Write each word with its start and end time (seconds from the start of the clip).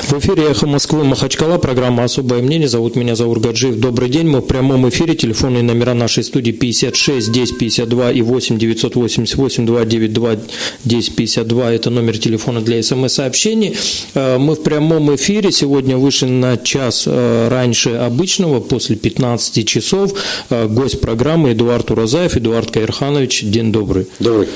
В 0.00 0.14
эфире 0.14 0.44
«Эхо 0.50 0.66
Москвы» 0.66 1.04
Махачкала, 1.04 1.58
программа 1.58 2.04
«Особое 2.04 2.40
мнение». 2.40 2.66
Зовут 2.66 2.96
меня 2.96 3.14
Заур 3.14 3.38
Гаджиев. 3.40 3.78
Добрый 3.78 4.08
день. 4.08 4.26
Мы 4.26 4.40
в 4.40 4.46
прямом 4.46 4.88
эфире. 4.88 5.14
Телефонные 5.14 5.62
номера 5.62 5.92
нашей 5.92 6.24
студии 6.24 6.50
56 6.50 7.30
10 7.30 7.58
52 7.58 8.12
и 8.12 8.22
8 8.22 8.58
988 8.58 9.66
292 9.66 10.36
10 10.84 11.14
52. 11.14 11.72
Это 11.72 11.90
номер 11.90 12.16
телефона 12.16 12.62
для 12.62 12.82
смс-сообщений. 12.82 13.76
Э, 14.14 14.38
мы 14.38 14.54
в 14.54 14.62
прямом 14.62 15.14
эфире. 15.14 15.52
Сегодня 15.52 15.98
вышли 15.98 16.26
на 16.26 16.56
час 16.56 17.04
э, 17.06 17.48
раньше 17.48 17.90
обычного, 17.90 18.60
после 18.60 18.96
15 18.96 19.66
часов. 19.68 20.14
Э, 20.48 20.68
гость 20.68 21.02
программы 21.02 21.52
Эдуард 21.52 21.90
Уразаев. 21.90 22.36
Эдуард 22.36 22.70
Каирханович, 22.70 23.42
день 23.42 23.72
добрый. 23.72 24.06
Добрый. 24.20 24.48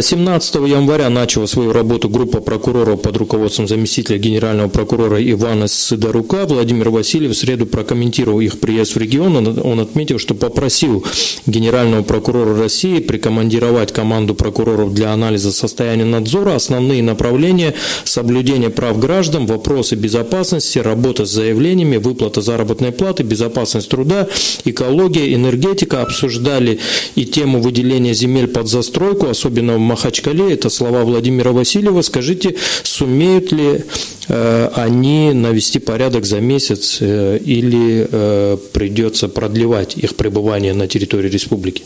17 0.00 0.54
января 0.56 1.08
начала 1.08 1.46
свою 1.46 1.72
работу 1.72 2.10
группа 2.10 2.40
прокуроров 2.40 3.00
под 3.00 3.16
руководством 3.16 3.66
заместителя 3.66 4.18
генерального 4.18 4.73
прокурора 4.74 5.22
Ивана 5.22 5.68
Сидорука. 5.68 6.46
Владимир 6.46 6.90
Васильев 6.90 7.30
в 7.30 7.38
среду 7.38 7.64
прокомментировал 7.64 8.40
их 8.40 8.58
приезд 8.58 8.96
в 8.96 8.98
регион. 8.98 9.58
Он 9.62 9.80
отметил, 9.80 10.18
что 10.18 10.34
попросил 10.34 11.04
генерального 11.46 12.02
прокурора 12.02 12.58
России 12.58 12.98
прикомандировать 12.98 13.92
команду 13.92 14.34
прокуроров 14.34 14.92
для 14.92 15.12
анализа 15.12 15.52
состояния 15.52 16.04
надзора, 16.04 16.56
основные 16.56 17.02
направления– 17.04 17.74
соблюдение 18.04 18.68
прав 18.68 18.98
граждан, 18.98 19.46
вопросы 19.46 19.94
безопасности, 19.94 20.80
работа 20.80 21.24
с 21.24 21.30
заявлениями, 21.30 21.96
выплата 21.96 22.40
заработной 22.40 22.90
платы, 22.90 23.22
безопасность 23.22 23.88
труда, 23.88 24.26
экология, 24.64 25.34
энергетика. 25.34 26.02
Обсуждали 26.02 26.80
и 27.14 27.24
тему 27.24 27.60
выделения 27.60 28.12
земель 28.12 28.48
под 28.48 28.66
застройку, 28.66 29.28
особенно 29.28 29.76
в 29.76 29.78
Махачкале. 29.78 30.52
Это 30.52 30.68
слова 30.68 31.04
Владимира 31.04 31.52
Васильева. 31.52 32.02
Скажите, 32.02 32.56
сумеют 32.82 33.52
ли 33.52 33.84
Э, 34.28 34.63
они 34.74 35.32
навести 35.32 35.78
порядок 35.78 36.24
за 36.24 36.40
месяц 36.40 36.98
э, 37.00 37.38
или 37.38 38.06
э, 38.10 38.56
придется 38.72 39.28
продлевать 39.28 39.96
их 39.96 40.16
пребывание 40.16 40.74
на 40.74 40.88
территории 40.88 41.28
республики? 41.28 41.82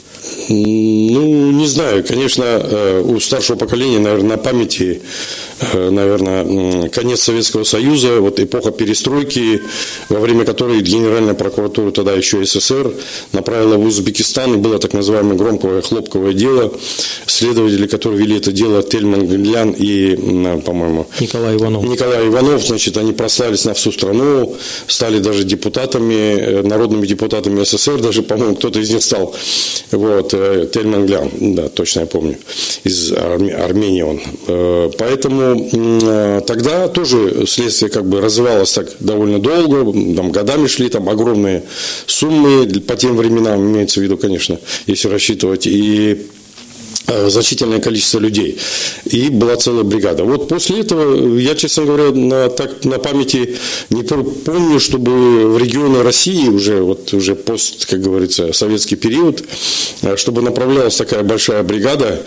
Ну, 0.48 1.50
не 1.52 1.66
знаю. 1.66 2.04
Конечно, 2.04 3.02
у 3.04 3.20
старшего 3.20 3.56
поколения, 3.56 3.98
наверное, 3.98 4.30
на 4.30 4.38
памяти 4.38 5.00
Э, 5.60 5.90
наверное, 5.90 6.88
конец 6.88 7.22
Советского 7.22 7.64
Союза, 7.64 8.20
вот 8.20 8.38
эпоха 8.38 8.70
перестройки, 8.70 9.62
во 10.08 10.20
время 10.20 10.44
которой 10.44 10.80
Генеральная 10.80 11.34
прокуратура 11.34 11.90
тогда 11.90 12.12
еще 12.12 12.44
СССР 12.44 12.92
направила 13.32 13.76
в 13.76 13.84
Узбекистан, 13.84 14.54
и 14.54 14.56
было 14.56 14.78
так 14.78 14.92
называемое 14.92 15.36
громкое 15.36 15.82
хлопковое 15.82 16.32
дело. 16.32 16.72
Следователи, 17.26 17.86
которые 17.86 18.20
вели 18.20 18.36
это 18.36 18.52
дело, 18.52 18.82
Тельман 18.82 19.26
Глян 19.26 19.74
и, 19.76 20.16
по-моему, 20.64 21.06
Николай 21.20 21.56
Иванов. 21.56 21.84
Николай 21.84 22.28
Иванов, 22.28 22.67
значит, 22.69 22.97
они 22.97 23.12
прославились 23.12 23.64
на 23.64 23.74
всю 23.74 23.92
страну, 23.92 24.56
стали 24.86 25.19
даже 25.19 25.44
депутатами, 25.44 26.14
э, 26.14 26.62
народными 26.62 27.06
депутатами 27.06 27.64
СССР, 27.64 28.00
даже, 28.00 28.22
по-моему, 28.22 28.56
кто-то 28.56 28.80
из 28.80 28.91
них 28.91 29.02
стал. 29.02 29.34
Вот, 29.91 30.34
э, 30.34 30.69
Тельман 30.72 31.06
Глян, 31.06 31.30
да, 31.55 31.69
точно 31.69 32.00
я 32.00 32.06
помню, 32.06 32.36
из 32.84 33.12
Армении 33.12 34.02
он. 34.02 34.20
Поэтому 34.98 35.69
Э, 36.02 36.41
тогда 36.47 36.88
тоже 36.88 37.47
следствие 37.47 37.91
как 37.91 38.06
бы 38.06 38.20
развивалось 38.20 38.72
так 38.72 38.88
довольно 39.00 39.38
долго, 39.38 39.92
там 40.14 40.30
годами 40.30 40.66
шли, 40.66 40.88
там 40.88 41.08
огромные 41.08 41.62
суммы 42.06 42.66
по 42.80 42.97
тем 42.97 43.16
временам, 43.16 43.60
имеется 43.60 44.00
в 44.00 44.03
виду, 44.03 44.16
конечно, 44.16 44.58
если 44.86 45.08
рассчитывать. 45.08 45.66
И 45.66 46.27
значительное 47.28 47.80
количество 47.80 48.18
людей. 48.18 48.58
И 49.06 49.28
была 49.28 49.56
целая 49.56 49.84
бригада. 49.84 50.24
Вот 50.24 50.48
после 50.48 50.80
этого, 50.80 51.38
я, 51.38 51.54
честно 51.54 51.84
говоря, 51.84 52.10
на, 52.10 52.48
так, 52.48 52.84
на 52.84 52.98
памяти 52.98 53.56
не 53.90 54.02
помню, 54.02 54.80
чтобы 54.80 55.50
в 55.50 55.58
регионы 55.58 56.02
России 56.02 56.48
уже, 56.48 56.82
вот 56.82 57.12
уже 57.14 57.34
пост, 57.34 57.86
как 57.86 58.00
говорится, 58.00 58.52
советский 58.52 58.96
период, 58.96 59.42
э, 60.02 60.16
чтобы 60.16 60.42
направлялась 60.42 60.97
такая 60.97 61.22
большая 61.22 61.62
бригада 61.62 62.22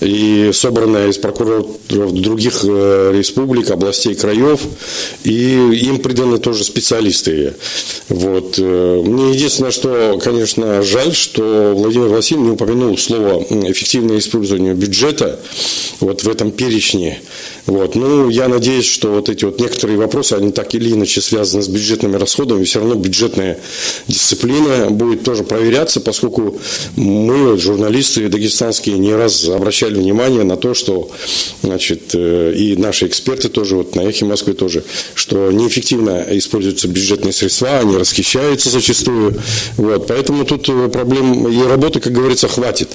и 0.00 0.50
собранная 0.52 1.08
из 1.08 1.18
прокуроров 1.18 1.66
других 1.88 2.60
э, 2.64 3.12
республик, 3.14 3.70
областей, 3.70 4.14
краев, 4.14 4.60
и 5.24 5.54
им 5.88 5.98
приданы 5.98 6.38
тоже 6.38 6.64
специалисты. 6.64 7.54
Вот. 8.08 8.58
Мне 8.58 9.32
единственное, 9.32 9.70
что, 9.70 10.18
конечно, 10.22 10.82
жаль, 10.82 11.14
что 11.14 11.72
Владимир 11.74 12.08
Васильевич 12.08 12.46
не 12.46 12.52
упомянул 12.52 12.98
слово 12.98 13.42
эффективное 13.70 14.17
использованию 14.18 14.74
бюджета 14.74 15.38
вот 16.00 16.22
в 16.22 16.28
этом 16.28 16.50
перечне 16.50 17.20
вот. 17.68 17.96
Ну, 17.96 18.30
я 18.30 18.48
надеюсь, 18.48 18.86
что 18.86 19.10
вот 19.10 19.28
эти 19.28 19.44
вот 19.44 19.60
некоторые 19.60 19.98
вопросы, 19.98 20.32
они 20.32 20.52
так 20.52 20.74
или 20.74 20.90
иначе 20.90 21.20
связаны 21.20 21.62
с 21.62 21.68
бюджетными 21.68 22.16
расходами, 22.16 22.64
все 22.64 22.78
равно 22.78 22.94
бюджетная 22.94 23.60
дисциплина 24.06 24.90
будет 24.90 25.22
тоже 25.22 25.44
проверяться, 25.44 26.00
поскольку 26.00 26.58
мы, 26.96 27.58
журналисты 27.58 28.30
дагестанские, 28.30 28.98
не 28.98 29.14
раз 29.14 29.46
обращали 29.46 29.96
внимание 29.96 30.44
на 30.44 30.56
то, 30.56 30.72
что, 30.72 31.10
значит, 31.62 32.14
э, 32.14 32.54
и 32.56 32.74
наши 32.76 33.06
эксперты 33.06 33.50
тоже, 33.50 33.76
вот 33.76 33.94
на 33.94 34.00
Эхе 34.00 34.24
Москвы 34.24 34.54
тоже, 34.54 34.82
что 35.14 35.52
неэффективно 35.52 36.24
используются 36.30 36.88
бюджетные 36.88 37.34
средства, 37.34 37.80
они 37.80 37.98
расхищаются 37.98 38.70
зачастую, 38.70 39.34
вот, 39.76 40.06
поэтому 40.06 40.46
тут 40.46 40.70
э, 40.70 40.88
проблем 40.88 41.46
и 41.46 41.62
работы, 41.66 42.00
как 42.00 42.14
говорится, 42.14 42.48
хватит, 42.48 42.88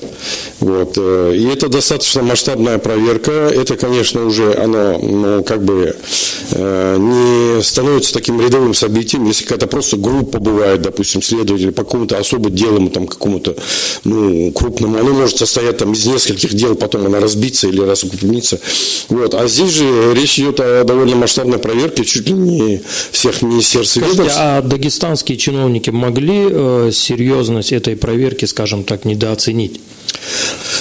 вот, 0.59 0.93
э, 0.97 1.35
и 1.37 1.45
это 1.45 1.69
достаточно 1.69 2.23
масштабная 2.23 2.79
проверка, 2.79 3.31
это, 3.31 3.77
конечно, 3.77 4.25
уже 4.25 4.62
оно 4.63 4.97
ну, 4.99 5.43
как 5.43 5.63
бы 5.63 5.95
э, 6.51 6.97
не 6.97 7.61
становится 7.61 8.13
таким 8.13 8.41
рядовым 8.41 8.73
событием, 8.73 9.25
если 9.25 9.43
какая-то 9.43 9.67
просто 9.67 9.97
группа 9.97 10.39
бывает, 10.39 10.81
допустим, 10.81 11.21
следователи 11.21 11.71
по 11.71 11.83
какому-то 11.83 12.17
особо 12.17 12.49
делу, 12.49 12.89
там, 12.89 13.07
какому-то 13.07 13.55
ну, 14.03 14.51
крупному, 14.51 14.97
оно 14.97 15.13
может 15.13 15.37
состоять 15.37 15.77
там, 15.77 15.93
из 15.93 16.05
нескольких 16.05 16.53
дел, 16.53 16.75
потом 16.75 17.05
она 17.05 17.19
разбиться 17.19 17.67
или 17.67 17.81
раскупниться. 17.81 18.59
Вот. 19.09 19.33
А 19.33 19.47
здесь 19.47 19.71
же 19.71 20.13
речь 20.13 20.39
идет 20.39 20.59
о 20.59 20.83
довольно 20.83 21.15
масштабной 21.15 21.59
проверке, 21.59 22.03
чуть 22.03 22.27
ли 22.27 22.33
не 22.33 22.81
всех 23.11 23.41
министерств 23.41 23.93
Скажите, 23.97 24.31
а 24.35 24.61
дагестанские 24.61 25.37
чиновники 25.37 25.89
могли 25.89 26.47
э, 26.49 26.89
серьезность 26.93 27.71
этой 27.71 27.95
проверки, 27.95 28.45
скажем 28.45 28.83
так, 28.83 29.05
недооценить? 29.05 29.79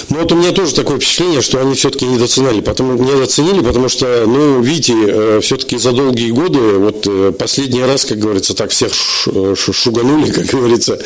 Ну 0.09 0.19
вот 0.19 0.31
у 0.31 0.35
меня 0.35 0.51
тоже 0.51 0.73
такое 0.75 0.97
впечатление, 0.97 1.41
что 1.41 1.59
они 1.59 1.75
все-таки 1.75 2.05
недооценили, 2.05 2.61
потому, 2.61 2.93
недооценили, 2.93 3.61
потому 3.61 3.89
что, 3.89 4.25
ну, 4.27 4.61
видите, 4.61 4.93
э, 4.93 5.39
все-таки 5.41 5.77
за 5.77 5.91
долгие 5.91 6.31
годы, 6.31 6.59
вот 6.59 7.07
э, 7.07 7.31
последний 7.37 7.83
раз, 7.83 8.05
как 8.05 8.19
говорится, 8.19 8.53
так 8.53 8.71
всех 8.71 8.91
э, 9.27 9.55
шуганули, 9.55 10.31
как 10.31 10.45
говорится, 10.45 10.99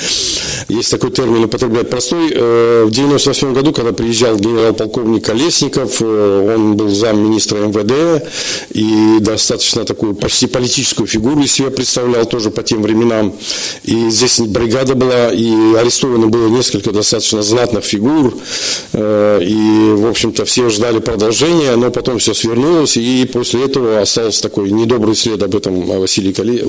есть 0.67 0.91
такой 0.91 1.11
термин 1.11 1.45
употреблять 1.45 1.89
простой. 1.89 2.27
В 2.27 2.91
98 2.91 3.53
году, 3.53 3.71
когда 3.71 3.93
приезжал 3.93 4.35
генерал-полковник 4.35 5.25
Колесников, 5.25 6.01
он 6.01 6.75
был 6.75 6.89
замминистра 6.89 7.57
МВД 7.59 8.27
и 8.73 9.17
достаточно 9.19 9.85
такую 9.85 10.15
почти 10.15 10.47
политическую 10.47 11.07
фигуру 11.07 11.41
из 11.41 11.53
себя 11.53 11.69
представлял 11.69 12.25
тоже 12.25 12.51
по 12.51 12.63
тем 12.63 12.81
временам. 12.81 13.33
И 13.83 14.09
здесь 14.09 14.39
бригада 14.39 14.95
была, 14.95 15.31
и 15.31 15.75
арестовано 15.75 16.27
было 16.27 16.47
несколько 16.47 16.91
достаточно 16.91 17.41
знатных 17.41 17.83
фигур, 17.83 18.26
Э, 18.93 19.39
и, 19.41 19.91
в 19.95 20.07
общем-то, 20.07 20.45
все 20.45 20.69
ждали 20.69 20.99
продолжения, 20.99 21.75
но 21.75 21.91
потом 21.91 22.19
все 22.19 22.33
свернулось, 22.33 22.97
и 22.97 23.29
после 23.31 23.65
этого 23.65 23.99
остался 23.99 24.41
такой 24.41 24.71
недобрый 24.71 25.15
след 25.15 25.41
об 25.43 25.55
этом 25.55 25.85
Василии 25.85 26.33
Коле... 26.33 26.59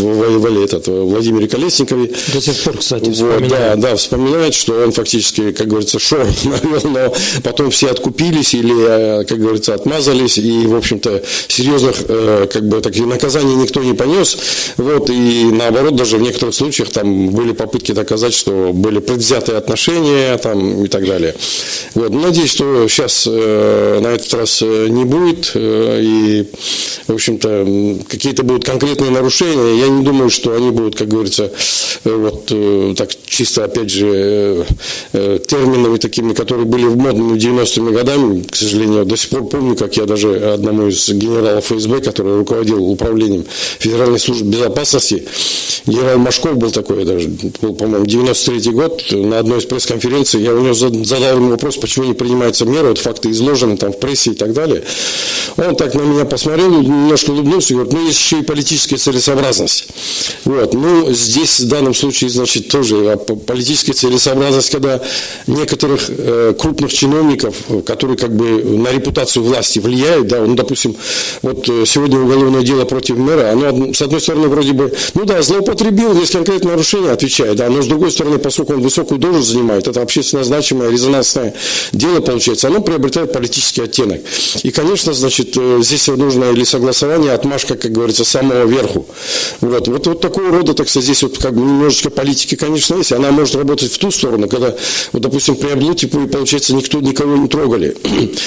этот, 0.64 0.88
Владимире 0.88 1.48
Колесникове. 1.48 2.12
До 2.32 2.40
сих 2.40 2.56
пор, 2.62 2.78
кстати, 2.78 3.10
вот, 3.20 3.48
Да, 3.48 3.76
да, 3.76 3.96
вспоминает, 3.96 4.54
что 4.54 4.82
он 4.82 4.92
фактически, 4.92 5.52
как 5.52 5.68
говорится, 5.68 5.98
шоу 5.98 6.20
навел, 6.44 6.90
но 6.90 7.14
потом 7.42 7.70
все 7.70 7.90
откупились 7.90 8.54
или, 8.54 9.20
э, 9.20 9.24
как 9.24 9.38
говорится, 9.38 9.74
отмазались, 9.74 10.38
и, 10.38 10.66
в 10.66 10.76
общем-то, 10.76 11.22
серьезных, 11.48 11.96
э, 12.08 12.46
как 12.52 12.68
бы, 12.68 12.80
таких 12.80 13.06
наказаний 13.06 13.54
никто 13.54 13.82
не 13.82 13.94
понес. 13.94 14.38
Вот, 14.76 15.10
и 15.10 15.44
наоборот, 15.44 15.96
даже 15.96 16.18
в 16.18 16.22
некоторых 16.22 16.54
случаях 16.54 16.90
там 16.90 17.30
были 17.30 17.52
попытки 17.52 17.92
доказать, 17.92 18.34
что 18.34 18.72
были 18.72 18.98
предвзятые 18.98 19.58
отношения 19.58 20.36
там, 20.38 20.84
и 20.84 20.88
так 20.88 21.06
далее. 21.06 21.34
Вот. 21.94 22.10
Надеюсь, 22.10 22.50
что 22.50 22.86
сейчас 22.88 23.26
э, 23.28 24.00
на 24.00 24.08
этот 24.08 24.32
раз 24.34 24.62
э, 24.62 24.88
не 24.88 25.04
будет. 25.04 25.52
Э, 25.54 26.00
и, 26.02 26.46
в 27.06 27.14
общем-то, 27.14 28.04
какие-то 28.08 28.42
будут 28.42 28.64
конкретные 28.64 29.10
нарушения. 29.10 29.80
Я 29.80 29.88
не 29.88 30.02
думаю, 30.02 30.30
что 30.30 30.54
они 30.54 30.70
будут, 30.70 30.96
как 30.96 31.08
говорится, 31.08 31.50
вот 32.04 32.52
так 32.96 33.10
чисто, 33.26 33.64
опять 33.64 33.90
же, 33.90 34.66
терминами 35.12 35.96
такими, 35.98 36.32
которые 36.32 36.66
были 36.66 36.84
в 36.84 36.96
модными 36.96 37.36
90-ми 37.38 37.92
годами. 37.92 38.42
К 38.42 38.54
сожалению, 38.54 39.04
до 39.04 39.16
сих 39.16 39.30
пор 39.30 39.48
помню, 39.48 39.76
как 39.76 39.96
я 39.96 40.04
даже 40.04 40.36
одному 40.36 40.88
из 40.88 41.08
генералов 41.08 41.64
ФСБ, 41.64 42.00
который 42.00 42.38
руководил 42.38 42.84
управлением 42.84 43.44
Федеральной 43.78 44.18
службы 44.18 44.50
безопасности, 44.50 45.24
генерал 45.86 46.18
Машков 46.18 46.56
был 46.56 46.70
такой, 46.70 47.04
даже, 47.04 47.28
был, 47.60 47.74
по-моему, 47.74 48.06
93 48.06 48.72
год, 48.72 49.04
на 49.10 49.38
одной 49.38 49.58
из 49.58 49.64
пресс-конференций, 49.64 50.42
я 50.42 50.54
у 50.54 50.60
него 50.60 50.74
задал 50.74 51.37
ему 51.38 51.50
вопрос, 51.50 51.76
почему 51.76 52.06
не 52.06 52.14
принимаются 52.14 52.64
меры, 52.64 52.88
вот 52.88 52.98
факты 52.98 53.30
изложены 53.30 53.76
там 53.76 53.92
в 53.92 53.98
прессе 53.98 54.32
и 54.32 54.34
так 54.34 54.52
далее. 54.52 54.84
Он 55.56 55.74
так 55.76 55.94
на 55.94 56.02
меня 56.02 56.24
посмотрел, 56.24 56.70
немножко 56.70 57.30
улыбнулся 57.30 57.72
и 57.72 57.76
говорит, 57.76 57.92
ну, 57.92 58.06
есть 58.06 58.20
еще 58.20 58.40
и 58.40 58.42
политическая 58.42 58.96
целесообразность. 58.96 59.88
Вот, 60.44 60.74
ну, 60.74 61.12
здесь 61.12 61.60
в 61.60 61.68
данном 61.68 61.94
случае, 61.94 62.30
значит, 62.30 62.68
тоже 62.68 63.18
политическая 63.46 63.92
целесообразность, 63.92 64.70
когда 64.70 65.00
некоторых 65.46 66.02
э, 66.08 66.54
крупных 66.58 66.92
чиновников, 66.92 67.56
которые 67.84 68.16
как 68.16 68.34
бы 68.34 68.62
на 68.62 68.92
репутацию 68.92 69.44
власти 69.44 69.78
влияют, 69.78 70.28
да, 70.28 70.40
ну, 70.40 70.54
допустим, 70.54 70.96
вот 71.42 71.68
э, 71.68 71.84
сегодня 71.86 72.18
уголовное 72.20 72.62
дело 72.62 72.84
против 72.84 73.16
мэра, 73.16 73.50
оно, 73.52 73.92
с 73.92 74.02
одной 74.02 74.20
стороны, 74.20 74.48
вроде 74.48 74.72
бы, 74.72 74.92
ну 75.14 75.24
да, 75.24 75.42
злоупотребил, 75.42 76.18
есть 76.18 76.32
конкретное 76.32 76.72
нарушение, 76.72 77.12
отвечает, 77.12 77.56
да, 77.56 77.68
но 77.68 77.82
с 77.82 77.86
другой 77.86 78.10
стороны, 78.10 78.38
поскольку 78.38 78.74
он 78.74 78.82
высокую 78.82 79.18
должность 79.18 79.48
занимает, 79.48 79.88
это 79.88 80.02
общественно 80.02 80.44
значимое, 80.44 80.88
резонансное 81.28 81.54
дело 81.92 82.20
получается, 82.20 82.68
оно 82.68 82.80
приобретает 82.80 83.32
политический 83.32 83.82
оттенок. 83.82 84.20
И, 84.62 84.70
конечно, 84.70 85.12
значит, 85.12 85.56
э, 85.56 85.78
здесь 85.82 86.06
нужно 86.08 86.50
или 86.52 86.64
согласование, 86.64 87.32
отмашка, 87.32 87.76
как 87.76 87.92
говорится, 87.92 88.24
самого 88.24 88.66
верху. 88.66 89.06
Вот, 89.60 89.88
вот, 89.88 90.06
вот 90.06 90.20
такого 90.20 90.50
рода, 90.50 90.74
так 90.74 90.88
сказать, 90.88 91.04
здесь 91.04 91.22
вот 91.22 91.38
как 91.38 91.54
бы 91.54 91.60
немножечко 91.60 92.10
политики, 92.10 92.54
конечно, 92.54 92.96
есть, 92.96 93.12
она 93.12 93.30
может 93.30 93.54
работать 93.54 93.92
в 93.92 93.98
ту 93.98 94.10
сторону, 94.10 94.48
когда, 94.48 94.74
вот, 95.12 95.22
допустим, 95.22 95.56
при 95.56 95.70
Облутипове, 95.70 96.26
получается, 96.26 96.74
никто 96.74 97.00
никого 97.00 97.36
не 97.36 97.48
трогали. 97.48 97.96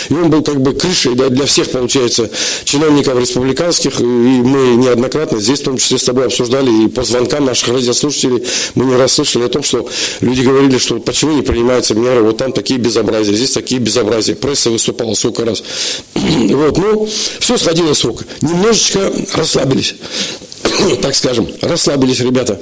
И 0.09 0.13
он 0.13 0.29
был 0.29 0.43
как 0.43 0.61
бы 0.61 0.73
крышей 0.73 1.15
да, 1.15 1.29
для 1.29 1.45
всех, 1.45 1.69
получается, 1.71 2.29
чиновников 2.63 3.19
республиканских, 3.19 3.99
и 3.99 4.03
мы 4.03 4.75
неоднократно 4.75 5.39
здесь, 5.39 5.61
в 5.61 5.63
том 5.63 5.77
числе 5.77 5.97
с 5.97 6.03
тобой, 6.03 6.25
обсуждали, 6.25 6.85
и 6.85 6.87
по 6.87 7.03
звонкам 7.03 7.45
наших 7.45 7.69
радиослушателей 7.69 8.43
мы 8.75 8.85
не 8.85 8.95
раз 8.95 9.13
слышали 9.13 9.43
о 9.43 9.49
том, 9.49 9.63
что 9.63 9.87
люди 10.21 10.41
говорили, 10.41 10.77
что 10.77 10.99
почему 10.99 11.33
не 11.33 11.41
принимаются 11.41 11.95
меры, 11.95 12.21
вот 12.21 12.37
там 12.37 12.51
такие 12.61 12.79
безобразия, 12.79 13.33
здесь 13.33 13.51
такие 13.51 13.81
безобразия. 13.81 14.35
Пресса 14.35 14.69
выступала 14.69 15.15
сколько 15.15 15.45
раз. 15.45 15.63
Вот, 16.51 16.77
ну, 16.77 17.09
все 17.39 17.57
сходило 17.57 17.93
с 17.93 18.03
рук. 18.03 18.23
Немножечко 18.41 19.11
расслабились, 19.33 19.95
так 21.01 21.15
скажем, 21.15 21.47
расслабились 21.61 22.19
ребята. 22.19 22.59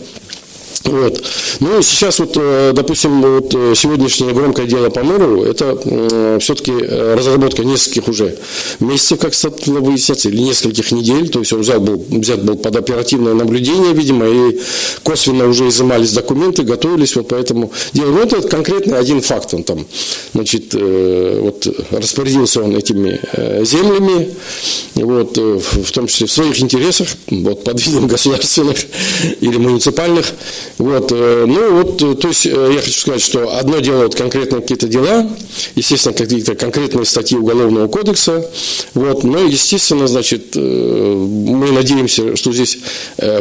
Вот. 0.85 1.21
Ну, 1.59 1.81
сейчас 1.81 2.19
вот, 2.19 2.33
э, 2.35 2.71
допустим, 2.73 3.21
вот 3.21 3.53
э, 3.53 3.73
сегодняшнее 3.75 4.33
громкое 4.33 4.65
дело 4.65 4.89
по 4.89 5.03
мэру, 5.03 5.43
это 5.43 5.77
э, 5.83 6.37
все-таки 6.41 6.71
разработка 6.71 7.63
нескольких 7.65 8.07
уже 8.07 8.37
месяцев, 8.79 9.19
как 9.19 9.33
стало 9.33 9.53
выясняться, 9.79 10.29
или 10.29 10.39
нескольких 10.39 10.91
недель, 10.91 11.29
то 11.29 11.39
есть 11.39 11.51
он 11.51 11.61
взят 11.61 11.81
был, 11.81 12.03
взят 12.09 12.43
был 12.43 12.55
под 12.55 12.75
оперативное 12.77 13.33
наблюдение, 13.33 13.93
видимо, 13.93 14.27
и 14.27 14.59
косвенно 15.03 15.47
уже 15.47 15.67
изымались 15.67 16.13
документы, 16.13 16.63
готовились 16.63 17.15
вот 17.15 17.27
по 17.27 17.35
этому 17.35 17.71
делу. 17.93 18.13
Ну, 18.13 18.21
это 18.21 18.41
конкретно 18.47 18.97
один 18.97 19.21
факт, 19.21 19.53
он 19.53 19.63
там, 19.63 19.85
значит, 20.33 20.73
вот 20.73 21.67
распорядился 21.91 22.63
он 22.63 22.75
этими 22.75 23.19
землями, 23.65 24.29
вот, 24.95 25.37
в 25.37 25.91
том 25.91 26.07
числе 26.07 26.27
в 26.27 26.31
своих 26.31 26.59
интересах, 26.61 27.09
вот, 27.27 27.63
под 27.63 27.85
видом 27.85 28.07
государственных 28.07 28.77
или 29.41 29.57
муниципальных, 29.57 30.33
вот, 30.79 31.11
э, 31.11 31.43
ну 31.45 31.83
вот, 31.83 32.01
э, 32.01 32.15
то 32.15 32.29
есть 32.29 32.45
э, 32.45 32.71
я 32.73 32.79
хочу 32.79 32.97
сказать, 33.01 33.21
что 33.21 33.57
одно 33.57 33.79
дело 33.79 34.03
вот 34.03 34.15
конкретно 34.15 34.61
какие-то 34.61 34.87
дела, 34.87 35.29
естественно, 35.75 36.15
какие-то 36.15 36.55
конкретные 36.55 37.03
статьи 37.03 37.37
Уголовного 37.37 37.89
кодекса, 37.89 38.49
вот, 38.93 39.25
но, 39.25 39.39
естественно, 39.39 40.07
значит, 40.07 40.55
мы 40.55 41.71
надеемся, 41.71 42.35
что 42.37 42.53
здесь 42.53 42.79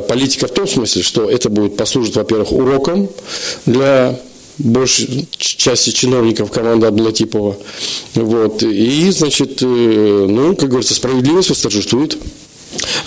политика 0.09 0.49
в 0.49 0.51
том 0.51 0.67
смысле, 0.67 1.03
что 1.03 1.31
это 1.31 1.49
будет 1.49 1.77
послужить, 1.77 2.17
во-первых, 2.17 2.51
уроком 2.51 3.09
для 3.67 4.19
большей 4.59 5.29
части 5.39 5.91
чиновников 5.91 6.51
команды 6.51 6.89
Аблатипова. 6.89 7.57
Вот. 8.15 8.63
И, 8.65 9.11
значит, 9.11 9.61
ну, 9.61 10.57
как 10.57 10.69
говорится, 10.69 10.95
справедливость 10.95 11.51
восторжествует. 11.51 12.19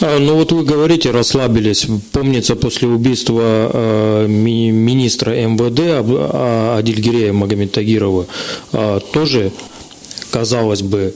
А, 0.01 0.19
ну 0.19 0.35
вот 0.35 0.51
вы 0.51 0.63
говорите, 0.63 1.11
расслабились. 1.11 1.87
Помнится, 2.11 2.55
после 2.55 2.87
убийства 2.87 3.69
э, 3.73 4.25
министра 4.27 5.31
МВД 5.31 5.79
а, 5.79 6.77
Адильгирея 6.79 7.33
Магомед 7.33 7.71
Тагирова 7.71 8.25
а, 8.73 8.99
тоже, 8.99 9.51
казалось 10.31 10.81
бы, 10.81 11.13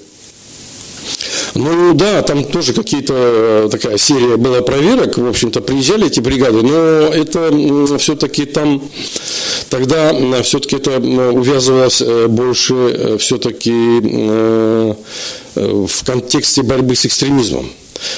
ну 1.56 1.94
да, 1.94 2.21
там 2.21 2.44
тоже 2.44 2.74
какие-то 2.74 3.13
э, 3.15 3.69
такая 3.71 3.97
серия 3.97 4.38
была 4.38 4.62
проверок, 4.62 5.18
в 5.18 5.27
общем-то, 5.27 5.62
приезжали 5.62 6.07
эти 6.07 6.19
бригады, 6.19 6.62
но 6.62 6.75
это 6.75 7.97
все-таки 7.97 8.45
там 8.45 8.83
тогда 9.69 10.13
все-таки 10.44 10.75
это 10.75 11.00
увязывалось 11.00 12.01
э, 12.01 12.27
больше 12.27 13.18
все-таки 13.19 14.01
в 15.56 16.03
контексте 16.03 16.62
борьбы 16.63 16.95
с 16.95 17.06
экстремизмом 17.06 17.69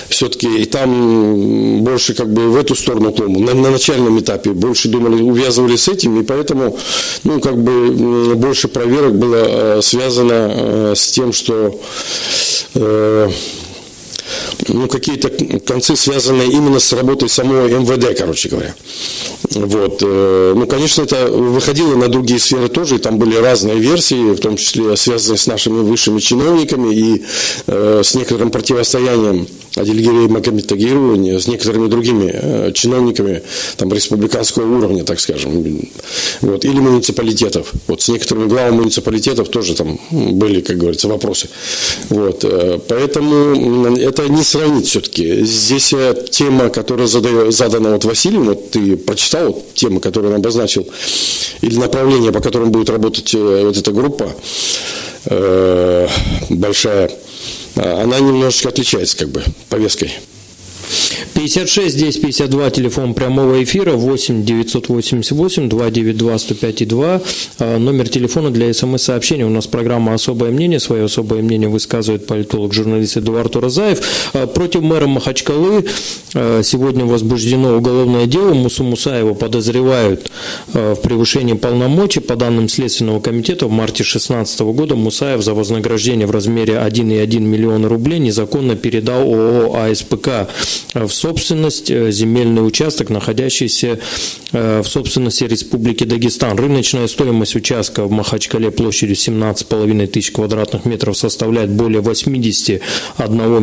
все-таки 0.09 0.61
и 0.61 0.65
там 0.65 1.83
больше 1.83 2.13
как 2.13 2.31
бы 2.31 2.49
в 2.49 2.55
эту 2.55 2.75
сторону 2.75 3.11
клону, 3.11 3.39
на, 3.39 3.53
на 3.53 3.71
начальном 3.71 4.19
этапе 4.19 4.51
больше 4.51 4.87
думали, 4.87 5.21
увязывали 5.21 5.75
с 5.75 5.87
этим, 5.87 6.19
и 6.19 6.23
поэтому, 6.23 6.77
ну, 7.23 7.39
как 7.39 7.57
бы 7.57 8.35
больше 8.35 8.67
проверок 8.67 9.17
было 9.17 9.77
э, 9.77 9.81
связано 9.81 10.33
э, 10.33 10.93
с 10.95 11.11
тем, 11.11 11.33
что 11.33 11.79
э, 12.75 13.29
ну, 14.67 14.87
какие-то 14.87 15.29
концы, 15.59 15.95
связанные 15.95 16.49
именно 16.49 16.79
с 16.79 16.91
работой 16.93 17.29
самого 17.29 17.67
МВД, 17.67 18.17
короче 18.17 18.49
говоря. 18.49 18.75
Вот. 19.51 20.01
Э, 20.01 20.53
ну, 20.55 20.67
конечно, 20.67 21.03
это 21.03 21.27
выходило 21.27 21.95
на 21.95 22.07
другие 22.07 22.39
сферы 22.39 22.67
тоже, 22.67 22.95
и 22.95 22.99
там 22.99 23.17
были 23.17 23.35
разные 23.35 23.77
версии, 23.77 24.33
в 24.33 24.39
том 24.39 24.57
числе 24.57 24.95
связанные 24.95 25.37
с 25.37 25.47
нашими 25.47 25.81
высшими 25.81 26.19
чиновниками 26.19 26.93
и 26.93 27.25
э, 27.67 28.01
с 28.03 28.15
некоторым 28.15 28.51
противостоянием 28.51 29.47
Адильгире 29.77 30.27
Магомедтагиру 30.27 31.15
с 31.39 31.47
некоторыми 31.47 31.87
другими 31.87 32.31
э, 32.33 32.71
чиновниками 32.73 33.43
там, 33.77 33.91
республиканского 33.93 34.77
уровня, 34.77 35.03
так 35.03 35.19
скажем, 35.19 35.81
вот, 36.41 36.65
или 36.65 36.79
муниципалитетов. 36.79 37.73
Вот 37.87 38.01
с 38.01 38.09
некоторыми 38.09 38.47
главами 38.47 38.77
муниципалитетов 38.77 39.49
тоже 39.49 39.75
там 39.75 39.99
были, 40.11 40.61
как 40.61 40.77
говорится, 40.77 41.07
вопросы. 41.07 41.49
Вот, 42.09 42.43
э, 42.43 42.79
поэтому 42.87 43.95
это 43.97 44.27
не 44.29 44.43
сравнить 44.43 44.87
все-таки. 44.87 45.43
Здесь 45.43 45.93
э, 45.93 46.25
тема, 46.29 46.69
которая 46.69 47.07
задаю, 47.07 47.51
задана 47.51 47.91
вот 47.91 48.05
Василию, 48.05 48.43
вот 48.43 48.71
ты 48.71 48.97
прочитал 48.97 49.47
вот, 49.47 49.73
тему, 49.73 49.99
которую 49.99 50.33
он 50.33 50.39
обозначил, 50.39 50.87
или 51.61 51.77
направление, 51.77 52.31
по 52.31 52.39
которому 52.39 52.71
будет 52.71 52.89
работать 52.89 53.33
вот 53.33 53.77
эта 53.77 53.91
группа 53.91 54.33
большая, 56.49 57.11
она 57.77 58.19
немножечко 58.19 58.69
отличается 58.69 59.17
как 59.17 59.29
бы 59.29 59.43
повесткой. 59.69 60.11
56 61.33 61.97
10 61.97 62.21
52, 62.21 62.69
телефон 62.71 63.13
прямого 63.13 63.63
эфира, 63.63 63.93
8 63.93 64.43
988 64.43 65.69
292 65.69 66.37
105 66.37 66.87
2, 66.87 67.21
номер 67.77 68.09
телефона 68.09 68.49
для 68.51 68.73
смс-сообщения. 68.73 69.45
У 69.45 69.49
нас 69.49 69.67
программа 69.67 70.13
«Особое 70.13 70.51
мнение». 70.51 70.79
Свое 70.79 71.05
особое 71.05 71.41
мнение 71.41 71.69
высказывает 71.69 72.25
политолог-журналист 72.27 73.17
Эдуард 73.17 73.55
Уразаев. 73.55 73.99
А, 74.33 74.47
против 74.47 74.81
мэра 74.81 75.07
Махачкалы 75.07 75.85
а, 76.33 76.61
сегодня 76.63 77.05
возбуждено 77.05 77.77
уголовное 77.77 78.25
дело. 78.25 78.53
Мусу 78.53 78.83
Мусаева 78.83 79.33
подозревают 79.33 80.31
а, 80.73 80.95
в 80.95 81.01
превышении 81.01 81.53
полномочий. 81.53 82.19
По 82.19 82.35
данным 82.35 82.67
Следственного 82.67 83.19
комитета, 83.19 83.67
в 83.67 83.71
марте 83.71 84.03
2016 84.03 84.59
года 84.61 84.95
Мусаев 84.95 85.41
за 85.41 85.53
вознаграждение 85.53 86.27
в 86.27 86.31
размере 86.31 86.75
1,1 86.75 87.39
миллиона 87.39 87.87
рублей 87.87 88.19
незаконно 88.19 88.75
передал 88.75 89.21
ООО 89.21 89.83
«АСПК» 89.83 90.47
в 90.93 91.09
собственность 91.09 91.91
э, 91.91 92.11
земельный 92.11 92.65
участок, 92.65 93.09
находящийся 93.09 93.99
э, 94.51 94.81
в 94.81 94.87
собственности 94.87 95.43
Республики 95.43 96.03
Дагестан. 96.03 96.57
Рыночная 96.57 97.07
стоимость 97.07 97.55
участка 97.55 98.05
в 98.05 98.11
Махачкале 98.11 98.71
площадью 98.71 99.15
17,5 99.15 100.07
тысяч 100.07 100.31
квадратных 100.31 100.85
метров 100.85 101.17
составляет 101.17 101.69
более 101.69 102.01
81 102.01 102.81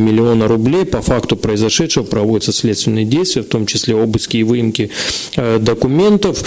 миллиона 0.00 0.48
рублей. 0.48 0.84
По 0.84 1.02
факту 1.02 1.36
произошедшего 1.36 2.04
проводятся 2.04 2.52
следственные 2.52 3.04
действия, 3.04 3.42
в 3.42 3.48
том 3.48 3.66
числе 3.66 3.94
обыски 3.94 4.38
и 4.38 4.42
выемки 4.42 4.90
э, 5.36 5.58
документов. 5.58 6.42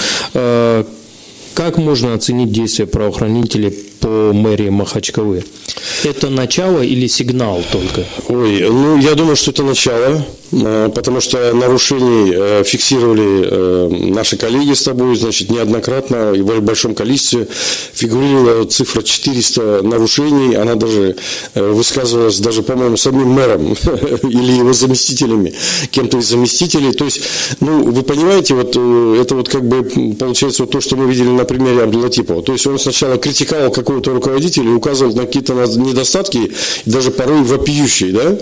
Как 1.57 1.77
можно 1.79 2.13
оценить 2.13 2.51
действия 2.51 2.85
правоохранителей 2.85 3.86
по 4.07 4.31
мэрии 4.33 4.69
Махачкалы? 4.69 5.43
Это 6.03 6.29
начало 6.29 6.81
или 6.81 7.07
сигнал 7.07 7.61
только? 7.71 8.05
Ой, 8.29 8.61
ну 8.69 8.97
я 8.97 9.15
думаю, 9.15 9.35
что 9.35 9.51
это 9.51 9.63
начало. 9.63 10.25
Э, 10.51 10.89
потому 10.93 11.19
что 11.19 11.53
нарушений 11.53 12.33
э, 12.33 12.63
фиксировали 12.63 13.47
э, 13.49 13.89
наши 14.13 14.37
коллеги 14.37 14.73
с 14.73 14.83
тобой, 14.83 15.15
значит, 15.15 15.49
неоднократно 15.49 16.33
и 16.33 16.41
в 16.41 16.61
большом 16.61 16.95
количестве 16.95 17.47
фигурировала 17.93 18.65
цифра 18.65 19.01
400 19.01 19.81
нарушений, 19.83 20.55
она 20.55 20.75
даже 20.75 21.15
высказывалась 21.55 22.39
даже, 22.39 22.63
по-моему, 22.63 22.97
самим 22.97 23.29
мэром 23.29 23.73
или 24.23 24.51
его 24.53 24.73
заместителями, 24.73 25.53
кем-то 25.91 26.19
из 26.19 26.27
заместителей. 26.27 26.93
То 26.93 27.05
есть, 27.05 27.21
ну, 27.59 27.83
вы 27.83 28.03
понимаете, 28.03 28.53
вот 28.53 28.69
это 28.69 29.35
вот 29.35 29.49
как 29.49 29.67
бы 29.67 29.83
получается 30.17 30.63
вот 30.63 30.71
то, 30.71 30.81
что 30.81 30.95
мы 30.95 31.09
видели 31.09 31.27
на 31.29 31.45
примере 31.45 31.83
Абдулатипова. 31.83 32.41
То 32.41 32.53
есть 32.53 32.65
он 32.67 32.79
сначала 32.79 33.17
критиковал 33.17 33.71
какое 33.71 33.96
какого-то 33.97 34.13
руководителя 34.13 34.69
и 34.69 34.73
указывал 34.73 35.13
на 35.13 35.25
какие-то 35.25 35.53
недостатки, 35.53 36.51
даже 36.85 37.11
порой 37.11 37.41
вопиющие, 37.43 38.11
да, 38.11 38.37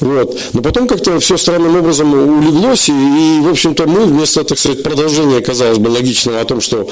вот. 0.00 0.38
Но 0.52 0.62
потом 0.62 0.88
как-то 0.88 1.18
все 1.20 1.36
странным 1.36 1.76
образом 1.76 2.12
улеглось, 2.12 2.88
и, 2.88 3.40
в 3.42 3.48
общем-то, 3.50 3.86
мы 3.86 4.04
вместо, 4.04 4.44
так 4.44 4.58
сказать, 4.58 4.82
продолжения, 4.82 5.40
казалось 5.40 5.78
бы, 5.78 5.88
логичного 5.88 6.40
о 6.40 6.44
том, 6.44 6.60
что 6.60 6.88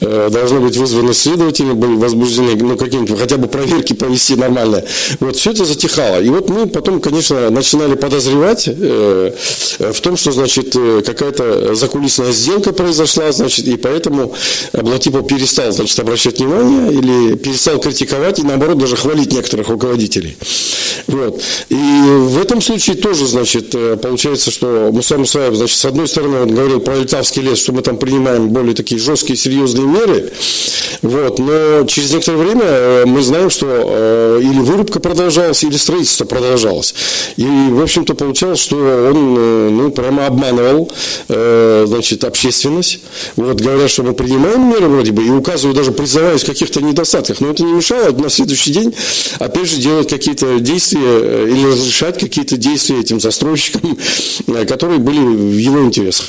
э, 0.00 0.28
должны 0.30 0.60
быть 0.60 0.76
вызваны 0.76 1.14
следователи, 1.14 1.72
были 1.72 1.94
возбуждены, 1.94 2.54
ну, 2.56 2.76
какие-нибудь, 2.76 3.18
хотя 3.18 3.36
бы 3.36 3.48
проверки 3.48 3.94
провести 3.94 4.36
нормально, 4.36 4.84
вот, 5.20 5.36
все 5.36 5.50
это 5.50 5.64
затихало. 5.64 6.20
И 6.20 6.28
вот 6.28 6.48
мы 6.48 6.66
потом, 6.66 7.00
конечно, 7.00 7.50
начинали 7.50 7.94
подозревать 7.94 8.68
э, 8.68 9.32
в 9.78 10.00
том, 10.00 10.16
что, 10.16 10.32
значит, 10.32 10.76
э, 10.76 11.02
какая-то 11.04 11.74
закулисная 11.74 12.32
сделка 12.32 12.72
произошла, 12.72 13.32
значит, 13.32 13.66
и 13.66 13.76
поэтому 13.76 14.34
Блатипов 14.72 15.26
перестал, 15.26 15.72
значит, 15.72 15.98
обращать 15.98 16.38
внимание 16.38 16.92
или 16.92 17.29
перестал 17.36 17.78
критиковать 17.78 18.38
и 18.38 18.42
наоборот 18.42 18.78
даже 18.78 18.96
хвалить 18.96 19.32
некоторых 19.32 19.68
руководителей. 19.68 20.36
Вот. 21.06 21.42
И 21.68 21.74
в 21.74 22.38
этом 22.38 22.60
случае 22.60 22.96
тоже, 22.96 23.26
значит, 23.26 23.74
э, 23.74 23.96
получается, 23.96 24.50
что 24.50 24.90
Муса 24.92 25.18
Мусаев, 25.18 25.54
значит, 25.54 25.76
с 25.76 25.84
одной 25.84 26.08
стороны, 26.08 26.42
он 26.42 26.54
говорил 26.54 26.80
про 26.80 26.96
Литавский 26.96 27.42
лес, 27.42 27.58
что 27.58 27.72
мы 27.72 27.82
там 27.82 27.96
принимаем 27.96 28.48
более 28.48 28.74
такие 28.74 29.00
жесткие, 29.00 29.36
серьезные 29.36 29.86
меры, 29.86 30.32
вот, 31.02 31.38
но 31.38 31.84
через 31.86 32.12
некоторое 32.12 32.38
время 32.38 32.62
э, 32.64 33.04
мы 33.06 33.22
знаем, 33.22 33.50
что 33.50 33.66
э, 33.68 34.40
или 34.42 34.60
вырубка 34.60 35.00
продолжалась, 35.00 35.64
или 35.64 35.76
строительство 35.76 36.24
продолжалось. 36.24 36.94
И, 37.36 37.44
в 37.44 37.82
общем-то, 37.82 38.14
получалось, 38.14 38.60
что 38.60 38.76
он, 38.76 39.76
ну, 39.76 39.90
прямо 39.90 40.26
обманывал, 40.26 40.90
значит, 41.28 42.24
общественность. 42.24 43.00
Вот, 43.36 43.60
говоря, 43.60 43.88
что 43.88 44.02
мы 44.02 44.12
принимаем 44.12 44.68
меры 44.68 44.88
вроде 44.88 45.12
бы, 45.12 45.24
и 45.24 45.30
указывают 45.30 45.76
даже, 45.76 45.92
призываясь 45.92 46.44
каких-то 46.44 46.80
недостатков, 46.80 47.19
30-х, 47.20 47.44
но 47.44 47.50
это 47.50 47.62
не 47.62 47.72
мешало 47.72 48.10
на 48.12 48.30
следующий 48.30 48.72
день 48.72 48.94
опять 49.38 49.68
же 49.68 49.76
делать 49.76 50.08
какие-то 50.08 50.58
действия 50.60 51.00
э, 51.04 51.48
или 51.50 51.66
разрешать 51.66 52.18
какие-то 52.18 52.56
действия 52.56 53.00
этим 53.00 53.20
застройщикам, 53.20 53.98
э, 54.46 54.64
которые 54.66 54.98
были 54.98 55.20
в 55.20 55.56
его 55.56 55.84
интересах. 55.84 56.26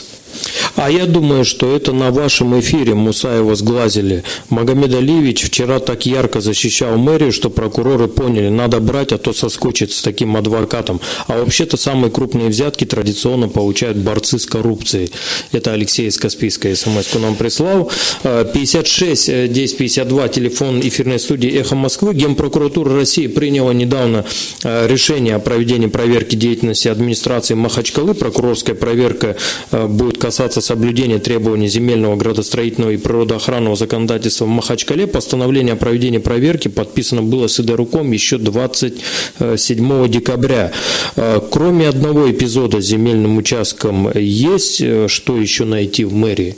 А 0.76 0.90
я 0.90 1.06
думаю, 1.06 1.46
что 1.46 1.76
это 1.76 1.94
на 1.94 2.10
вашем 2.10 2.60
эфире 2.60 2.96
Мусаева 2.96 3.54
сглазили. 3.56 4.24
Магомед 4.50 4.94
Алиевич 4.96 5.44
вчера 5.44 5.80
так 5.80 6.08
ярко 6.08 6.42
защищал 6.42 6.98
мэрию, 6.98 7.32
что 7.32 7.52
прокуроры 7.52 8.08
поняли, 8.08 8.50
надо 8.50 8.80
брать, 8.80 9.12
а 9.12 9.20
то 9.20 9.32
соскучит 9.32 9.92
с 9.92 10.02
таким 10.02 10.36
адвокатом. 10.36 11.00
А 11.28 11.38
вообще-то 11.38 11.78
самые 11.78 12.10
крупные 12.10 12.50
взятки 12.50 12.86
традиционно 12.86 13.48
получают 13.48 13.98
борцы 13.98 14.40
с 14.40 14.48
коррупцией. 14.48 15.12
Это 15.52 15.74
Алексей 15.74 16.08
из 16.08 16.18
Каспийской 16.18 16.76
смс 16.76 17.14
нам 17.14 17.36
прислал. 17.36 17.92
56 18.24 19.52
10 19.52 19.78
52, 19.78 20.28
телефон 20.30 20.80
эфирной 20.82 21.20
студии 21.20 21.50
«Эхо 21.60 21.76
Москвы». 21.76 22.16
Генпрокуратура 22.16 22.96
России 22.96 23.28
приняла 23.28 23.74
недавно 23.74 24.26
э, 24.64 24.88
решение 24.88 25.36
о 25.36 25.40
проведении 25.40 25.88
проверки 25.88 26.36
деятельности 26.36 26.88
администрации 26.88 27.54
Махачкалы. 27.54 28.16
Прокурорская 28.16 28.76
проверка 28.76 29.36
э, 29.72 29.86
будет 29.86 30.18
касаться 30.18 30.31
соблюдения 30.32 31.20
требований 31.20 31.68
земельного, 31.68 32.16
градостроительного 32.16 32.92
и 32.92 32.98
природоохранного 32.98 33.76
законодательства 33.76 34.46
в 34.46 34.50
Махачкале. 34.50 35.08
Постановление 35.08 35.74
о 35.74 35.78
проведении 35.78 36.18
проверки 36.18 36.68
подписано 36.68 37.22
было 37.22 37.48
Сидоруком 37.48 38.12
еще 38.12 38.38
27 38.38 40.08
декабря. 40.08 40.72
Э, 41.16 41.40
кроме 41.52 41.88
одного 41.88 42.32
эпизода 42.32 42.82
с 42.82 42.86
земельным 42.86 43.38
участком, 43.38 44.10
есть 44.18 44.82
э, 44.82 45.08
что 45.08 45.38
еще 45.38 45.66
найти 45.66 46.04
в 46.06 46.14
мэрии? 46.14 46.56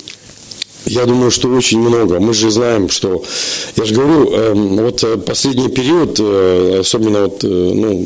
Я 0.85 1.05
думаю, 1.05 1.31
что 1.31 1.49
очень 1.49 1.79
много. 1.79 2.19
Мы 2.19 2.33
же 2.33 2.51
знаем, 2.51 2.89
что, 2.89 3.23
я 3.77 3.85
же 3.85 3.95
говорю, 3.95 4.33
эм, 4.33 4.77
вот 4.77 5.03
э, 5.03 5.17
последний 5.17 5.69
период, 5.69 6.19
э, 6.19 6.79
особенно 6.81 7.23
вот, 7.23 7.43
э, 7.43 7.47
ну, 7.47 8.05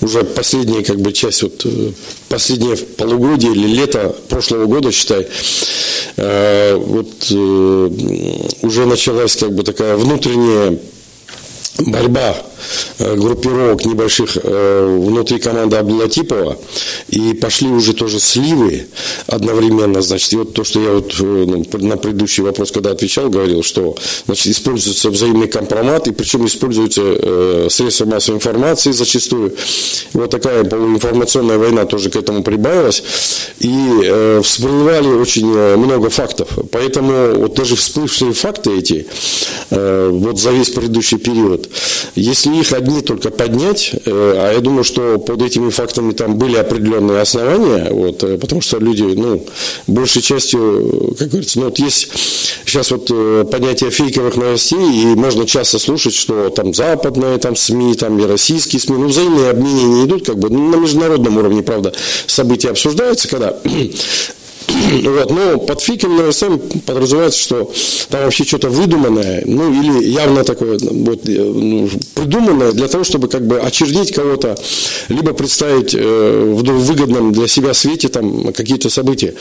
уже 0.00 0.22
последняя 0.22 0.84
как 0.84 1.00
бы 1.00 1.12
часть, 1.12 1.42
вот 1.42 1.66
последнее 2.28 2.76
полугодие 2.76 3.52
или 3.52 3.66
лето 3.66 4.14
прошлого 4.28 4.66
года, 4.66 4.92
считай, 4.92 5.26
вот 6.16 7.30
уже 8.62 8.86
началась 8.86 9.36
как 9.36 9.54
бы 9.54 9.62
такая 9.62 9.96
внутренняя 9.96 10.78
борьба 11.78 12.36
Э, 12.98 13.16
группировок 13.16 13.84
небольших 13.84 14.38
э, 14.42 14.98
внутри 15.00 15.38
команды 15.38 15.76
Абдулатипова, 15.76 16.58
и 17.08 17.34
пошли 17.34 17.68
уже 17.68 17.92
тоже 17.94 18.20
сливы 18.20 18.86
одновременно, 19.26 20.02
значит, 20.02 20.32
и 20.32 20.36
вот 20.36 20.54
то, 20.54 20.64
что 20.64 20.80
я 20.80 20.92
вот 20.92 21.14
э, 21.18 21.22
ну, 21.22 21.64
на 21.78 21.96
предыдущий 21.96 22.42
вопрос, 22.42 22.70
когда 22.70 22.90
отвечал, 22.90 23.28
говорил, 23.28 23.62
что, 23.62 23.96
значит, 24.26 24.46
используется 24.46 25.10
взаимный 25.10 25.48
компромат, 25.48 26.06
и 26.08 26.12
причем 26.12 26.46
используются 26.46 27.68
средства 27.70 28.04
массовой 28.06 28.36
информации 28.36 28.92
зачастую. 28.92 29.56
Вот 30.12 30.30
такая 30.30 30.64
полуинформационная 30.64 31.58
война 31.58 31.84
тоже 31.86 32.10
к 32.10 32.16
этому 32.16 32.42
прибавилась, 32.42 33.02
и 33.58 34.40
всплывали 34.42 35.08
очень 35.08 35.46
много 35.46 36.10
фактов, 36.10 36.48
поэтому 36.70 37.34
вот 37.34 37.54
даже 37.54 37.76
всплывшие 37.76 38.32
факты 38.32 38.78
эти, 38.78 39.06
вот 39.70 40.38
за 40.38 40.50
весь 40.50 40.70
предыдущий 40.70 41.18
период, 41.18 41.51
если 42.14 42.54
их 42.54 42.72
одни 42.72 43.00
только 43.00 43.30
поднять, 43.30 43.92
э, 43.92 44.00
а 44.06 44.52
я 44.52 44.60
думаю, 44.60 44.84
что 44.84 45.18
под 45.18 45.42
этими 45.42 45.70
фактами 45.70 46.12
там 46.12 46.36
были 46.36 46.56
определенные 46.56 47.20
основания, 47.20 47.90
вот, 47.90 48.22
э, 48.22 48.38
потому 48.38 48.60
что 48.60 48.78
люди, 48.78 49.02
ну, 49.02 49.46
большей 49.86 50.22
частью, 50.22 51.14
как 51.18 51.28
говорится, 51.28 51.58
ну, 51.58 51.66
вот 51.66 51.78
есть 51.78 52.08
сейчас 52.64 52.90
вот 52.90 53.08
э, 53.10 53.44
понятие 53.50 53.90
фейковых 53.90 54.36
новостей, 54.36 55.02
и 55.02 55.06
можно 55.14 55.46
часто 55.46 55.78
слушать, 55.78 56.14
что 56.14 56.50
там 56.50 56.74
западные 56.74 57.38
там 57.38 57.56
СМИ, 57.56 57.94
там 57.94 58.18
и 58.18 58.26
российские 58.26 58.80
СМИ, 58.80 58.96
ну, 58.96 59.08
взаимные 59.08 59.50
обменения 59.50 60.04
идут, 60.04 60.26
как 60.26 60.38
бы, 60.38 60.50
ну, 60.50 60.70
на 60.70 60.76
международном 60.76 61.38
уровне, 61.38 61.62
правда, 61.62 61.92
события 62.26 62.70
обсуждаются, 62.70 63.28
когда 63.28 63.56
Вот, 64.68 65.30
но 65.30 65.58
под 65.58 65.80
фиком 65.80 66.16
новостями 66.16 66.58
подразумевается, 66.86 67.40
что 67.40 67.72
там 68.08 68.24
вообще 68.24 68.44
что-то 68.44 68.68
выдуманное, 68.68 69.42
ну 69.46 69.72
или 69.72 70.08
явно 70.08 70.44
такое 70.44 70.78
вот, 70.78 71.28
э, 71.28 71.42
ну, 71.42 71.88
придуманное 72.14 72.72
для 72.72 72.88
того, 72.88 73.04
чтобы 73.04 73.28
как 73.28 73.46
бы 73.46 73.58
очернить 73.58 74.12
кого-то, 74.12 74.56
либо 75.08 75.32
представить 75.32 75.94
э, 75.94 76.54
в 76.54 76.62
выгодном 76.62 77.32
для 77.32 77.48
себя 77.48 77.74
свете 77.74 78.08
там 78.08 78.52
какие-то 78.52 78.90
события. 78.90 79.34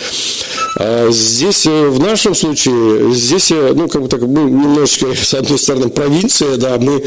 А 0.77 1.09
здесь 1.11 1.65
э, 1.65 1.87
в 1.87 1.99
нашем 1.99 2.35
случае, 2.35 3.13
здесь, 3.13 3.51
э, 3.51 3.73
ну 3.75 3.87
как 3.87 4.03
бы 4.03 4.07
так, 4.07 4.21
мы 4.21 4.43
немножечко, 4.49 5.07
с 5.21 5.33
одной 5.33 5.59
стороны, 5.59 5.89
провинция, 5.89 6.57
да, 6.57 6.77
мы 6.77 7.03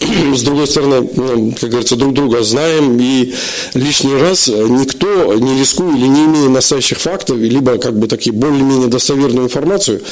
с 0.34 0.42
другой 0.42 0.66
стороны, 0.66 1.08
ну, 1.14 1.54
как 1.58 1.70
говорится, 1.70 1.96
друг 1.96 2.14
друга 2.14 2.42
знаем, 2.42 2.98
и 3.00 3.32
лишний 3.74 4.16
раз 4.16 4.48
никто 4.48 5.34
не 5.34 5.60
рискуя 5.60 5.96
или 5.96 6.06
не 6.06 6.24
имея 6.24 6.48
настоящих 6.48 6.98
фактов, 6.98 7.38
либо 7.52 7.78
как 7.78 7.98
бы 7.98 8.08
такие 8.08 8.32
более-менее 8.32 8.88
достоверную 8.88 9.46
информацию, 9.46 10.02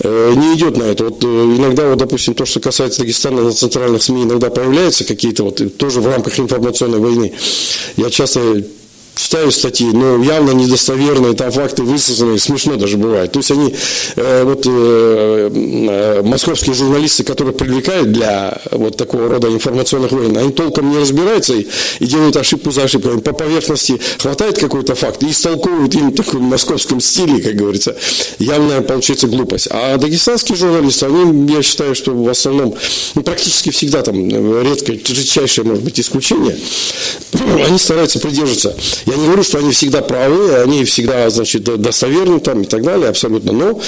э, 0.00 0.32
не 0.34 0.54
идет 0.54 0.76
на 0.76 0.84
это. 0.84 1.04
Вот 1.04 1.24
э, 1.24 1.26
иногда, 1.26 1.88
вот, 1.88 1.98
допустим, 1.98 2.34
то, 2.34 2.46
что 2.46 2.60
касается 2.60 3.00
Дагестана 3.00 3.42
на 3.42 3.52
центральных 3.52 4.02
СМИ, 4.02 4.22
иногда 4.22 4.50
появляются 4.50 5.04
какие-то 5.04 5.44
вот 5.44 5.76
тоже 5.76 6.00
в 6.00 6.06
рамках 6.06 6.38
информационной 6.38 6.98
войны. 6.98 7.32
Я 7.96 8.10
часто 8.10 8.62
читаю 9.16 9.50
статьи, 9.50 9.86
но 9.86 10.22
явно 10.22 10.50
недостоверные, 10.50 11.34
там 11.34 11.50
факты 11.50 11.82
высосанные, 11.82 12.38
смешно 12.38 12.76
даже 12.76 12.98
бывает. 12.98 13.32
То 13.32 13.38
есть 13.38 13.50
они, 13.50 13.74
э, 14.16 14.44
вот 14.44 14.64
э, 14.66 15.50
э, 15.50 16.22
московские 16.22 16.74
журналисты, 16.74 17.24
которых 17.24 17.56
привлекают 17.56 18.12
для 18.12 18.60
вот 18.70 18.96
такого 18.96 19.28
рода 19.28 19.48
информационных 19.48 20.12
войн, 20.12 20.36
они 20.36 20.52
толком 20.52 20.90
не 20.90 20.98
разбираются 20.98 21.54
и, 21.54 21.66
и 21.98 22.06
делают 22.06 22.36
ошибку 22.36 22.70
за 22.70 22.84
ошибкой. 22.84 23.18
По 23.20 23.32
поверхности 23.32 23.98
хватает 24.18 24.58
какой-то 24.58 24.94
факт 24.94 25.22
и 25.22 25.30
истолковывают 25.30 25.94
им 25.94 26.10
в 26.10 26.14
таком 26.14 26.42
московском 26.42 27.00
стиле, 27.00 27.42
как 27.42 27.54
говорится, 27.54 27.96
явная 28.38 28.82
получается 28.82 29.28
глупость. 29.28 29.68
А 29.70 29.96
дагестанские 29.96 30.56
журналисты, 30.56 31.06
они, 31.06 31.52
я 31.52 31.62
считаю, 31.62 31.94
что 31.94 32.12
в 32.12 32.28
основном, 32.28 32.74
ну, 33.14 33.22
практически 33.22 33.70
всегда 33.70 34.02
там 34.02 34.28
редкое, 34.62 34.96
редчайшее, 34.96 35.64
может 35.64 35.82
быть, 35.82 35.98
исключение, 35.98 36.56
они 37.66 37.78
стараются 37.78 38.18
придерживаться 38.18 38.76
я 39.06 39.16
не 39.16 39.26
говорю, 39.26 39.44
что 39.44 39.58
они 39.58 39.70
всегда 39.70 40.02
правы, 40.02 40.56
они 40.56 40.84
всегда, 40.84 41.30
значит, 41.30 41.62
достоверны 41.62 42.40
там 42.40 42.62
и 42.62 42.66
так 42.66 42.82
далее, 42.82 43.08
абсолютно. 43.08 43.52
Но, 43.52 43.80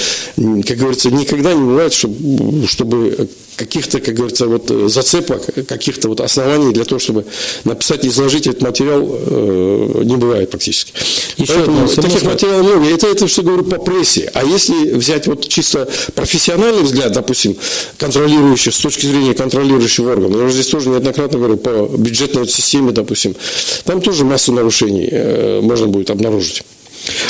как 0.63 0.77
говорится, 0.77 1.11
никогда 1.11 1.53
не 1.53 1.61
бывает, 1.61 1.93
чтобы, 1.93 2.65
чтобы 2.67 3.29
каких-то, 3.59 3.99
как 3.99 4.15
говорится, 4.15 4.47
вот 4.47 4.69
зацепок, 4.89 5.41
каких-то 5.67 6.07
вот 6.07 6.21
оснований 6.21 6.73
для 6.73 6.85
того, 6.85 6.99
чтобы 6.99 7.25
написать, 7.65 8.05
изложить 8.05 8.47
этот 8.47 8.61
материал, 8.61 9.05
э, 9.05 10.01
не 10.05 10.15
бывает 10.15 10.49
практически. 10.49 10.93
Еще 11.37 11.53
Поэтому 11.53 11.87
таких 11.87 12.23
материалов 12.23 12.65
много. 12.65 12.85
Это, 12.89 13.07
это 13.07 13.27
что 13.27 13.43
говорю 13.43 13.65
по 13.65 13.77
прессе. 13.77 14.31
А 14.33 14.45
если 14.45 14.93
взять 14.93 15.27
вот 15.27 15.47
чисто 15.47 15.89
профессиональный 16.15 16.83
взгляд, 16.83 17.11
допустим, 17.11 17.57
контролирующий, 17.97 18.71
с 18.71 18.77
точки 18.77 19.05
зрения 19.05 19.33
контролирующего 19.33 20.13
органа, 20.13 20.37
я 20.37 20.43
уже 20.43 20.53
здесь 20.53 20.67
тоже 20.67 20.89
неоднократно 20.89 21.37
говорю 21.37 21.57
по 21.57 21.89
бюджетной 21.97 22.47
системе, 22.47 22.91
допустим, 22.91 23.35
там 23.83 24.01
тоже 24.01 24.23
массу 24.23 24.53
нарушений 24.53 25.09
э, 25.11 25.59
можно 25.61 25.87
будет 25.87 26.09
обнаружить. 26.09 26.63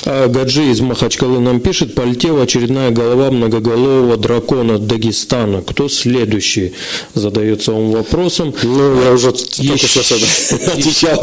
А 0.06 0.28
Гаджи 0.28 0.72
из 0.72 0.82
Махачкалы 0.82 1.40
нам 1.40 1.60
пишет, 1.60 1.96
полетела 1.96 2.44
очередная 2.44 2.92
голова 2.92 3.32
многоголового 3.32 4.18
дракона 4.18 4.78
Дагестана. 4.80 5.62
Кто 5.62 5.90
следующий? 5.90 6.74
Задается 7.14 7.74
он 7.74 7.92
вопросом. 7.92 8.54
Ну, 8.64 9.02
я 9.02 9.12
уже 9.14 9.32
только 9.32 9.78
сейчас 9.78 10.12
отвечал 10.52 11.22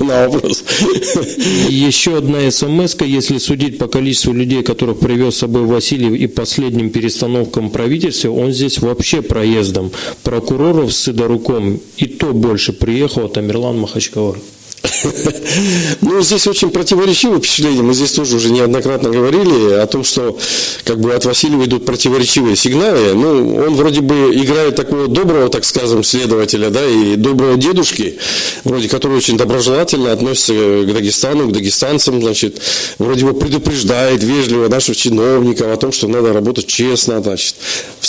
на 0.00 0.28
вопрос. 0.28 0.64
Еще 1.68 2.18
одна 2.18 2.50
смс 2.50 2.96
если 3.00 3.38
судить 3.38 3.78
по 3.78 3.86
количеству 3.86 4.32
людей, 4.32 4.62
которых 4.62 4.98
привез 4.98 5.34
с 5.34 5.38
собой 5.38 5.64
Васильев 5.64 6.12
и 6.12 6.26
последним 6.26 6.90
перестановкам 6.90 7.70
правительства, 7.70 8.30
он 8.30 8.52
здесь 8.52 8.78
вообще 8.78 9.22
проездом. 9.22 9.90
Прокуроров 10.22 10.92
с 10.92 11.04
Сидоруком 11.04 11.80
и 11.96 12.06
то 12.06 12.32
больше 12.32 12.72
приехал, 12.72 13.28
Тамерлан 13.28 13.78
Махачкала. 13.78 14.36
Ну, 16.00 16.20
здесь 16.22 16.46
очень 16.46 16.70
противоречивое 16.70 17.38
впечатление. 17.38 17.82
Мы 17.82 17.94
здесь 17.94 18.12
тоже 18.12 18.36
уже 18.36 18.50
неоднократно 18.50 19.10
говорили 19.10 19.74
о 19.74 19.86
том, 19.86 20.04
что 20.04 20.38
как 20.84 21.00
бы 21.00 21.12
от 21.14 21.24
Васильева 21.24 21.64
идут 21.64 21.84
противоречивые 21.84 22.56
сигналы. 22.56 23.14
Ну, 23.14 23.56
он 23.56 23.74
вроде 23.74 24.00
бы 24.00 24.34
играет 24.34 24.76
такого 24.76 25.08
доброго, 25.08 25.48
так 25.48 25.64
скажем, 25.64 26.04
следователя, 26.04 26.70
да, 26.70 26.86
и 26.86 27.16
доброго 27.16 27.56
дедушки, 27.56 28.18
вроде 28.64 28.88
который 28.88 29.16
очень 29.16 29.36
доброжелательно 29.36 30.12
относится 30.12 30.52
к 30.52 30.92
Дагестану, 30.92 31.48
к 31.48 31.52
дагестанцам, 31.52 32.20
значит, 32.20 32.60
вроде 32.98 33.24
бы 33.24 33.34
предупреждает 33.34 34.22
вежливо 34.22 34.68
наших 34.68 34.96
чиновников 34.96 35.68
о 35.72 35.76
том, 35.76 35.92
что 35.92 36.08
надо 36.08 36.32
работать 36.32 36.66
честно, 36.66 37.22
значит, 37.22 37.56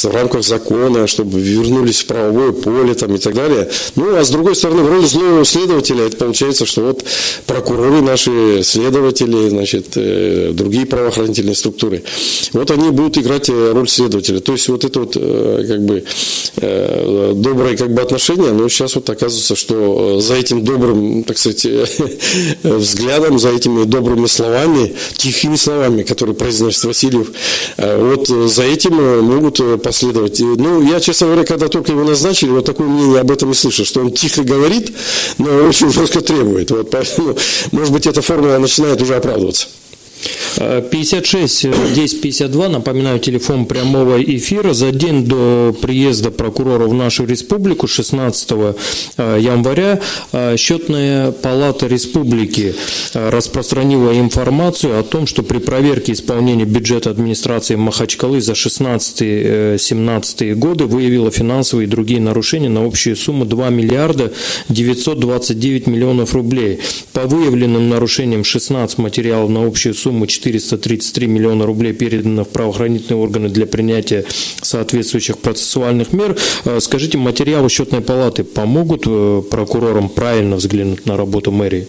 в 0.03 0.11
рамках 0.11 0.43
закона, 0.43 1.07
чтобы 1.07 1.39
вернулись 1.39 2.01
в 2.01 2.05
правовое 2.05 2.51
поле 2.51 2.93
там, 2.93 3.15
и 3.15 3.17
так 3.17 3.33
далее. 3.33 3.69
Ну, 3.95 4.15
а 4.15 4.23
с 4.23 4.29
другой 4.29 4.55
стороны, 4.55 4.83
в 4.83 4.87
роли 4.87 5.05
злого 5.05 5.45
следователя 5.45 6.05
это 6.05 6.17
получается, 6.17 6.65
что 6.65 6.81
вот 6.81 7.03
прокуроры 7.45 8.01
наши, 8.01 8.61
следователи, 8.63 9.49
значит, 9.49 9.93
э, 9.95 10.51
другие 10.53 10.85
правоохранительные 10.85 11.55
структуры, 11.55 12.03
вот 12.53 12.71
они 12.71 12.89
будут 12.89 13.17
играть 13.17 13.49
э, 13.49 13.71
роль 13.73 13.89
следователя. 13.89 14.39
То 14.39 14.53
есть 14.53 14.67
вот 14.69 14.83
это 14.85 14.99
вот 14.99 15.13
э, 15.15 15.65
как 15.67 15.85
бы 15.85 16.03
доброе 17.35 17.77
как 17.77 17.93
бы 17.93 18.01
отношение, 18.01 18.51
но 18.51 18.67
сейчас 18.67 18.95
вот 18.95 19.09
оказывается, 19.09 19.55
что 19.55 20.19
за 20.19 20.35
этим 20.35 20.63
добрым, 20.63 21.23
так 21.23 21.37
сказать, 21.37 21.65
взглядом, 22.63 23.39
за 23.39 23.49
этими 23.49 23.85
добрыми 23.85 24.27
словами, 24.27 24.93
тихими 25.15 25.55
словами, 25.55 26.03
которые 26.03 26.35
произносит 26.35 26.83
Васильев, 26.83 27.31
вот 27.77 28.27
за 28.27 28.63
этим 28.63 29.23
могут 29.23 29.59
последовать. 29.89 30.39
Ну, 30.39 30.83
я, 30.83 30.99
честно 30.99 31.27
говоря, 31.27 31.43
когда 31.43 31.67
только 31.67 31.93
его 31.93 32.03
назначили, 32.03 32.51
вот 32.51 32.65
такое 32.65 32.87
мнение 32.87 33.21
об 33.21 33.31
этом 33.31 33.49
и 33.49 33.53
слышал, 33.55 33.85
что 33.85 34.01
он 34.01 34.11
тихо 34.11 34.43
говорит, 34.43 34.91
но 35.39 35.49
очень 35.67 35.91
жестко 35.91 36.21
требует. 36.21 36.69
Вот 36.69 36.91
поэтому, 36.91 37.35
может 37.71 37.91
быть, 37.91 38.05
эта 38.05 38.21
формула 38.21 38.59
начинает 38.59 39.01
уже 39.01 39.15
оправдываться. 39.15 39.67
56 40.57 41.67
10 41.95 42.21
52, 42.21 42.69
напоминаю, 42.69 43.19
телефон 43.19 43.65
прямого 43.65 44.21
эфира. 44.21 44.73
За 44.73 44.91
день 44.91 45.25
до 45.25 45.75
приезда 45.81 46.31
прокурора 46.31 46.87
в 46.87 46.93
нашу 46.93 47.25
республику, 47.25 47.87
16 47.87 48.51
э, 49.17 49.37
января, 49.39 49.99
э, 50.31 50.57
счетная 50.57 51.31
палата 51.31 51.87
республики 51.87 52.75
э, 53.13 53.29
распространила 53.29 54.17
информацию 54.19 54.99
о 54.99 55.03
том, 55.03 55.27
что 55.27 55.43
при 55.43 55.59
проверке 55.59 56.13
исполнения 56.13 56.65
бюджета 56.65 57.09
администрации 57.09 57.75
Махачкалы 57.75 58.41
за 58.41 58.53
16-17 58.53 60.55
годы 60.55 60.85
выявила 60.85 61.31
финансовые 61.31 61.87
и 61.87 61.89
другие 61.89 62.19
нарушения 62.19 62.69
на 62.69 62.85
общую 62.85 63.15
сумму 63.15 63.45
2 63.45 63.69
миллиарда 63.69 64.33
929 64.69 65.87
миллионов 65.87 66.33
рублей. 66.33 66.79
По 67.13 67.21
выявленным 67.21 67.89
нарушениям 67.89 68.43
16 68.43 68.97
материалов 68.97 69.49
на 69.49 69.65
общую 69.65 69.93
сумму 69.93 70.08
433 70.27 71.27
миллиона 71.27 71.65
рублей 71.65 71.93
передано 71.93 72.43
в 72.43 72.49
правоохранительные 72.49 73.21
органы 73.21 73.49
для 73.49 73.65
принятия 73.65 74.25
соответствующих 74.61 75.37
процессуальных 75.37 76.13
мер. 76.13 76.37
Э, 76.65 76.79
скажите, 76.79 77.17
материалы 77.17 77.69
счетной 77.69 78.01
палаты 78.01 78.43
помогут 78.43 79.03
э, 79.05 79.41
прокурорам 79.49 80.09
правильно 80.09 80.55
взглянуть 80.55 81.05
на 81.05 81.17
работу 81.17 81.51
мэрии? 81.51 81.87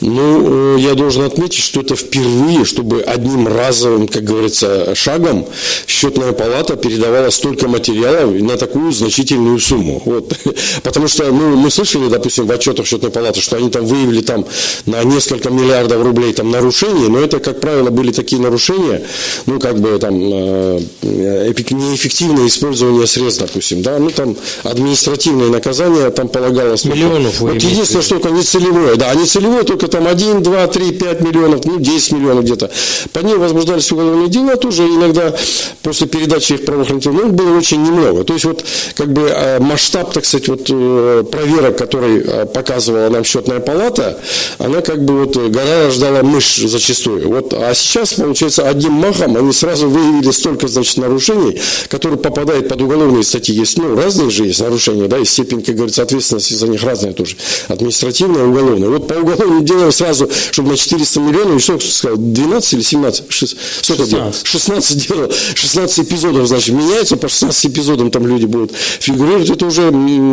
Ну, 0.00 0.76
э, 0.76 0.80
я 0.80 0.94
должен 0.94 1.22
отметить, 1.22 1.62
что 1.62 1.80
это 1.80 1.96
впервые, 1.96 2.64
чтобы 2.64 3.02
одним 3.02 3.48
разовым, 3.48 4.08
как 4.08 4.24
говорится, 4.24 4.94
шагом 4.94 5.46
счетная 5.86 6.32
палата 6.32 6.76
передавала 6.76 7.30
столько 7.30 7.68
материалов 7.68 8.40
на 8.40 8.56
такую 8.56 8.92
значительную 8.92 9.58
сумму. 9.58 10.02
Вот. 10.04 10.34
Потому 10.82 11.08
что 11.08 11.30
ну, 11.30 11.56
мы 11.56 11.70
слышали, 11.70 12.08
допустим, 12.08 12.46
в 12.46 12.52
отчетах 12.52 12.86
счетной 12.86 13.10
палаты, 13.10 13.40
что 13.40 13.56
они 13.56 13.70
там 13.70 13.84
выявили 13.84 14.20
там, 14.20 14.46
на 14.86 15.02
несколько 15.04 15.50
миллиардов 15.50 16.02
рублей 16.02 16.32
там, 16.32 16.50
нарушений, 16.50 17.08
но 17.08 17.18
это, 17.20 17.38
как 17.40 17.53
правило, 17.60 17.90
были 17.90 18.12
такие 18.12 18.40
нарушения, 18.40 19.02
ну, 19.46 19.58
как 19.58 19.78
бы 19.78 19.98
там 19.98 20.14
э, 20.16 20.80
неэффективное 21.02 22.46
использование 22.46 23.06
средств, 23.06 23.42
допустим, 23.42 23.82
да, 23.82 23.98
ну, 23.98 24.10
там 24.10 24.36
административное 24.62 25.48
наказание 25.48 26.10
там 26.10 26.28
полагалось. 26.28 26.84
Миллионов. 26.84 27.40
Вот 27.40 27.54
единственное, 27.54 28.02
что 28.02 28.18
только 28.18 28.30
не 28.30 28.42
целевое, 28.42 28.96
да, 28.96 29.14
не 29.14 29.24
целевое, 29.26 29.64
только 29.64 29.88
там 29.88 30.06
1, 30.06 30.42
2, 30.42 30.66
3, 30.66 30.92
5 30.92 31.20
миллионов, 31.20 31.64
ну, 31.64 31.78
10 31.78 32.12
миллионов 32.12 32.44
где-то. 32.44 32.70
По 33.12 33.20
ней 33.20 33.36
возбуждались 33.36 33.90
уголовные 33.92 34.28
дела 34.28 34.56
тоже 34.56 34.82
иногда 34.84 35.34
после 35.82 36.06
передачи 36.06 36.54
их 36.54 36.64
правоохранительных, 36.64 37.24
ну, 37.24 37.32
было 37.32 37.56
очень 37.56 37.82
немного. 37.82 38.24
То 38.24 38.32
есть 38.34 38.44
вот 38.44 38.64
как 38.94 39.12
бы 39.12 39.22
э, 39.22 39.58
масштаб, 39.60 40.12
так 40.12 40.24
сказать, 40.24 40.48
вот 40.48 40.66
э, 40.68 41.24
проверок, 41.30 41.78
который 41.78 42.46
показывала 42.46 43.08
нам 43.08 43.24
счетная 43.24 43.60
палата, 43.60 44.18
она 44.58 44.80
как 44.80 45.04
бы 45.04 45.24
вот 45.24 45.36
гора 45.36 45.86
рождала 45.86 46.22
мышь 46.22 46.56
зачастую. 46.56 47.28
Вот 47.28 47.43
а 47.52 47.74
сейчас, 47.74 48.14
получается, 48.14 48.68
одним 48.68 48.92
махом 48.92 49.36
они 49.36 49.52
сразу 49.52 49.88
выявили 49.88 50.30
столько, 50.30 50.68
значит, 50.68 50.96
нарушений, 50.96 51.60
которые 51.88 52.18
попадают 52.18 52.68
под 52.68 52.80
уголовные 52.80 53.22
статьи. 53.24 53.54
Есть, 53.54 53.78
ну, 53.78 53.94
разные 53.96 54.30
же 54.30 54.46
есть 54.46 54.60
нарушения, 54.60 55.08
да, 55.08 55.18
и 55.18 55.24
степень, 55.24 55.62
как 55.62 55.74
говорится, 55.74 56.02
ответственности 56.02 56.54
за 56.54 56.68
них 56.68 56.82
разная 56.82 57.12
тоже. 57.12 57.36
Административная, 57.68 58.44
уголовная. 58.44 58.88
Вот 58.88 59.08
по 59.08 59.14
уголовным 59.14 59.64
делам 59.64 59.92
сразу, 59.92 60.28
чтобы 60.50 60.70
на 60.70 60.76
400 60.76 61.20
миллионов, 61.20 61.62
что 61.62 61.78
сказал, 61.80 62.16
12 62.18 62.72
или 62.74 62.82
17? 62.82 63.24
6, 63.28 63.56
16. 63.82 64.46
16 64.46 65.08
делал, 65.08 65.32
16 65.54 65.98
эпизодов, 66.00 66.46
значит, 66.48 66.74
меняется, 66.74 67.16
по 67.16 67.28
16 67.28 67.66
эпизодам 67.66 68.10
там 68.10 68.26
люди 68.26 68.46
будут 68.46 68.72
фигурировать. 68.72 69.50
Это 69.50 69.66
уже 69.66 69.90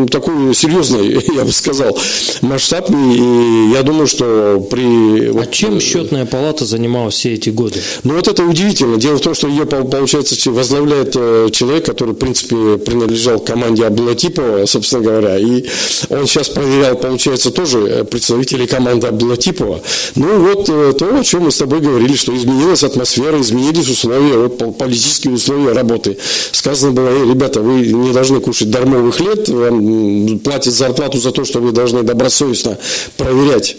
такой 0.09 0.53
серьезный, 0.53 1.23
я 1.35 1.43
бы 1.43 1.51
сказал, 1.51 1.97
масштаб. 2.41 2.89
И 2.91 3.71
я 3.73 3.83
думаю, 3.83 4.07
что 4.07 4.65
при... 4.69 5.29
А 5.29 5.33
вот, 5.33 5.51
чем 5.51 5.79
счетная 5.79 6.25
палата 6.25 6.65
занималась 6.65 7.00
все 7.09 7.33
эти 7.33 7.49
годы? 7.49 7.81
Ну 8.03 8.15
вот 8.15 8.27
это 8.27 8.43
удивительно. 8.43 8.97
Дело 8.97 9.17
в 9.17 9.21
том, 9.21 9.33
что 9.33 9.47
ее, 9.47 9.65
получается, 9.65 10.51
возглавляет 10.51 11.15
э, 11.15 11.49
человек, 11.51 11.85
который, 11.85 12.13
в 12.13 12.17
принципе, 12.17 12.77
принадлежал 12.77 13.39
команде 13.39 13.85
Абдулатипова, 13.85 14.65
собственно 14.65 15.03
говоря, 15.03 15.37
и 15.37 15.65
он 16.09 16.27
сейчас 16.27 16.49
проверял, 16.49 16.95
получается, 16.95 17.51
тоже 17.51 17.79
э, 17.79 18.03
представителей 18.03 18.67
команды 18.67 19.07
Абдулатипова. 19.07 19.81
Ну 20.15 20.39
вот 20.39 20.69
э, 20.69 20.93
то, 20.97 21.19
о 21.19 21.23
чем 21.23 21.43
мы 21.43 21.51
с 21.51 21.57
тобой 21.57 21.79
говорили, 21.79 22.15
что 22.15 22.35
изменилась 22.35 22.83
атмосфера, 22.83 23.39
изменились 23.39 23.89
условия, 23.89 24.37
вот 24.37 24.77
политические 24.77 25.33
условия 25.33 25.73
работы. 25.73 26.17
Сказано 26.61 26.91
было, 26.91 27.07
Эй, 27.07 27.27
ребята, 27.27 27.59
вы 27.59 27.87
не 27.87 28.13
должны 28.13 28.39
кушать 28.39 28.69
дармовых 28.69 29.19
лет, 29.19 29.49
вам 29.49 30.37
платят 30.37 30.75
зарплату 30.75 31.17
за 31.17 31.31
то, 31.31 31.43
что 31.43 31.59
вы 31.59 31.71
должны 31.71 32.03
добросовестно 32.03 32.77
проверять, 33.17 33.77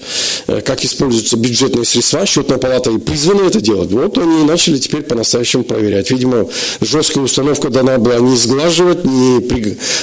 как 0.65 0.85
используются 0.85 1.37
бюджетные 1.37 1.85
средства. 1.85 2.27
Счетная 2.27 2.59
палата 2.59 2.91
и 2.91 2.99
призвана 2.99 3.47
это 3.47 3.61
делать. 3.61 3.93
Вот 3.93 4.19
они 4.19 4.41
и 4.41 4.45
начали 4.45 4.79
теперь 4.79 5.03
по-настоящему 5.03 5.63
проверять. 5.63 6.11
Видимо, 6.11 6.49
жесткая 6.81 7.23
установка 7.23 7.69
дана 7.69 7.99
была 7.99 8.19
не 8.19 8.37
сглаживать, 8.37 9.05
не, 9.05 9.37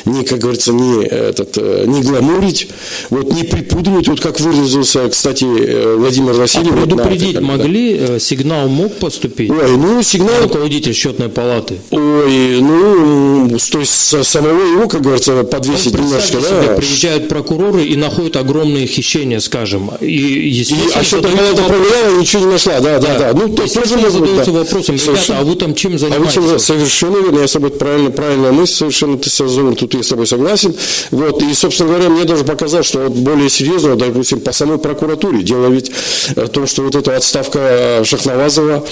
не 0.06 0.24
как 0.24 0.40
говорится, 0.40 0.72
не, 0.72 1.04
этот, 1.04 1.58
э, 1.58 1.84
не 1.86 2.02
гламурить, 2.02 2.70
вот, 3.10 3.34
не 3.34 3.44
припудривать, 3.44 4.08
вот 4.08 4.22
как 4.22 4.40
выразился, 4.40 5.10
кстати, 5.10 5.44
э, 5.44 5.96
Владимир 5.98 6.32
Васильев. 6.32 6.72
А 6.76 6.78
предупредить 6.78 7.36
на, 7.36 7.42
могли? 7.42 7.98
Да. 7.98 8.16
Э, 8.16 8.20
сигнал 8.20 8.70
мог 8.70 8.94
поступить? 8.94 9.52
Ой, 9.52 9.76
ну, 9.76 10.02
сигнал... 10.02 10.44
Руководитель 10.44 10.94
счетной 10.94 11.28
палаты. 11.28 11.80
Ой, 11.92 12.62
ну, 12.70 13.58
то 13.72 13.80
есть 13.80 14.26
самого 14.26 14.62
его, 14.62 14.88
как 14.88 15.02
говорится, 15.02 15.44
подвесить 15.44 15.94
ну, 15.94 16.04
немножко, 16.04 16.38
да? 16.40 16.74
приезжают 16.76 17.28
прокуроры 17.28 17.84
и 17.84 17.96
находят 17.96 18.36
огромные 18.36 18.88
хищения, 18.88 19.40
скажем. 19.40 19.92
И, 20.00 20.12
естественно, 20.12 20.92
и, 20.92 20.94
а 21.00 21.04
счетная 21.04 21.32
палата 21.36 21.64
проверяла, 21.64 22.20
ничего 22.20 22.46
не 22.46 22.52
нашла, 22.54 22.80
да, 22.80 23.00
да, 23.00 23.18
да. 23.18 23.34
Ну, 23.34 23.50
то 23.50 23.64
есть 23.64 23.76
тоже 23.76 23.98
может 23.98 24.14
задаются 24.14 24.52
да. 24.52 24.60
вопросом, 24.60 24.96
ребята, 24.96 25.40
а 25.40 25.44
вы 25.44 25.56
там 25.56 25.76
чем 25.76 25.98
занимаетесь? 25.98 26.38
А 26.38 26.42
вы 26.42 26.50
чем, 26.50 26.60
совершенно 26.60 27.18
верно, 27.18 27.40
я 27.40 27.48
с 27.48 27.52
тобой 27.52 27.72
правильно, 27.72 28.12
правильная 28.12 28.52
мысль, 28.52 28.74
совершенно 28.74 29.18
ты 29.18 29.30
созвонил, 29.30 29.76
тут 29.76 29.94
я 29.94 30.04
с 30.04 30.08
тобой 30.08 30.28
согласен. 30.28 30.76
Вот, 31.12 31.42
и, 31.42 31.54
собственно 31.54 31.90
говоря, 31.90 32.10
мне 32.10 32.24
даже 32.26 32.44
показалось, 32.44 32.88
что 32.88 33.00
вот 33.00 33.14
более 33.14 33.50
серьезно, 33.50 33.96
допустим, 33.96 34.40
по 34.40 34.52
самой 34.52 34.78
прокуратуре. 34.78 35.42
Дело 35.42 35.68
ведь 35.68 35.92
в 36.36 36.48
том, 36.48 36.68
что 36.68 36.84
вот 36.84 36.96
эта 36.96 37.16
отставка 37.16 38.02
Шахнавазова, 38.04 38.86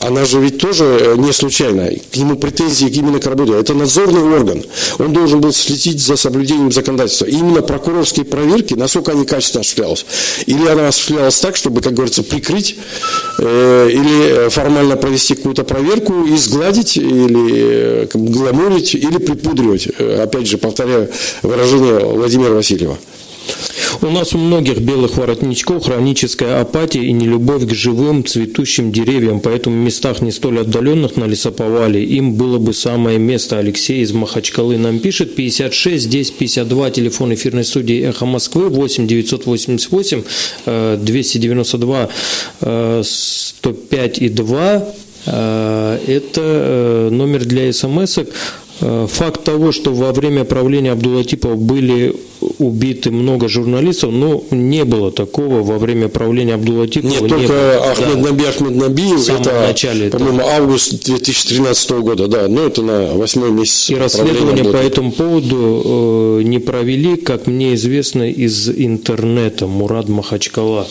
она 0.00 0.24
же 0.24 0.40
ведь 0.40 0.58
тоже 0.58 1.14
не 1.16 1.32
случайная. 1.32 2.00
К 2.12 2.16
нему 2.16 2.36
претензии 2.36 2.88
именно 2.88 3.19
к 3.20 3.26
работе. 3.26 3.54
Это 3.54 3.74
надзорный 3.74 4.22
орган. 4.22 4.64
Он 4.98 5.12
должен 5.12 5.40
был 5.40 5.52
следить 5.52 6.00
за 6.00 6.16
соблюдением 6.16 6.72
законодательства. 6.72 7.26
И 7.26 7.32
именно 7.32 7.62
прокурорские 7.62 8.24
проверки, 8.24 8.74
насколько 8.74 9.12
они 9.12 9.24
качественно 9.24 9.60
осуществлялись. 9.60 10.06
Или 10.46 10.66
она 10.66 10.88
осуществлялась 10.88 11.38
так, 11.38 11.56
чтобы, 11.56 11.80
как 11.80 11.94
говорится, 11.94 12.22
прикрыть 12.22 12.76
или 13.38 14.48
формально 14.48 14.96
провести 14.96 15.34
какую-то 15.34 15.64
проверку 15.64 16.24
и 16.24 16.36
сгладить, 16.36 16.96
или 16.96 18.08
гламурить, 18.12 18.94
или 18.94 19.18
припудривать. 19.18 19.86
Опять 19.86 20.46
же, 20.46 20.58
повторяю 20.58 21.08
выражение 21.42 21.98
Владимира 22.00 22.54
Васильева. 22.54 22.98
У 24.02 24.06
нас 24.06 24.32
у 24.34 24.38
многих 24.38 24.78
белых 24.78 25.18
воротничков 25.18 25.84
хроническая 25.84 26.62
апатия 26.62 27.04
и 27.04 27.12
нелюбовь 27.12 27.66
к 27.66 27.74
живым 27.74 28.24
цветущим 28.24 28.92
деревьям, 28.92 29.40
поэтому 29.40 29.76
в 29.76 29.84
местах 29.84 30.22
не 30.22 30.30
столь 30.32 30.60
отдаленных 30.60 31.16
на 31.16 31.24
лесоповале 31.24 32.02
им 32.02 32.34
было 32.34 32.58
бы 32.58 32.72
самое 32.72 33.18
место. 33.18 33.58
Алексей 33.58 34.02
из 34.02 34.12
Махачкалы 34.12 34.78
нам 34.78 35.00
пишет 35.00 35.34
56 35.34 36.08
10 36.08 36.34
52 36.34 36.90
телефон 36.90 37.34
эфирной 37.34 37.64
студии 37.64 38.02
Эхо 38.02 38.24
Москвы 38.24 38.70
8 38.70 39.06
988 39.06 40.22
292 41.04 42.08
105 43.02 44.18
и 44.18 44.28
2 44.28 44.84
э, 45.26 45.98
это 46.06 46.40
э, 46.40 47.08
номер 47.10 47.44
для 47.44 47.70
смс 47.72 48.18
-ок. 48.18 48.28
Э, 48.80 49.06
факт 49.10 49.44
того, 49.44 49.72
что 49.72 49.92
во 49.92 50.12
время 50.12 50.44
правления 50.44 50.92
Абдулатипов 50.92 51.58
были 51.58 52.14
убиты 52.58 53.10
много 53.10 53.48
журналистов, 53.48 54.12
но 54.12 54.42
не 54.50 54.84
было 54.84 55.10
такого 55.10 55.62
во 55.62 55.78
время 55.78 56.08
правления 56.08 56.54
Абдулатипова. 56.54 57.10
Нет, 57.10 57.28
только 57.28 57.48
было. 57.48 57.90
Ахмед 57.90 58.22
да. 58.22 58.28
Наби 58.28 58.44
Ахмед 58.44 58.74
Набиев, 58.76 59.28
это, 59.28 59.66
начале, 59.68 60.10
по-моему, 60.10 60.40
это... 60.40 60.56
август 60.56 61.04
2013 61.04 61.90
года, 61.90 62.28
да, 62.28 62.48
но 62.48 62.66
это 62.66 62.82
на 62.82 63.14
восьмой 63.14 63.50
месяц. 63.50 63.90
И 63.90 63.94
расследование 63.94 64.64
по 64.64 64.76
этому 64.76 65.12
поводу 65.12 66.38
э, 66.40 66.42
не 66.44 66.58
провели, 66.58 67.16
как 67.16 67.46
мне 67.46 67.74
известно, 67.74 68.30
из 68.30 68.68
интернета 68.70 69.66
Мурад 69.66 70.08
Махачкала. 70.08 70.86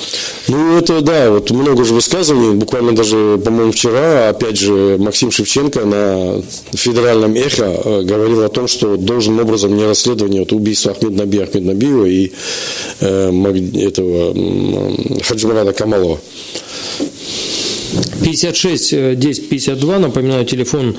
Ну, 0.47 0.77
это, 0.77 1.01
да, 1.01 1.31
вот 1.31 1.51
много 1.51 1.83
же 1.83 1.93
высказываний, 1.93 2.55
буквально 2.55 2.93
даже, 2.93 3.39
по-моему, 3.43 3.71
вчера, 3.71 4.29
опять 4.29 4.57
же, 4.57 4.97
Максим 4.99 5.31
Шевченко 5.31 5.85
на 5.85 6.41
федеральном 6.73 7.35
эхо 7.35 7.81
э, 7.83 8.01
говорил 8.03 8.43
о 8.43 8.49
том, 8.49 8.67
что 8.67 8.97
должным 8.97 9.39
образом 9.39 9.75
не 9.75 9.85
расследование 9.85 10.41
вот 10.41 10.51
убийства 10.51 10.91
Ахмед 10.91 11.11
Наби 11.11 11.38
Ахмед 11.43 11.65
Набиева 11.65 12.05
и 12.05 12.31
э, 13.01 13.31
этого 13.75 14.33
Хаджимарада 15.23 15.73
Камалова. 15.73 16.19
56 18.23 19.15
10 19.15 19.49
52, 19.49 19.99
напоминаю, 19.99 20.45
телефон 20.45 20.95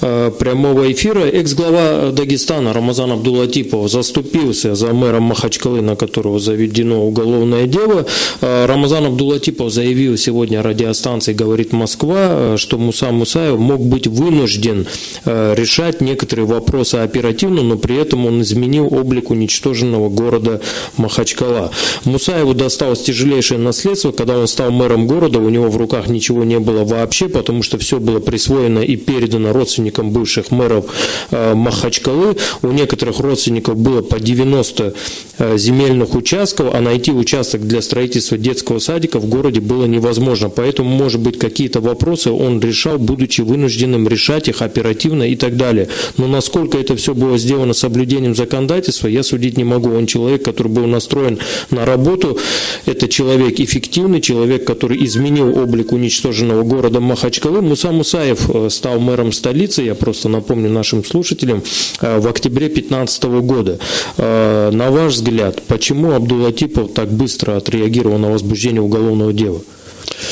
э, 0.00 0.30
прямого 0.38 0.90
эфира. 0.90 1.20
Экс-глава 1.20 2.10
Дагестана 2.12 2.72
Рамазан 2.72 3.12
Абдулатипов 3.12 3.90
заступился 3.90 4.74
за 4.74 4.92
мэром 4.92 5.24
Махачкалы, 5.24 5.82
на 5.82 5.96
которого 5.96 6.38
заведено 6.38 7.06
уголовное 7.06 7.66
дело. 7.66 8.06
Э, 8.40 8.66
Рамазан 8.66 9.06
Абдулатипов 9.06 9.70
заявил 9.70 10.16
сегодня 10.16 10.62
радиостанции 10.62 11.34
«Говорит 11.34 11.72
Москва», 11.72 12.16
э, 12.18 12.56
что 12.56 12.78
Муса 12.78 13.10
Мусаев 13.10 13.58
мог 13.58 13.80
быть 13.80 14.06
вынужден 14.06 14.86
решать 15.24 16.00
некоторые 16.00 16.46
вопросы 16.46 16.96
оперативно, 16.96 17.62
но 17.62 17.76
при 17.76 17.96
этом 17.96 18.26
он 18.26 18.42
изменил 18.42 18.86
облик 18.90 19.30
уничтоженного 19.30 20.08
города 20.08 20.60
Махачкала. 20.96 21.70
Мусаеву 22.04 22.54
досталось 22.54 23.02
тяжелейшее 23.02 23.58
наследство, 23.58 24.12
когда 24.12 24.38
он 24.38 24.46
стал 24.46 24.70
мэром 24.70 25.06
города, 25.06 25.38
у 25.38 25.48
него 25.48 25.68
в 25.68 25.76
руках 25.76 26.08
ничего 26.08 26.29
не 26.44 26.58
было 26.58 26.84
вообще, 26.84 27.28
потому 27.28 27.62
что 27.62 27.78
все 27.78 27.98
было 27.98 28.20
присвоено 28.20 28.80
и 28.80 28.96
передано 28.96 29.52
родственникам 29.52 30.10
бывших 30.10 30.50
мэров 30.50 30.86
э, 31.30 31.54
Махачкалы. 31.54 32.36
У 32.62 32.68
некоторых 32.68 33.20
родственников 33.20 33.76
было 33.76 34.02
по 34.02 34.18
90 34.18 34.94
э, 35.38 35.58
земельных 35.58 36.14
участков, 36.14 36.74
а 36.74 36.80
найти 36.80 37.12
участок 37.12 37.66
для 37.66 37.82
строительства 37.82 38.38
детского 38.38 38.78
садика 38.78 39.18
в 39.18 39.26
городе 39.26 39.60
было 39.60 39.86
невозможно. 39.86 40.50
Поэтому, 40.50 40.90
может 40.90 41.20
быть, 41.20 41.38
какие-то 41.38 41.80
вопросы 41.80 42.30
он 42.30 42.60
решал, 42.60 42.98
будучи 42.98 43.40
вынужденным 43.40 44.08
решать 44.08 44.48
их 44.48 44.62
оперативно 44.62 45.24
и 45.24 45.36
так 45.36 45.56
далее. 45.56 45.88
Но 46.16 46.26
насколько 46.26 46.78
это 46.78 46.96
все 46.96 47.14
было 47.14 47.38
сделано 47.38 47.74
соблюдением 47.74 48.34
законодательства, 48.34 49.08
я 49.08 49.22
судить 49.22 49.56
не 49.56 49.64
могу. 49.64 49.90
Он 49.90 50.06
человек, 50.06 50.44
который 50.44 50.68
был 50.68 50.86
настроен 50.86 51.38
на 51.70 51.84
работу, 51.84 52.38
это 52.86 53.08
человек 53.08 53.60
эффективный, 53.60 54.20
человек, 54.20 54.64
который 54.64 55.04
изменил 55.04 55.56
облик 55.58 55.92
уничтоженного 56.20 56.62
города 56.62 57.00
Махачкалы. 57.00 57.62
Муса 57.62 57.90
Мусаев 57.90 58.50
э, 58.50 58.68
стал 58.70 59.00
мэром 59.00 59.32
столицы, 59.32 59.82
я 59.82 59.94
просто 59.94 60.28
напомню 60.28 60.70
нашим 60.70 61.04
слушателям, 61.04 61.62
э, 62.00 62.18
в 62.18 62.28
октябре 62.28 62.66
2015 62.66 63.24
года. 63.42 63.78
Э, 64.16 64.70
на 64.70 64.90
ваш 64.90 65.14
взгляд, 65.14 65.62
почему 65.66 66.12
Абдулатипов 66.12 66.92
так 66.92 67.10
быстро 67.10 67.56
отреагировал 67.56 68.18
на 68.18 68.30
возбуждение 68.30 68.82
уголовного 68.82 69.32
дела? 69.32 69.60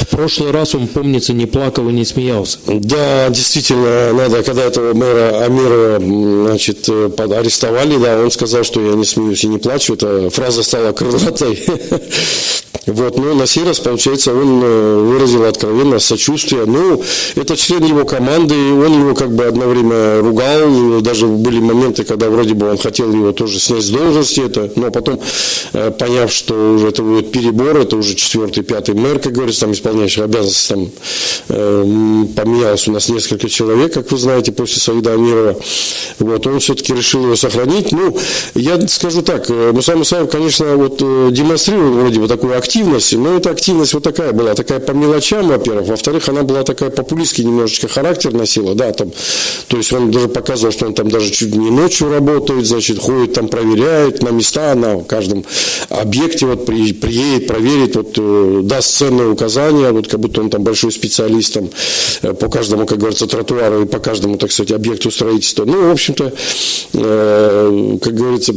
В 0.00 0.08
прошлый 0.08 0.50
раз 0.50 0.74
он, 0.74 0.88
помнится, 0.88 1.32
не 1.32 1.46
плакал 1.46 1.88
и 1.88 1.92
не 1.92 2.04
смеялся. 2.04 2.58
Да, 2.66 3.28
действительно, 3.30 4.12
надо, 4.12 4.42
когда 4.42 4.64
этого 4.64 4.92
мэра 4.92 5.44
Амира, 5.44 5.98
значит, 6.48 6.88
арестовали, 6.88 7.96
да, 7.96 8.20
он 8.20 8.30
сказал, 8.30 8.64
что 8.64 8.80
я 8.84 8.94
не 8.94 9.04
смеюсь 9.04 9.44
и 9.44 9.48
не 9.48 9.58
плачу. 9.58 9.94
Эта 9.94 10.30
фраза 10.30 10.62
стала 10.62 10.92
крылатой. 10.92 11.64
Вот, 12.88 13.18
сей 13.48 13.64
раз, 13.64 13.80
получается, 13.80 14.32
он 14.34 14.62
э, 14.62 14.98
выразил 14.98 15.44
откровенно 15.44 15.98
сочувствие. 15.98 16.64
Ну, 16.64 17.02
это 17.34 17.56
член 17.56 17.84
его 17.84 18.04
команды, 18.04 18.54
и 18.54 18.72
он 18.72 19.00
его 19.00 19.14
как 19.14 19.34
бы 19.34 19.44
одно 19.44 19.66
время 19.66 20.20
ругал. 20.20 21.00
Даже 21.00 21.26
были 21.26 21.60
моменты, 21.60 22.04
когда 22.04 22.30
вроде 22.30 22.54
бы 22.54 22.70
он 22.70 22.78
хотел 22.78 23.12
его 23.12 23.32
тоже 23.32 23.58
снять 23.58 23.82
с 23.82 23.90
должности, 23.90 24.40
это, 24.40 24.70
но 24.76 24.90
потом, 24.90 25.20
э, 25.72 25.90
поняв, 25.90 26.32
что 26.32 26.74
уже 26.74 26.88
это 26.88 27.02
будет 27.02 27.30
перебор, 27.30 27.76
это 27.76 27.96
уже 27.96 28.14
четвертый, 28.14 28.62
пятый 28.62 28.94
мэр, 28.94 29.18
как 29.18 29.32
говорится, 29.32 29.62
там 29.62 29.72
исполняющий 29.72 30.22
обязанности, 30.22 30.68
там 30.68 30.90
э, 31.48 32.24
поменялось 32.36 32.88
у 32.88 32.92
нас 32.92 33.08
несколько 33.08 33.48
человек, 33.48 33.94
как 33.94 34.10
вы 34.10 34.18
знаете, 34.18 34.52
после 34.52 34.80
Саида 34.80 35.12
Амирова. 35.12 35.56
Вот, 36.18 36.46
он 36.46 36.60
все-таки 36.60 36.94
решил 36.94 37.24
его 37.24 37.36
сохранить. 37.36 37.92
Ну, 37.92 38.16
я 38.54 38.80
скажу 38.88 39.22
так, 39.22 39.48
Муса 39.48 39.96
Мусаев, 39.96 40.30
конечно, 40.30 40.76
вот 40.76 40.98
демонстрирует 41.32 41.94
вроде 41.94 42.20
бы 42.20 42.28
такую 42.28 42.56
активность, 42.56 42.77
активность, 42.78 43.12
но 43.12 43.36
эта 43.36 43.50
активность 43.50 43.94
вот 43.94 44.04
такая 44.04 44.32
была, 44.32 44.54
такая 44.54 44.78
по 44.78 44.92
мелочам, 44.92 45.48
во-первых, 45.48 45.88
во-вторых, 45.88 46.28
она 46.28 46.42
была 46.42 46.62
такая 46.62 46.90
популистский 46.90 47.44
немножечко 47.44 47.88
характер 47.88 48.32
носила, 48.32 48.74
да, 48.74 48.92
там, 48.92 49.10
то 49.66 49.76
есть 49.76 49.92
он 49.92 50.10
даже 50.10 50.28
показывал, 50.28 50.72
что 50.72 50.86
он 50.86 50.94
там 50.94 51.08
даже 51.08 51.30
чуть 51.30 51.54
не 51.54 51.70
ночью 51.70 52.08
работает, 52.08 52.66
значит, 52.66 52.98
ходит 52.98 53.34
там, 53.34 53.48
проверяет 53.48 54.22
на 54.22 54.28
места, 54.28 54.74
на 54.74 55.00
каждом 55.02 55.44
объекте, 55.88 56.46
вот 56.46 56.66
при, 56.66 56.92
приедет, 56.92 57.48
проверит, 57.48 57.96
вот 57.96 58.14
э, 58.16 58.60
даст 58.62 58.96
ценные 58.96 59.28
указания, 59.28 59.90
вот 59.90 60.06
как 60.06 60.20
будто 60.20 60.40
он 60.40 60.50
там 60.50 60.62
большой 60.62 60.92
специалист 60.92 61.54
там 61.54 61.70
э, 62.22 62.32
по 62.32 62.48
каждому, 62.48 62.86
как 62.86 62.98
говорится, 62.98 63.26
тротуару 63.26 63.82
и 63.82 63.86
по 63.86 63.98
каждому, 63.98 64.36
так 64.36 64.52
сказать, 64.52 64.72
объекту 64.72 65.10
строительства. 65.10 65.64
Ну, 65.64 65.88
в 65.88 65.92
общем-то, 65.92 66.32
э, 66.94 67.98
как 68.02 68.14
говорится, 68.14 68.54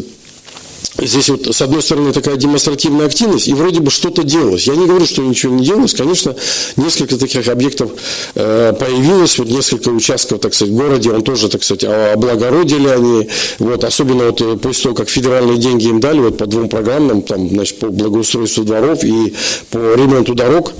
Здесь 1.01 1.29
вот, 1.29 1.47
с 1.47 1.61
одной 1.61 1.81
стороны, 1.81 2.13
такая 2.13 2.35
демонстративная 2.35 3.07
активность, 3.07 3.47
и 3.47 3.53
вроде 3.53 3.79
бы 3.79 3.89
что-то 3.89 4.23
делалось. 4.23 4.67
Я 4.67 4.75
не 4.75 4.85
говорю, 4.85 5.05
что 5.05 5.23
ничего 5.23 5.53
не 5.53 5.65
делалось. 5.65 5.95
Конечно, 5.95 6.35
несколько 6.77 7.17
таких 7.17 7.47
объектов 7.47 7.91
э, 8.35 8.73
появилось, 8.79 9.39
вот 9.39 9.47
несколько 9.49 9.89
участков, 9.89 10.39
так 10.39 10.53
сказать, 10.53 10.73
в 10.73 10.77
городе, 10.77 11.11
он 11.11 11.23
тоже, 11.23 11.49
так 11.49 11.63
сказать, 11.63 11.83
облагородили 11.83 12.87
они. 12.87 13.29
Вот, 13.57 13.83
особенно 13.83 14.25
вот 14.25 14.41
э, 14.41 14.57
после 14.57 14.83
того, 14.83 14.95
как 14.95 15.09
федеральные 15.09 15.57
деньги 15.57 15.87
им 15.87 15.99
дали, 15.99 16.19
вот 16.19 16.37
по 16.37 16.45
двум 16.45 16.69
программам, 16.69 17.23
там, 17.23 17.49
значит, 17.49 17.79
по 17.79 17.87
благоустройству 17.89 18.63
дворов 18.63 19.03
и 19.03 19.33
по 19.71 19.77
ремонту 19.95 20.35
дорог, 20.35 20.71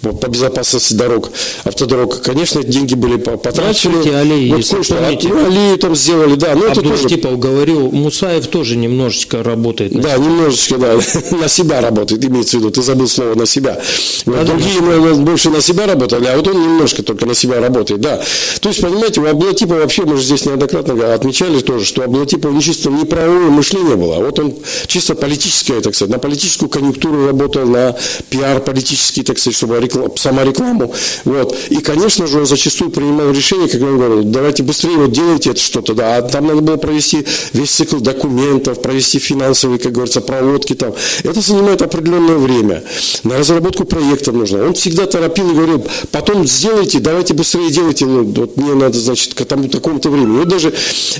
вот, 0.00 0.20
по 0.20 0.28
безопасности 0.28 0.94
дорог, 0.94 1.30
автодорог, 1.64 2.22
конечно, 2.22 2.60
эти 2.60 2.68
деньги 2.68 2.94
были 2.94 3.16
потрачены. 3.16 4.02
Да, 4.02 4.20
аллеи, 4.20 4.52
вот 4.52 4.66
кое-что, 4.66 4.94
ну, 4.94 5.46
аллеи 5.46 5.76
там 5.76 5.94
сделали, 5.94 6.34
да. 6.36 6.54
Но 6.54 6.66
Абдул 6.66 6.84
это 6.84 6.96
тоже... 6.96 7.08
Типа 7.08 7.36
говорил, 7.36 7.90
Мусаев 7.90 8.46
тоже 8.46 8.76
немножечко 8.76 9.42
работал 9.42 9.65
работает. 9.66 9.94
На 9.94 10.02
да, 10.02 10.16
себя. 10.16 10.24
немножечко, 10.24 10.78
да, 10.78 10.94
на 11.36 11.48
себя 11.48 11.80
работает, 11.80 12.24
имеется 12.24 12.56
в 12.56 12.60
виду, 12.60 12.70
ты 12.70 12.82
забыл 12.82 13.08
слово 13.08 13.34
на 13.34 13.46
себя. 13.46 13.80
Вот, 14.24 14.44
другие 14.46 14.80
наверное, 14.80 15.14
больше 15.14 15.50
на 15.50 15.60
себя 15.60 15.86
работали, 15.86 16.26
а 16.26 16.36
вот 16.36 16.46
он 16.48 16.62
немножко 16.62 17.02
только 17.02 17.26
на 17.26 17.34
себя 17.34 17.60
работает, 17.60 18.00
да. 18.00 18.22
То 18.60 18.68
есть, 18.68 18.80
понимаете, 18.80 19.20
у 19.20 19.26
Аблатипа 19.26 19.74
вообще, 19.74 20.04
мы 20.04 20.16
же 20.16 20.22
здесь 20.22 20.46
неоднократно 20.46 21.14
отмечали 21.14 21.60
тоже, 21.60 21.84
что 21.84 22.02
у 22.02 22.04
Аблатипа 22.04 22.48
не 22.48 22.62
чисто 22.62 22.90
не 22.90 23.04
правовое 23.04 23.50
мышление 23.50 23.96
было, 23.96 24.16
а 24.16 24.20
вот 24.20 24.38
он 24.38 24.54
чисто 24.86 25.14
политическое, 25.14 25.80
так 25.80 25.94
сказать, 25.94 26.12
на 26.12 26.18
политическую 26.18 26.68
конъюнктуру 26.68 27.26
работал, 27.26 27.66
на 27.66 27.96
пиар 28.30 28.60
политический, 28.60 29.22
так 29.22 29.38
сказать, 29.38 29.56
чтобы 29.56 29.80
реклам, 29.80 30.16
сама 30.16 30.44
рекламу, 30.44 30.92
вот. 31.24 31.56
И, 31.70 31.76
конечно 31.76 32.26
же, 32.26 32.40
он 32.40 32.46
зачастую 32.46 32.90
принимал 32.90 33.30
решение, 33.30 33.68
как 33.68 33.82
он 33.82 33.98
говорил, 33.98 34.22
давайте 34.24 34.62
быстрее 34.62 34.96
вот 34.96 35.12
делайте 35.12 35.50
это 35.50 35.60
что-то, 35.60 35.94
да, 35.94 36.16
а 36.16 36.22
там 36.22 36.46
надо 36.46 36.60
было 36.60 36.76
провести 36.76 37.26
весь 37.52 37.70
цикл 37.70 37.98
документов, 37.98 38.80
провести 38.80 39.18
финансовые 39.18 39.45
финансовые, 39.46 39.78
как 39.78 39.92
говорится, 39.92 40.20
проводки 40.20 40.74
там. 40.74 40.92
Это 41.22 41.40
занимает 41.40 41.82
определенное 41.82 42.36
время. 42.36 42.82
На 43.22 43.38
разработку 43.38 43.84
проекта 43.84 44.32
нужно. 44.32 44.66
Он 44.66 44.74
всегда 44.74 45.06
торопил 45.06 45.50
и 45.50 45.54
говорил, 45.54 45.86
потом 46.10 46.46
сделайте, 46.46 46.98
давайте 46.98 47.34
быстрее 47.34 47.70
делайте. 47.70 48.06
Ну, 48.06 48.24
вот 48.24 48.56
мне 48.56 48.74
надо, 48.74 48.98
значит, 48.98 49.34
к 49.34 49.44
тому 49.44 49.68
такому-то 49.68 50.10
времени. 50.10 50.38
Вот 50.38 50.48
даже 50.48 50.72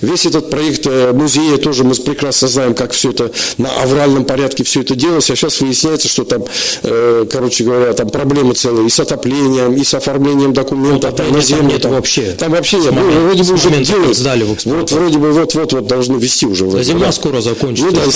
весь 0.03 0.27
этот 0.27 0.51
проект 0.51 0.87
э, 0.87 1.13
музея 1.13 1.57
тоже 1.59 1.85
мы 1.85 1.95
прекрасно 1.95 2.49
знаем, 2.49 2.75
как 2.75 2.93
все 2.93 3.11
это 3.11 3.31
на 3.59 3.71
авральном 3.83 4.25
порядке 4.25 4.65
все 4.65 4.81
это 4.81 4.95
делалось. 4.95 5.31
А 5.31 5.37
сейчас 5.37 5.61
выясняется, 5.61 6.09
что 6.09 6.25
там, 6.25 6.45
э, 6.83 7.27
короче 7.31 7.65
говоря, 7.65 7.93
там 7.93 8.11
проблемы 8.11 8.55
целые 8.55 8.87
и 8.87 8.91
с 8.91 8.99
отоплением, 8.99 9.75
и 9.75 9.85
с 9.85 9.95
оформлением 9.95 10.53
документов, 10.53 11.13
ну, 11.13 11.17
там 11.17 11.33
на 11.33 11.41
землю. 11.41 11.63
Там 11.63 11.69
нет 11.69 11.83
там, 11.83 11.93
вообще. 11.93 12.23
Там 12.39 12.53
вообще 12.53 12.79
нет. 12.79 12.93
Момент, 12.93 13.23
вроде 13.23 13.43
бы 13.45 13.55
уже 13.55 13.71
делают. 13.85 14.17
Сдали 14.17 14.45
в 14.45 14.57
вот 14.67 14.91
вроде 14.91 15.19
бы 15.19 15.33
вот-вот-вот 15.33 15.87
должны 15.87 16.17
вести 16.17 16.47
уже. 16.47 16.67
Да, 16.67 16.83
да. 16.83 17.13
скоро 17.13 17.41
закончится. 17.41 17.91
Ну 17.91 17.97
да, 17.97 18.11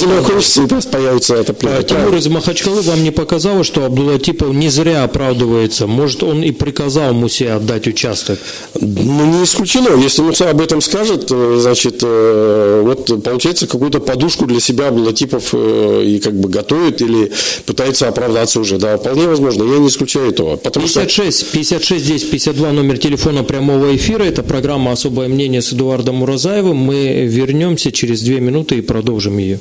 раз 0.70 0.86
появится 0.86 1.40
отопление. 1.40 1.80
А, 1.80 1.82
Тимур 1.82 2.14
из 2.14 2.26
Махачкалы 2.28 2.80
вам 2.82 3.02
не 3.02 3.10
показалось, 3.10 3.66
что 3.66 3.84
Абдулатипов 3.84 4.52
не 4.52 4.68
зря 4.68 5.04
оправдывается? 5.04 5.86
Может, 5.86 6.22
он 6.22 6.42
и 6.42 6.50
приказал 6.52 7.12
Мусе 7.12 7.52
отдать 7.52 7.86
участок? 7.86 8.38
Ну, 8.80 9.38
не 9.38 9.44
исключено. 9.44 9.88
Если 10.00 10.22
Муса 10.22 10.50
об 10.50 10.60
этом 10.60 10.80
скажет, 10.80 11.28
значит, 11.30 12.00
э, 12.02 12.82
вот 12.84 13.22
получается 13.22 13.66
какую-то 13.66 14.00
подушку 14.00 14.46
для 14.46 14.60
себя 14.60 14.88
Абдулатипов 14.88 15.50
э, 15.52 16.04
и 16.04 16.18
как 16.18 16.34
бы 16.34 16.48
готовит 16.48 17.00
или 17.00 17.32
пытается 17.66 18.08
оправдаться 18.08 18.60
уже. 18.60 18.78
Да, 18.78 18.96
вполне 18.96 19.26
возможно. 19.26 19.64
Я 19.64 19.78
не 19.78 19.88
исключаю 19.88 20.30
этого. 20.30 20.56
Потому 20.56 20.86
56, 20.86 21.38
что... 21.38 21.52
56 21.52 22.06
10 22.06 22.30
52 22.30 22.72
номер 22.72 22.98
телефона 22.98 23.44
прямого 23.44 23.94
эфира. 23.94 24.24
Это 24.24 24.42
программа 24.42 24.92
«Особое 24.92 25.28
мнение» 25.28 25.62
с 25.62 25.72
Эдуардом 25.72 26.22
Уразаевым. 26.22 26.76
Мы 26.76 27.26
вернемся 27.26 27.92
через 27.92 28.22
две 28.22 28.40
минуты 28.40 28.78
и 28.78 28.80
продолжим 28.80 29.38
ее. 29.38 29.60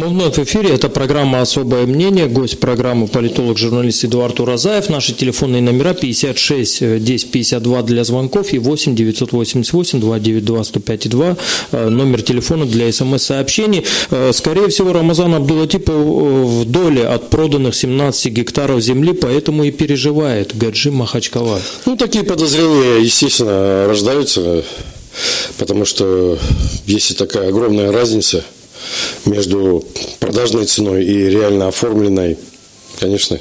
Мы 0.00 0.08
вновь 0.08 0.38
в 0.38 0.44
эфире. 0.44 0.70
Это 0.70 0.88
программа 0.88 1.42
«Особое 1.42 1.84
мнение». 1.84 2.26
Гость 2.26 2.58
программы 2.58 3.06
политолог-журналист 3.06 4.06
Эдуард 4.06 4.40
Уразаев. 4.40 4.88
Наши 4.88 5.12
телефонные 5.12 5.60
номера 5.60 5.92
56 5.92 7.00
10 7.00 7.30
52 7.30 7.82
для 7.82 8.02
звонков 8.04 8.54
и 8.54 8.58
8 8.58 8.94
988 8.94 10.00
292 10.00 10.64
105 10.64 11.08
2. 11.10 11.36
Номер 11.90 12.22
телефона 12.22 12.64
для 12.64 12.90
смс-сообщений. 12.90 13.84
Э, 14.10 14.32
скорее 14.32 14.68
всего, 14.68 14.94
Рамазан 14.94 15.34
Абдулатипов 15.34 15.94
э, 15.94 15.98
в 15.98 16.64
доле 16.64 17.06
от 17.06 17.28
проданных 17.28 17.74
17 17.74 18.32
гектаров 18.32 18.80
земли, 18.80 19.12
поэтому 19.12 19.64
и 19.64 19.70
переживает 19.70 20.56
Гаджи 20.56 20.90
Махачкала. 20.90 21.60
Ну, 21.84 21.98
такие 21.98 22.24
подозрения, 22.24 23.04
естественно, 23.04 23.86
рождаются, 23.86 24.64
потому 25.58 25.84
что 25.84 26.38
есть 26.86 27.18
такая 27.18 27.50
огромная 27.50 27.92
разница– 27.92 28.42
между 29.26 29.84
продажной 30.18 30.66
ценой 30.66 31.04
и 31.04 31.28
реально 31.28 31.68
оформленной, 31.68 32.38
конечно, 32.98 33.38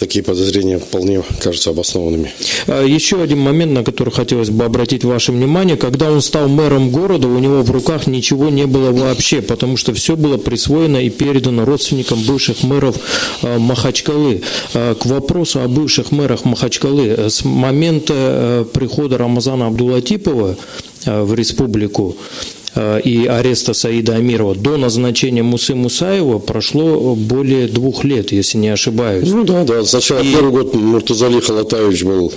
такие 0.00 0.24
подозрения 0.24 0.78
вполне 0.78 1.22
кажутся 1.40 1.70
обоснованными. 1.70 2.32
А, 2.66 2.84
еще 2.84 3.22
один 3.22 3.38
момент, 3.38 3.72
на 3.72 3.84
который 3.84 4.10
хотелось 4.10 4.48
бы 4.48 4.64
обратить 4.64 5.04
ваше 5.04 5.30
внимание. 5.30 5.76
Когда 5.76 6.10
он 6.10 6.22
стал 6.22 6.48
мэром 6.48 6.90
города, 6.90 7.28
у 7.28 7.38
него 7.38 7.62
в 7.62 7.70
руках 7.70 8.06
ничего 8.06 8.48
не 8.48 8.66
было 8.66 8.90
вообще, 8.92 9.42
потому 9.42 9.76
что 9.76 9.92
все 9.92 10.16
было 10.16 10.38
присвоено 10.38 10.96
и 10.96 11.10
передано 11.10 11.66
родственникам 11.66 12.22
бывших 12.22 12.62
мэров 12.62 12.96
а, 13.42 13.58
Махачкалы. 13.58 14.42
А, 14.74 14.94
к 14.94 15.04
вопросу 15.04 15.60
о 15.60 15.68
бывших 15.68 16.10
мэрах 16.10 16.44
Махачкалы. 16.44 17.28
С 17.28 17.44
момента 17.44 18.66
прихода 18.72 19.18
Рамазана 19.18 19.66
Абдулатипова 19.66 20.56
в 21.04 21.34
республику 21.34 22.16
Э, 22.16 22.59
и 22.76 23.26
ареста 23.26 23.74
Саида 23.74 24.14
Амирова 24.14 24.54
до 24.54 24.76
назначения 24.76 25.42
Мусы 25.42 25.74
Мусаева 25.74 26.38
прошло 26.38 27.14
более 27.14 27.66
двух 27.66 28.04
лет, 28.04 28.32
если 28.32 28.58
не 28.58 28.68
ошибаюсь. 28.68 29.28
Ну 29.28 29.44
да, 29.44 29.64
да. 29.64 29.84
Сначала 29.84 30.20
и... 30.20 30.32
первый 30.32 30.52
год 30.52 30.74
Муртазали 30.74 31.40
Халатаевич 31.40 32.04
был, 32.04 32.32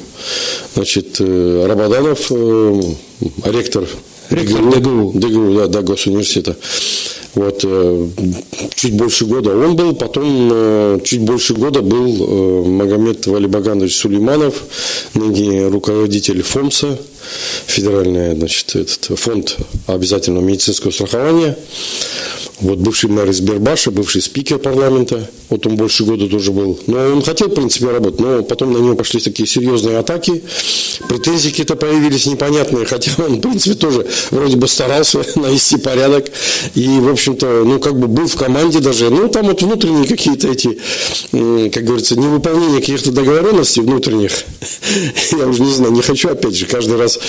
значит, 0.73 1.17
э, 1.19 1.65
Рабаданов, 1.67 2.31
э, 2.31 2.81
ректор 3.45 3.85
Ректор 4.29 4.61
ДГУ. 4.61 5.11
ДГУ, 5.13 5.53
да, 5.55 5.67
да, 5.67 5.81
Госуниверситета. 5.81 6.55
Вот, 7.35 7.65
чуть 8.75 8.93
больше 8.95 9.25
года 9.25 9.55
он 9.55 9.75
был, 9.75 9.95
потом 9.95 11.01
чуть 11.03 11.21
больше 11.21 11.55
года 11.55 11.81
был 11.81 12.63
Магомед 12.65 13.25
Валибаганович 13.25 13.97
Сулейманов, 13.97 14.55
ныне 15.15 15.67
руководитель 15.67 16.43
ФОМСа, 16.43 16.99
федеральный 17.65 18.35
значит, 18.35 18.75
этот 18.75 19.19
фонд 19.19 19.57
обязательного 19.87 20.43
медицинского 20.43 20.91
страхования. 20.91 21.57
Вот 22.59 22.77
бывший 22.77 23.09
мэр 23.09 23.29
из 23.29 23.41
бывший 23.41 24.21
спикер 24.21 24.57
парламента, 24.57 25.29
вот 25.49 25.65
он 25.65 25.75
больше 25.75 26.05
года 26.05 26.27
тоже 26.27 26.51
был. 26.51 26.79
Но 26.87 26.97
он 27.11 27.21
хотел, 27.21 27.49
в 27.49 27.55
принципе, 27.55 27.87
работать, 27.87 28.19
но 28.19 28.43
потом 28.43 28.73
на 28.73 28.77
него 28.77 28.95
пошли 28.95 29.19
такие 29.19 29.47
серьезные 29.47 29.97
атаки, 29.97 30.43
претензии 31.09 31.49
какие-то 31.49 31.75
появились 31.75 32.25
непонятные, 32.25 32.85
хотя 32.85 33.11
он, 33.23 33.37
в 33.37 33.41
принципе, 33.41 33.75
тоже 33.75 34.07
вроде 34.31 34.55
бы 34.55 34.67
старался 34.67 35.25
навести 35.35 35.77
порядок. 35.77 36.31
И, 36.75 36.87
в 36.87 37.09
общем-то, 37.23 37.63
ну, 37.65 37.79
как 37.79 37.97
бы 37.97 38.07
был 38.07 38.27
в 38.27 38.35
команде 38.35 38.79
даже. 38.79 39.09
Ну, 39.09 39.29
там 39.29 39.47
вот 39.47 39.61
внутренние 39.61 40.05
какие-то 40.07 40.49
эти, 40.49 40.77
как 41.69 41.83
говорится, 41.83 42.19
невыполнение 42.19 42.81
каких-то 42.81 43.11
договоренностей 43.11 43.81
внутренних. 43.81 44.31
Я 45.31 45.47
уже 45.47 45.61
не 45.61 45.73
знаю, 45.73 45.93
не 45.93 46.01
хочу, 46.01 46.29
опять 46.29 46.55
же, 46.55 46.65
каждый 46.65 46.97
раз 46.97 47.19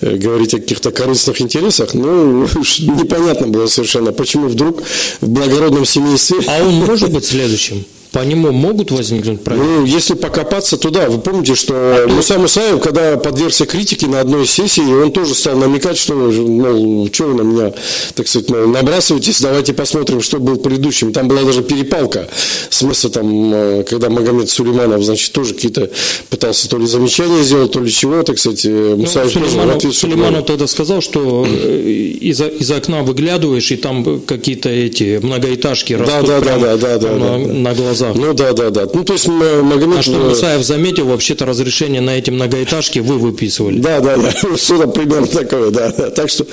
э, 0.00 0.16
говорить 0.16 0.54
о 0.54 0.58
каких-то 0.58 0.90
корыстных 0.90 1.40
интересах. 1.40 1.94
Ну, 1.94 2.42
непонятно 2.42 3.46
было 3.46 3.66
совершенно, 3.66 4.12
почему 4.12 4.48
вдруг 4.48 4.82
в 5.20 5.28
благородном 5.28 5.84
семействе... 5.84 6.38
А 6.48 6.64
он 6.64 6.74
может 6.74 7.12
быть 7.12 7.24
следующим? 7.24 7.84
По 8.14 8.20
нему 8.20 8.52
могут 8.52 8.92
возникнуть 8.92 9.42
проблемы? 9.42 9.80
Ну, 9.80 9.86
если 9.86 10.14
покопаться 10.14 10.76
туда, 10.76 11.10
вы 11.10 11.20
помните, 11.20 11.56
что 11.56 12.06
Муса 12.08 12.38
Мусаев, 12.38 12.80
когда 12.80 13.16
подвергся 13.16 13.66
критике 13.66 14.06
на 14.06 14.20
одной 14.20 14.46
сессии, 14.46 14.82
он 14.82 15.10
тоже 15.10 15.34
стал 15.34 15.56
намекать, 15.56 15.98
что, 15.98 16.14
мол, 16.14 17.08
что 17.12 17.24
вы 17.24 17.34
на 17.34 17.42
меня, 17.42 17.72
так 18.14 18.28
сказать, 18.28 18.48
мол, 18.50 18.68
набрасываетесь, 18.68 19.40
давайте 19.40 19.72
посмотрим, 19.72 20.22
что 20.22 20.38
был 20.38 20.58
предыдущим. 20.58 21.12
Там 21.12 21.26
была 21.26 21.42
даже 21.42 21.64
перепалка. 21.64 22.28
Смысл 22.70 23.10
там, 23.10 23.52
э, 23.52 23.82
когда 23.82 24.10
Магомед 24.10 24.48
Сулейманов, 24.48 25.02
значит, 25.02 25.32
тоже 25.32 25.54
какие-то 25.54 25.90
пытался 26.30 26.68
то 26.68 26.78
ли 26.78 26.86
замечания 26.86 27.42
сделать, 27.42 27.72
то 27.72 27.80
ли 27.80 27.90
чего, 27.90 28.22
так 28.22 28.38
сказать, 28.38 28.64
э, 28.64 28.94
Мусаев 28.96 29.34
ну, 29.34 29.40
Сулейманов, 29.40 29.82
тоже 29.82 29.94
Сулейманов 29.94 30.46
тогда 30.46 30.68
сказал, 30.68 31.00
что 31.00 31.44
э, 31.48 31.90
из, 31.90 32.40
из 32.40 32.70
окна 32.70 33.02
выглядываешь, 33.02 33.72
и 33.72 33.76
там 33.76 34.20
какие-то 34.20 34.68
эти 34.68 35.18
многоэтажки 35.20 35.94
растут 35.94 36.28
да, 36.28 36.38
да, 36.38 36.40
прямо 36.40 36.62
да, 36.62 36.76
да, 36.76 36.98
да, 36.98 37.12
на, 37.12 37.18
да, 37.18 37.38
на 37.38 37.74
глазах 37.74 38.03
глазах. 38.12 38.16
Ну 38.16 38.34
да, 38.34 38.52
да, 38.52 38.70
да. 38.70 38.86
Ну 38.92 39.04
то 39.04 39.12
есть 39.14 39.26
Магомед... 39.28 39.98
А 39.98 40.02
что 40.02 40.18
Мусаев 40.18 40.64
заметил, 40.64 41.06
вообще-то 41.06 41.46
разрешение 41.46 42.00
на 42.00 42.18
эти 42.18 42.30
многоэтажки 42.30 42.98
вы 42.98 43.18
выписывали. 43.18 43.78
Да, 43.80 44.00
да, 44.00 44.16
да. 44.16 44.32
Что-то 44.56 44.88
примерно 44.88 45.26
такое, 45.26 45.70
да. 45.70 45.90
Так 45.90 46.28
что 46.28 46.46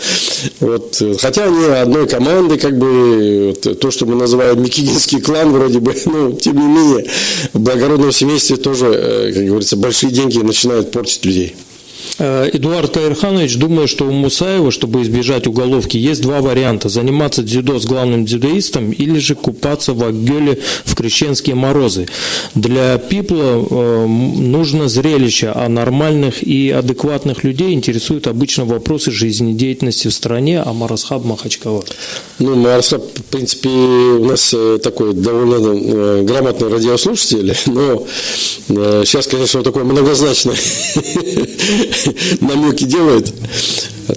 вот, 0.60 1.02
хотя 1.20 1.46
они 1.46 1.66
одной 1.66 2.08
команды, 2.08 2.58
как 2.58 2.78
бы 2.78 3.54
то, 3.80 3.92
что 3.92 4.06
мы 4.06 4.16
называем 4.16 4.62
Микигинский 4.62 5.22
клан, 5.22 5.52
вроде 5.52 5.80
бы, 5.80 5.96
ну, 6.06 6.34
тем 6.34 6.56
не 6.56 6.68
менее, 6.68 7.10
в 7.54 7.60
благородном 7.60 8.12
семействе 8.12 8.58
тоже, 8.58 8.88
э, 8.88 9.32
как 9.34 9.46
говорится, 9.46 9.76
большие 9.78 10.12
деньги 10.12 10.40
начинают 10.40 10.92
портить 10.92 11.26
людей. 11.26 11.56
Э, 12.20 12.50
Эдуард 12.54 12.94
Каирханович 12.94 13.58
думает, 13.58 13.90
что 13.90 14.06
у 14.06 14.12
Мусаева, 14.12 14.72
чтобы 14.72 15.02
избежать 15.02 15.48
уголовки, 15.48 15.98
есть 15.98 16.22
два 16.22 16.42
варианта. 16.42 16.90
Заниматься 16.90 17.44
дзюдо 17.44 17.80
с 17.80 17.86
главным 17.86 18.26
дзюдоистом 18.26 18.92
или 18.92 19.20
же 19.20 19.36
купаться 19.36 19.94
в 19.94 20.04
Аггеле 20.04 20.60
в 20.86 20.96
крещенские 20.96 21.56
морозы. 21.56 22.08
Для 22.56 22.98
Пипла 22.98 23.66
э, 23.70 24.06
нужно 24.06 24.88
зрелище, 24.88 25.52
а 25.54 25.68
нормальных 25.70 26.44
и 26.44 26.70
адекватных 26.70 27.44
людей 27.44 27.74
интересуют 27.74 28.28
обычно 28.28 28.66
вопросы 28.66 29.12
жизнедеятельности 29.12 30.08
в 30.08 30.14
стране, 30.14 30.62
а 30.62 30.74
Марасхаб 30.74 31.24
Махачкала. 31.26 31.84
Ну, 32.40 32.56
Марасхаб, 32.56 33.04
в 33.04 33.24
принципе, 33.26 33.70
у 33.70 34.26
нас 34.26 34.54
э, 34.54 34.80
такой 34.82 35.14
довольно 35.14 36.24
грамотный 36.24 36.70
радиослушатель, 36.70 37.56
но 37.68 38.06
сейчас, 38.68 39.28
конечно, 39.28 39.60
он 39.60 39.64
такой 39.64 39.84
многозначный 39.84 40.56
намеки 42.42 42.86
делает. 42.86 43.34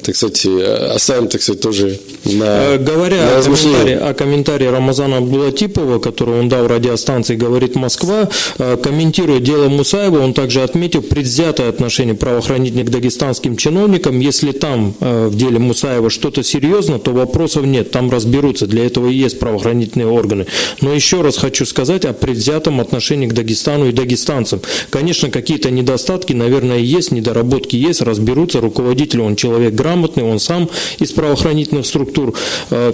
Так 0.03 0.17
сказать, 0.17 0.47
оставим, 0.47 1.29
так 1.29 1.43
сказать, 1.43 1.61
тоже 1.61 1.99
на, 2.25 2.75
э, 2.75 2.79
Говоря 2.79 3.17
на 3.17 3.39
о, 3.39 3.43
комментарии, 3.43 3.95
о 3.95 4.15
комментарии 4.15 4.67
Рамазана 4.67 5.19
Абдулатипова, 5.19 5.99
который 5.99 6.39
он 6.41 6.49
дал 6.49 6.67
радиостанции 6.67 7.37
«Говорит 7.37 7.75
Москва», 7.75 8.29
э, 8.59 8.77
комментируя 8.77 9.41
дело 9.41 9.69
Мусаева, 9.69 10.21
он 10.21 10.35
также 10.35 10.63
отметил 10.63 11.03
предвзятое 11.03 11.69
отношение 11.69 12.15
правоохранительных 12.15 12.87
к 12.87 12.91
дагестанским 12.91 13.57
чиновникам. 13.57 14.21
Если 14.21 14.53
там 14.53 14.95
э, 15.01 15.29
в 15.29 15.37
деле 15.37 15.59
Мусаева 15.59 16.11
что-то 16.11 16.43
серьезно, 16.43 16.99
то 16.99 17.13
вопросов 17.13 17.65
нет, 17.65 17.91
там 17.91 18.11
разберутся, 18.11 18.67
для 18.67 18.87
этого 18.87 19.09
и 19.09 19.15
есть 19.15 19.39
правоохранительные 19.39 20.09
органы. 20.09 20.47
Но 20.81 20.93
еще 20.93 21.23
раз 21.23 21.37
хочу 21.37 21.67
сказать 21.67 22.05
о 22.05 22.13
предвзятом 22.13 22.81
отношении 22.81 23.27
к 23.27 23.33
Дагестану 23.35 23.89
и 23.89 23.93
дагестанцам. 23.93 24.61
Конечно, 24.91 25.31
какие-то 25.31 25.71
недостатки, 25.71 26.33
наверное, 26.33 26.79
есть, 26.79 27.13
недоработки 27.13 27.77
есть, 27.77 28.01
разберутся, 28.01 28.61
руководитель, 28.61 29.21
он 29.21 29.37
человек 29.37 29.75
грамотный, 29.85 30.25
он 30.25 30.39
сам 30.41 30.69
из 30.99 31.13
правоохранительных 31.13 31.87
структур. 31.87 32.35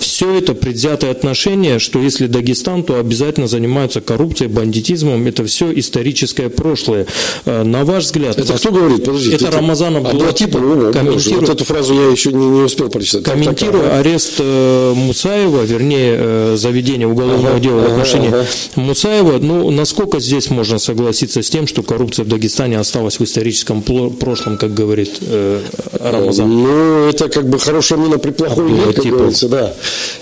Все 0.00 0.34
это 0.34 0.54
предвзятое 0.54 1.10
отношение, 1.10 1.78
что 1.78 2.00
если 2.00 2.26
Дагестан, 2.26 2.82
то 2.82 2.98
обязательно 2.98 3.46
занимаются 3.46 4.00
коррупцией, 4.00 4.48
бандитизмом. 4.48 5.26
Это 5.26 5.44
все 5.44 5.72
историческое 5.72 6.48
прошлое. 6.48 7.06
На 7.46 7.84
ваш 7.84 8.04
взгляд... 8.04 8.38
Это 8.38 8.54
кто 8.54 8.72
говорит? 8.72 9.04
Подождите. 9.04 9.36
Это, 9.36 9.46
это 9.46 9.56
Рамазан 9.56 9.96
Абдулатипов. 9.96 10.60
Комментируя, 10.92 11.40
вот 11.40 11.48
эту 11.48 11.64
фразу 11.64 11.94
я 11.94 12.08
еще 12.08 12.32
не, 12.32 12.46
не 12.46 12.62
успел 12.62 12.88
прочитать. 12.88 13.24
Комментируя 13.24 13.82
так, 13.82 13.90
так, 13.90 14.00
арест 14.00 14.34
э, 14.38 14.92
Мусаева, 14.94 15.62
вернее, 15.62 16.16
э, 16.18 16.56
заведение 16.56 17.06
уголовного 17.06 17.56
ага, 17.56 17.60
дела 17.60 17.80
в 17.80 17.92
отношении 17.92 18.28
ага. 18.28 18.46
Мусаева, 18.76 19.38
ну, 19.38 19.70
насколько 19.70 20.20
здесь 20.20 20.50
можно 20.50 20.78
согласиться 20.78 21.42
с 21.42 21.50
тем, 21.50 21.66
что 21.66 21.82
коррупция 21.82 22.24
в 22.24 22.28
Дагестане 22.28 22.78
осталась 22.78 23.18
в 23.20 23.24
историческом 23.24 23.82
прошлом, 23.82 24.58
как 24.58 24.74
говорит 24.74 25.18
э, 25.20 25.60
Рамазан? 26.00 26.50
Ну, 26.70 27.08
это 27.08 27.28
как 27.28 27.48
бы 27.48 27.58
хорошая 27.58 27.98
мина 27.98 28.18
при 28.18 28.30
плохой 28.30 28.70
вид, 28.70 28.96
как 28.96 29.04
говорится, 29.04 29.48
да. 29.48 29.74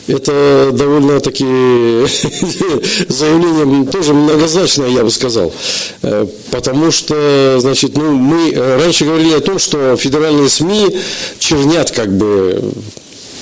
Это 0.07 0.71
довольно-таки 0.73 1.45
заявление 3.09 3.87
тоже 3.87 4.15
многозначное, 4.15 4.89
я 4.89 5.05
бы 5.05 5.11
сказал. 5.11 5.53
Э, 6.03 6.27
потому 6.51 6.91
что, 6.91 7.57
значит, 7.59 7.97
ну, 7.97 8.13
мы 8.13 8.53
раньше 8.55 9.05
говорили 9.05 9.35
о 9.35 9.41
том, 9.41 9.59
что 9.59 9.97
федеральные 9.97 10.49
СМИ 10.49 10.97
чернят 11.39 11.91
как 11.91 12.17
бы 12.17 12.73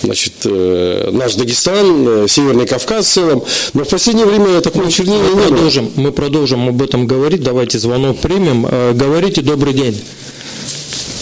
значит, 0.03 0.35
э, 0.45 1.11
наш 1.13 1.35
Дагестан, 1.35 2.25
э, 2.25 2.29
Северный 2.29 2.67
Кавказ 2.67 3.07
в 3.07 3.13
целом. 3.13 3.45
Но 3.75 3.85
в 3.85 3.89
последнее 3.89 4.27
время 4.27 4.61
такого 4.61 4.91
чернения 4.91 5.31
мы 5.35 5.43
продолжим, 5.43 5.93
Мы 5.97 6.13
продолжим 6.13 6.69
об 6.69 6.83
этом 6.83 7.07
говорить. 7.07 7.43
Давайте 7.43 7.79
звонок 7.79 8.21
примем. 8.21 8.67
Э, 8.69 8.93
говорите, 8.95 9.43
добрый 9.43 9.73
день. 9.73 10.03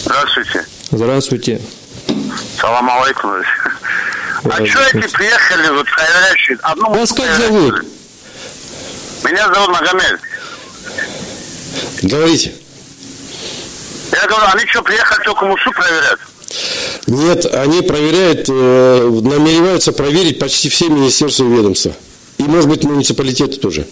Здравствуйте. 0.03 0.65
Здравствуйте. 0.95 1.59
Салам 2.57 2.89
алейкум. 2.89 3.31
А 4.45 4.65
что 4.65 4.79
эти 4.79 5.11
приехали, 5.11 5.67
вот 5.75 5.87
проверяющие? 5.87 6.57
Одну 6.61 6.93
Вас 6.93 7.11
как 7.11 7.35
зовут? 7.35 7.83
Меня 9.25 9.53
зовут 9.53 9.69
Магомед. 9.71 10.19
Говорите. 12.03 12.55
Я 14.13 14.25
говорю, 14.27 14.45
они 14.53 14.65
что, 14.67 14.81
приехали 14.83 15.23
только 15.25 15.45
мусу 15.45 15.71
проверять? 15.73 16.19
Нет, 17.07 17.45
они 17.53 17.81
проверяют, 17.81 18.45
э, 18.47 19.09
намереваются 19.21 19.91
проверить 19.91 20.39
почти 20.39 20.69
все 20.69 20.87
министерства 20.87 21.43
и 21.43 21.47
ведомства. 21.47 21.93
И, 22.37 22.43
может 22.43 22.69
быть, 22.69 22.85
муниципалитеты 22.85 23.57
тоже. 23.57 23.85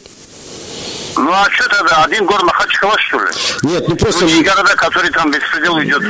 Ну 1.16 1.32
а 1.32 1.48
что 1.52 1.70
тогда? 1.70 2.04
Один 2.04 2.26
город 2.26 2.44
Махачкала, 2.44 2.96
что 3.00 3.20
ли? 3.20 3.32
Нет, 3.64 3.88
ну 3.88 3.96
просто... 3.96 4.22
Другие 4.22 4.44
города, 4.44 4.76
которые 4.76 5.12
там 5.12 5.32
беспредел 5.32 5.82
идет. 5.82 6.04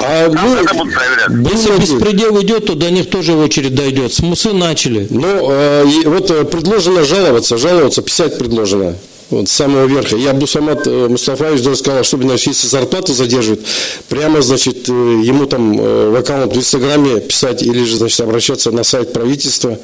А 0.00 0.30
там 0.30 0.48
мы... 0.48 0.62
будут 0.62 0.94
проверять. 0.94 1.52
Если 1.52 1.76
беспредел 1.78 2.40
идет, 2.42 2.66
то 2.66 2.74
до 2.74 2.90
них 2.90 3.10
тоже 3.10 3.34
очередь 3.34 3.74
дойдет. 3.74 4.12
Смусы 4.12 4.52
начали. 4.52 5.06
Ну, 5.10 5.50
э, 5.50 5.84
вот 6.06 6.50
предложено 6.50 7.04
жаловаться, 7.04 7.58
жаловаться, 7.58 8.02
писать 8.02 8.38
предложено 8.38 8.96
вот, 9.30 9.48
с 9.48 9.52
самого 9.52 9.86
верха. 9.86 10.16
Я 10.16 10.30
Абдусамат 10.30 10.86
э, 10.86 11.08
Мустафаевич 11.08 11.62
даже 11.62 11.76
сказал, 11.76 12.02
чтобы, 12.02 12.24
значит, 12.24 12.48
если 12.48 12.66
зарплату 12.66 13.12
задерживают, 13.12 13.60
прямо, 14.08 14.40
значит, 14.40 14.88
э, 14.88 14.92
ему 14.92 15.44
там 15.46 15.78
э, 15.78 16.10
в 16.10 16.16
аккаунт 16.16 16.54
в 16.54 16.56
Инстаграме 16.56 17.20
писать 17.20 17.62
или 17.62 17.84
же, 17.84 17.98
значит, 17.98 18.20
обращаться 18.20 18.70
на 18.70 18.84
сайт 18.84 19.12
правительства. 19.12 19.78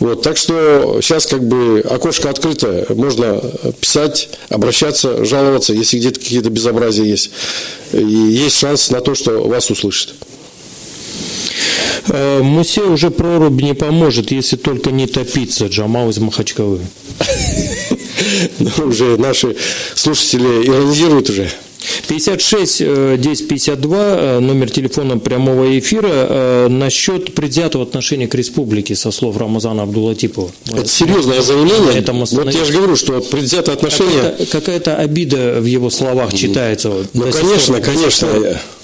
Вот, 0.00 0.22
так 0.22 0.38
что 0.38 1.00
сейчас 1.02 1.26
как 1.26 1.46
бы 1.46 1.80
окошко 1.80 2.30
открыто, 2.30 2.86
можно 2.90 3.40
писать, 3.80 4.30
обращаться, 4.48 5.24
жаловаться, 5.26 5.74
если 5.74 5.98
где-то 5.98 6.18
какие-то 6.18 6.48
безобразия 6.48 7.04
есть. 7.04 7.30
И 7.92 7.98
есть 7.98 8.58
шанс 8.58 8.90
на 8.90 9.00
то, 9.02 9.14
что 9.14 9.42
вас 9.42 9.70
услышат. 9.70 10.14
Мусе 12.08 12.82
уже 12.82 13.10
прорубь 13.10 13.60
не 13.60 13.74
поможет, 13.74 14.30
если 14.30 14.56
только 14.56 14.90
не 14.90 15.06
топиться, 15.06 15.66
Джамал 15.66 16.08
из 16.08 16.18
Махачкалы. 16.18 16.80
Ну, 18.58 18.86
уже 18.86 19.16
наши 19.16 19.56
слушатели 19.94 20.66
иронизируют 20.66 21.30
уже. 21.30 21.50
56 22.08 23.18
10 23.18 23.48
52, 23.48 24.40
номер 24.40 24.70
телефона 24.70 25.18
прямого 25.18 25.78
эфира. 25.78 26.08
Э, 26.08 26.68
насчет 26.68 27.34
предвзятого 27.34 27.84
отношения 27.84 28.28
к 28.28 28.34
республике, 28.34 28.94
со 28.94 29.10
слов 29.10 29.36
Рамазана 29.36 29.82
Абдулатипова. 29.82 30.50
Это 30.72 30.88
серьезное 30.88 31.42
заявление. 31.42 31.98
Это 31.98 32.12
вот 32.12 32.52
я 32.52 32.64
же 32.64 32.72
говорю, 32.72 32.96
что 32.96 33.20
предвзятое 33.20 33.74
отношение... 33.74 34.22
Какая-то, 34.22 34.46
какая-то 34.46 34.96
обида 34.96 35.58
в 35.60 35.64
его 35.64 35.90
словах 35.90 36.32
читается. 36.34 36.92
Ну, 37.12 37.24
конечно, 37.30 37.80
конечно. 37.80 38.28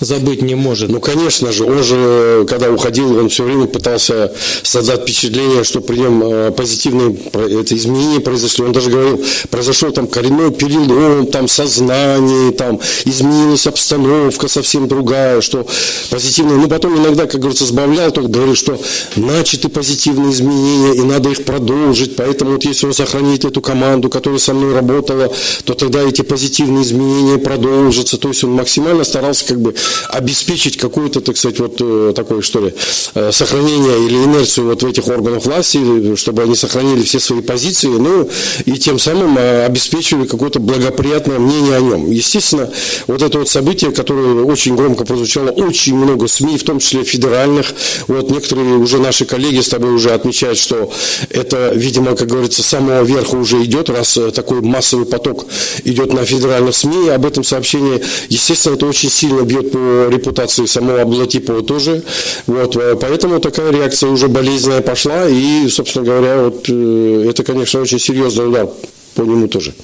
Забыть 0.01 0.43
не 0.43 0.55
может. 0.55 0.91
Ну, 0.91 1.01
конечно 1.01 1.53
же. 1.53 1.65
Он 1.65 1.83
же, 1.83 2.47
когда 2.49 2.71
уходил, 2.71 3.19
он 3.19 3.29
все 3.29 3.45
время 3.45 3.67
пытался 3.67 4.33
создать 4.63 5.03
впечатление, 5.03 5.65
что 5.65 5.81
при 5.81 5.97
нем 5.97 6.23
э, 6.25 6.51
позитивные 6.51 7.17
это 7.33 7.77
изменения 7.77 8.21
произошли. 8.21 8.65
Он 8.65 8.73
даже 8.73 8.91
говорил, 8.91 9.25
произошел 9.51 9.93
там 9.93 10.07
коренной 10.07 10.53
перелом, 10.53 11.27
там 11.27 11.49
сознание, 11.49 12.53
там 12.53 12.81
изменилась 13.05 13.67
обстановка 13.67 14.49
совсем 14.49 14.89
другая, 14.89 15.41
что 15.41 15.67
позитивные. 16.11 16.59
Ну, 16.59 16.69
потом 16.69 16.99
иногда, 16.99 17.27
как 17.27 17.41
говорится, 17.41 17.65
сбавлял, 17.65 18.11
только 18.11 18.31
говорил, 18.31 18.55
что 18.55 18.79
начаты 19.17 19.69
позитивные 19.69 20.33
изменения, 20.33 20.95
и 20.95 21.03
надо 21.03 21.31
их 21.31 21.45
продолжить. 21.45 22.17
Поэтому 22.17 22.53
вот 22.53 22.65
если 22.65 22.87
он 22.87 22.95
сохранит 22.95 23.45
эту 23.45 23.61
команду, 23.61 24.09
которая 24.09 24.39
со 24.39 24.55
мной 24.55 24.75
работала, 24.75 25.33
то 25.65 25.75
тогда 25.75 26.03
эти 26.03 26.23
позитивные 26.23 26.85
изменения 26.85 27.39
продолжатся. 27.39 28.19
То 28.19 28.29
есть 28.29 28.45
он 28.45 28.53
максимально 28.53 29.05
старался 29.05 29.47
как 29.47 29.61
бы 29.61 29.75
обеспечить 30.09 30.77
какое-то, 30.77 31.21
так 31.21 31.37
сказать, 31.37 31.59
вот 31.61 31.77
э, 31.81 32.13
такое, 32.15 32.43
что 32.43 32.61
ли, 32.61 32.75
э, 33.15 33.33
сохранение 33.33 34.07
или 34.07 34.17
инерцию 34.17 34.69
вот 34.69 34.83
в 34.83 34.87
этих 34.87 35.09
органах 35.09 35.45
власти, 35.45 36.17
чтобы 36.17 36.43
они 36.43 36.55
сохранили 36.55 37.03
все 37.03 37.21
свои 37.21 37.41
позиции, 37.41 37.89
ну, 37.89 38.29
и 38.65 38.73
тем 38.79 38.99
самым 38.99 39.37
э, 39.39 39.65
обеспечивали 39.65 40.27
какое-то 40.27 40.61
благоприятное 40.61 41.39
мнение 41.39 41.77
о 41.77 41.81
нем. 41.81 42.11
Естественно, 42.11 42.71
вот 43.07 43.23
это 43.23 43.39
вот 43.39 43.49
событие, 43.49 43.93
которое 43.93 44.45
очень 44.45 44.77
громко 44.77 45.05
прозвучало, 45.05 45.51
очень 45.51 45.97
много 45.97 46.29
СМИ, 46.29 46.59
в 46.59 46.65
том 46.65 46.79
числе 46.79 47.05
федеральных. 47.05 47.73
Вот 48.09 48.31
некоторые 48.31 48.77
уже 48.77 48.99
наши 48.99 49.25
коллеги 49.25 49.61
с 49.61 49.69
тобой 49.69 49.93
уже 49.93 50.11
отмечают, 50.11 50.59
что 50.59 50.91
это, 51.31 51.73
видимо, 51.75 52.15
как 52.17 52.29
говорится, 52.29 52.63
с 52.63 52.67
самого 52.67 53.03
верха 53.03 53.37
уже 53.37 53.63
идет, 53.65 53.91
раз 53.91 54.17
э, 54.17 54.31
такой 54.31 54.61
массовый 54.61 55.07
поток 55.07 55.47
идет 55.85 56.13
на 56.13 56.25
федеральных 56.25 56.75
СМИ. 56.75 57.09
Об 57.11 57.27
этом 57.27 57.45
сообщении, 57.45 58.03
естественно, 58.29 58.75
это 58.75 58.87
очень 58.87 59.11
сильно 59.11 59.43
бьет 59.43 59.73
по 59.73 60.09
репутации 60.11 60.67
самого 60.67 61.03
Аблатипова 61.03 61.63
тоже. 61.63 62.03
Вот, 62.47 62.77
э, 62.77 62.97
поэтому 63.01 63.41
такая 63.41 63.71
реакция 63.73 64.11
уже 64.11 64.29
болезненная 64.29 64.81
пошла. 64.81 65.29
И, 65.29 65.69
собственно 65.69 66.05
говоря, 66.05 66.45
вот 66.45 66.67
э, 66.69 67.27
это, 67.29 67.45
конечно, 67.45 67.81
очень 67.81 67.99
серьезный 67.99 68.49
удар 68.49 68.69
по 69.15 69.23
нему 69.23 69.49
тоже. 69.49 69.75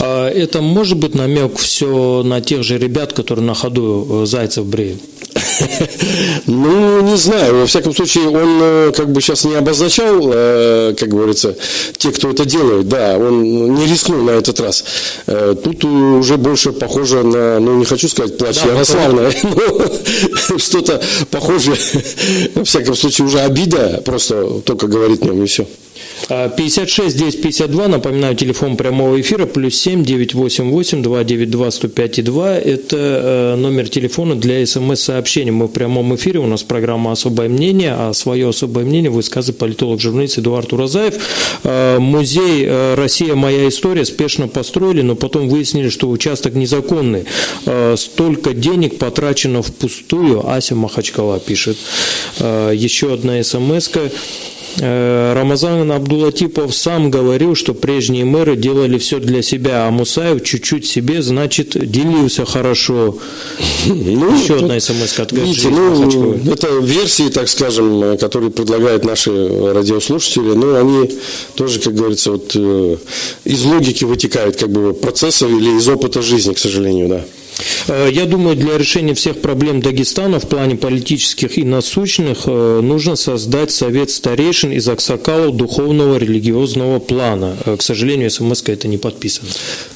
А 0.00 0.28
это 0.28 0.62
может 0.62 0.98
быть 0.98 1.14
намек 1.14 1.58
все 1.58 2.22
на 2.24 2.40
тех 2.40 2.62
же 2.62 2.78
ребят, 2.78 3.12
которые 3.12 3.44
на 3.44 3.54
ходу 3.54 4.22
э, 4.22 4.26
Зайцев 4.26 4.66
бреют? 4.66 5.00
Ну, 6.46 7.00
не 7.02 7.16
знаю. 7.16 7.60
Во 7.60 7.66
всяком 7.66 7.94
случае, 7.94 8.28
он 8.28 8.58
э, 8.60 8.92
как 8.96 9.12
бы 9.12 9.20
сейчас 9.20 9.44
не 9.44 9.54
обозначал, 9.54 10.30
э, 10.32 10.94
как 10.98 11.08
говорится, 11.08 11.56
те, 11.98 12.10
кто 12.10 12.30
это 12.30 12.44
делает. 12.44 12.88
Да, 12.88 13.16
он 13.16 13.74
не 13.74 13.86
рискнул 13.86 14.22
на 14.22 14.30
этот 14.30 14.58
раз. 14.60 14.84
Тут 15.26 15.84
уже 15.84 16.36
больше 16.36 16.72
похоже 16.72 17.22
на, 17.22 17.60
ну, 17.60 17.78
не 17.78 17.84
хочу 17.84 18.08
сказать 18.08 18.36
плач 18.38 18.60
да, 18.62 18.70
Ярославна, 18.72 19.30
но 20.48 20.58
что-то 20.58 21.00
похожее. 21.30 21.76
Во 22.54 22.64
всяком 22.64 22.96
случае, 22.96 23.26
уже 23.26 23.40
обида 23.40 24.02
просто 24.04 24.60
только 24.64 24.88
говорит 24.88 25.24
нем 25.24 25.42
и 25.42 25.46
все. 25.46 25.66
56 26.28 27.16
1052, 27.16 27.88
напоминаю, 27.88 28.34
телефон 28.36 28.76
прямого 28.76 29.20
эфира, 29.20 29.46
плюс 29.46 29.74
7 29.76 30.04
988 30.04 31.02
292 31.02 31.70
105 31.70 32.24
2. 32.24 32.58
Это 32.58 32.96
э, 32.96 33.56
номер 33.56 33.88
телефона 33.88 34.36
для 34.36 34.64
смс-сообщений. 34.64 35.50
Мы 35.50 35.66
в 35.66 35.72
прямом 35.72 36.14
эфире, 36.14 36.38
у 36.40 36.46
нас 36.46 36.62
программа 36.62 37.12
«Особое 37.12 37.48
мнение», 37.48 37.94
а 37.98 38.12
свое 38.14 38.48
особое 38.48 38.84
мнение 38.84 39.10
высказывает 39.10 39.58
политолог-журналист 39.58 40.38
Эдуард 40.38 40.72
Уразаев. 40.72 41.14
Э, 41.64 41.98
музей 41.98 42.64
э, 42.66 42.94
«Россия. 42.94 43.34
Моя 43.34 43.68
история» 43.68 44.04
спешно 44.04 44.48
построили, 44.48 45.02
но 45.02 45.16
потом 45.16 45.48
выяснили, 45.48 45.88
что 45.88 46.08
участок 46.08 46.54
незаконный. 46.54 47.24
Столько 47.96 48.54
денег 48.54 48.98
потрачено 48.98 49.62
впустую. 49.62 50.48
Ася 50.48 50.74
Махачкала 50.74 51.40
пишет. 51.40 51.76
Еще 52.38 53.12
одна 53.12 53.42
смс-ка. 53.42 54.00
Э, 54.00 54.10
Рамазан 54.78 55.90
Абдулатипов 55.92 56.74
сам 56.74 57.10
говорил, 57.10 57.54
что 57.54 57.74
прежние 57.74 58.24
мэры 58.24 58.56
делали 58.56 58.98
все 58.98 59.18
для 59.18 59.42
себя, 59.42 59.86
а 59.86 59.90
Мусаев 59.90 60.42
чуть-чуть 60.42 60.86
себе, 60.86 61.22
значит, 61.22 61.76
делился 61.90 62.44
хорошо. 62.44 63.18
Ну, 63.86 64.36
Еще 64.36 64.56
одна 64.56 64.78
смс 64.78 65.18
от 65.18 65.32
видите, 65.32 65.68
ну, 65.68 66.34
Это 66.50 66.68
версии, 66.78 67.28
так 67.28 67.48
скажем, 67.48 68.16
которые 68.18 68.50
предлагают 68.50 69.04
наши 69.04 69.30
радиослушатели, 69.72 70.52
но 70.54 70.76
они 70.76 71.10
тоже, 71.54 71.80
как 71.80 71.94
говорится, 71.94 72.32
вот 72.32 72.52
э, 72.54 72.96
из 73.44 73.64
логики 73.64 74.04
вытекают 74.04 74.56
как 74.56 74.70
бы 74.70 74.94
процессов 74.94 75.50
или 75.50 75.76
из 75.76 75.88
опыта 75.88 76.22
жизни, 76.22 76.52
к 76.54 76.58
сожалению, 76.58 77.08
да. 77.08 77.24
Э, 77.88 78.08
я 78.10 78.26
думаю, 78.26 78.56
для 78.56 78.78
решения 78.78 79.14
всех 79.14 79.40
проблем 79.40 79.80
Дагестана 79.80 80.40
в 80.40 80.48
плане 80.48 80.76
политических 80.76 81.58
и 81.58 81.64
насущных 81.64 82.42
э, 82.46 82.80
нужно 82.82 83.16
создать 83.16 83.70
совет 83.70 84.10
старейшин 84.10 84.72
из 84.72 84.88
аксакалов 84.88 85.56
духовного 85.56 86.16
религиозного 86.16 86.98
плана. 86.98 87.56
Э, 87.64 87.76
к 87.76 87.82
сожалению, 87.82 88.30
смс 88.30 88.62
это 88.66 88.88
не 88.88 88.98
подписано. 88.98 89.48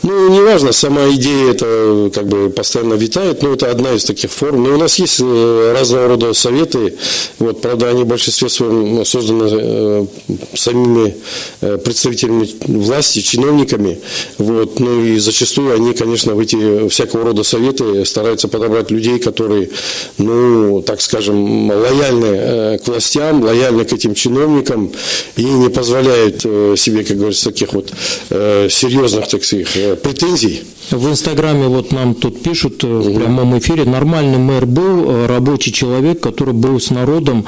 Ну, 0.03 0.29
неважно, 0.29 0.73
сама 0.73 1.09
идея 1.11 1.53
это 1.53 2.11
как 2.13 2.27
бы 2.27 2.51
постоянно 2.51 2.95
витает, 2.95 3.43
но 3.43 3.53
это 3.53 3.71
одна 3.71 3.93
из 3.93 4.05
таких 4.05 4.31
форм. 4.31 4.65
Но 4.65 4.75
у 4.75 4.79
нас 4.79 4.99
есть 4.99 5.21
разного 5.21 6.09
рода 6.09 6.33
советы, 6.33 6.97
вот, 7.39 7.61
правда, 7.61 7.91
они 7.91 8.03
в 8.03 8.07
большинстве 8.07 8.49
своем 8.49 9.05
созданы 9.05 10.09
самими 10.55 11.15
представителями 11.61 12.49
власти, 12.67 13.21
чиновниками, 13.21 14.01
вот, 14.39 14.81
ну 14.81 15.05
и 15.05 15.19
зачастую 15.19 15.75
они, 15.75 15.95
конечно, 15.95 16.35
в 16.35 16.41
эти 16.41 16.89
всякого 16.89 17.25
рода 17.25 17.45
советы 17.47 18.05
стараются 18.05 18.49
подобрать 18.49 18.91
людей, 18.91 19.19
которые, 19.19 19.71
ну, 20.19 20.83
так 20.83 21.01
скажем, 21.01 21.71
лояльны 21.71 22.27
э, 22.27 22.79
к 22.79 22.89
властям, 22.89 23.43
лояльны 23.43 23.85
к 23.85 23.93
этим 23.93 24.15
чиновникам 24.15 24.93
и 25.37 25.45
не 25.45 25.71
позволяют 25.71 26.43
э, 26.45 26.75
себе, 26.77 27.05
как 27.05 27.17
говорится, 27.17 27.51
таких 27.51 27.73
вот 27.73 27.93
э, 28.31 28.69
серьезных, 28.71 29.29
так 29.29 29.45
сказать, 29.45 30.03
претензий. 30.03 30.63
В 30.91 31.09
Инстаграме 31.09 31.67
вот 31.67 31.93
нам 31.93 32.15
тут 32.15 32.43
пишут 32.43 32.83
в 32.83 33.15
прямом 33.15 33.59
эфире, 33.59 33.85
нормальный 33.85 34.39
мэр 34.39 34.67
был, 34.67 35.27
рабочий 35.27 35.73
человек, 35.73 36.21
который 36.21 36.55
был 36.55 36.79
с 36.81 36.91
народом, 36.91 37.47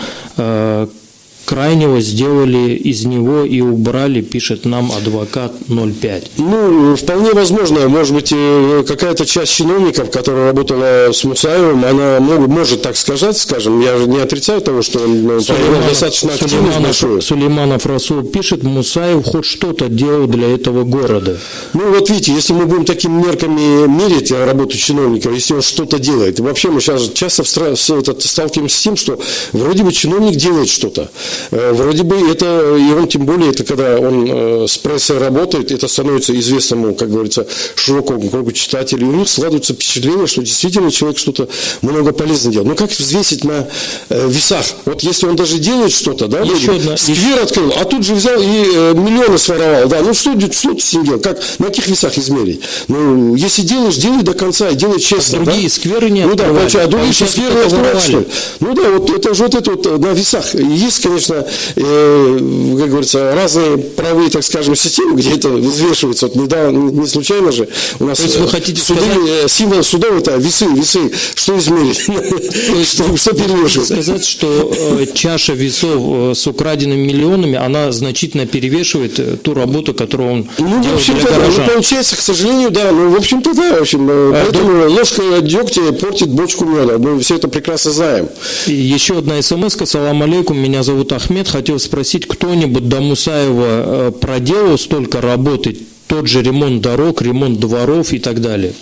крайнего 1.49 1.99
сделали 2.03 2.75
из 2.75 3.07
него 3.07 3.43
и 3.43 3.63
убрали, 3.63 4.21
пишет 4.21 4.67
нам 4.67 4.93
адвокат 4.93 5.55
05. 5.67 6.33
Ну, 6.37 6.95
вполне 6.95 7.33
возможно, 7.33 7.89
может 7.89 8.15
быть, 8.15 8.31
э, 8.37 8.85
какая-то 8.87 9.25
часть 9.25 9.55
чиновников, 9.55 10.11
которая 10.11 10.49
работала 10.49 11.11
с 11.11 11.25
Мусаевым, 11.25 11.87
она 11.87 12.21
может 12.21 12.83
так 12.83 12.99
сказать, 12.99 13.39
скажем, 13.39 13.81
я 13.81 13.97
не 13.97 14.19
отрицаю 14.19 14.61
того, 14.61 14.83
что 14.83 14.99
он 14.99 15.23
ну, 15.23 15.41
Сулейманов, 15.41 15.89
достаточно 15.89 16.35
активность 16.35 16.81
большую. 16.81 17.23
Сулейманов 17.23 17.87
Расул 17.87 18.25
пишет, 18.25 18.63
Мусаев 18.63 19.25
хоть 19.25 19.47
что-то 19.47 19.89
делал 19.89 20.27
для 20.27 20.55
этого 20.55 20.85
города. 20.85 21.39
Ну, 21.73 21.91
вот 21.95 22.11
видите, 22.11 22.35
если 22.35 22.53
мы 22.53 22.67
будем 22.67 22.85
такими 22.85 23.25
мерками 23.25 23.87
мерить 23.87 24.31
работу 24.33 24.77
чиновников, 24.77 25.33
если 25.33 25.55
он 25.55 25.63
что-то 25.63 25.99
делает, 25.99 26.41
вообще 26.41 26.69
мы 26.69 26.83
сейчас 26.83 27.09
часто 27.15 27.43
сталкиваемся 27.45 28.77
с 28.77 28.83
тем, 28.83 28.97
что 28.97 29.19
вроде 29.53 29.83
бы 29.83 29.93
чиновник 29.93 30.37
делает 30.37 30.69
что-то, 30.69 31.09
Э, 31.38 31.38
вроде 31.51 32.03
бы 32.03 32.17
это, 32.31 32.77
и 32.77 32.93
он 32.93 33.09
тем 33.09 33.27
более, 33.27 33.51
это 33.51 33.65
когда 33.65 33.99
он 33.99 34.27
э, 34.29 34.67
с 34.69 34.79
прессой 34.79 35.19
работает, 35.19 35.71
это 35.71 35.89
становится 35.89 36.39
известному, 36.39 36.95
как 36.95 37.11
говорится, 37.11 37.47
широкому 37.75 38.29
кругу 38.29 38.53
читателей, 38.53 39.07
и 39.07 39.09
у 39.09 39.15
них 39.15 39.29
складывается 39.29 39.75
впечатление, 39.75 40.27
что 40.27 40.43
действительно 40.43 40.91
человек 40.91 41.19
что-то 41.19 41.49
много 41.83 42.13
полезно 42.13 42.53
делает. 42.53 42.69
Но 42.69 42.75
как 42.75 42.91
взвесить 42.91 43.45
на 43.45 43.69
э, 44.09 44.29
весах? 44.29 44.65
Вот 44.85 45.03
если 45.03 45.27
он 45.27 45.37
даже 45.37 45.59
делает 45.59 45.93
что-то, 45.93 46.29
да, 46.29 46.41
еще 46.41 46.77
одна, 46.77 46.97
сквер 46.97 47.41
открыл, 47.43 47.73
а 47.77 47.85
тут 47.85 48.05
же 48.05 48.15
взял 48.15 48.41
и 48.41 48.45
миллионы 48.95 49.39
своровал, 49.39 49.89
да, 49.89 50.01
ну 50.03 50.15
что, 50.15 50.39
что 50.39 50.75
ты 50.75 50.81
с 50.81 50.93
ним 50.93 51.05
делал? 51.05 51.21
Как, 51.21 51.39
на 51.59 51.67
каких 51.67 51.87
весах 51.89 52.17
измерить? 52.19 52.61
Ну, 52.89 53.35
если 53.35 53.63
делаешь, 53.63 53.97
делай 53.97 54.23
до 54.23 54.35
конца, 54.35 54.73
делай 54.73 55.01
честно. 55.01 55.41
А 55.41 55.45
другие 55.45 55.69
да? 55.69 55.75
скверы 55.75 56.11
не 56.11 56.25
Ну 56.25 56.35
да, 56.35 56.47
а 56.49 56.87
другие 56.87 57.13
скверы 57.13 57.61
открывают, 57.61 58.03
что 58.03 58.19
ли? 58.21 58.29
Ну 58.61 58.75
да, 58.75 58.91
вот 58.91 59.11
это 59.11 59.35
же 59.35 59.45
вот 59.45 59.55
это 59.55 59.71
вот 59.71 59.99
на 59.99 60.13
весах. 60.13 60.55
Есть, 60.55 61.03
конечно, 61.03 61.28
конечно, 61.29 61.47
э, 61.77 62.77
как 62.79 62.89
говорится, 62.89 63.35
разные 63.35 63.79
правые, 63.79 64.31
так 64.31 64.45
скажем, 64.45 64.75
системы, 64.75 65.17
где 65.17 65.35
это 65.35 65.49
взвешивается. 65.49 66.27
Вот 66.27 66.37
недавно, 66.37 66.91
не 66.91 67.07
случайно 67.07 67.53
же, 67.53 67.69
у 67.99 68.05
нас 68.05 68.19
То 68.19 68.25
есть 68.25 68.39
вы 68.39 68.49
хотите 68.49 68.81
суды, 68.81 69.01
сказать... 69.01 69.19
Э, 69.45 69.49
символ 69.49 69.83
судов 69.83 70.13
это 70.19 70.37
весы, 70.37 70.67
весы, 70.67 71.11
что 71.35 71.59
измерить, 71.59 71.99
что, 72.87 73.17
что 73.17 73.33
перевешивать. 73.33 73.89
сказать, 73.89 74.25
что 74.25 74.73
э, 74.75 75.07
чаша 75.15 75.53
весов 75.53 76.37
с 76.37 76.47
украденными 76.47 77.07
миллионами, 77.07 77.57
она 77.57 77.93
значительно 77.93 78.47
перевешивает 78.47 79.43
ту 79.43 79.55
работу, 79.55 79.95
которую 79.95 80.31
он 80.31 80.49
ну, 80.59 80.83
в 80.83 80.95
общем-то, 80.95 81.27
горожан. 81.27 81.65
Ну, 81.67 81.73
получается, 81.73 82.17
к 82.17 82.21
сожалению, 82.21 82.71
да, 82.71 82.91
ну, 82.93 83.11
в 83.11 83.17
общем-то, 83.17 83.55
да, 83.55 83.79
в 83.79 83.83
общем, 83.83 84.07
а, 84.11 84.45
поэтому 84.45 84.83
да. 84.83 84.89
ложка 84.89 85.23
дегтя 85.41 85.93
портит 85.93 86.29
бочку 86.29 86.65
меда, 86.65 86.99
мы 86.99 87.21
все 87.21 87.37
это 87.37 87.49
прекрасно 87.49 87.91
знаем. 87.91 88.29
И 88.67 88.73
еще 88.73 89.19
одна 89.19 89.41
смс-ка, 89.43 89.87
салам 89.87 90.23
алейкум, 90.23 90.59
меня 90.59 90.83
зовут 90.83 91.08
Ахмед, 91.13 91.49
хотел 91.49 91.79
спросить, 91.79 92.27
кто-нибудь 92.27 92.89
до 92.89 93.01
Мусаева 93.01 94.09
э, 94.09 94.13
проделал 94.13 94.79
столько 94.79 95.21
работы, 95.21 95.79
тот 96.09 96.27
же 96.27 96.43
ремонт 96.43 96.83
дорог, 96.83 97.23
ремонт 97.23 97.61
дворов 97.61 98.13
и 98.13 98.19
так 98.19 98.41
далее? 98.41 98.73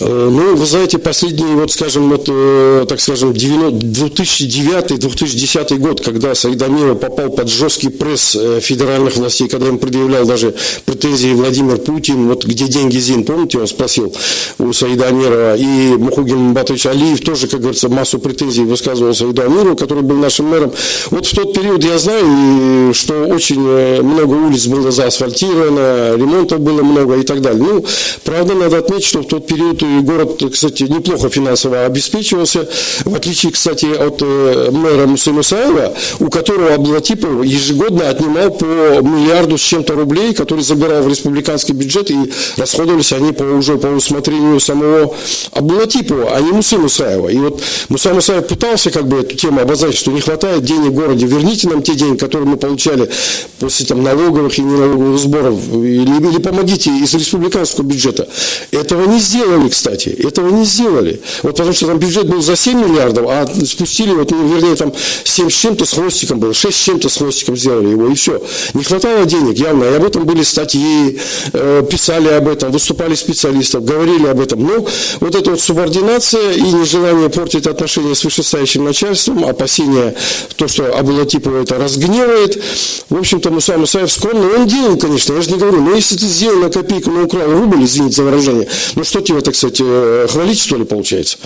Э, 0.00 0.28
ну, 0.30 0.54
вы 0.56 0.66
знаете, 0.66 0.98
последний, 0.98 1.54
вот, 1.54 1.70
скажем, 1.70 2.10
вот, 2.10 2.24
э, 2.28 2.84
так 2.88 3.00
скажем, 3.00 3.30
2009-2010 3.30 5.78
год, 5.78 6.00
когда 6.02 6.34
Саидамиров 6.34 6.98
попал 7.00 7.30
под 7.30 7.48
жесткий 7.48 7.88
пресс 7.88 8.34
э, 8.34 8.60
федеральных 8.60 9.16
властей, 9.16 9.48
когда 9.48 9.68
им 9.68 9.78
предъявлял 9.78 10.26
даже 10.26 10.54
претензии 10.84 11.32
Владимир 11.32 11.78
Путин, 11.78 12.28
вот 12.28 12.44
где 12.44 12.66
деньги 12.66 12.98
ЗИН, 12.98 13.24
помните, 13.24 13.58
он 13.58 13.66
спросил 13.66 14.14
у 14.58 14.70
Саида 14.72 15.08
Амирова, 15.08 15.56
и 15.56 15.96
Мухугин 15.96 16.52
Батович 16.52 16.84
Алиев 16.86 17.20
тоже, 17.20 17.48
как 17.48 17.60
говорится, 17.60 17.88
массу 17.88 18.18
претензий 18.18 18.64
высказывал 18.64 19.14
Саиду 19.14 19.42
Амирову, 19.42 19.76
который 19.76 20.02
был 20.02 20.16
нашим 20.16 20.46
мэром. 20.46 20.72
Вот 21.10 21.26
в 21.26 21.34
тот 21.34 21.54
период 21.54 21.84
я 21.84 21.98
знаю, 21.98 22.92
что 22.92 23.24
очень 23.24 23.60
много 23.60 24.34
улиц 24.34 24.66
было 24.66 24.90
заасфальтировано, 24.90 26.16
ремонтов 26.46 26.60
было 26.60 26.82
много 26.82 27.16
и 27.16 27.22
так 27.22 27.40
далее. 27.40 27.62
Ну, 27.62 27.84
правда, 28.24 28.54
надо 28.54 28.78
отметить, 28.78 29.04
что 29.04 29.20
в 29.20 29.26
тот 29.26 29.46
период 29.46 29.82
город, 30.04 30.42
кстати, 30.52 30.84
неплохо 30.84 31.28
финансово 31.28 31.84
обеспечивался, 31.84 32.68
в 33.04 33.14
отличие, 33.14 33.52
кстати, 33.52 33.86
от 33.86 34.20
э, 34.22 34.70
мэра 34.70 35.06
Мусаева, 35.06 35.94
у 36.20 36.30
которого 36.30 36.74
Аблатипов 36.74 37.44
ежегодно 37.44 38.08
отнимал 38.08 38.50
по 38.50 38.64
миллиарду 38.64 39.58
с 39.58 39.62
чем-то 39.62 39.94
рублей, 39.94 40.34
который 40.34 40.62
забирал 40.62 41.02
в 41.02 41.08
республиканский 41.08 41.74
бюджет, 41.74 42.10
и 42.10 42.16
расходовались 42.56 43.12
они 43.12 43.32
по, 43.32 43.42
уже 43.42 43.76
по 43.76 43.88
усмотрению 43.88 44.60
самого 44.60 45.14
Аблатипова, 45.52 46.34
а 46.34 46.40
не 46.40 46.52
Мусы 46.52 46.78
Мусаева. 46.78 47.28
И 47.28 47.38
вот 47.38 47.60
Муса 47.88 48.14
Мусаев 48.14 48.46
пытался 48.46 48.90
как 48.90 49.06
бы 49.06 49.18
эту 49.18 49.36
тему 49.36 49.60
обозначить, 49.60 49.98
что 49.98 50.12
не 50.12 50.20
хватает 50.20 50.64
денег 50.64 50.90
в 50.90 50.94
городе, 50.94 51.26
верните 51.26 51.68
нам 51.68 51.82
те 51.82 51.94
деньги, 51.94 52.18
которые 52.18 52.48
мы 52.48 52.56
получали 52.56 53.10
после 53.58 53.86
там, 53.86 54.02
налоговых 54.02 54.58
и 54.58 54.62
неналоговых 54.62 55.18
сборов, 55.18 55.56
или 55.74 56.35
помогите 56.40 56.90
из 56.90 57.14
республиканского 57.14 57.84
бюджета. 57.84 58.28
Этого 58.70 59.06
не 59.06 59.18
сделали, 59.20 59.68
кстати. 59.68 60.08
Этого 60.08 60.50
не 60.50 60.64
сделали. 60.64 61.20
Вот 61.42 61.56
потому 61.56 61.72
что 61.72 61.86
там 61.86 61.98
бюджет 61.98 62.28
был 62.28 62.42
за 62.42 62.54
7 62.54 62.78
миллиардов, 62.78 63.26
а 63.28 63.46
спустили, 63.64 64.12
вот, 64.12 64.30
ну, 64.30 64.46
вернее, 64.54 64.76
там 64.76 64.92
7 65.24 65.50
с 65.50 65.54
чем-то 65.54 65.84
с 65.84 65.92
хвостиком 65.94 66.38
было, 66.38 66.54
6 66.54 66.76
с 66.76 66.80
чем-то 66.80 67.08
с 67.08 67.16
хвостиком 67.16 67.56
сделали 67.56 67.88
его, 67.88 68.08
и 68.08 68.14
все. 68.14 68.42
Не 68.74 68.84
хватало 68.84 69.24
денег, 69.24 69.56
явно. 69.58 69.84
И 69.84 69.94
об 69.94 70.04
этом 70.04 70.24
были 70.24 70.42
статьи, 70.42 71.18
э, 71.52 71.82
писали 71.90 72.28
об 72.28 72.48
этом, 72.48 72.70
выступали 72.72 73.14
специалистов, 73.14 73.84
говорили 73.84 74.26
об 74.26 74.40
этом. 74.40 74.62
Ну, 74.64 74.86
вот 75.20 75.34
эта 75.34 75.50
вот 75.50 75.60
субординация 75.60 76.52
и 76.52 76.62
нежелание 76.62 77.30
портить 77.30 77.66
отношения 77.66 78.14
с 78.14 78.22
вышестоящим 78.22 78.84
начальством, 78.84 79.44
опасения, 79.44 80.14
то, 80.56 80.68
что 80.68 80.96
Абулатипова 80.96 81.62
это 81.62 81.78
разгневает. 81.78 82.62
В 83.08 83.16
общем-то, 83.16 83.50
Муса 83.50 83.78
Мусаев 83.78 84.12
скромный. 84.12 84.54
Он 84.56 84.66
делал, 84.66 84.96
конечно, 84.98 85.34
я 85.34 85.40
же 85.40 85.50
не 85.50 85.58
говорю, 85.58 85.80
но 85.80 85.94
если 85.94 86.16
ты 86.16 86.25
сделал 86.26 86.60
на 86.60 86.70
копейку, 86.70 87.10
на 87.10 87.24
украл 87.24 87.50
рубль, 87.50 87.84
извините 87.84 88.16
за 88.16 88.22
выражение, 88.24 88.68
ну 88.94 89.04
что 89.04 89.20
тебе, 89.20 89.40
так 89.40 89.54
сказать, 89.54 89.80
э, 89.80 90.26
хвалить, 90.28 90.60
что 90.60 90.76
ли, 90.76 90.84
получается? 90.84 91.38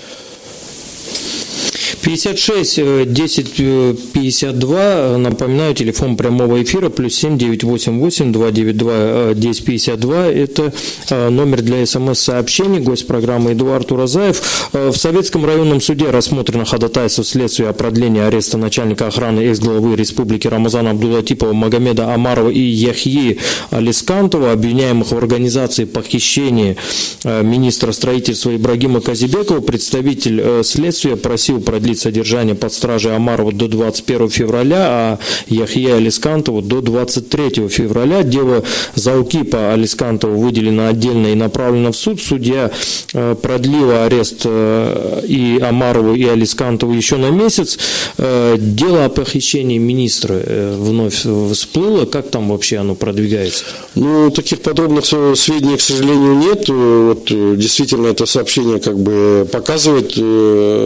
56 2.01 3.05
10 3.05 4.11
52, 4.13 5.17
напоминаю, 5.17 5.75
телефон 5.75 6.17
прямого 6.17 6.61
эфира, 6.61 6.89
плюс 6.89 7.15
7 7.15 7.37
988 7.37 8.31
292 8.31 9.33
10 9.35 9.65
52, 9.65 10.27
это 10.27 10.73
э, 11.09 11.29
номер 11.29 11.61
для 11.61 11.85
смс-сообщений, 11.85 12.79
гость 12.79 13.07
программы 13.07 13.53
Эдуард 13.53 13.91
Уразаев. 13.91 14.69
Э, 14.73 14.89
в 14.89 14.97
Советском 14.97 15.45
районном 15.45 15.81
суде 15.81 16.09
рассмотрено 16.09 16.65
ходатайство 16.65 17.23
следствия 17.23 17.69
о 17.69 17.73
продлении 17.73 18.21
ареста 18.21 18.57
начальника 18.57 19.07
охраны 19.07 19.41
экс-главы 19.41 19.95
республики 19.95 20.47
Рамазана 20.47 20.91
Абдулатипова 20.91 21.53
Магомеда 21.53 22.13
Амарова 22.13 22.49
и 22.49 22.59
Яхьи 22.59 23.39
Алискантова, 23.69 24.53
обвиняемых 24.53 25.11
в 25.11 25.17
организации 25.17 25.85
похищения 25.85 26.77
э, 27.23 27.43
министра 27.43 27.91
строительства 27.91 28.55
Ибрагима 28.55 29.01
Казибекова. 29.01 29.61
Представитель 29.61 30.63
следствия 30.63 31.15
просил 31.15 31.50
продлить 31.59 31.91
продлить 31.91 31.99
содержание 31.99 32.55
под 32.55 32.73
стражей 32.73 33.15
Амарова 33.15 33.51
до 33.51 33.67
21 33.67 34.29
февраля, 34.29 34.77
а 34.79 35.19
Яхья 35.47 35.95
Алискантову 35.95 36.61
до 36.61 36.81
23 36.81 37.67
февраля. 37.69 38.23
Дело 38.23 38.63
Заукипа 38.95 39.73
Алискантова 39.73 40.35
выделено 40.35 40.87
отдельно 40.87 41.27
и 41.27 41.35
направлено 41.35 41.91
в 41.91 41.95
суд. 41.95 42.21
Судья 42.21 42.71
э, 43.13 43.35
продлила 43.41 44.05
арест 44.05 44.41
э, 44.45 45.21
и 45.27 45.59
Амарову, 45.59 46.13
и 46.13 46.23
Алискантову 46.25 46.93
еще 46.93 47.17
на 47.17 47.29
месяц. 47.29 47.77
Э, 48.17 48.57
дело 48.57 49.05
о 49.05 49.09
похищении 49.09 49.77
министра 49.77 50.35
вновь 50.77 51.25
всплыло. 51.53 52.05
Как 52.05 52.29
там 52.29 52.49
вообще 52.49 52.77
оно 52.77 52.95
продвигается? 52.95 53.65
Ну, 53.95 54.29
таких 54.29 54.61
подробных 54.61 55.05
сведений, 55.05 55.77
к 55.77 55.81
сожалению, 55.81 56.35
нет. 56.35 56.69
Вот, 56.69 57.25
действительно, 57.57 58.07
это 58.07 58.25
сообщение 58.25 58.79
как 58.79 58.99
бы 58.99 59.47
показывает, 59.51 60.13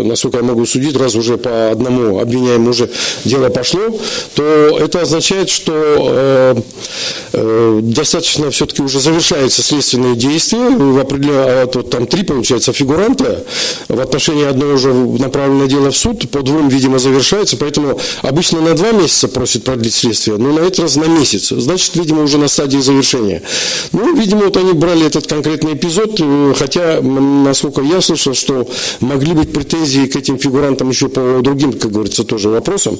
насколько 0.07 0.37
я 0.37 0.43
могу 0.43 0.54
судить, 0.65 0.95
раз 0.95 1.15
уже 1.15 1.37
по 1.37 1.71
одному 1.71 2.19
обвиняемому 2.19 2.71
уже 2.71 2.89
дело 3.23 3.49
пошло, 3.49 3.81
то 4.35 4.43
это 4.79 5.01
означает, 5.01 5.49
что 5.49 5.73
э, 5.73 6.55
э, 7.33 7.79
достаточно 7.81 8.49
все-таки 8.51 8.81
уже 8.81 8.99
завершаются 8.99 9.61
следственные 9.61 10.15
действия. 10.15 10.69
В 10.69 10.99
определенном, 10.99 11.45
а, 11.45 11.83
там 11.83 12.07
три, 12.07 12.23
получается, 12.23 12.73
фигуранта. 12.73 13.43
В 13.87 13.99
отношении 13.99 14.45
одного 14.45 14.73
уже 14.73 14.93
направлено 14.93 15.65
дело 15.65 15.91
в 15.91 15.97
суд, 15.97 16.29
по 16.29 16.41
двум, 16.41 16.69
видимо, 16.69 16.99
завершается. 16.99 17.57
Поэтому 17.57 17.99
обычно 18.21 18.61
на 18.61 18.73
два 18.73 18.91
месяца 18.91 19.27
просит 19.27 19.63
продлить 19.63 19.93
следствие, 19.93 20.37
но 20.37 20.51
на 20.53 20.59
этот 20.59 20.79
раз 20.79 20.95
на 20.95 21.05
месяц. 21.05 21.49
Значит, 21.49 21.95
видимо, 21.95 22.23
уже 22.23 22.37
на 22.37 22.47
стадии 22.47 22.77
завершения. 22.77 23.41
Ну, 23.91 24.15
видимо, 24.15 24.45
вот 24.45 24.57
они 24.57 24.73
брали 24.73 25.05
этот 25.05 25.27
конкретный 25.27 25.73
эпизод, 25.73 26.19
э, 26.19 26.53
хотя, 26.57 27.01
насколько 27.01 27.81
я 27.81 28.01
слышал, 28.01 28.33
что 28.33 28.67
могли 28.99 29.33
быть 29.33 29.53
претензии 29.53 30.05
к 30.07 30.15
этим 30.15 30.37
фигурантам 30.45 30.89
еще 30.89 31.09
по 31.09 31.39
другим, 31.41 31.73
как 31.73 31.91
говорится, 31.91 32.23
тоже 32.23 32.49
вопросам. 32.49 32.97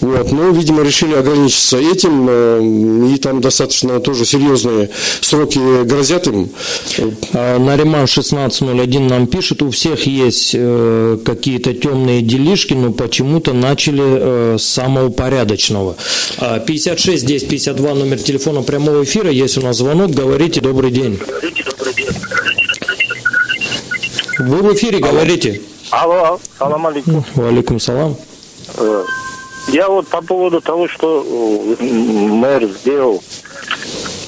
Вот. 0.00 0.32
Но, 0.32 0.50
видимо, 0.50 0.82
решили 0.82 1.14
ограничиться 1.14 1.78
этим, 1.78 2.26
э, 2.28 3.14
и 3.14 3.18
там 3.18 3.40
достаточно 3.40 4.00
тоже 4.00 4.24
серьезные 4.24 4.90
сроки 5.20 5.84
грозят 5.84 6.26
им. 6.26 6.50
А 7.32 7.58
Нариман 7.58 8.04
1601 8.04 9.06
нам 9.06 9.26
пишет, 9.26 9.62
у 9.62 9.70
всех 9.70 10.06
есть 10.06 10.50
э, 10.54 11.18
какие-то 11.24 11.72
темные 11.72 12.20
делишки, 12.20 12.74
но 12.74 12.92
почему-то 12.92 13.52
начали 13.54 14.02
э, 14.04 14.56
с 14.58 14.64
самого 14.64 15.08
порядочного. 15.08 15.96
56 16.66 17.24
10 17.24 17.48
52 17.48 17.94
номер 17.94 18.18
телефона 18.18 18.62
прямого 18.62 19.04
эфира, 19.04 19.30
есть 19.30 19.56
у 19.58 19.62
нас 19.62 19.78
звонок, 19.78 20.10
говорите 20.10 20.60
добрый 20.60 20.90
день. 20.90 21.18
Вы 24.38 24.58
в 24.58 24.74
эфире, 24.74 24.98
Алло. 24.98 25.12
говорите. 25.12 25.60
Алло, 25.94 26.40
салам 26.58 26.88
алейкум. 26.88 27.24
Алейкум 27.36 27.78
салам. 27.78 28.16
Э, 28.78 29.04
я 29.68 29.88
вот 29.88 30.08
по 30.08 30.20
поводу 30.22 30.60
того, 30.60 30.88
что 30.88 31.76
э, 31.78 31.84
мэр 31.84 32.64
сделал, 32.64 33.22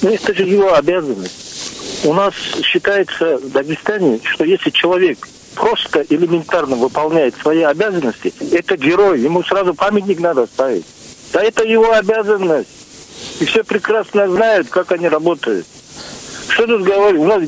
ну 0.01 0.11
это 0.11 0.33
же 0.33 0.45
его 0.45 0.75
обязанность. 0.75 2.05
У 2.05 2.12
нас 2.12 2.35
считается 2.62 3.39
в 3.39 3.51
Дагестане, 3.51 4.21
что 4.23 4.45
если 4.45 4.71
человек 4.71 5.27
просто 5.57 6.07
элементарно 6.09 6.77
выполняет 6.77 7.35
свои 7.35 7.62
обязанности, 7.62 8.33
это 8.53 8.77
герой, 8.77 9.21
ему 9.21 9.43
сразу 9.43 9.75
памятник 9.75 10.21
надо 10.21 10.47
ставить. 10.47 10.85
Да 11.33 11.43
это 11.43 11.64
его 11.64 11.91
обязанность. 11.91 12.69
И 13.41 13.45
все 13.45 13.64
прекрасно 13.64 14.29
знают, 14.29 14.69
как 14.69 14.93
они 14.93 15.09
работают. 15.09 15.67
Что 16.49 16.69
тут 16.69 16.83
говорить? 16.85 17.21
У 17.21 17.25
нас 17.25 17.43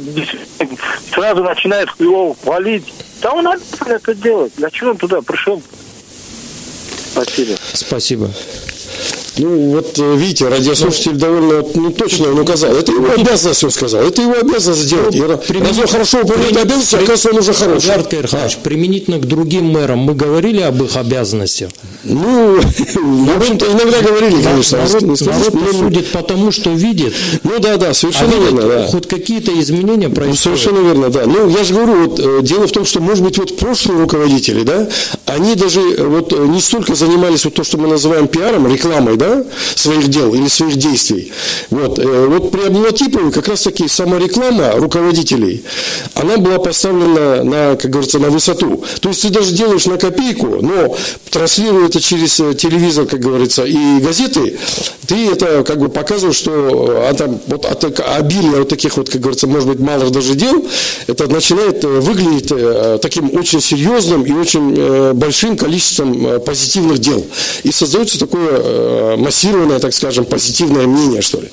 сразу 1.13 1.45
начинает 1.45 1.89
его 2.01 2.35
хвалить. 2.35 2.93
Да 3.21 3.33
он 3.33 3.47
обязан 3.47 3.89
это 3.89 4.15
делать. 4.15 4.53
Для 4.57 4.71
чего 4.71 4.91
он 4.91 4.97
туда 4.97 5.23
пришел? 5.23 5.63
Спасибо. 7.13 7.57
Спасибо. 7.73 8.31
Ну, 9.39 9.71
вот 9.73 9.99
э, 9.99 10.17
видите, 10.17 10.49
радиослушатель 10.49 11.13
ну, 11.13 11.19
довольно 11.19 11.65
ну, 11.75 11.91
точно 11.93 12.31
он 12.31 12.41
указал. 12.41 12.73
Это 12.73 12.93
его 12.93 13.13
обязанность, 13.13 13.65
он 13.65 13.71
сказал. 13.71 14.03
Это 14.03 14.23
его 14.23 14.35
обязанность 14.35 14.83
сделать. 14.83 15.15
Ну, 15.15 15.39
применить, 15.39 15.79
раз 15.79 15.91
хорошо 15.91 16.19
выполняет 16.19 16.57
обязанности, 16.57 16.97
оказывается, 16.97 17.31
он 17.31 17.39
уже 17.39 17.53
хороший. 17.53 17.87
Жарт 17.87 18.09
Кайрханович, 18.09 18.57
применительно 18.59 19.19
к 19.19 19.27
другим 19.27 19.67
мэрам 19.67 20.01
мы 20.01 20.15
говорили 20.15 20.61
об 20.63 20.83
их 20.83 20.97
обязанностях? 20.97 21.71
Ну, 22.05 22.61
в 22.95 23.37
общем-то, 23.37 23.67
иногда 23.67 24.01
говорили, 24.03 24.43
конечно. 24.43 24.79
Народ, 24.79 25.21
народ 25.21 25.77
судит 25.77 26.09
по 26.09 26.23
тому, 26.23 26.51
что 26.51 26.71
видит. 26.71 27.15
Ну 27.43 27.59
да, 27.59 27.77
да, 27.77 27.95
совершенно 27.95 28.37
а 28.37 28.41
верно. 28.41 28.63
Да. 28.63 28.87
Хоть 28.87 29.09
какие-то 29.09 29.59
изменения 29.61 30.09
происходят. 30.09 30.29
Ну, 30.29 30.57
совершенно 30.57 30.87
верно, 30.87 31.11
да. 31.11 31.27
Ну, 31.27 31.49
я 31.49 31.65
же 31.65 31.75
говорю, 31.75 32.09
вот 32.09 32.21
э, 32.21 32.41
дело 32.43 32.67
в 32.67 32.73
том, 32.73 32.85
что, 32.85 33.01
может 33.01 33.25
быть, 33.25 33.39
вот 33.39 33.57
прошлые 33.57 34.01
руководители, 34.01 34.63
да, 34.63 34.89
они 35.29 35.55
даже 35.55 35.81
э, 35.81 36.07
вот 36.07 36.33
не 36.33 36.61
столько 36.61 36.95
занимались 36.95 37.45
вот 37.45 37.55
то, 37.55 37.65
что 37.65 37.79
мы 37.79 37.87
называем 37.87 38.29
пиаром, 38.29 38.67
рекламой, 38.67 39.17
да, 39.17 39.45
своих 39.75 40.09
дел 40.09 40.35
или 40.35 40.49
своих 40.49 40.77
действий. 40.77 41.33
Вот, 41.71 41.99
э, 41.99 42.27
вот 42.27 42.51
при 42.51 42.63
Абдулатипове 42.63 43.31
как 43.31 43.49
раз 43.49 43.63
таки 43.63 43.89
самореклама 43.89 44.73
руководителей, 44.77 45.65
она 46.15 46.39
была 46.39 46.59
поставлена 46.59 47.45
на, 47.45 47.77
как 47.77 47.91
говорится, 47.91 48.19
на 48.19 48.31
высоту. 48.31 48.85
То 49.01 49.11
есть 49.11 49.23
ты 49.23 49.29
даже 49.29 49.53
делаешь 49.53 49.87
на 49.87 49.99
копейку, 49.99 50.61
но 50.63 50.97
транслируя 51.31 51.87
это 51.87 52.01
через 52.01 52.41
э, 52.41 52.55
телевизор, 52.55 53.07
как 53.07 53.21
говорится, 53.21 53.65
и 53.65 54.01
газеты, 54.01 54.59
ты 55.07 55.31
это 55.31 55.63
как 55.65 55.79
бы 55.79 55.89
показываешь, 55.89 56.37
что 56.37 57.07
а 57.09 57.15
там, 57.15 57.39
вот 57.47 57.65
от 57.67 57.85
обилия 58.01 58.59
вот 58.59 58.69
таких 58.69 58.97
вот, 58.97 59.11
как 59.11 59.21
говорится, 59.21 59.47
может 59.47 59.69
быть, 59.69 59.79
малых 59.79 60.11
даже 60.11 60.35
дел, 60.35 60.67
это 61.07 61.27
начинает 61.29 61.85
выглядеть 61.85 62.53
таким 63.01 63.35
очень 63.35 63.61
серьезным 63.61 64.23
и 64.23 64.33
очень 64.33 65.18
большим 65.19 65.57
количеством 65.57 66.41
позитивных 66.41 66.99
дел. 66.99 67.27
И 67.63 67.73
создается 67.73 68.19
такое 68.19 69.17
массированное, 69.17 69.79
так 69.79 69.93
скажем, 69.93 70.25
позитивное 70.25 70.87
мнение, 70.87 71.23
что 71.23 71.41
ли. 71.41 71.51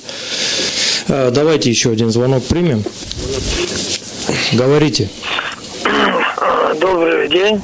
А, 1.08 1.30
давайте 1.30 1.70
еще 1.70 1.90
один 1.90 2.10
звонок 2.10 2.44
примем. 2.44 2.84
Говорите. 4.52 5.08
Добрый 6.80 7.28
день. 7.28 7.60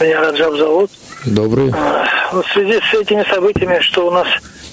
Меня 0.00 0.20
Раджаб 0.20 0.56
зовут. 0.56 0.90
Добрый. 1.24 1.70
В 1.70 2.44
связи 2.52 2.80
с 2.90 2.94
этими 2.94 3.24
событиями, 3.30 3.80
что 3.80 4.08
у 4.08 4.10
нас 4.10 4.26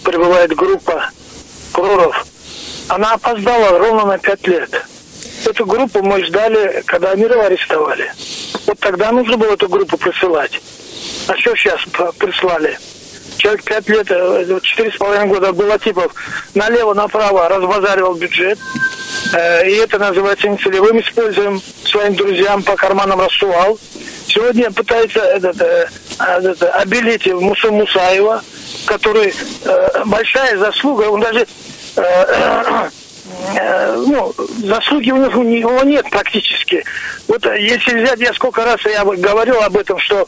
прибывает 0.04 0.56
группа 0.56 1.10
проров, 1.74 2.26
она 2.88 3.14
опоздала 3.14 3.78
ровно 3.78 4.06
на 4.06 4.18
пять 4.18 4.48
лет. 4.48 4.86
Эту 5.46 5.66
группу 5.66 6.04
мы 6.04 6.24
ждали, 6.26 6.84
когда 6.86 7.12
Амирова 7.12 7.46
арестовали. 7.46 8.12
Вот 8.68 8.80
тогда 8.80 9.12
нужно 9.12 9.38
было 9.38 9.54
эту 9.54 9.68
группу 9.70 9.98
присылать. 9.98 10.60
А 11.28 11.36
что 11.38 11.56
сейчас 11.56 11.82
прислали? 12.18 12.78
человек 13.40 13.64
пять 13.64 13.90
лет, 13.90 14.08
э, 14.12 14.60
четыре 14.62 14.92
с 14.92 14.98
половиной 14.98 15.28
года 15.28 15.54
было 15.54 15.80
типов 15.80 16.14
налево-направо 16.54 17.50
разбазаривал 17.50 18.14
бюджет. 18.14 18.60
Э, 19.34 19.68
и 19.68 19.76
это 19.76 19.98
называется 19.98 20.48
нецелевым 20.50 21.00
используем 21.00 21.62
своим 21.86 22.16
друзьям 22.16 22.62
по 22.62 22.76
карманам 22.76 23.22
рассувал. 23.22 23.80
Сегодня 24.28 24.70
пытается 24.72 25.20
этот, 25.20 25.60
э, 25.62 25.90
этот, 26.20 26.62
обелить 26.64 27.26
Муса 27.34 27.72
Мусаева, 27.72 28.44
который 28.86 29.34
большая 30.06 30.58
заслуга, 30.58 31.04
он 31.04 31.22
даже 31.22 31.48
ну, 34.08 34.34
заслуги 34.64 35.12
у 35.12 35.44
него, 35.44 35.84
нет 35.84 36.10
практически. 36.10 36.84
Вот 37.28 37.46
если 37.46 38.02
взять, 38.02 38.20
я 38.20 38.34
сколько 38.34 38.64
раз 38.64 38.80
я 38.86 39.04
говорил 39.04 39.62
об 39.62 39.78
этом, 39.78 40.00
что 40.00 40.28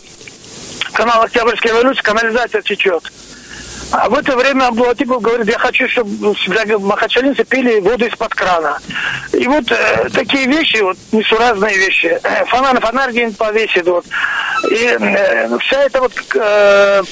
канал 0.94 1.24
Октябрьской 1.24 1.72
революции, 1.72 2.02
канализация 2.02 2.62
течет. 2.62 3.12
А 3.92 4.08
в 4.08 4.14
это 4.14 4.38
время 4.38 4.68
Абдулатипов 4.68 5.22
говорит, 5.22 5.48
я 5.48 5.60
хочу, 5.60 5.88
чтобы 5.90 6.80
махачалинцы 6.80 7.44
пили 7.44 7.82
воду 7.82 8.06
из-под 8.06 8.34
крана. 8.34 8.80
И 9.34 9.46
вот 9.48 9.70
э, 9.70 10.08
такие 10.14 10.48
вещи, 10.48 10.78
вот 10.78 10.98
несуразные 11.12 11.76
вещи. 11.78 12.18
Э, 12.24 12.46
фонарь, 12.46 12.80
фонарь 12.80 13.12
где-нибудь 13.12 13.38
повесит. 13.38 13.86
Вот. 13.86 14.06
И 14.70 14.98
э, 14.98 15.58
вся 15.60 15.84
эта 15.84 16.00
вот 16.00 16.14
э, 16.36 17.04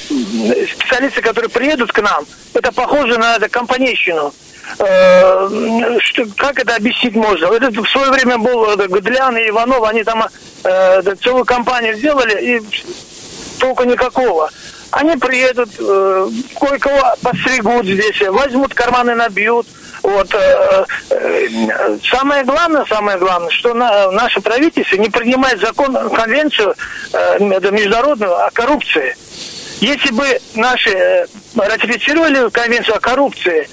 специалисты, 0.72 1.22
которые 1.22 1.50
приедут 1.50 1.92
к 1.92 2.02
нам, 2.02 2.26
это 2.54 2.72
похоже 2.72 3.18
на 3.18 3.36
это, 3.36 3.50
компанейщину. 3.50 4.34
Э, 4.78 5.98
что, 6.02 6.26
как 6.38 6.60
это 6.60 6.76
объяснить 6.76 7.16
можно? 7.16 7.48
Это 7.48 7.72
в 7.72 7.90
свое 7.90 8.12
время 8.12 8.38
был 8.38 8.66
э, 8.70 8.88
Гудлян 8.88 9.36
и 9.38 9.50
Иванов, 9.50 9.84
они 9.84 10.04
там 10.04 10.26
э, 10.64 11.16
целую 11.24 11.46
компанию 11.46 11.98
сделали, 11.98 12.40
и 12.42 12.62
толку 13.60 13.84
никакого. 13.84 14.50
Они 14.92 15.16
приедут, 15.18 15.70
э, 15.80 16.30
кое-кого 16.60 17.16
постригут 17.22 17.86
здесь, 17.86 18.22
возьмут 18.28 18.74
карманы, 18.74 19.16
набьют. 19.16 19.68
Вот. 20.04 20.34
Э, 20.34 20.86
э, 21.10 21.98
самое 22.10 22.44
главное, 22.44 22.86
самое 22.86 23.18
главное, 23.18 23.50
что 23.52 23.74
на, 23.74 24.12
наше 24.12 24.40
правительство 24.42 24.96
не 24.96 25.10
принимает 25.10 25.60
закон, 25.60 25.94
конвенцию 26.10 26.76
э, 27.14 27.40
международную 27.40 28.46
о 28.46 28.50
коррупции. 28.52 29.16
Если 29.82 30.12
бы 30.12 30.26
наши 30.56 30.90
э, 30.90 31.26
ратифицировали 31.56 32.50
конвенцию 32.50 32.98
о 32.98 33.00
коррупции, 33.00 33.70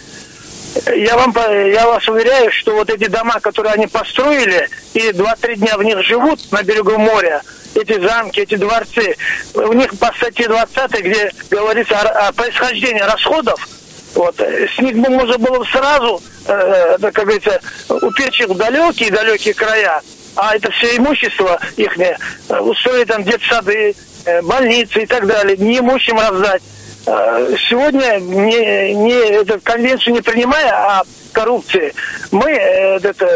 я 0.95 1.17
вам 1.17 1.35
я 1.73 1.87
вас 1.87 2.07
уверяю, 2.09 2.51
что 2.53 2.75
вот 2.75 2.91
эти 2.91 3.09
дома, 3.09 3.41
которые 3.41 3.75
они 3.75 3.87
построили, 3.87 4.69
и 4.95 5.11
2-3 5.11 5.57
дня 5.57 5.77
в 5.77 5.83
них 5.83 6.03
живут 6.03 6.41
на 6.53 6.63
берегу 6.63 6.99
моря, 6.99 7.43
эти 7.75 8.01
замки, 8.01 8.41
эти 8.41 8.57
дворцы. 8.57 9.17
У 9.55 9.73
них 9.73 9.99
по 9.99 10.13
статье 10.17 10.49
20, 10.49 10.91
где 11.01 11.31
говорится 11.51 11.99
о, 11.99 12.29
о 12.29 12.33
происхождении 12.33 13.01
расходов, 13.01 13.69
вот, 14.15 14.41
с 14.41 14.79
них 14.81 14.97
бы 14.97 15.11
можно 15.11 15.37
было 15.37 15.63
сразу, 15.65 16.23
э, 16.47 16.97
как 17.01 17.13
говорится, 17.13 17.61
упечь 17.89 18.41
их 18.41 18.49
в 18.49 18.57
далекие-далекие 18.57 19.53
края, 19.53 20.01
а 20.37 20.57
это 20.57 20.71
все 20.71 20.97
имущество 20.97 21.61
их 21.77 21.99
э, 21.99 22.17
устроить 22.61 23.09
там 23.09 23.25
детсады, 23.25 23.95
э, 24.25 24.43
больницы 24.43 25.03
и 25.03 25.07
так 25.07 25.27
далее, 25.27 25.57
неимущим 25.59 26.19
раздать. 26.19 26.63
Э, 27.07 27.55
сегодня 27.69 28.19
не, 28.19 28.95
не, 28.95 29.15
эту 29.15 29.61
конвенцию 29.61 30.15
не 30.15 30.21
принимая, 30.21 30.73
а 30.73 31.03
коррупции, 31.33 31.95
мы 32.33 32.51
э, 32.51 32.97
это, 32.97 33.27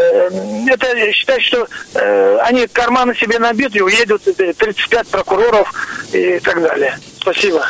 это 0.69 1.13
считаю, 1.13 1.41
что 1.41 1.69
э, 1.95 2.39
они 2.43 2.67
карманы 2.67 3.15
себе 3.15 3.39
набьют 3.39 3.77
и 3.77 3.83
уедут 3.83 4.23
35 4.25 5.07
прокуроров 5.09 5.73
и 6.13 6.41
так 6.41 6.61
далее. 6.61 6.99
Спасибо. 7.21 7.65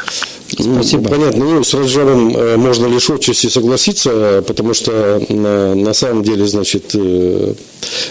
Спасибо. 0.63 1.09
Понятно. 1.09 1.45
Ну, 1.45 1.65
с 1.65 1.75
Раджабом 1.75 2.37
э, 2.37 2.57
можно 2.57 2.87
лишь 2.87 3.09
отчасти 3.11 3.49
согласиться, 3.49 4.45
потому 4.47 4.75
что 4.75 5.23
на, 5.29 5.75
на 5.75 5.95
самом 5.95 6.23
деле, 6.23 6.47
значит, 6.47 6.95
э, 6.95 7.55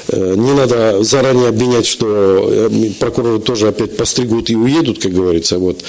э, 0.09 0.33
не 0.35 0.53
надо 0.53 1.03
заранее 1.03 1.49
обвинять, 1.49 1.85
что 1.85 2.69
прокуроры 2.99 3.39
тоже 3.39 3.67
опять 3.67 3.97
постригут 3.97 4.49
и 4.49 4.55
уедут, 4.55 5.01
как 5.01 5.13
говорится. 5.13 5.59
Вот. 5.59 5.83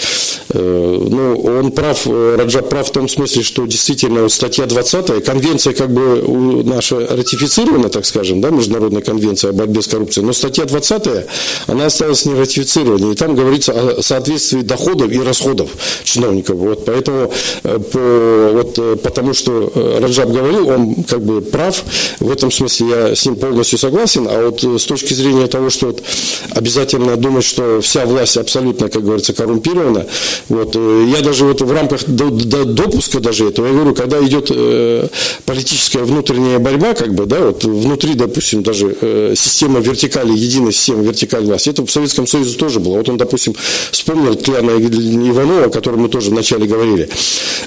Ну, 0.52 1.40
он 1.40 1.72
прав, 1.72 2.06
Раджаб 2.06 2.68
прав 2.68 2.88
в 2.88 2.92
том 2.92 3.08
смысле, 3.08 3.42
что 3.42 3.66
действительно 3.66 4.22
вот 4.22 4.32
статья 4.32 4.66
20, 4.66 5.24
конвенция 5.24 5.72
как 5.72 5.92
бы 5.92 6.62
наша 6.64 6.98
ратифицирована, 6.98 7.88
так 7.88 8.04
скажем, 8.04 8.40
да, 8.40 8.50
Международная 8.50 9.02
конвенция 9.02 9.50
о 9.50 9.52
борьбе 9.52 9.82
с 9.82 9.86
коррупцией, 9.86 10.26
но 10.26 10.32
статья 10.32 10.64
20, 10.64 11.26
она 11.68 11.86
осталась 11.86 12.26
не 12.26 12.34
ратифицированной, 12.34 13.12
и 13.12 13.16
там 13.16 13.34
говорится 13.34 13.72
о 13.72 14.02
соответствии 14.02 14.62
доходов 14.62 15.10
и 15.10 15.20
расходов 15.20 15.70
чиновников 16.04 16.49
чиновников. 16.50 16.58
Вот, 16.58 16.84
поэтому, 16.84 17.32
э, 17.64 17.78
по, 17.78 18.50
вот, 18.54 18.78
э, 18.78 18.96
потому 19.02 19.34
что 19.34 19.72
э, 19.74 19.98
Раджаб 20.00 20.30
говорил, 20.30 20.68
он 20.68 20.94
как 21.04 21.22
бы 21.22 21.40
прав, 21.40 21.82
в 22.20 22.30
этом 22.30 22.50
смысле 22.50 22.86
я 22.88 23.14
с 23.14 23.24
ним 23.26 23.36
полностью 23.36 23.78
согласен, 23.78 24.26
а 24.28 24.50
вот 24.50 24.62
с 24.62 24.84
точки 24.84 25.14
зрения 25.14 25.46
того, 25.46 25.70
что 25.70 25.86
вот, 25.86 26.02
обязательно 26.50 27.16
думать, 27.16 27.44
что 27.44 27.80
вся 27.80 28.06
власть 28.06 28.36
абсолютно, 28.36 28.88
как 28.88 29.02
говорится, 29.02 29.32
коррумпирована, 29.32 30.06
вот, 30.48 30.74
я 30.74 31.20
даже 31.22 31.44
вот 31.44 31.60
в 31.60 31.72
рамках 31.72 32.04
до, 32.06 32.30
до 32.30 32.64
допуска 32.64 33.20
даже 33.20 33.48
этого, 33.48 33.66
я 33.66 33.72
говорю, 33.72 33.94
когда 33.94 34.20
идет 34.20 34.50
политическая 35.44 36.02
внутренняя 36.02 36.58
борьба, 36.58 36.94
как 36.94 37.14
бы, 37.14 37.26
да, 37.26 37.40
вот 37.40 37.64
внутри, 37.64 38.14
допустим, 38.14 38.62
даже 38.62 39.34
система 39.36 39.80
вертикали, 39.80 40.32
единая 40.32 40.72
система 40.72 41.02
вертикали 41.02 41.44
власти, 41.46 41.70
это 41.70 41.84
в 41.84 41.90
Советском 41.90 42.26
Союзе 42.26 42.56
тоже 42.56 42.80
было. 42.80 42.98
Вот 42.98 43.08
он, 43.08 43.16
допустим, 43.16 43.54
вспомнил 43.90 44.36
Кляна 44.36 44.70
Иванова, 44.70 45.70
мы 46.00 46.08
тоже 46.08 46.32
вначале 46.40 46.66
говорили. 46.66 47.08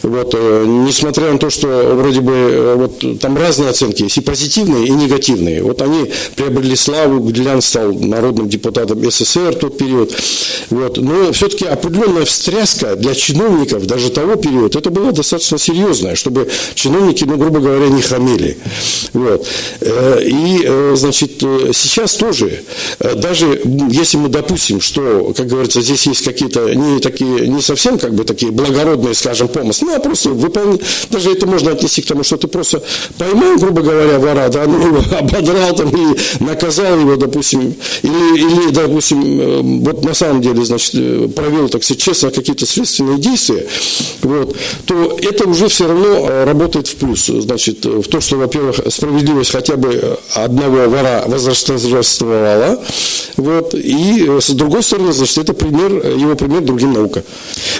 Вот, 0.01 0.33
э, 0.33 0.65
несмотря 0.67 1.31
на 1.31 1.37
то, 1.37 1.49
что 1.49 1.67
вроде 1.95 2.21
бы 2.21 2.33
э, 2.33 2.75
вот, 2.75 3.19
там 3.19 3.37
разные 3.37 3.69
оценки 3.69 4.03
есть, 4.03 4.17
и 4.17 4.21
позитивные, 4.21 4.87
и 4.87 4.91
негативные. 4.91 5.63
Вот 5.63 5.81
они 5.81 6.11
приобрели 6.35 6.75
славу, 6.75 7.19
Гулян 7.19 7.61
стал 7.61 7.93
народным 7.93 8.49
депутатом 8.49 8.99
СССР 9.09 9.55
в 9.55 9.59
тот 9.59 9.77
период. 9.77 10.13
Вот. 10.69 10.97
Но 10.97 11.31
все-таки 11.31 11.65
определенная 11.65 12.25
встряска 12.25 12.95
для 12.95 13.13
чиновников 13.13 13.85
даже 13.85 14.09
того 14.09 14.35
периода, 14.35 14.79
это 14.79 14.89
было 14.89 15.11
достаточно 15.11 15.57
серьезное, 15.57 16.15
чтобы 16.15 16.49
чиновники, 16.73 17.23
ну, 17.23 17.37
грубо 17.37 17.59
говоря, 17.59 17.87
не 17.87 18.01
хамели. 18.01 18.57
Вот. 19.13 19.47
Э, 19.81 20.21
и, 20.23 20.95
значит, 20.95 21.33
сейчас 21.39 22.15
тоже, 22.15 22.63
даже 22.99 23.61
если 23.89 24.17
мы 24.17 24.29
допустим, 24.29 24.81
что, 24.81 25.33
как 25.35 25.47
говорится, 25.47 25.81
здесь 25.81 26.07
есть 26.07 26.23
какие-то 26.23 26.73
не 26.73 26.99
такие, 26.99 27.47
не 27.47 27.61
совсем 27.61 27.99
как 27.99 28.13
бы 28.13 28.23
такие 28.23 28.51
благородные, 28.53 29.13
скажем, 29.13 29.47
помыслы. 29.47 29.87
Ну, 29.87 29.95
а 29.95 29.99
просто 29.99 30.29
выполнить, 30.29 30.81
даже 31.09 31.31
это 31.31 31.45
можно 31.47 31.71
отнести 31.71 32.01
к 32.01 32.07
тому, 32.07 32.23
что 32.23 32.37
ты 32.37 32.47
просто 32.47 32.81
поймал, 33.17 33.57
грубо 33.57 33.81
говоря, 33.81 34.19
вора, 34.19 34.49
да, 34.49 34.65
ну, 34.65 34.97
ободрал 35.17 35.75
там 35.75 35.89
и 35.89 36.17
наказал 36.43 36.99
его, 36.99 37.15
допустим, 37.15 37.75
или, 38.01 38.37
или, 38.37 38.71
допустим, 38.71 39.23
э, 39.23 39.61
вот 39.61 40.05
на 40.05 40.13
самом 40.13 40.41
деле, 40.41 40.63
значит, 40.63 40.91
э, 40.95 41.27
провел, 41.35 41.69
так 41.69 41.83
сказать, 41.83 42.01
честно 42.01 42.31
какие-то 42.31 42.65
следственные 42.65 43.17
действия, 43.17 43.65
вот, 44.21 44.55
то 44.85 45.17
это 45.21 45.49
уже 45.49 45.67
все 45.67 45.87
равно 45.87 46.27
э, 46.29 46.45
работает 46.45 46.87
в 46.87 46.95
плюс. 46.95 47.25
Значит, 47.25 47.85
в 47.85 48.03
то, 48.03 48.21
что, 48.21 48.37
во-первых, 48.37 48.79
справедливость 48.89 49.51
хотя 49.51 49.75
бы 49.75 50.17
одного 50.33 50.89
вора 50.89 51.23
возрастовала, 51.27 52.79
вот, 53.37 53.73
и 53.73 54.29
с 54.39 54.49
другой 54.51 54.83
стороны, 54.83 55.11
значит, 55.11 55.37
это 55.39 55.53
пример, 55.53 55.91
его 56.17 56.35
пример 56.35 56.61
другим 56.61 56.93
наука. 56.93 57.23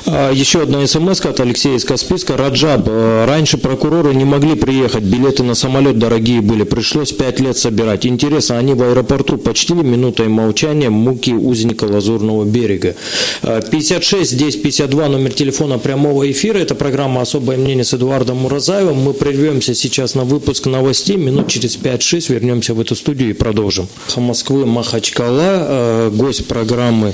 А, 0.05 0.31
еще 0.31 0.62
одна 0.63 0.87
смс 0.87 1.19
от 1.25 1.39
Алексея 1.39 1.75
из 1.75 1.83
Каспийска. 1.83 2.37
Раджаб, 2.37 2.87
э, 2.87 3.25
раньше 3.25 3.57
прокуроры 3.57 4.15
не 4.15 4.23
могли 4.23 4.55
приехать, 4.55 5.03
билеты 5.03 5.43
на 5.43 5.55
самолет 5.55 5.99
дорогие 5.99 6.41
были, 6.41 6.63
пришлось 6.63 7.11
пять 7.11 7.39
лет 7.39 7.57
собирать. 7.57 8.05
Интересно, 8.05 8.57
они 8.57 8.73
в 8.73 8.81
аэропорту 8.81 9.37
почтили 9.37 9.81
минутой 9.83 10.29
молчания 10.29 10.89
муки 10.89 11.31
узника 11.31 11.83
Лазурного 11.83 12.45
берега. 12.45 12.95
56 13.41 14.31
здесь 14.31 14.55
52 14.55 15.09
номер 15.09 15.33
телефона 15.33 15.77
прямого 15.79 16.31
эфира. 16.31 16.59
Это 16.59 16.75
программа 16.75 17.21
«Особое 17.21 17.57
мнение» 17.57 17.83
с 17.83 17.93
Эдуардом 17.93 18.37
Муразаевым. 18.37 18.97
Мы 18.97 19.13
прервемся 19.13 19.75
сейчас 19.75 20.15
на 20.15 20.23
выпуск 20.23 20.65
новостей. 20.65 21.17
Минут 21.17 21.49
через 21.49 21.77
5-6 21.77 22.33
вернемся 22.33 22.73
в 22.73 22.79
эту 22.79 22.95
студию 22.95 23.31
и 23.31 23.33
продолжим. 23.33 23.87
Москвы 24.15 24.65
Махачкала, 24.65 25.41
э, 25.41 26.11
гость 26.13 26.47
программы 26.47 27.13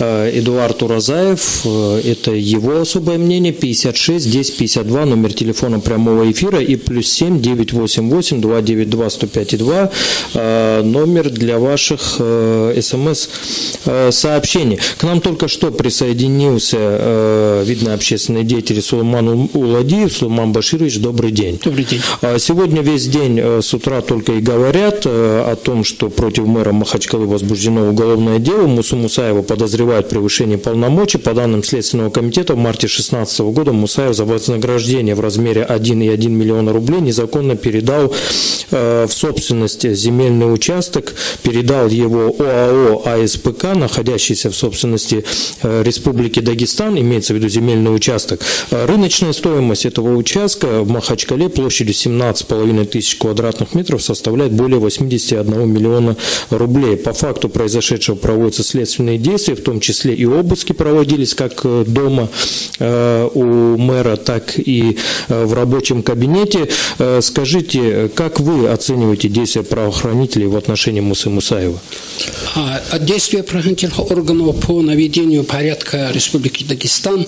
э, 0.00 0.30
Эдуард 0.34 0.82
Уразаев. 0.82 1.64
Это 1.64 2.32
его 2.32 2.84
особое 2.88 3.18
мнение 3.18 3.52
56 3.52 4.30
10 4.30 4.56
52, 4.56 5.04
номер 5.04 5.32
телефона 5.34 5.78
прямого 5.78 6.30
эфира 6.30 6.60
и 6.60 6.76
плюс 6.76 7.08
7 7.08 7.40
988 7.42 8.40
292 8.40 9.10
105 9.10 9.58
2, 9.58 9.90
номер 10.82 11.28
для 11.28 11.58
ваших 11.58 12.16
э, 12.18 12.80
смс 12.80 13.28
э, 13.84 14.10
сообщений. 14.10 14.78
К 14.96 15.02
нам 15.02 15.20
только 15.20 15.48
что 15.48 15.70
присоединился 15.70 16.76
э, 16.80 17.64
видный 17.66 17.92
общественный 17.92 18.44
деятель 18.44 18.80
Сулейман 18.80 19.50
Уладиев. 19.52 20.12
Сулейман 20.12 20.52
Баширович, 20.52 20.98
добрый 20.98 21.30
день. 21.30 21.60
Добрый 21.62 21.84
день. 21.84 22.00
А 22.22 22.38
сегодня 22.38 22.80
весь 22.80 23.06
день 23.06 23.38
с 23.38 23.74
утра 23.74 24.00
только 24.00 24.32
и 24.32 24.40
говорят 24.40 25.02
о 25.04 25.56
том, 25.62 25.84
что 25.84 26.08
против 26.08 26.46
мэра 26.46 26.72
Махачкалы 26.72 27.26
возбуждено 27.26 27.90
уголовное 27.90 28.38
дело. 28.38 28.66
Мусу 28.66 28.96
Мусаева 28.96 29.42
подозревают 29.42 30.06
в 30.06 30.08
превышении 30.08 30.56
полномочий. 30.56 31.18
По 31.18 31.34
данным 31.34 31.62
Следственного 31.62 32.10
комитета, 32.10 32.54
в 32.54 32.56
марте 32.56 32.77
2016 32.78 33.40
года 33.40 33.72
Мусаев 33.72 34.14
за 34.14 34.24
вознаграждение 34.24 35.14
в 35.14 35.20
размере 35.20 35.66
1,1 35.68 36.28
миллиона 36.28 36.72
рублей 36.72 37.00
незаконно 37.00 37.56
передал 37.56 38.14
э, 38.70 39.06
в 39.08 39.12
собственность 39.12 39.88
земельный 39.94 40.52
участок, 40.52 41.14
передал 41.42 41.88
его 41.88 42.34
ОАО 42.38 43.02
АСПК, 43.04 43.74
находящийся 43.74 44.50
в 44.50 44.54
собственности 44.54 45.24
э, 45.62 45.82
Республики 45.82 46.40
Дагестан, 46.40 46.98
имеется 46.98 47.32
в 47.32 47.36
виду 47.36 47.48
земельный 47.48 47.94
участок. 47.94 48.40
Э, 48.70 48.86
рыночная 48.86 49.32
стоимость 49.32 49.84
этого 49.84 50.14
участка 50.14 50.82
в 50.82 50.88
Махачкале 50.88 51.48
площадью 51.48 51.94
17,5 51.94 52.84
тысяч 52.86 53.16
квадратных 53.16 53.74
метров 53.74 54.02
составляет 54.02 54.52
более 54.52 54.78
81 54.78 55.68
миллиона 55.68 56.16
рублей. 56.50 56.96
По 56.96 57.12
факту 57.12 57.48
произошедшего 57.48 58.14
проводятся 58.14 58.62
следственные 58.62 59.18
действия, 59.18 59.56
в 59.56 59.62
том 59.62 59.80
числе 59.80 60.14
и 60.14 60.24
обыски 60.24 60.72
проводились 60.72 61.34
как 61.34 61.62
дома 61.86 62.28
у 63.34 63.76
мэра, 63.76 64.16
так 64.16 64.58
и 64.58 64.98
э, 65.28 65.44
в 65.44 65.52
рабочем 65.54 66.02
кабинете. 66.02 66.68
Э, 66.98 67.20
скажите, 67.22 68.08
как 68.14 68.40
вы 68.40 68.68
оцениваете 68.68 69.28
действия 69.28 69.62
правоохранителей 69.62 70.46
в 70.46 70.56
отношении 70.56 71.00
Мусы 71.00 71.30
Мусаева? 71.30 71.78
А, 72.54 72.98
действия 72.98 73.42
правоохранительных 73.42 74.10
органов 74.10 74.60
по 74.60 74.80
наведению 74.82 75.44
порядка 75.44 76.10
Республики 76.12 76.64
Дагестан 76.64 77.26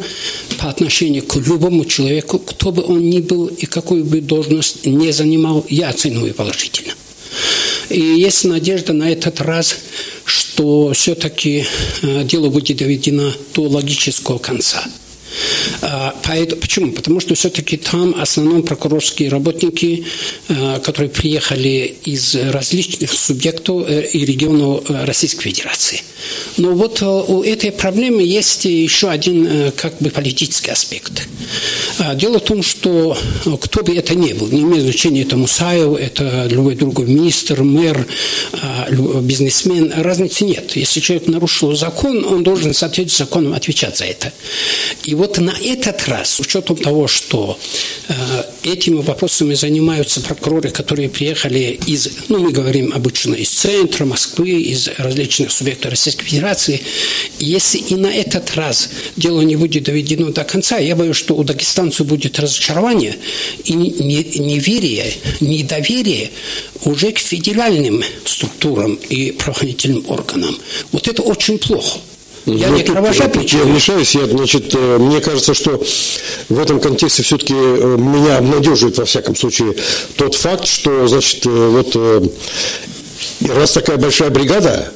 по 0.59 0.69
отношению 0.69 1.25
к 1.25 1.37
любому 1.37 1.85
человеку, 1.85 2.39
кто 2.39 2.73
бы 2.73 2.83
он 2.83 3.09
ни 3.09 3.21
был 3.21 3.47
и 3.47 3.67
какую 3.67 4.05
бы 4.05 4.21
должность 4.21 4.87
не 4.87 5.13
занимал, 5.13 5.65
я 5.69 5.89
оцениваю 5.89 6.35
положительно. 6.35 6.93
И 7.89 8.01
есть 8.01 8.45
надежда 8.45 8.93
на 8.93 9.11
этот 9.11 9.41
раз, 9.41 9.77
что 10.25 10.93
все-таки 10.95 11.67
дело 12.03 12.49
будет 12.51 12.77
доведено 12.77 13.33
до 13.55 13.63
логического 13.63 14.39
конца. 14.39 14.85
А, 15.83 16.15
поэтому, 16.23 16.61
почему? 16.61 16.93
Потому 16.93 17.21
что 17.21 17.35
все-таки 17.35 17.77
там 17.77 18.13
в 18.13 18.21
основном 18.21 18.63
прокурорские 18.63 19.29
работники, 19.29 20.05
а, 20.49 20.81
которые 20.81 21.11
приехали 21.11 21.95
из 22.05 22.35
различных 22.35 23.13
субъектов 23.13 23.89
э, 23.89 24.09
и 24.13 24.25
регионов 24.25 24.91
э, 24.91 25.05
Российской 25.05 25.51
Федерации– 25.51 26.03
Но 26.57 26.73
вот 26.73 27.03
у 27.03 27.43
этой 27.43 27.73
проблемы 27.73 28.23
есть 28.23 28.65
еще 28.65 29.09
один 29.09 29.73
как 29.77 29.99
бы 29.99 30.11
политический 30.11 30.71
аспект. 30.71 31.27
Дело 32.15 32.39
в 32.39 32.45
том, 32.45 32.63
что 32.63 33.17
кто 33.61 33.83
бы 33.83 33.95
это 33.95 34.15
ни 34.15 34.33
был, 34.33 34.49
не 34.49 34.61
имеет 34.63 34.83
значения, 34.85 35.23
это 35.23 35.37
Мусаев, 35.37 35.99
это 35.99 36.47
любой 36.51 36.75
другой 36.75 37.07
министр, 37.07 37.63
мэр, 37.63 38.07
бизнесмен, 39.23 39.93
разницы 39.97 40.45
нет. 40.45 40.77
Если 40.77 41.01
человек 41.01 41.29
нарушил 41.29 41.75
закон, 41.75 42.25
он 42.25 42.43
должен 42.43 42.73
в 42.73 42.77
соответствии 42.77 43.15
с 43.15 43.19
законом 43.19 43.55
отвечать 43.55 43.97
за 43.97 44.05
это. 44.05 44.33
И 45.05 45.15
вот 45.21 45.37
на 45.37 45.55
этот 45.63 46.09
раз, 46.09 46.31
с 46.31 46.41
учетом 46.41 46.77
того, 46.77 47.07
что 47.07 47.59
этими 48.65 49.03
вопросами 49.03 49.53
занимаются 49.53 50.23
прокуроры, 50.23 50.71
которые 50.71 51.11
приехали 51.11 51.79
из, 51.87 52.09
ну, 52.29 52.39
мы 52.39 52.53
говорим 52.53 52.91
обычно 52.95 53.35
из 53.35 53.51
центра 53.51 54.07
Москвы, 54.07 54.51
из 54.51 54.89
различных 54.97 55.53
субъектов 55.53 55.91
Российской 55.91 56.25
Федерации, 56.25 56.81
если 57.39 57.77
и 57.77 57.97
на 57.97 58.07
этот 58.07 58.55
раз 58.55 58.89
дело 59.17 59.43
не 59.43 59.57
будет 59.57 59.85
доведено 59.85 60.31
до 60.31 60.43
конца, 60.45 60.79
я 60.79 60.97
боюсь, 60.97 61.17
что 61.17 61.35
у 61.35 61.45
дагестанцев 61.45 62.07
будет 62.07 62.39
разочарование 62.39 63.17
и 63.65 63.75
неверие, 63.75 65.13
недоверие 65.41 66.31
уже 66.87 67.13
к 67.13 67.19
федеральным 67.19 68.03
структурам 68.25 68.95
и 68.95 69.33
правоохранительным 69.33 70.03
органам. 70.09 70.57
Вот 70.93 71.09
это 71.09 71.21
очень 71.21 71.59
плохо. 71.59 71.99
Я 72.57 72.69
ну, 72.69 72.77
не 72.77 72.83
кровожадный 72.83 73.47
Я 73.47 73.63
вмешаюсь, 73.63 74.15
я, 74.15 74.27
значит, 74.27 74.75
э, 74.75 74.99
мне 74.99 75.21
кажется, 75.21 75.55
что 75.55 75.83
в 76.49 76.59
этом 76.59 76.81
контексте 76.81 77.23
все-таки 77.23 77.55
э, 77.55 77.97
меня 77.99 78.39
обнадеживает, 78.39 78.99
во 78.99 79.05
всяком 79.05 79.37
случае, 79.37 79.75
тот 80.17 80.35
факт, 80.35 80.67
что, 80.67 81.07
значит, 81.07 81.47
э, 81.47 81.51
вот 81.51 82.31
раз 83.49 83.73
такая 83.73 83.97
большая 83.97 84.31
бригада, 84.31 84.93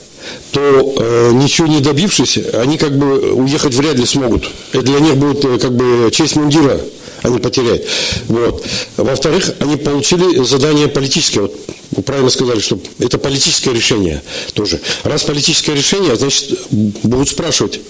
то 0.53 0.95
э, 0.99 1.31
ничего 1.35 1.67
не 1.67 1.81
добившись, 1.81 2.39
они 2.55 2.79
как 2.79 2.97
бы 2.97 3.33
уехать 3.33 3.75
вряд 3.75 3.97
ли 3.97 4.07
смогут. 4.07 4.51
Это 4.73 4.83
для 4.83 5.01
них 5.01 5.17
будет 5.17 5.63
как 5.63 5.75
бы 5.75 6.11
честь 6.11 6.37
мундира 6.37 6.81
они 7.23 7.39
потеряют. 7.39 7.87
Вот. 8.29 8.65
Во-вторых, 8.99 9.51
они 9.59 9.77
получили 9.77 10.45
задание 10.45 10.89
политическое. 10.89 11.41
Вот 11.41 11.55
вы 11.97 12.03
правильно 12.03 12.31
сказали, 12.31 12.61
что 12.61 12.79
это 12.99 13.19
политическое 13.19 13.73
решение 13.73 14.23
тоже. 14.55 14.81
Раз 15.03 15.25
политическое 15.25 15.75
решение, 15.75 16.17
значит, 16.17 16.59
будут 16.71 17.29
спрашивать, 17.29 17.81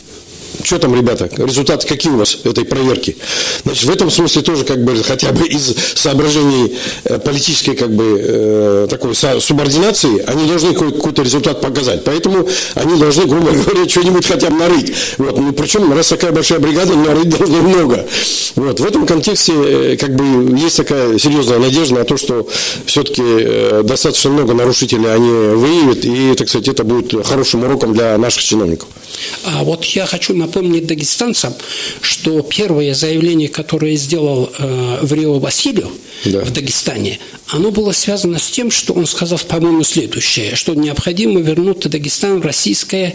что 0.65 0.79
там, 0.79 0.95
ребята, 0.95 1.29
результаты 1.37 1.87
какие 1.87 2.11
у 2.11 2.17
вас 2.17 2.39
этой 2.43 2.65
проверки? 2.65 3.17
Значит, 3.65 3.85
в 3.85 3.91
этом 3.91 4.11
смысле 4.11 4.41
тоже 4.43 4.65
как 4.65 4.83
бы 4.83 4.97
хотя 5.03 5.31
бы 5.33 5.47
из 5.47 5.75
соображений 5.95 6.75
э, 7.05 7.19
политической 7.19 7.77
как 7.77 7.95
бы 7.95 8.19
э, 8.19 8.87
такой 8.89 9.15
субординации 9.15 10.25
они 10.27 10.49
должны 10.49 10.73
какой-то 10.73 11.23
результат 11.23 11.61
показать. 11.61 12.03
Поэтому 12.05 12.49
они 12.75 12.99
должны, 12.99 13.27
грубо 13.27 13.51
говоря, 13.53 13.89
что-нибудь 13.89 14.27
хотя 14.27 14.49
бы 14.49 14.57
нарыть. 14.57 14.95
Вот. 15.19 15.39
Ну, 15.39 15.53
причем, 15.53 15.93
раз 15.93 16.09
такая 16.09 16.33
большая 16.33 16.61
бригада, 16.61 16.95
нарыть 16.95 17.29
должны 17.29 17.61
много. 17.61 18.07
Вот. 18.57 18.81
В 18.81 18.87
этом 18.87 19.07
контексте 19.07 19.53
э, 19.55 19.97
как 19.99 20.17
бы 20.17 20.59
есть 20.59 20.79
такая 20.79 21.19
серьезная 21.19 21.59
надежда 21.59 21.97
на 21.97 22.05
то, 22.05 22.17
что 22.17 22.49
все-таки 22.87 23.83
достаточно 23.83 24.31
много 24.31 24.55
нарушителей 24.55 25.13
они 25.13 25.55
выявят, 25.55 26.05
и, 26.05 26.35
так 26.35 26.49
сказать, 26.49 26.69
это 26.69 26.85
будет 26.85 27.27
хорошим 27.27 27.65
уроком 27.65 27.93
для 27.93 28.17
наших 28.17 28.43
чиновников. 28.43 28.89
А 29.45 29.63
вот 29.63 29.85
я 29.85 30.07
хочу 30.07 30.35
напомнить 30.35 30.54
дагестанцам, 30.63 31.55
что 32.01 32.43
первое 32.43 32.95
заявление, 32.95 33.49
которое 33.49 33.97
сделал 33.97 34.51
э, 34.59 34.99
Врио 35.03 35.39
Васильев 35.39 35.89
да. 36.25 36.41
в 36.41 36.53
Дагестане, 36.53 37.19
оно 37.49 37.71
было 37.71 37.93
связано 37.93 38.39
с 38.39 38.51
тем, 38.51 38.71
что 38.71 38.95
он 38.95 39.07
сказал, 39.07 39.39
по-моему, 39.39 39.85
следующее, 39.85 40.55
что 40.57 40.75
необходимо 40.75 41.41
вернуть 41.41 41.81
Дагестан 41.89 42.41
в 42.41 42.45
российское 42.45 43.15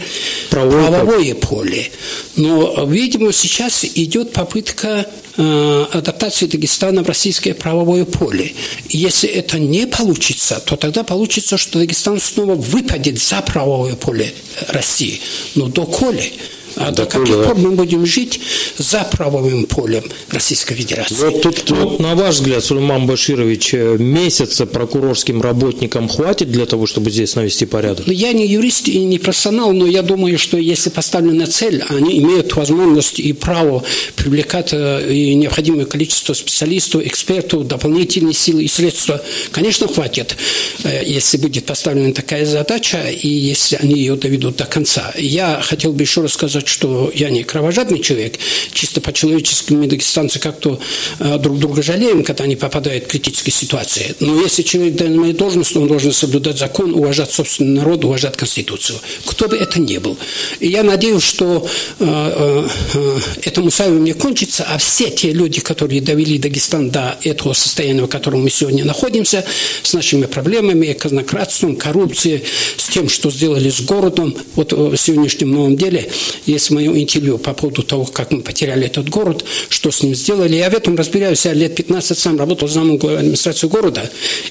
правовое, 0.49 0.87
правовое 0.87 1.35
поле. 1.35 1.91
Но, 2.35 2.85
видимо, 2.85 3.33
сейчас 3.33 3.83
идет 3.83 4.33
попытка 4.33 5.07
э, 5.37 5.85
адаптации 5.91 6.45
Дагестана 6.45 7.03
в 7.03 7.07
российское 7.07 7.53
правовое 7.53 8.05
поле. 8.05 8.53
И 8.89 8.97
если 8.97 9.29
это 9.29 9.57
не 9.59 9.87
получится, 9.87 10.61
то 10.63 10.75
тогда 10.75 11.03
получится, 11.03 11.57
что 11.57 11.79
Дагестан 11.79 12.19
снова 12.19 12.55
выпадет 12.55 13.19
за 13.19 13.41
правовое 13.41 13.95
поле 13.95 14.33
России. 14.69 15.21
Но 15.55 15.67
доколе 15.67 16.31
а 16.80 16.91
до 16.91 17.05
каких 17.05 17.36
пор 17.43 17.55
мы 17.55 17.71
будем 17.71 18.05
жить 18.05 18.39
за 18.77 19.03
правовым 19.11 19.65
полем 19.65 20.03
Российской 20.30 20.75
Федерации? 20.75 21.15
Вот 21.15 21.41
тут, 21.41 21.69
вот, 21.71 21.99
на 21.99 22.15
ваш 22.15 22.36
взгляд, 22.36 22.63
Сулейман 22.63 23.05
Баширович, 23.05 23.73
э, 23.73 23.97
месяца 23.99 24.65
прокурорским 24.65 25.41
работникам 25.41 26.07
хватит 26.07 26.51
для 26.51 26.65
того, 26.65 26.88
чтобы 26.88 27.11
здесь 27.11 27.36
навести 27.36 27.65
порядок? 27.65 28.07
Ну, 28.07 28.13
я 28.13 28.32
не 28.32 28.47
юрист 28.47 28.88
и 28.88 28.99
не 28.99 29.19
профессионал, 29.19 29.73
но 29.73 29.86
я 29.88 30.03
думаю, 30.03 30.39
что 30.39 30.57
если 30.57 30.89
поставлена 30.89 31.47
цель, 31.47 31.84
они 31.89 32.17
имеют 32.19 32.55
возможность 32.55 33.19
и 33.19 33.34
право 33.34 33.84
привлекать 34.15 34.69
э, 34.71 35.13
и 35.13 35.36
необходимое 35.36 35.86
количество 35.86 36.34
специалистов, 36.34 37.05
экспертов, 37.05 37.67
дополнительные 37.67 38.34
силы 38.34 38.63
и 38.63 38.67
средства. 38.69 39.21
Конечно, 39.51 39.89
хватит, 39.89 40.38
э, 40.86 41.03
если 41.05 41.38
будет 41.38 41.65
поставлена 41.65 42.13
такая 42.13 42.45
задача, 42.45 43.09
и 43.09 43.27
если 43.27 43.75
они 43.75 43.95
ее 43.95 44.15
доведут 44.15 44.55
до 44.55 44.65
конца. 44.65 45.13
Я 45.17 45.59
хотел 45.61 45.91
бы 45.91 46.03
еще 46.03 46.21
раз 46.21 46.34
сказать, 46.34 46.68
что 46.70 47.11
я 47.13 47.30
не 47.30 47.43
кровожадный 47.43 47.99
человек, 47.99 48.39
чисто 48.72 49.01
по-человечески 49.01 49.74
мы, 49.74 49.88
дагестанцы, 49.88 50.39
как-то 50.39 50.80
э, 51.20 51.38
друг 51.39 51.59
друга 51.59 51.82
жалеем, 51.82 52.24
когда 52.24 52.43
они 52.43 52.55
попадают 52.55 53.05
в 53.05 53.07
критические 53.07 53.53
ситуации. 53.53 54.15
Но 54.20 54.39
если 54.41 54.61
человек 54.61 54.97
занимает 54.97 55.38
должность, 55.38 55.76
он 55.76 55.88
должен 55.88 56.13
соблюдать 56.13 56.57
закон, 56.57 56.93
уважать 56.93 57.32
собственный 57.32 57.80
народ, 57.80 58.05
уважать 58.05 58.38
Конституцию. 58.38 58.99
Кто 59.26 59.47
бы 59.47 59.57
это 59.57 59.80
ни 59.80 59.97
был. 59.97 60.17
И 60.59 60.67
я 60.67 60.84
надеюсь, 60.84 61.24
что 61.24 61.67
э, 61.99 62.05
э, 62.05 62.67
э 62.93 63.20
это 63.43 63.61
Мусаевым 63.61 64.03
не 64.03 64.13
кончится, 64.13 64.65
а 64.70 64.78
все 64.78 65.09
те 65.09 65.32
люди, 65.32 65.59
которые 65.59 66.01
довели 66.01 66.38
Дагестан 66.38 66.89
до 66.91 67.17
этого 67.24 67.53
состояния, 67.53 68.03
в 68.03 68.07
котором 68.07 68.43
мы 68.43 68.49
сегодня 68.49 68.86
находимся, 68.86 69.43
с 69.82 69.93
нашими 69.93 70.26
проблемами, 70.26 70.93
казнократством, 70.93 71.76
коррупцией, 71.76 72.43
с 72.78 72.89
тем, 72.89 73.09
что 73.09 73.32
сделали 73.32 73.70
с 73.70 73.82
городом, 73.82 74.36
вот 74.55 74.74
в 74.74 74.97
сегодняшнем 74.97 75.51
новом 75.51 75.76
деле, 75.76 76.09
есть 76.49 76.71
мое 76.71 76.91
интервью 76.91 77.37
по 77.37 77.53
поводу 77.53 77.83
того, 77.83 78.05
как 78.05 78.31
мы 78.31 78.41
потеряли 78.41 78.85
этот 78.85 79.09
город, 79.09 79.45
что 79.69 79.91
с 79.91 80.01
ним 80.01 80.15
сделали. 80.15 80.55
Я 80.55 80.69
в 80.69 80.73
этом 80.73 80.95
разбираюсь. 80.95 81.45
Я 81.45 81.53
лет 81.53 81.75
15 81.75 82.17
сам 82.17 82.37
работал 82.37 82.67
замом 82.67 82.97
главы 82.97 83.19
администрации 83.19 83.67
города 83.67 84.09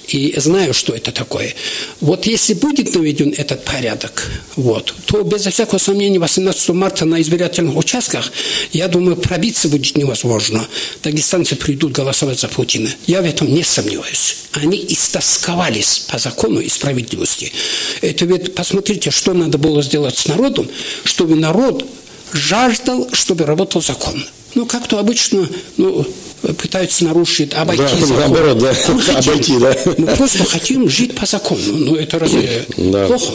и 0.08 0.34
знаю, 0.36 0.74
что 0.74 0.94
это 0.94 1.12
такое. 1.12 1.54
Вот 2.00 2.26
если 2.26 2.54
будет 2.54 2.94
наведен 2.94 3.34
этот 3.36 3.64
порядок, 3.64 4.30
вот, 4.56 4.94
то 5.06 5.22
без 5.22 5.42
всякого 5.42 5.78
сомнения 5.78 6.18
18 6.18 6.68
марта 6.70 7.04
на 7.04 7.20
избирательных 7.20 7.76
участках, 7.76 8.32
я 8.72 8.88
думаю, 8.88 9.16
пробиться 9.16 9.68
будет 9.68 9.96
невозможно. 9.96 10.66
Дагестанцы 11.02 11.56
придут 11.56 11.92
голосовать 11.92 12.40
за 12.40 12.48
Путина. 12.48 12.88
Я 13.06 13.22
в 13.22 13.24
этом 13.24 13.52
не 13.52 13.62
сомневаюсь. 13.62 14.36
Они 14.52 14.84
истосковались 14.88 16.06
по 16.10 16.18
закону 16.18 16.60
и 16.60 16.68
справедливости. 16.68 17.52
Это 18.00 18.24
ведь, 18.24 18.54
посмотрите, 18.54 19.10
что 19.10 19.34
надо 19.34 19.58
было 19.58 19.82
сделать 19.82 20.16
с 20.16 20.26
народом, 20.26 20.68
чтобы 21.04 21.36
народ 21.36 21.84
жаждал, 22.32 23.08
чтобы 23.12 23.46
работал 23.46 23.82
закон. 23.82 24.22
Ну, 24.54 24.66
как-то 24.66 24.98
обычно 24.98 25.48
ну, 25.76 26.06
пытаются 26.42 27.04
нарушить, 27.04 27.52
обойти 27.54 27.82
да, 27.82 28.06
закон. 28.06 28.16
Наоборот, 28.16 28.58
да. 28.58 28.74
Мы 28.88 29.02
хотим, 29.02 29.32
обойти, 29.32 29.58
да. 29.58 29.76
Мы 29.96 30.06
просто 30.06 30.44
хотим 30.44 30.88
жить 30.88 31.14
по 31.14 31.26
закону. 31.26 31.60
Ну, 31.72 31.94
это 31.96 32.18
разве 32.18 32.64
да. 32.76 33.06
плохо? 33.06 33.32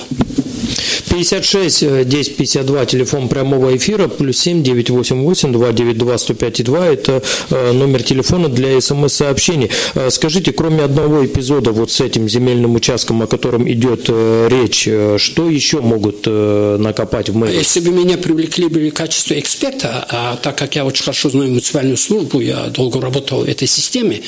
56 1.10 2.06
10 2.06 2.38
52, 2.38 2.86
телефон 2.86 3.28
прямого 3.30 3.76
эфира, 3.76 4.08
плюс 4.08 4.40
7 4.40 4.64
988 4.64 5.54
292 5.54 6.18
105 6.18 6.64
2, 6.64 6.88
это 6.88 7.24
э, 7.50 7.72
номер 7.72 8.04
телефона 8.04 8.50
для 8.50 8.80
смс-сообщений. 8.82 9.70
Э, 9.94 10.10
скажите, 10.10 10.52
кроме 10.52 10.84
одного 10.84 11.26
эпизода 11.26 11.72
вот 11.72 11.92
с 11.92 12.02
этим 12.02 12.28
земельным 12.28 12.76
участком, 12.76 13.22
о 13.22 13.28
котором 13.28 13.70
идет 13.70 14.06
э, 14.08 14.48
речь, 14.50 14.90
что 15.22 15.50
еще 15.50 15.82
могут 15.82 16.26
накопать 16.26 17.30
в 17.30 17.36
мэрии? 17.36 17.58
Если 17.58 17.80
бы 17.80 17.92
меня 17.92 18.18
привлекли 18.18 18.68
бы 18.68 18.90
в 18.90 18.94
качестве 18.94 19.40
эксперта, 19.40 20.06
а 20.10 20.36
так 20.38 20.58
как 20.58 20.76
я 20.76 20.86
очень 20.86 21.04
хорошо 21.04 21.30
знаю 21.30 21.50
муниципальную 21.50 21.98
службу, 21.98 22.40
я 22.40 22.68
долго 22.68 22.93
работал 23.02 23.44
в 23.44 23.50
этой 23.50 23.68
системе, 23.68 24.22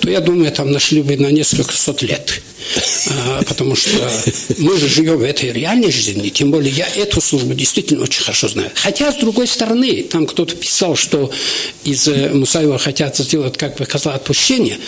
то 0.00 0.10
я 0.10 0.20
думаю, 0.20 0.52
там 0.52 0.70
нашли 0.70 1.02
бы 1.02 1.16
на 1.16 1.30
несколько 1.30 1.72
сот 1.72 2.02
лет. 2.02 2.42
А, 3.08 3.42
потому 3.46 3.76
что 3.76 3.90
мы 4.58 4.76
же 4.76 4.88
живем 4.88 5.18
в 5.18 5.22
этой 5.22 5.52
реальной 5.52 5.90
жизни, 5.90 6.28
тем 6.28 6.50
более 6.50 6.72
я 6.72 6.86
эту 6.96 7.20
службу 7.20 7.54
действительно 7.54 8.02
очень 8.02 8.22
хорошо 8.22 8.48
знаю. 8.48 8.70
Хотя, 8.74 9.12
с 9.12 9.16
другой 9.16 9.46
стороны, 9.46 10.02
там 10.02 10.26
кто-то 10.26 10.56
писал, 10.56 10.96
что 10.96 11.30
из 11.84 12.08
э, 12.08 12.30
Мусаева 12.32 12.78
хотят 12.78 13.16
сделать 13.16 13.56
как 13.56 13.76
бы 13.76 13.86
козла 13.86 14.14
отпущения. 14.14 14.78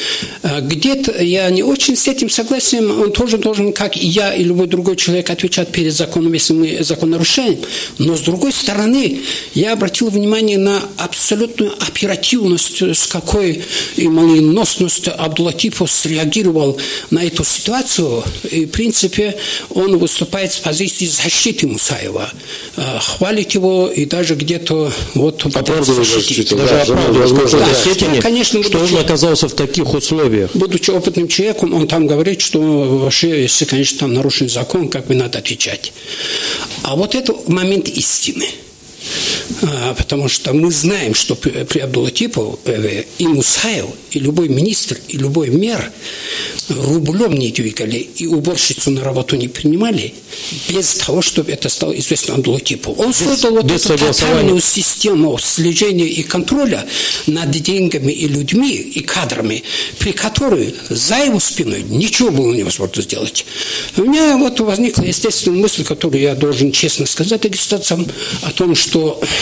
А, 0.42 0.60
где-то 0.60 1.22
я 1.22 1.48
не 1.50 1.62
очень 1.62 1.96
с 1.96 2.08
этим 2.08 2.28
согласен, 2.28 2.90
он 2.90 3.12
тоже 3.12 3.38
должен, 3.38 3.72
как 3.72 3.96
и 3.96 4.06
я, 4.06 4.34
и 4.34 4.42
любой 4.42 4.66
другой 4.66 4.96
человек, 4.96 5.30
отвечать 5.30 5.70
перед 5.70 5.94
законом, 5.94 6.32
если 6.32 6.54
мы 6.54 6.78
закон 6.82 7.10
нарушаем. 7.10 7.58
Но, 7.98 8.16
с 8.16 8.20
другой 8.20 8.52
стороны, 8.52 9.20
я 9.54 9.72
обратил 9.72 10.10
внимание 10.10 10.58
на 10.58 10.82
абсолютную 10.96 11.72
оперативность, 11.80 12.82
с 12.82 13.06
какой 13.06 13.62
и 13.96 14.08
молниеносность 14.08 15.08
Абдулатипов 15.08 15.90
среагировал 15.90 16.78
на 17.10 17.24
эту 17.24 17.44
ситуацию 17.44 17.67
ситуацию, 17.68 18.24
и, 18.50 18.64
в 18.64 18.70
принципе, 18.70 19.36
он 19.70 19.98
выступает 19.98 20.52
с 20.52 20.56
позиции 20.56 21.04
защиты 21.06 21.66
Мусаева. 21.66 22.30
Э, 22.76 22.98
хвалит 23.00 23.52
его 23.52 23.88
и 23.88 24.06
даже 24.06 24.34
где-то 24.34 24.90
вот 25.14 25.44
оправдывает 25.44 26.08
защитить. 26.08 26.56
Даже 26.56 26.80
оправдывает 26.80 27.30
в 27.30 27.58
да, 27.58 27.74
степени, 27.74 28.20
конечно, 28.20 28.62
что 28.62 28.78
он 28.78 28.96
оказался 28.96 29.48
в 29.48 29.52
таких 29.54 29.92
условиях. 29.92 30.50
Будучи 30.54 30.90
опытным 30.90 31.28
человеком, 31.28 31.74
он 31.74 31.86
там 31.86 32.06
говорит, 32.06 32.40
что 32.40 32.58
вообще, 32.58 33.42
если, 33.42 33.66
конечно, 33.66 33.98
там 33.98 34.14
нарушен 34.14 34.48
закон, 34.48 34.88
как 34.88 35.06
бы 35.06 35.14
надо 35.14 35.38
отвечать. 35.38 35.92
А 36.84 36.96
вот 36.96 37.14
это 37.14 37.34
момент 37.48 37.88
истины– 37.88 38.46
а, 38.56 38.67
потому 39.96 40.28
что 40.28 40.52
мы 40.52 40.70
знаем, 40.70 41.14
что 41.14 41.34
при 41.34 41.78
Абдулатипове 41.80 43.06
и 43.18 43.26
Мусаев, 43.26 43.86
и 44.10 44.18
любой 44.18 44.48
министр, 44.48 44.98
и 45.08 45.16
любой 45.16 45.50
мэр 45.50 45.90
рублем 46.68 47.34
не 47.34 47.50
двигали 47.50 47.96
и 48.16 48.26
уборщицу 48.26 48.90
на 48.90 49.02
работу 49.02 49.36
не 49.36 49.48
принимали 49.48 50.14
без 50.68 50.94
того, 50.94 51.22
чтобы 51.22 51.52
это 51.52 51.68
стало 51.68 51.92
известно 51.92 52.34
Абдулатипову. 52.34 53.02
Он 53.02 53.12
создал 53.12 53.52
вот 53.52 53.70
эту 53.70 53.96
тотальную 53.96 54.60
систему 54.60 55.38
слежения 55.38 56.06
и 56.06 56.22
контроля 56.22 56.86
над 57.26 57.50
деньгами 57.50 58.12
и 58.12 58.28
людьми, 58.28 58.74
и 58.74 59.00
кадрами, 59.00 59.62
при 59.98 60.12
которой 60.12 60.74
за 60.88 61.16
его 61.16 61.40
спиной 61.40 61.84
ничего 61.88 62.30
было 62.30 62.52
невозможно 62.54 63.02
сделать. 63.02 63.44
У 63.96 64.02
меня 64.02 64.36
вот 64.36 64.60
возникла 64.60 65.02
естественная 65.02 65.58
мысль, 65.58 65.84
которую 65.84 66.20
я 66.20 66.34
должен 66.34 66.72
честно 66.72 67.06
сказать 67.06 67.44
регистрациям, 67.44 68.06
о 68.42 68.50
том, 68.52 68.74
что 68.74 68.87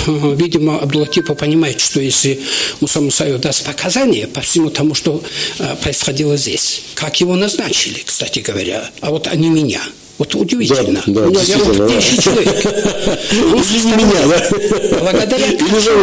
видимо, 0.06 0.78
Абдулатипа 0.80 1.34
понимает, 1.34 1.80
что 1.80 2.00
если 2.00 2.40
Муса 2.80 3.00
Мусаев 3.00 3.40
даст 3.40 3.64
показания 3.64 4.26
по 4.26 4.40
всему 4.40 4.70
тому, 4.70 4.94
что 4.94 5.22
э, 5.58 5.76
происходило 5.82 6.36
здесь, 6.36 6.82
как 6.94 7.20
его 7.20 7.36
назначили, 7.36 8.02
кстати 8.04 8.40
говоря, 8.40 8.90
а 9.00 9.10
вот 9.10 9.26
они 9.26 9.48
меня– 9.48 9.82
вот 10.18 10.34
удивительно. 10.34 11.02
Да, 11.06 11.28
да, 11.28 11.42
я 11.42 11.58
вот 11.58 11.76
да. 11.76 12.00
человек. 12.00 12.64
Он 13.32 13.62
меня, 13.96 14.26
да? 14.26 14.98
Благодаря 15.00 15.46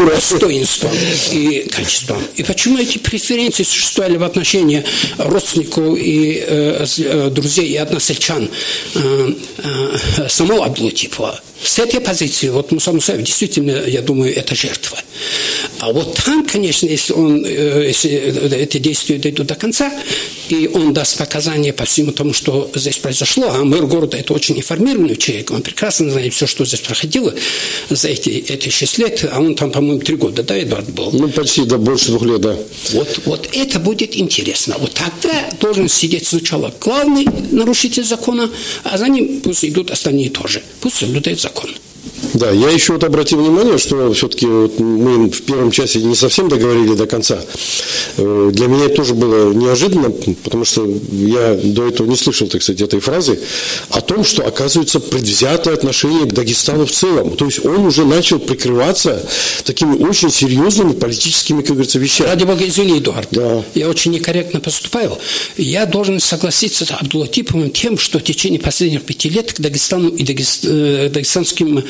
достоинствам 0.05 0.91
и 1.31 1.67
качествам. 1.71 2.21
И 2.35 2.43
почему 2.43 2.77
эти 2.77 2.99
преференции 2.99 3.63
существовали 3.63 4.17
в 4.17 4.23
отношении 4.23 4.83
родственников 5.17 5.97
и 5.97 6.43
э, 6.45 6.85
э 6.85 7.29
друзей 7.31 7.69
и 7.69 7.77
односельчан 7.77 8.49
э, 8.95 9.33
э, 9.57 10.29
самого 10.29 10.65
Абдулатипова? 10.65 11.39
С 11.64 11.80
этой 11.80 12.01
позиции, 12.01 12.49
вот 12.49 12.72
Муса 12.72 12.91
Мусаев 12.91 13.24
действительно, 13.24 13.84
я 13.88 14.01
думаю, 14.01 14.36
это 14.36 14.53
жертва. 14.53 14.97
А 15.80 15.91
вот 15.91 16.16
там, 16.26 16.45
конечно, 16.45 16.86
если, 16.86 17.14
он, 17.14 17.45
э, 17.45 17.86
если 17.88 18.11
эти 18.55 18.78
действия 18.78 19.18
дойдут 19.18 19.47
до 19.47 19.55
конца, 19.55 19.91
и 20.49 20.70
он 20.74 20.93
даст 20.93 21.18
показания 21.18 21.72
по 21.72 21.86
всему 21.86 22.11
тому, 22.11 22.34
что 22.34 22.70
здесь 22.76 22.97
произошло, 22.97 23.49
а 23.49 23.64
мэр 23.64 23.86
города 23.86 24.18
это 24.18 24.34
очень 24.34 24.57
информированный 24.57 25.16
человек, 25.16 25.51
он 25.51 25.61
прекрасно 25.61 26.11
знает 26.11 26.34
все, 26.34 26.47
что 26.47 26.66
здесь 26.66 26.82
проходило 26.82 27.34
за 27.89 28.09
эти, 28.09 28.30
эти 28.30 28.70
6 28.70 28.97
лет, 28.97 29.30
а 29.32 29.39
он 29.39 29.55
там, 29.55 29.72
по-моему, 29.72 30.01
3 30.01 30.16
года, 30.18 30.43
да, 30.43 30.61
Эдуард 30.61 30.89
был? 30.89 31.11
Ну, 31.11 31.30
почти, 31.30 31.64
да, 31.64 31.78
больше 31.78 32.07
двух 32.07 32.24
лет, 32.24 32.41
да. 32.41 32.57
Вот, 32.91 33.20
вот 33.26 33.49
это 33.53 33.80
будет 33.80 34.16
интересно. 34.18 34.76
Вот 34.80 34.93
тогда 34.93 35.49
должен 35.61 35.88
сидеть 35.88 36.28
сначала 36.28 36.74
главный 36.80 37.26
нарушитель 37.51 38.03
закона, 38.03 38.49
а 38.84 38.97
за 38.97 39.07
ним 39.07 39.41
пусть 39.41 39.64
идут 39.64 39.91
остальные 39.91 40.30
тоже. 40.30 40.61
Пусть 40.82 40.97
соблюдают 40.97 41.39
закон 41.39 41.52
закон. 41.53 41.75
Да, 42.34 42.51
я 42.51 42.69
еще 42.69 42.93
вот 42.93 43.03
обратил 43.03 43.39
внимание, 43.39 43.78
что 43.78 44.13
все-таки 44.13 44.45
вот 44.45 44.80
мы 44.80 45.30
в 45.30 45.41
первом 45.43 45.71
часе 45.71 45.99
не 45.99 46.15
совсем 46.15 46.47
договорили 46.49 46.95
до 46.95 47.05
конца. 47.05 47.39
Э, 48.17 48.49
для 48.53 48.67
меня 48.67 48.86
это 48.86 48.95
тоже 48.95 49.13
было 49.13 49.53
неожиданно, 49.53 50.09
потому 50.43 50.65
что 50.65 50.88
я 51.11 51.59
до 51.61 51.88
этого 51.88 52.07
не 52.07 52.15
слышал, 52.15 52.47
так 52.47 52.63
сказать, 52.63 52.82
этой 52.82 52.99
фразы, 52.99 53.39
о 53.89 54.01
том, 54.01 54.24
что 54.24 54.45
оказывается 54.45 54.99
предвзятое 54.99 55.74
отношение 55.74 56.26
к 56.26 56.34
Дагестану 56.34 56.86
в 56.86 56.91
целом. 56.91 57.36
То 57.36 57.45
есть 57.45 57.65
он 57.65 57.86
уже 57.86 58.05
начал 58.05 58.39
прикрываться 58.39 59.28
такими 59.63 59.95
очень 60.03 60.32
серьезными 60.32 60.93
политическими, 60.93 61.61
как 61.61 61.71
говорится, 61.71 61.99
вещами. 61.99 62.30
Ради 62.30 62.45
бога, 62.45 62.67
извини, 62.67 62.99
Эдуард. 62.99 63.28
Да. 63.32 63.63
Я 63.76 63.89
очень 63.89 64.11
некорректно 64.11 64.59
поступаю. 64.59 65.17
Я 65.57 65.86
должен 65.86 66.19
согласиться 66.19 66.86
с 66.86 66.91
Абдулатиповым 66.91 67.71
тем, 67.71 67.97
что 67.97 68.19
в 68.19 68.24
течение 68.24 68.59
последних 68.59 69.03
пяти 69.03 69.30
лет 69.30 69.53
к 69.53 69.59
Дагестану 69.59 70.09
и 70.09 70.24
дагестанским 70.24 71.74
Э, 71.78 71.82
э, 71.82 71.84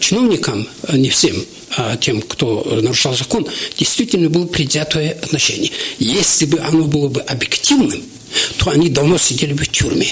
чиновникам, 0.00 0.68
а 0.88 0.96
не 0.96 1.10
всем, 1.10 1.44
а 1.76 1.96
тем, 1.96 2.22
кто 2.22 2.64
нарушал 2.82 3.14
закон, 3.14 3.46
действительно 3.76 4.28
было 4.28 4.46
предвзятое 4.46 5.12
отношение. 5.12 5.70
Если 5.98 6.46
бы 6.46 6.58
оно 6.58 6.84
было 6.84 7.08
бы 7.08 7.20
объективным, 7.20 8.02
то 8.58 8.70
они 8.70 8.88
давно 8.88 9.18
сидели 9.18 9.52
бы 9.52 9.64
в 9.64 9.68
тюрьме. 9.68 10.08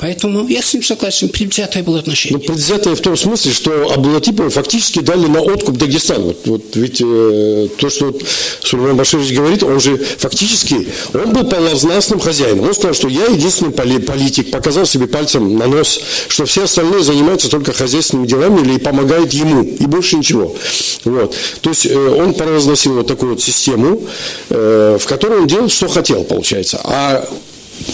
Поэтому 0.00 0.48
я 0.48 0.62
с 0.62 0.72
ним 0.72 0.82
согласен, 0.82 1.28
предвзятое 1.28 1.82
было 1.82 1.98
отношение. 1.98 2.38
Ну, 2.38 2.44
предвзятое 2.44 2.94
в 2.94 3.00
том 3.00 3.18
смысле, 3.18 3.52
что 3.52 3.92
Абдулатипова 3.92 4.48
фактически 4.48 5.00
дали 5.00 5.26
на 5.26 5.42
откуп 5.42 5.76
Дагестан. 5.76 6.22
Вот, 6.22 6.46
вот 6.46 6.62
ведь 6.74 7.02
э, 7.04 7.68
то, 7.76 7.90
что 7.90 8.06
вот 8.06 8.22
Сулейман 8.62 8.96
Баширович 8.96 9.32
говорит, 9.36 9.62
он 9.62 9.78
же 9.78 9.98
фактически, 9.98 10.88
он 11.12 11.34
был 11.34 11.44
полновластным 11.44 12.18
хозяином. 12.18 12.66
Он 12.66 12.74
сказал, 12.74 12.94
что 12.94 13.08
я 13.08 13.26
единственный 13.26 13.72
политик, 13.72 14.50
показал 14.50 14.86
себе 14.86 15.06
пальцем 15.06 15.58
на 15.58 15.66
нос, 15.66 16.00
что 16.28 16.46
все 16.46 16.64
остальные 16.64 17.02
занимаются 17.02 17.50
только 17.50 17.74
хозяйственными 17.74 18.26
делами 18.26 18.62
или 18.62 18.78
помогают 18.78 19.34
ему, 19.34 19.62
и 19.62 19.84
больше 19.84 20.16
ничего. 20.16 20.56
Вот. 21.04 21.36
То 21.60 21.70
есть 21.70 21.84
э, 21.84 21.94
он 21.94 22.32
провозгласил 22.32 22.94
вот 22.94 23.06
такую 23.06 23.32
вот 23.32 23.42
систему, 23.42 24.00
э, 24.48 24.96
в 24.98 25.04
которой 25.06 25.40
он 25.40 25.46
делал, 25.46 25.68
что 25.68 25.88
хотел, 25.88 26.24
получается. 26.24 26.80
А 26.84 27.28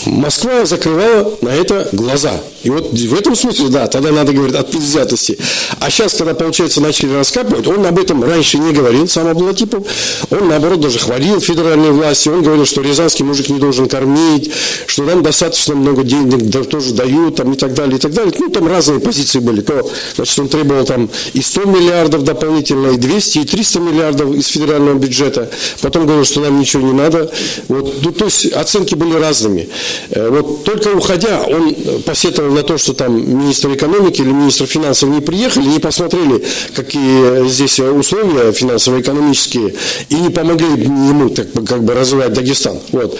Москва 0.06 0.64
закрывала 0.64 1.36
на 1.42 1.50
это 1.50 1.88
глаза. 1.92 2.40
И 2.62 2.70
вот 2.70 2.92
в 2.92 3.14
этом 3.14 3.36
смысле, 3.36 3.68
да, 3.68 3.86
тогда 3.86 4.10
надо 4.10 4.32
говорить 4.32 4.56
от 4.56 4.70
предвзятости. 4.70 5.38
А 5.78 5.90
сейчас, 5.90 6.14
когда, 6.14 6.34
получается, 6.34 6.80
начали 6.80 7.14
раскапывать, 7.14 7.66
он 7.68 7.86
об 7.86 7.98
этом 7.98 8.24
раньше 8.24 8.58
не 8.58 8.72
говорил, 8.72 9.06
сам 9.06 9.28
Аблатипов. 9.28 9.86
Он, 10.30 10.48
наоборот, 10.48 10.80
даже 10.80 10.98
хвалил 10.98 11.40
федеральные 11.40 11.92
власти. 11.92 12.28
Он 12.28 12.42
говорил, 12.42 12.66
что 12.66 12.82
рязанский 12.82 13.24
мужик 13.24 13.48
не 13.48 13.58
должен 13.58 13.88
кормить, 13.88 14.50
что 14.86 15.04
нам 15.04 15.22
достаточно 15.22 15.76
много 15.76 16.02
денег 16.02 16.68
тоже 16.68 16.92
дают, 16.94 17.36
там, 17.36 17.52
и 17.52 17.56
так 17.56 17.74
далее, 17.74 17.98
и 17.98 18.00
так 18.00 18.12
далее. 18.12 18.34
Ну, 18.38 18.48
там 18.48 18.66
разные 18.66 18.98
позиции 18.98 19.38
были. 19.38 19.60
То, 19.60 19.88
значит, 20.16 20.38
он 20.38 20.48
требовал 20.48 20.84
там 20.84 21.08
и 21.34 21.42
100 21.42 21.64
миллиардов 21.64 22.24
дополнительно, 22.24 22.88
и 22.88 22.96
200, 22.96 23.38
и 23.38 23.44
300 23.44 23.80
миллиардов 23.80 24.34
из 24.34 24.48
федерального 24.48 24.98
бюджета. 24.98 25.50
Потом 25.82 26.06
говорил, 26.06 26.24
что 26.24 26.40
нам 26.40 26.58
ничего 26.58 26.82
не 26.82 26.94
надо. 26.94 27.30
Вот, 27.68 27.94
ну, 28.02 28.10
то 28.10 28.24
есть 28.24 28.46
оценки 28.52 28.96
были 28.96 29.14
разными. 29.14 29.68
Э, 30.10 30.28
вот 30.30 30.64
только 30.64 30.88
уходя, 30.88 31.42
он 31.42 31.74
посетовал 32.04 32.52
на 32.52 32.62
то, 32.62 32.78
что 32.78 32.92
там 32.92 33.16
министр 33.16 33.74
экономики 33.74 34.20
или 34.20 34.30
министр 34.30 34.66
финансов 34.66 35.08
не 35.08 35.20
приехали, 35.20 35.64
не 35.64 35.78
посмотрели, 35.78 36.44
какие 36.74 37.48
здесь 37.48 37.78
условия 37.80 38.52
финансово-экономические, 38.52 39.74
и 40.08 40.14
не 40.14 40.30
помогли 40.30 40.66
ему 40.66 41.30
так, 41.30 41.48
как 41.52 41.84
бы 41.84 41.94
развивать 41.94 42.32
Дагестан. 42.32 42.78
Вот. 42.92 43.18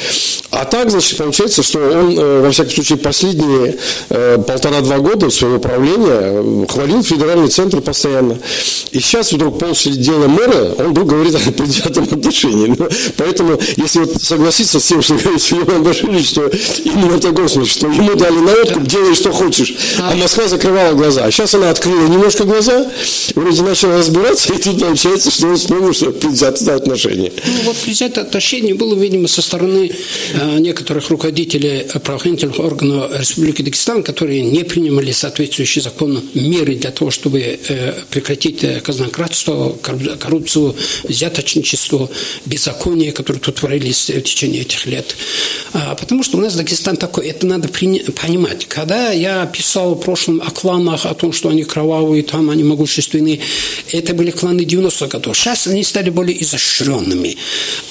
А 0.51 0.65
так, 0.65 0.91
значит, 0.91 1.19
получается, 1.19 1.63
что 1.63 1.79
он, 1.79 2.19
э, 2.19 2.41
во 2.43 2.51
всяком 2.51 2.73
случае, 2.73 2.99
последние 2.99 3.77
э, 4.09 4.39
полтора-два 4.47 4.99
года 4.99 5.31
своего 5.31 5.59
правления 5.59 6.67
хвалил 6.67 7.03
федеральный 7.03 7.49
центр 7.49 7.81
постоянно. 7.81 8.39
И 8.91 9.01
сейчас 9.01 9.33
вдруг 9.33 9.59
после 9.59 9.93
дела 9.93 10.29
мэра 10.29 10.75
он 10.79 10.91
вдруг 10.91 11.09
говорит 11.09 11.35
о 11.35 11.53
предвзятом 11.53 12.05
отношении. 12.05 12.75
Поэтому, 13.17 13.59
если 13.77 14.01
вот 14.01 14.23
согласиться 14.23 14.81
с 14.81 14.85
тем, 14.85 15.03
что 15.03 15.15
говорит 15.15 15.43
Сулейман 15.43 15.83
Баширович, 15.83 16.29
что 16.29 16.46
именно 16.85 17.17
в 17.17 17.21
таком 17.21 17.49
смысле, 17.49 17.73
что 17.73 17.87
ему 17.89 18.15
дали 18.15 18.37
на 18.37 18.53
откуп, 18.53 18.85
делай 18.85 19.15
что 19.15 19.33
хочешь. 19.33 19.75
А 19.99 20.15
Москва 20.17 20.49
закрывала 20.49 20.95
глаза. 20.95 21.25
А 21.25 21.31
сейчас 21.31 21.55
она 21.55 21.71
открыла 21.71 22.07
немножко 22.09 22.45
глаза, 22.45 22.91
вроде 23.35 23.63
начала 23.63 23.99
разбираться, 23.99 24.53
и 24.55 24.59
тут 24.59 24.81
получается, 24.81 25.31
что 25.31 25.49
он 25.49 25.57
вспомнил, 25.57 25.93
что 25.93 26.11
предвзятое 26.13 26.77
отношение. 26.77 27.33
Ну, 27.45 27.63
вот 27.65 27.77
предвзятое 27.77 28.25
отношение 28.25 28.75
было, 28.75 28.95
видимо, 28.95 29.29
со 29.29 29.43
стороны 29.43 29.91
э, 30.35 30.59
некоторых 30.59 31.11
руководителей 31.11 31.87
правоохранительных 32.03 32.59
органов 32.59 33.11
Республики 33.19 33.63
Дагестан, 33.63 34.03
которые 34.03 34.43
не 34.43 34.65
принимали 34.65 35.13
соответствующие 35.13 35.83
закону 35.83 36.23
меры 36.35 36.75
для 36.75 36.91
того, 36.91 37.11
чтобы 37.11 37.41
э, 37.41 37.93
прекратить 38.11 38.63
э, 38.65 38.81
казнократство, 38.81 39.77
коррупцию, 40.19 40.75
взяточничество, 41.05 42.09
беззаконие, 42.45 43.13
которые 43.13 43.41
тут 43.41 43.57
творились 43.57 44.11
в 44.11 44.23
течение 44.23 44.63
этих 44.63 44.87
лет. 44.87 45.17
А, 45.73 45.95
потому 45.95 46.23
что 46.23 46.36
у 46.37 46.41
нас 46.41 46.55
Дагестан 46.55 46.97
такой, 46.97 47.29
это 47.29 47.47
надо 47.47 47.69
понимать. 47.69 48.67
Когда 48.67 49.11
я 49.11 49.47
писал 49.47 49.95
в 49.95 50.01
прошлом 50.01 50.43
о 50.43 50.51
кланах, 50.51 51.07
о 51.07 51.15
том, 51.15 51.33
что 51.33 51.49
они 51.49 51.65
кровавые, 51.65 52.23
там 52.23 52.51
они 52.51 52.63
могущественные, 52.63 53.41
это 53.91 54.13
были 54.13 54.31
кланы 54.31 54.61
90-х 54.61 55.07
годов. 55.07 55.37
Сейчас 55.37 55.67
они 55.67 55.83
стали 55.83 56.11
более 56.11 56.43
изощренными. 56.43 57.37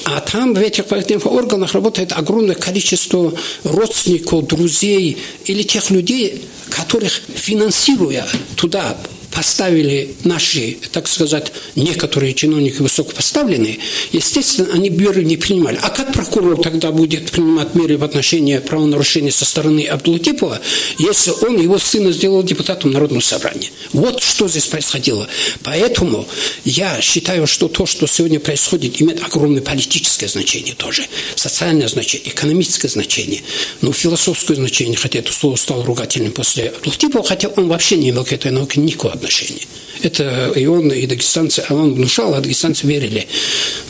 А 0.03 0.21
там 0.21 0.53
в 0.53 0.59
этих 0.59 0.85
органах 1.25 1.73
работает 1.73 2.11
огромное 2.11 2.55
количество 2.55 3.33
родственников, 3.63 4.45
друзей 4.45 5.17
или 5.45 5.63
тех 5.63 5.89
людей, 5.89 6.43
которых 6.69 7.21
финансируя 7.35 8.27
туда 8.55 8.95
поставили 9.36 10.15
наши, 10.23 10.77
так 10.91 11.07
сказать, 11.07 11.51
некоторые 11.75 12.33
чиновники 12.33 12.81
высокопоставленные, 12.81 13.79
естественно, 14.13 14.69
они 14.73 14.89
меры 14.89 15.23
не 15.23 15.36
принимали. 15.36 15.77
А 15.81 15.89
как 15.89 16.13
прокурор 16.13 16.61
тогда 16.61 16.91
будет 16.91 17.31
принимать 17.31 17.75
меры 17.75 17.97
в 17.97 18.03
отношении 18.03 18.57
правонарушения 18.59 19.31
со 19.31 19.43
стороны 19.43 19.86
Абдулатипова, 19.86 20.61
если 20.97 21.31
он 21.45 21.61
его 21.61 21.77
сына 21.77 22.13
сделал 22.13 22.43
депутатом 22.43 22.91
Народного 22.91 23.21
собрания? 23.21 23.69
Вот 23.91 24.23
что 24.23 24.47
здесь 24.47 24.67
происходило. 24.67 25.27
Поэтому 25.63 26.25
я 26.63 27.01
считаю, 27.01 27.45
что 27.45 27.67
то, 27.67 27.86
что 27.86 28.07
сегодня 28.07 28.39
происходит, 28.39 29.01
имеет 29.01 29.21
огромное 29.21 29.61
политическое 29.61 30.29
значение 30.29 30.75
тоже, 30.75 31.05
социальное 31.36 31.89
значение, 31.89 32.29
экономическое 32.29 32.88
значение, 32.88 33.41
но 33.81 33.91
философское 33.91 34.55
значение, 34.55 34.95
хотя 34.95 35.19
это 35.19 35.33
слово 35.33 35.57
стало 35.57 35.86
ругательным 35.86 36.31
после 36.31 36.69
Абдулатипова, 36.69 37.25
хотя 37.25 37.49
он 37.49 37.67
вообще 37.67 37.97
не 37.97 38.11
имел 38.11 38.23
к 38.23 38.31
этой 38.31 38.51
науке 38.51 38.79
никакого 38.79 39.24
отношения. 39.26 39.65
Это 40.03 40.51
и 40.55 40.65
он, 40.65 40.91
и 40.91 41.05
дагестанцы, 41.07 41.63
а 41.67 41.73
он 41.73 41.95
внушал, 41.95 42.34
а 42.34 42.41
дагестанцы 42.41 42.86
верили. 42.86 43.28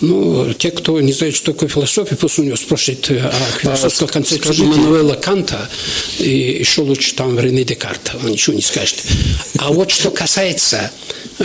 Ну, 0.02 0.54
те, 0.54 0.72
кто 0.72 1.02
не 1.02 1.12
знает, 1.12 1.36
что 1.36 1.52
такое 1.52 1.68
философия, 1.68 2.16
пусть 2.16 2.40
у 2.40 2.44
него 2.44 2.56
спросит 2.56 3.10
о 3.10 3.32
философской 3.60 4.08
концепции. 4.08 4.64
Мануэла 4.64 5.16
Канта, 5.16 5.70
и 6.20 6.58
еще 6.60 6.82
лучше 6.82 7.16
там 7.16 7.40
Рене 7.40 7.64
Декарта, 7.64 8.18
он 8.24 8.32
ничего 8.32 8.56
не 8.56 8.62
скажет. 8.62 9.04
А 9.58 9.72
вот 9.72 9.92
что 9.92 10.12
касается 10.12 10.92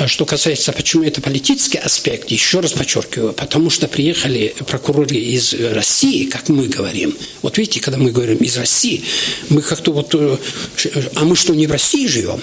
что 0.07 0.25
касается, 0.25 0.71
почему 0.73 1.03
это 1.03 1.21
политический 1.21 1.79
аспект, 1.79 2.31
еще 2.31 2.61
раз 2.61 2.73
подчеркиваю, 2.73 3.33
потому 3.33 3.71
что 3.71 3.89
приехали 3.89 4.55
прокуроры 4.67 5.17
из 5.17 5.53
России, 5.53 6.27
как 6.27 6.49
мы 6.49 6.69
говорим. 6.69 7.17
Вот 7.43 7.59
видите, 7.59 7.81
когда 7.81 7.99
мы 7.99 8.13
говорим 8.13 8.39
из 8.39 8.57
России, 8.57 9.03
мы 9.49 9.63
как-то 9.63 9.93
вот... 9.93 10.15
А 10.15 11.25
мы 11.25 11.35
что, 11.35 11.55
не 11.55 11.67
в 11.67 11.73
России 11.73 12.07
живем? 12.07 12.41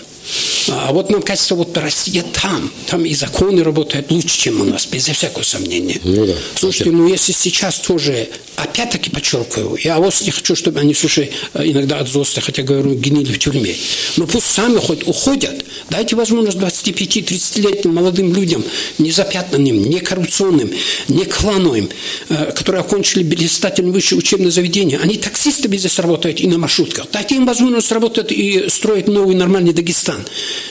А 0.69 0.91
вот 0.91 1.09
нам 1.09 1.21
кажется, 1.21 1.55
вот 1.55 1.77
Россия 1.77 2.23
там, 2.41 2.71
там 2.87 3.05
и 3.05 3.13
законы 3.15 3.63
работают 3.63 4.11
лучше, 4.11 4.37
чем 4.37 4.61
у 4.61 4.65
нас, 4.65 4.85
без 4.85 5.07
всякого 5.07 5.43
сомнения. 5.43 5.99
Ну, 6.03 6.25
да. 6.25 6.33
Слушайте, 6.55 6.91
ну 6.91 7.07
если 7.07 7.31
сейчас 7.31 7.79
тоже, 7.79 8.29
опять-таки 8.55 9.09
подчеркиваю, 9.09 9.77
я 9.83 9.97
вот 9.97 10.13
не 10.21 10.31
хочу, 10.31 10.55
чтобы 10.55 10.79
они, 10.79 10.93
слушай, 10.93 11.31
иногда 11.53 11.99
от 11.99 12.09
злости, 12.09 12.39
хотя 12.39 12.63
говорю, 12.63 12.95
гнили 12.95 13.33
в 13.33 13.39
тюрьме, 13.39 13.75
но 14.17 14.27
пусть 14.27 14.47
сами 14.47 14.77
хоть 14.77 15.07
уходят, 15.07 15.63
дайте 15.89 16.15
возможность 16.15 16.57
25-30-летним 16.57 17.93
молодым 17.93 18.33
людям, 18.33 18.63
не 18.97 19.11
запятнанным, 19.11 19.81
не 19.83 19.99
коррупционным, 19.99 20.71
не 21.07 21.25
клановым, 21.25 21.89
э, 22.29 22.51
которые 22.51 22.81
окончили 22.81 23.23
блистательное 23.23 23.91
высшее 23.91 24.19
учебное 24.19 24.51
заведение, 24.51 24.99
они 24.99 25.17
таксистами 25.17 25.77
здесь 25.77 25.99
работают 25.99 26.39
и 26.39 26.47
на 26.47 26.57
маршрутках, 26.57 27.07
дайте 27.11 27.35
им 27.35 27.45
возможность 27.45 27.91
работать 27.91 28.31
и 28.31 28.69
строить 28.69 29.07
новый 29.07 29.35
нормальный 29.35 29.73
Дагестан. 29.73 30.16
Дагестан. 30.17 30.25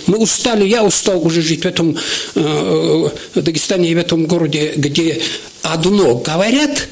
Мы 0.07 0.19
устали, 0.19 0.67
я 0.67 0.85
устал 0.85 1.25
уже 1.25 1.43
жить 1.43 1.63
в 1.63 1.67
этом 1.67 1.97
э, 2.35 3.09
Дагестане 3.35 3.91
и 3.91 3.95
в 3.95 3.99
этом 3.99 4.27
городе, 4.27 4.73
где 4.77 5.21
одно 5.63 6.17
говорят, 6.17 6.89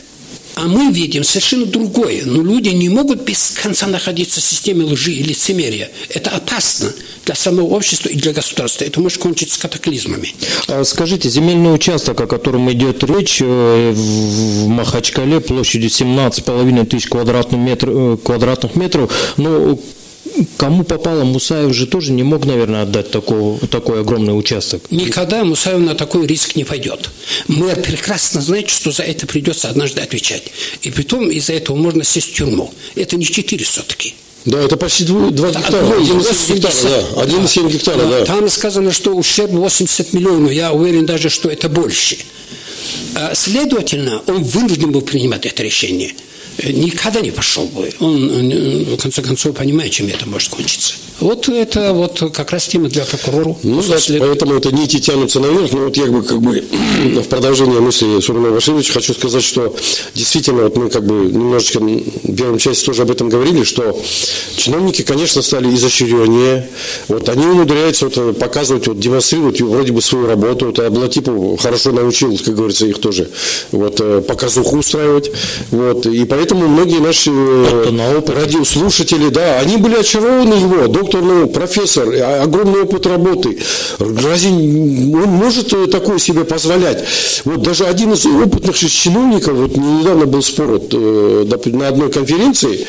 а 0.57 0.67
мы 0.69 0.93
видим 0.93 1.25
совершенно 1.25 1.67
другое. 1.67 2.23
Но 2.25 2.43
люди 2.43 2.69
не 2.69 2.89
могут 2.89 3.23
без 3.23 3.51
конца 3.51 3.87
находиться 3.89 4.41
в 4.41 4.45
системе 4.45 4.85
лжи 4.85 5.13
и 5.13 5.23
лицемерия. 5.23 5.91
Это 6.09 6.31
опасно 6.31 6.93
для 7.25 7.35
самого 7.35 7.75
общества 7.75 8.09
и 8.09 8.17
для 8.17 8.33
государства. 8.33 8.85
Это 8.85 9.01
может 9.01 9.19
кончиться 9.19 9.59
катаклизмами. 9.59 10.33
А 10.69 10.85
скажите, 10.85 11.29
земельный 11.29 11.75
участок, 11.75 12.21
о 12.21 12.27
котором 12.27 12.71
идет 12.71 13.03
речь, 13.03 13.41
э, 13.43 13.93
в 13.93 14.69
Махачкале 14.69 15.41
площадью 15.41 15.91
17,5 15.91 16.87
тысяч 16.87 17.09
квадратных, 17.09 17.61
метр, 17.61 17.89
э, 17.91 18.17
квадратных 18.23 18.77
метров, 18.77 19.13
ну, 19.37 19.81
кому 20.57 20.85
попало, 20.85 21.25
Мусаев 21.25 21.75
же 21.75 21.87
тоже 21.87 22.13
не 22.13 22.23
мог, 22.23 22.45
наверное, 22.47 22.83
отдать 22.83 23.11
такого, 23.11 23.59
такой 23.69 24.01
огромный 24.01 24.37
участок. 24.39 24.91
Никогда 24.91 25.45
Мусаев 25.45 25.79
на 25.79 25.95
такой 25.95 26.27
риск 26.27 26.57
не 26.57 26.65
пойдет. 26.65 27.11
Мэр 27.49 27.81
прекрасно 27.81 28.41
знает, 28.41 28.69
что 28.69 28.91
за 28.91 29.03
это 29.03 29.27
придется 29.27 29.69
однажды 29.69 30.01
отвечать. 30.01 30.45
И 30.83 30.91
потом 30.91 31.31
из-за 31.31 31.55
этого 31.55 31.77
можно 31.77 32.05
сесть 32.05 32.33
в 32.33 32.35
тюрьму. 32.35 32.73
Это 32.95 33.17
не 33.17 33.25
четыре 33.25 33.65
сотки. 33.65 34.15
Да, 34.45 34.61
это 34.61 34.77
почти 34.77 35.05
2 35.05 35.31
гектара. 35.31 35.87
1,7 35.87 36.57
гектара, 36.57 36.73
да. 36.83 37.25
1,7 37.25 37.63
да. 37.63 37.69
гектара, 37.69 38.07
да. 38.07 38.25
Там 38.27 38.49
сказано, 38.51 38.93
что 38.93 39.15
ущерб 39.15 39.53
80 39.53 40.13
миллионов. 40.13 40.53
Я 40.53 40.73
уверен 40.73 41.07
даже, 41.07 41.31
что 41.31 41.49
это 41.49 41.69
больше. 41.69 42.19
А, 43.15 43.35
следовательно, 43.35 44.23
он 44.27 44.43
вынужден 44.43 44.93
был 44.93 45.01
принимать 45.01 45.47
это 45.47 45.63
решение 45.63 46.13
никогда 46.63 47.21
не 47.21 47.31
пошел 47.31 47.67
бы. 47.67 47.91
Он, 48.01 48.29
в 48.29 48.97
конце 48.97 49.23
концов, 49.23 49.57
понимает, 49.57 49.93
чем 49.93 50.09
это 50.09 50.29
может 50.29 50.51
кончиться. 50.51 50.95
Вот 51.21 51.49
это 51.49 51.93
вот 51.93 52.33
как 52.35 52.51
раз 52.51 52.67
тема 52.67 52.89
для 52.89 53.05
прокурора. 53.05 53.57
Ну, 53.63 53.83
да, 53.89 53.99
след... 53.99 54.21
поэтому 54.21 54.55
это 54.55 54.73
нити 54.73 54.99
тянутся 54.99 55.39
наверх. 55.39 55.73
Но 55.73 55.85
вот 55.85 55.97
я 55.97 56.07
бы 56.07 56.23
как 56.23 56.41
бы 56.41 56.65
в 57.05 57.29
продолжение 57.29 57.81
мысли 57.81 58.21
Сурмана 58.21 58.51
Васильевича 58.55 58.93
хочу 58.95 59.15
сказать, 59.15 59.43
что 59.45 59.75
действительно 60.15 60.65
вот 60.65 60.77
мы 60.77 60.91
как 60.91 61.07
бы 61.07 61.15
немножечко 61.15 61.79
в 61.79 62.37
первом 62.37 62.59
части 62.59 62.85
тоже 62.85 63.03
об 63.03 63.11
этом 63.11 63.29
говорили, 63.29 63.63
что 63.63 63.99
чиновники, 64.57 65.03
конечно, 65.03 65.41
стали 65.43 65.73
изощреннее. 65.75 66.69
Вот 67.09 67.29
они 67.29 67.47
умудряются 67.47 68.09
вот 68.09 68.39
показывать, 68.39 68.89
вот 68.89 68.99
демонстрировать 68.99 69.61
вроде 69.61 69.93
бы 69.93 70.03
свою 70.03 70.27
работу. 70.27 70.67
Вот 70.67 70.79
Аблатипов 70.81 71.61
хорошо 71.61 71.93
научил, 71.93 72.37
как 72.39 72.55
говорится, 72.55 72.87
их 72.87 72.99
тоже 72.99 73.31
вот 73.71 74.01
э, 74.01 74.21
показуху 74.21 74.79
устраивать. 74.79 75.31
Вот. 75.71 76.07
И 76.07 76.25
поэтому 76.25 76.44
многие 76.53 77.01
наши 77.01 77.31
э, 77.31 78.21
радиослушатели, 78.35 79.29
да, 79.29 79.61
они 79.61 79.77
были 79.77 79.97
очарованы 79.97 80.55
его 80.55 80.87
доктор 80.89 81.23
наук, 81.23 81.53
профессор, 81.53 82.09
огромный 82.43 82.83
опыт 82.83 83.07
работы. 83.07 83.59
Разве 83.99 84.51
он 84.51 85.29
может 85.29 85.73
такое 85.91 86.19
себе 86.19 86.45
позволять? 86.45 87.05
Вот 87.45 87.63
даже 87.63 87.85
один 87.85 88.13
из 88.13 88.27
опытных 88.27 88.77
чиновников, 88.77 89.55
вот 89.55 89.77
недавно 89.77 90.27
был 90.27 90.43
спор 90.43 90.67
вот, 90.67 90.89
э, 90.93 91.47
на 91.67 91.89
одной 91.89 92.11
конференции, 92.11 92.87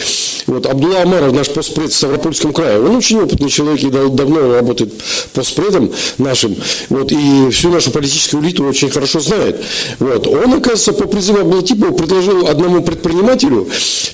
вот 0.48 0.66
Абдулла 0.66 1.02
Амаров, 1.02 1.34
наш 1.34 1.50
постпред 1.50 1.92
в 1.92 1.96
Ставропольском 1.96 2.54
крае, 2.54 2.80
он 2.80 2.96
очень 2.96 3.20
опытный 3.20 3.50
человек 3.50 3.84
и 3.84 3.90
давно 3.90 4.56
работает 4.56 4.94
постпредом 5.34 5.92
нашим, 6.18 6.56
вот, 6.90 7.12
и 7.12 7.50
всю 7.52 7.70
нашу 7.70 7.92
политическую 7.92 8.44
элиту 8.44 8.64
очень 8.64 8.90
хорошо 8.90 9.20
знает. 9.20 9.62
Вот. 10.00 10.28
Он, 10.28 10.54
оказывается, 10.54 10.94
по 10.94 11.08
призыву 11.08 11.40
Аблатипова 11.40 11.92
предложил 11.92 12.48
одному 12.48 12.82
предпринимателю 12.82 13.45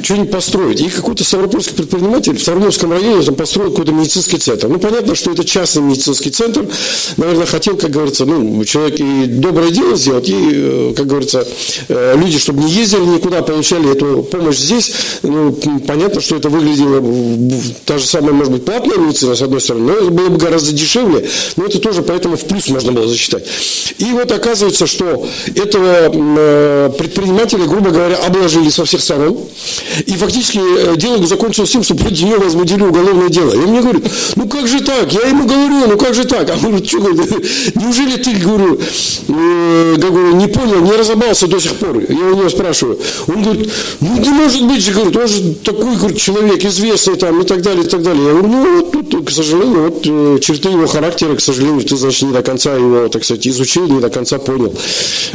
что-нибудь 0.01 0.32
построить. 0.32 0.82
И 0.82 0.89
какой-то 0.89 1.23
ставропольский 1.23 1.75
предприниматель 1.75 2.38
в 2.38 2.43
Сарновском 2.43 2.91
районе 2.91 3.23
там 3.23 3.36
построил 3.36 3.71
какой-то 3.71 3.91
медицинский 3.91 4.38
центр. 4.38 4.67
Ну, 4.67 4.79
понятно, 4.79 5.15
что 5.15 5.32
это 5.32 5.43
частный 5.43 5.84
медицинский 5.84 6.32
центр. 6.32 6.65
Наверное, 7.17 7.45
хотел, 7.45 7.77
как 7.77 7.91
говорится, 7.91 8.25
ну, 8.25 8.63
человек 8.65 8.99
и 8.99 9.25
доброе 9.25 9.71
дело 9.71 9.95
сделать, 9.95 10.29
и, 10.29 10.36
э, 10.36 10.93
как 10.95 11.07
говорится, 11.07 11.47
э, 11.88 12.15
люди, 12.17 12.39
чтобы 12.39 12.63
не 12.63 12.71
ездили 12.71 13.05
никуда, 13.05 13.41
получали 13.41 13.91
эту 13.91 14.23
помощь 14.23 14.57
здесь. 14.57 14.91
Ну, 15.23 15.53
понятно, 15.88 16.21
что 16.21 16.36
это 16.36 16.49
выглядело, 16.49 17.01
та 17.86 17.97
же 17.97 18.05
самая, 18.05 18.34
может 18.34 18.53
быть, 18.53 18.65
платная 18.65 18.97
медицина, 18.97 19.36
с 19.36 19.41
одной 19.41 19.61
стороны, 19.61 19.91
но 19.91 19.93
это 19.93 20.09
было 20.09 20.29
бы 20.29 20.38
гораздо 20.38 20.71
дешевле, 20.73 21.27
но 21.55 21.65
это 21.65 21.79
тоже 21.79 22.01
поэтому 22.01 22.38
в 22.38 22.45
плюс 22.45 22.69
можно 22.69 22.91
было 22.91 23.07
засчитать. 23.07 23.45
И 23.97 24.05
вот 24.11 24.32
оказывается, 24.32 24.88
что 24.88 25.25
этого 25.55 26.11
э, 26.13 26.91
предпринимателя, 26.97 27.65
грубо 27.65 27.91
говоря, 27.91 28.17
обложили 28.17 28.69
со 28.69 28.86
всех 28.86 29.01
сторон, 29.01 29.20
и 30.05 30.11
фактически 30.13 30.59
дело 30.95 31.26
закончилось 31.26 31.72
тем, 31.72 31.84
что 31.84 31.95
против 31.95 32.24
него 32.24 32.43
возбудили 32.43 32.84
уголовное 32.84 33.30
дело. 33.30 33.53
И 33.53 33.57
мне 33.57 33.82
говорит, 33.82 34.05
ну 34.36 34.47
как 34.47 34.67
же 34.67 34.82
так? 34.82 35.11
Я 35.11 35.22
ему 35.22 35.45
говорю, 35.45 35.88
ну 35.88 35.97
как 35.97 36.13
же 36.13 36.24
так? 36.26 36.49
А 36.49 36.53
он 36.53 36.59
говорит, 36.59 36.88
что, 36.88 36.97
неужели 37.76 38.17
ты, 38.17 38.36
говорю, 38.36 38.80
э, 39.28 39.95
говорю, 39.97 40.36
не 40.36 40.47
понял, 40.47 40.82
не 40.82 40.91
разобрался 40.91 41.47
до 41.47 41.59
сих 41.59 41.74
пор? 41.76 41.99
Я 42.09 42.26
у 42.26 42.36
него 42.36 42.49
спрашиваю. 42.49 42.99
Он 43.28 43.43
говорит, 43.43 43.72
ну 43.99 44.17
не 44.17 44.30
может 44.30 44.65
быть 44.65 44.84
же, 44.84 44.91
говорит, 44.91 45.15
он 45.15 45.28
же 45.28 45.53
такой, 45.55 45.95
говорит, 45.95 46.17
человек 46.17 46.63
известный 46.65 47.15
там 47.15 47.41
и 47.41 47.45
так 47.45 47.61
далее, 47.61 47.86
и 47.86 47.88
так 47.88 48.01
далее. 48.01 48.24
Я 48.26 48.32
говорю, 48.32 48.47
ну 48.47 48.82
вот 48.82 49.09
тут, 49.09 49.28
к 49.28 49.32
сожалению, 49.32 49.89
вот 49.89 50.01
э, 50.05 50.39
черты 50.41 50.69
его 50.69 50.88
характера, 50.88 51.36
к 51.36 51.41
сожалению, 51.41 51.84
ты, 51.84 51.95
значит, 51.95 52.24
не 52.24 52.34
до 52.34 52.41
конца 52.41 52.76
его, 52.76 53.07
так 53.07 53.24
сказать, 53.24 53.47
изучил, 53.47 53.88
не 53.88 53.99
до 53.99 54.09
конца 54.09 54.39
понял. 54.39 54.74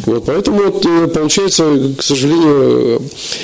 Вот, 0.06 0.24
поэтому 0.26 0.62
вот 0.62 0.86
э, 0.86 1.06
получается, 1.08 1.94
к 1.96 2.02
сожалению, 2.02 3.02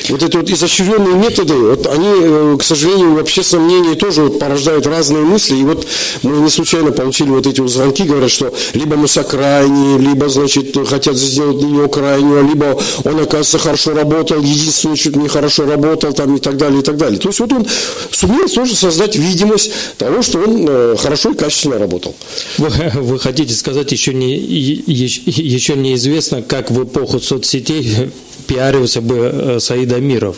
вот 0.08 0.22
эти 0.32 0.36
вот 0.36 0.50
изощренные 0.50 1.14
методы, 1.14 1.54
вот 1.54 1.86
они, 1.86 2.08
э, 2.08 2.56
к 2.58 2.62
сожалению, 2.62 3.14
в 3.14 3.18
общественном 3.18 3.66
мнении 3.66 3.94
тоже 3.94 4.22
вот 4.22 4.38
порождают 4.38 4.86
разные 4.86 5.22
мысли. 5.22 5.56
И 5.56 5.62
вот 5.62 5.86
мы 6.22 6.38
не 6.38 6.50
случайно 6.50 6.90
получили 6.92 7.28
вот 7.28 7.46
эти 7.46 7.60
вот 7.60 7.70
звонки, 7.70 8.04
говорят, 8.04 8.30
что 8.30 8.52
либо 8.74 8.96
Муса 8.96 9.22
крайний, 9.22 9.98
либо, 9.98 10.28
значит, 10.28 10.76
хотят 10.88 11.16
сделать 11.16 11.62
него 11.62 11.88
крайнего, 11.88 12.40
либо 12.40 12.80
он, 13.04 13.20
оказывается, 13.20 13.58
хорошо 13.58 13.94
работал, 13.94 14.40
единственный 14.40 14.96
чуть 14.96 15.16
не 15.16 15.28
хорошо 15.28 15.66
работал, 15.66 16.12
там, 16.12 16.36
и 16.36 16.40
так 16.40 16.56
далее, 16.56 16.80
и 16.80 16.82
так 16.82 16.96
далее. 16.96 17.18
То 17.18 17.28
есть 17.28 17.40
вот 17.40 17.52
он 17.52 17.66
сумел 18.10 18.48
тоже 18.48 18.74
создать 18.74 19.16
видимость 19.16 19.72
того, 19.98 20.22
что 20.22 20.38
он 20.38 20.66
э, 20.68 20.96
хорошо 20.98 21.30
и 21.30 21.34
качественно 21.34 21.78
работал. 21.78 22.14
Вы, 22.58 22.70
вы 22.94 23.18
хотите 23.18 23.54
сказать, 23.54 23.92
еще, 23.92 24.14
не, 24.14 24.36
еще 24.36 25.74
неизвестно, 25.74 26.42
как 26.42 26.70
в 26.70 26.84
эпоху 26.84 27.20
соцсетей 27.20 28.10
пиарился 28.46 29.00
бы 29.00 29.30
э, 29.32 29.60
Саид 29.60 29.92
Амиров. 29.92 30.36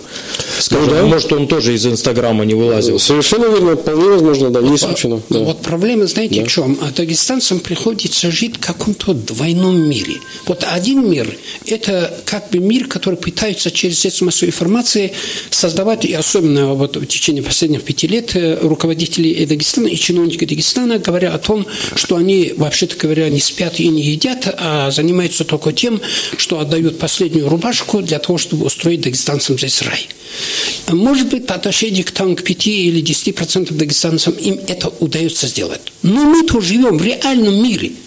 Скажем, 0.58 0.86
ну, 0.86 0.94
да? 0.94 1.06
может, 1.06 1.32
он 1.32 1.48
тоже 1.48 1.74
из 1.74 1.86
Инстаграма 1.86 2.44
не 2.44 2.54
вылазил. 2.54 2.98
Совершенно 2.98 3.46
верно, 3.46 3.76
вполне 3.76 4.08
возможно, 4.08 4.50
да, 4.50 4.60
не 4.60 4.76
исключено. 4.76 5.20
Да. 5.28 5.40
Вот 5.40 5.62
проблема, 5.62 6.06
знаете, 6.06 6.40
да. 6.40 6.46
в 6.46 6.48
чем? 6.48 6.78
А 6.80 6.90
дагестанцам 6.90 7.60
приходится 7.60 8.30
жить 8.30 8.56
в 8.56 8.60
каком-то 8.60 9.14
двойном 9.14 9.88
мире. 9.88 10.14
Вот 10.46 10.64
один 10.70 11.10
мир– 11.10 11.36
это 11.66 12.14
как 12.24 12.50
бы 12.50 12.58
мир, 12.58 12.86
который 12.86 13.16
пытается 13.16 13.70
через 13.70 14.00
средства 14.00 14.26
массовой 14.26 14.50
информации 14.50 15.12
создавать, 15.50 16.04
и 16.04 16.12
особенно 16.12 16.74
вот 16.74 16.96
в 16.96 17.06
течение 17.06 17.42
последних 17.42 17.82
пяти 17.82 18.06
лет 18.06 18.36
э, 18.36 18.58
руководители 18.60 19.44
Дагестана 19.44 19.88
и 19.88 19.96
чиновники 19.96 20.44
Дагестана 20.44 20.98
говорят 20.98 21.34
о 21.34 21.38
том, 21.38 21.66
что 21.94 22.16
они, 22.16 22.52
вообще-то 22.56 22.96
говоря, 22.96 23.28
не 23.28 23.40
спят 23.40 23.80
и 23.80 23.88
не 23.88 24.02
едят, 24.02 24.54
а 24.58 24.90
занимаются 24.90 25.44
только 25.44 25.72
тем, 25.72 26.00
что 26.36 26.60
отдают 26.60 26.98
последнюю 26.98 27.48
рубашку 27.48 27.93
для 28.02 28.18
того, 28.18 28.38
чтобы 28.38 28.66
устроить 28.66 29.02
дагестанцам 29.02 29.58
здесь 29.58 29.82
рай. 29.82 30.08
Может 30.88 31.28
быть, 31.28 31.46
по 31.46 31.54
отношению 31.54 32.04
к, 32.04 32.10
там, 32.10 32.36
к 32.36 32.42
5 32.42 32.66
или 32.66 33.02
10% 33.02 33.72
дагестанцам 33.74 34.34
им 34.34 34.60
это 34.66 34.88
удается 35.00 35.46
сделать. 35.46 35.80
Но 36.02 36.24
мы-то 36.24 36.60
живем 36.60 36.98
в 36.98 37.04
реальном 37.04 37.62
мире– 37.62 37.92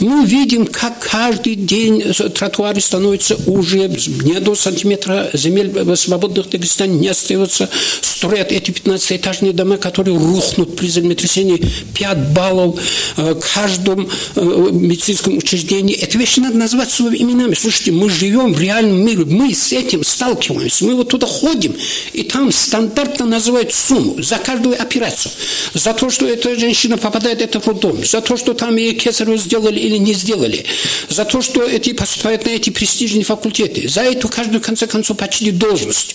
мы 0.00 0.24
видим, 0.24 0.66
как 0.66 0.98
каждый 1.00 1.54
день 1.54 2.02
тротуары 2.34 2.80
становятся 2.80 3.36
уже, 3.46 3.88
не 3.88 4.40
до 4.40 4.54
сантиметра 4.54 5.30
земель 5.32 5.72
свободных 5.96 6.46
в 6.46 6.50
Дагестане 6.50 6.98
не 6.98 7.08
остается. 7.08 7.68
Строят 8.00 8.52
эти 8.52 8.70
15-этажные 8.70 9.52
дома, 9.52 9.76
которые 9.76 10.18
рухнут 10.18 10.76
при 10.76 10.88
землетрясении 10.88 11.62
5 11.94 12.32
баллов 12.32 12.80
э, 13.16 13.34
в 13.34 13.40
каждом 13.54 14.08
э, 14.34 14.68
медицинском 14.72 15.36
учреждении. 15.36 15.94
Эти 15.94 16.16
вещи 16.16 16.40
надо 16.40 16.56
назвать 16.56 16.90
своими 16.90 17.32
именами. 17.32 17.54
Слушайте, 17.54 17.92
мы 17.92 18.10
живем 18.10 18.52
в 18.52 18.60
реальном 18.60 19.04
мире, 19.04 19.24
мы 19.24 19.54
с 19.54 19.72
этим 19.72 20.04
сталкиваемся, 20.04 20.84
мы 20.84 20.94
вот 20.94 21.08
туда 21.08 21.26
ходим, 21.26 21.74
и 22.12 22.22
там 22.22 22.52
стандартно 22.52 23.26
называют 23.26 23.72
сумму 23.72 24.22
за 24.22 24.36
каждую 24.36 24.80
операцию. 24.80 25.32
За 25.74 25.92
то, 25.92 26.10
что 26.10 26.26
эта 26.26 26.58
женщина 26.58 26.96
попадает 26.96 27.38
в 27.38 27.42
этот 27.42 27.66
роддом, 27.66 28.04
за 28.04 28.20
то, 28.20 28.36
что 28.36 28.54
там 28.54 28.76
ей 28.76 28.94
кесарево 28.94 29.36
сделали 29.36 29.78
или 29.88 29.98
не 29.98 30.12
сделали, 30.12 30.64
за 31.08 31.24
то, 31.24 31.42
что 31.42 31.62
эти 31.62 31.92
поступают 31.92 32.44
на 32.44 32.50
эти 32.50 32.70
престижные 32.70 33.24
факультеты, 33.24 33.88
за 33.88 34.02
эту 34.02 34.28
каждую, 34.28 34.60
в 34.60 34.64
конце 34.64 34.86
концов, 34.86 35.16
почти 35.16 35.50
должность, 35.50 36.14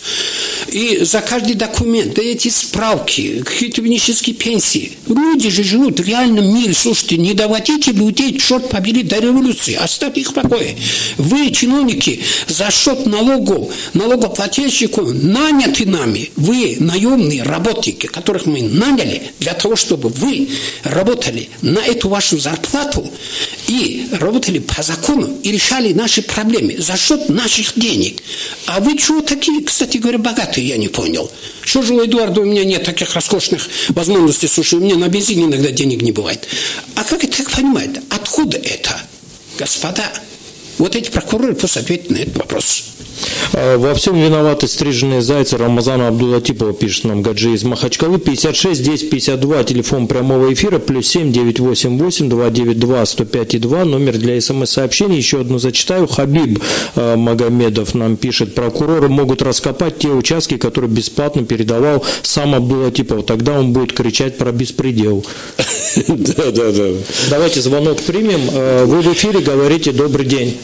и 0.70 1.00
за 1.04 1.22
каждый 1.22 1.56
документ, 1.56 2.14
да 2.14 2.22
эти 2.22 2.50
справки, 2.50 3.44
какие-то 3.44 3.82
нищенские 3.82 4.36
пенсии. 4.36 4.94
Люди 5.08 5.50
же 5.50 5.64
живут 5.64 6.00
в 6.00 6.08
реальном 6.08 6.54
мире. 6.56 6.74
Слушайте, 6.74 7.18
не 7.18 7.34
доводите 7.34 7.92
людей, 7.92 8.38
черт 8.40 8.70
побери, 8.70 9.04
до 9.04 9.20
революции, 9.20 9.74
оставьте 9.74 10.22
их 10.22 10.30
в 10.30 10.34
покое. 10.34 10.76
Вы, 11.18 11.52
чиновники, 11.52 12.22
за 12.48 12.72
счет 12.72 13.06
налогов, 13.06 13.74
налогоплательщиков, 13.94 15.14
наняты 15.14 15.86
нами. 15.86 16.32
Вы, 16.36 16.78
наемные 16.80 17.44
работники, 17.44 18.08
которых 18.08 18.46
мы 18.46 18.62
наняли 18.62 19.24
для 19.40 19.54
того, 19.54 19.76
чтобы 19.76 20.10
вы 20.10 20.50
работали 20.84 21.50
на 21.62 21.80
эту 21.80 22.10
вашу 22.10 22.38
зарплату, 22.38 23.12
и 23.68 24.08
работали 24.12 24.60
по 24.60 24.82
закону 24.84 25.38
и 25.44 25.52
решали 25.52 25.94
наши 25.94 26.22
проблемы 26.22 26.78
за 26.78 26.98
счет 26.98 27.30
наших 27.30 27.74
денег. 27.78 28.22
А 28.66 28.80
вы 28.80 28.98
чего 28.98 29.22
такие, 29.22 29.64
кстати 29.64 29.98
говоря, 29.98 30.18
богатые, 30.18 30.68
я 30.68 30.78
не 30.78 30.88
понял. 30.88 31.32
Что 31.64 31.82
же 31.82 31.94
у 31.94 32.04
Эдуарда 32.04 32.42
у 32.42 32.46
меня 32.46 32.64
нет 32.64 32.84
таких 32.84 33.14
роскошных 33.14 33.68
возможностей? 33.90 34.48
Слушай, 34.48 34.80
у 34.80 34.82
меня 34.82 34.96
на 34.96 35.08
бензине 35.08 35.46
иногда 35.46 35.72
денег 35.72 36.02
не 36.02 36.12
бывает. 36.12 36.48
А 36.96 37.04
как 37.04 37.24
это 37.24 37.38
так 37.38 37.52
понимать? 37.52 37.92
Откуда 38.10 38.58
это? 38.58 39.02
Господа, 39.58 40.04
вот 40.78 40.96
эти 40.96 41.10
прокуроры 41.10 41.54
пусть 41.54 41.78
ответят 41.78 42.10
на 42.10 42.18
этот 42.18 42.38
вопрос. 42.38 42.93
А, 43.54 43.78
во 43.78 43.94
всем 43.94 44.16
виноваты 44.16 44.68
стриженные 44.68 45.22
зайцы 45.22 45.58
Рамазана 45.58 46.08
Абдулатипова, 46.08 46.74
пишет 46.74 47.06
нам 47.06 47.22
Гаджи 47.22 47.54
из 47.54 47.64
Махачкалы. 47.64 48.18
56 48.18 48.84
10 48.84 49.10
52, 49.12 49.64
телефон 49.64 50.08
прямого 50.08 50.52
эфира, 50.52 50.80
плюс 50.80 51.08
7 51.08 51.32
988 51.32 52.30
292 52.30 53.06
105 53.06 53.62
2, 53.62 53.86
номер 53.86 54.18
для 54.18 54.42
смс-сообщений. 54.42 55.18
Еще 55.18 55.42
одну 55.42 55.60
зачитаю. 55.60 56.08
Хабиб 56.08 56.60
э, 56.96 57.16
Магомедов 57.16 57.94
нам 57.94 58.18
пишет, 58.18 58.56
прокуроры 58.56 59.08
могут 59.08 59.42
раскопать 59.42 60.00
те 60.00 60.10
участки, 60.10 60.58
которые 60.58 60.90
бесплатно 60.90 61.46
передавал 61.46 62.04
сам 62.24 62.56
Абдулатипов. 62.56 63.26
Тогда 63.26 63.60
он 63.60 63.72
будет 63.72 63.94
кричать 63.94 64.38
про 64.38 64.52
беспредел. 64.52 65.26
Да, 66.08 66.52
да, 66.52 66.72
да. 66.72 66.90
Давайте 67.30 67.62
звонок 67.62 68.02
примем. 68.02 68.50
Э, 68.52 68.86
вы 68.86 69.02
в 69.02 69.14
эфире 69.14 69.40
говорите 69.42 69.92
«Добрый 69.92 70.26
день». 70.26 70.58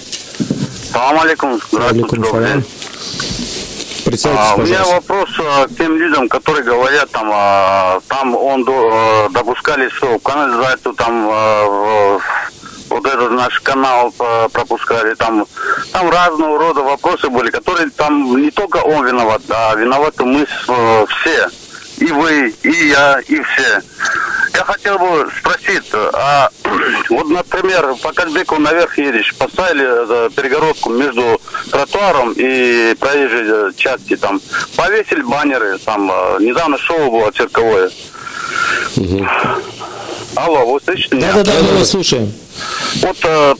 Салам 0.92 1.20
алейкум. 1.20 1.60
Здравствуйте, 1.72 2.16
день. 2.54 2.66
А, 4.36 4.56
у 4.56 4.62
меня 4.62 4.84
вопрос 4.86 5.30
а, 5.40 5.68
к 5.68 5.76
тем 5.78 5.98
людям, 5.98 6.28
которые 6.30 6.64
говорят, 6.64 7.12
там, 7.12 7.30
а, 7.32 8.00
там 8.08 8.36
он 8.36 8.64
до, 8.64 8.90
а, 8.92 9.30
допускали 9.30 9.88
все, 9.90 10.18
канализацию, 10.20 10.96
там, 10.96 11.30
а, 11.32 12.20
вот 12.90 13.06
этот 13.06 13.32
наш 13.32 13.60
канал 13.60 14.12
пропускали, 14.52 15.14
там, 15.14 15.46
там 15.92 16.10
разного 16.10 16.58
рода 16.58 16.82
вопросы 16.82 17.30
были, 17.30 17.52
которые 17.52 17.92
там 17.92 18.42
не 18.42 18.50
только 18.50 18.78
он 18.78 19.06
виноват, 19.06 19.44
а 19.50 19.76
виноваты 19.76 20.24
мы 20.24 20.48
все 20.48 21.50
и 22.00 22.06
вы, 22.06 22.54
и 22.64 22.88
я, 22.88 23.20
и 23.28 23.42
все. 23.42 23.82
Я 24.54 24.64
хотел 24.64 24.98
бы 24.98 25.30
спросить, 25.40 25.92
а 25.94 26.50
вот, 27.10 27.30
например, 27.30 27.96
по 28.02 28.12
Казбеку 28.12 28.58
наверх 28.60 28.98
едешь, 28.98 29.34
поставили 29.36 29.86
э, 29.86 30.30
перегородку 30.30 30.90
между 30.90 31.40
тротуаром 31.72 32.34
и 32.36 32.96
проезжей 33.00 33.44
э, 33.46 33.72
части, 33.76 34.16
там, 34.16 34.42
повесили 34.76 35.22
баннеры, 35.22 35.78
там, 35.80 36.12
э, 36.12 36.38
недавно 36.42 36.78
шоу 36.78 37.12
было 37.12 37.32
цирковое. 37.32 37.92
Угу. 38.96 39.28
Алло, 40.36 40.66
вы 40.66 40.80
слышите 40.84 41.16
меня? 41.16 41.34
Да-да-да, 41.34 41.60
мы 41.62 41.80
вас 41.80 41.90
слушаем. 41.90 42.32
Вот 43.02 43.18
э, 43.24 43.56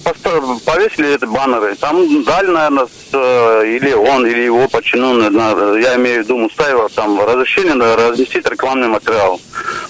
повесили 0.66 1.16
эти 1.16 1.26
баннеры. 1.26 1.76
Там 1.76 2.24
дали, 2.24 2.48
наверное, 2.48 2.86
с, 2.86 3.14
э, 3.14 3.64
или 3.68 3.94
он, 3.94 4.26
или 4.26 4.44
его 4.44 4.68
подчиненный, 4.68 5.30
я 5.82 5.96
имею 5.96 6.22
в 6.22 6.24
виду 6.26 6.38
Мустаева, 6.38 6.90
там 6.90 7.20
разрешение 7.22 7.76
на 7.76 7.96
разместить 7.96 8.48
рекламный 8.48 8.88
материал. 8.88 9.40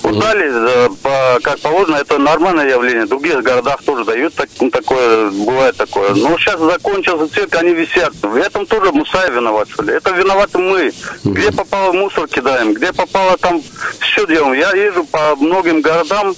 Вот 0.04 0.20
дали, 0.20 0.50
э, 0.52 0.90
по, 1.02 1.40
как 1.42 1.60
положено, 1.60 1.98
это 1.98 2.18
нормальное 2.18 2.70
явление. 2.70 3.06
В 3.06 3.10
других 3.10 3.42
городах 3.42 3.82
тоже 3.84 4.06
дают 4.06 4.34
так, 4.36 4.50
ну, 4.60 4.70
такое, 4.70 5.32
бывает 5.32 5.76
такое. 5.78 6.14
Но 6.16 6.38
сейчас 6.38 6.60
закончился 6.60 7.34
цирк, 7.34 7.56
они 7.56 7.74
висят. 7.74 8.14
В 8.22 8.36
этом 8.36 8.66
тоже 8.66 8.92
Мусаев 8.92 9.34
виноват, 9.34 9.70
что 9.70 9.84
ли. 9.84 9.94
Это 9.94 10.12
виноваты 10.12 10.58
мы. 10.58 10.92
Где 11.24 11.52
попало 11.52 11.94
мусор 11.94 12.28
кидаем, 12.28 12.74
где 12.74 12.94
попало 12.94 13.38
там 13.38 13.62
все 14.00 14.26
делаем. 14.28 14.54
Я 14.54 14.72
езжу 14.72 15.04
по 15.06 15.36
многим 15.36 15.82
городам 15.82 16.36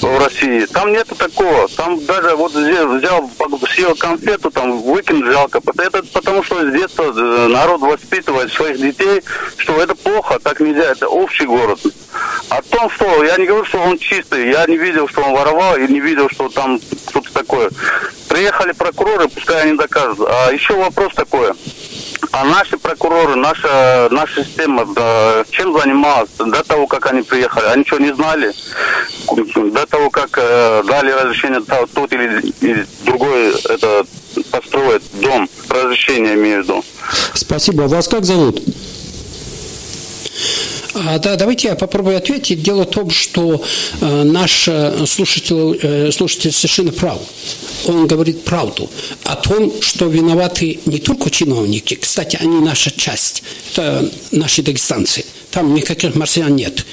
в 0.00 0.24
России. 0.24 0.66
Там 0.66 0.92
нету 0.92 1.14
такого. 1.14 1.68
Там 1.68 1.98
даже 2.20 2.36
вот 2.36 2.52
взял, 2.52 3.30
съел 3.74 3.94
конфету, 3.96 4.50
там 4.50 4.80
выкинуть 4.82 5.32
жалко. 5.32 5.60
Это 5.78 6.02
потому 6.12 6.42
что 6.42 6.68
с 6.68 6.72
детства 6.72 7.12
э, 7.14 7.46
народ 7.48 7.80
воспитывает 7.80 8.52
своих 8.52 8.78
детей, 8.78 9.22
что 9.56 9.80
это 9.80 9.94
плохо, 9.94 10.38
так 10.42 10.60
нельзя, 10.60 10.92
это 10.92 11.08
общий 11.08 11.46
город. 11.46 11.80
О 12.50 12.62
том, 12.62 12.90
что 12.90 13.24
я 13.24 13.36
не 13.36 13.46
говорю, 13.46 13.64
что 13.64 13.78
он 13.78 13.98
чистый, 13.98 14.50
я 14.50 14.64
не 14.66 14.76
видел, 14.76 15.08
что 15.08 15.22
он 15.22 15.32
воровал, 15.32 15.76
и 15.76 15.88
не 15.88 16.00
видел, 16.00 16.28
что 16.30 16.48
там 16.48 16.80
что-то 17.08 17.32
такое. 17.32 17.70
Приехали 18.28 18.72
прокуроры, 18.72 19.28
пускай 19.28 19.62
они 19.62 19.76
докажут. 19.76 20.20
А 20.28 20.50
еще 20.52 20.74
вопрос 20.74 21.14
такой. 21.14 21.52
А 22.32 22.44
наши 22.44 22.76
прокуроры, 22.76 23.34
наша, 23.36 24.08
наша 24.10 24.44
система, 24.44 24.86
да, 24.94 25.44
чем 25.50 25.78
занималась 25.78 26.30
до 26.38 26.62
того, 26.64 26.86
как 26.86 27.06
они 27.06 27.22
приехали? 27.22 27.66
Они 27.66 27.84
что, 27.84 27.98
не 27.98 28.14
знали? 28.14 28.52
До 29.72 29.86
того, 29.86 30.10
как 30.10 30.30
э, 30.36 30.82
дали 30.86 31.10
разрешение 31.10 31.60
тот 31.60 32.12
или, 32.12 32.40
или 32.60 32.86
другой 33.04 33.52
это 33.68 34.04
построить 34.50 35.02
дом, 35.20 35.48
разрешение 35.68 36.34
виду. 36.34 36.84
Спасибо. 37.34 37.82
Вас 37.82 38.08
как 38.08 38.24
зовут? 38.24 38.60
А, 40.94 41.18
да, 41.18 41.36
давайте 41.36 41.68
я 41.68 41.74
попробую 41.74 42.16
ответить. 42.16 42.62
Дело 42.62 42.84
в 42.84 42.90
том, 42.90 43.10
что 43.10 43.62
э, 44.00 44.22
наш 44.22 44.68
э, 44.68 45.04
слушатель, 45.06 45.78
э, 45.82 46.12
слушатель 46.12 46.52
совершенно 46.52 46.92
прав. 46.92 47.18
Он 47.86 48.06
говорит 48.06 48.44
правду 48.44 48.88
о 49.24 49.34
том, 49.34 49.72
что 49.80 50.06
виноваты 50.06 50.78
не 50.86 50.98
только 50.98 51.30
чиновники, 51.30 51.94
кстати, 51.94 52.38
они 52.40 52.60
наша 52.60 52.90
часть, 52.90 53.42
это 53.72 54.08
наши 54.30 54.62
дагестанцы, 54.62 55.24
там 55.50 55.74
никаких 55.74 56.14
марсиан 56.14 56.54
нет, 56.54 56.86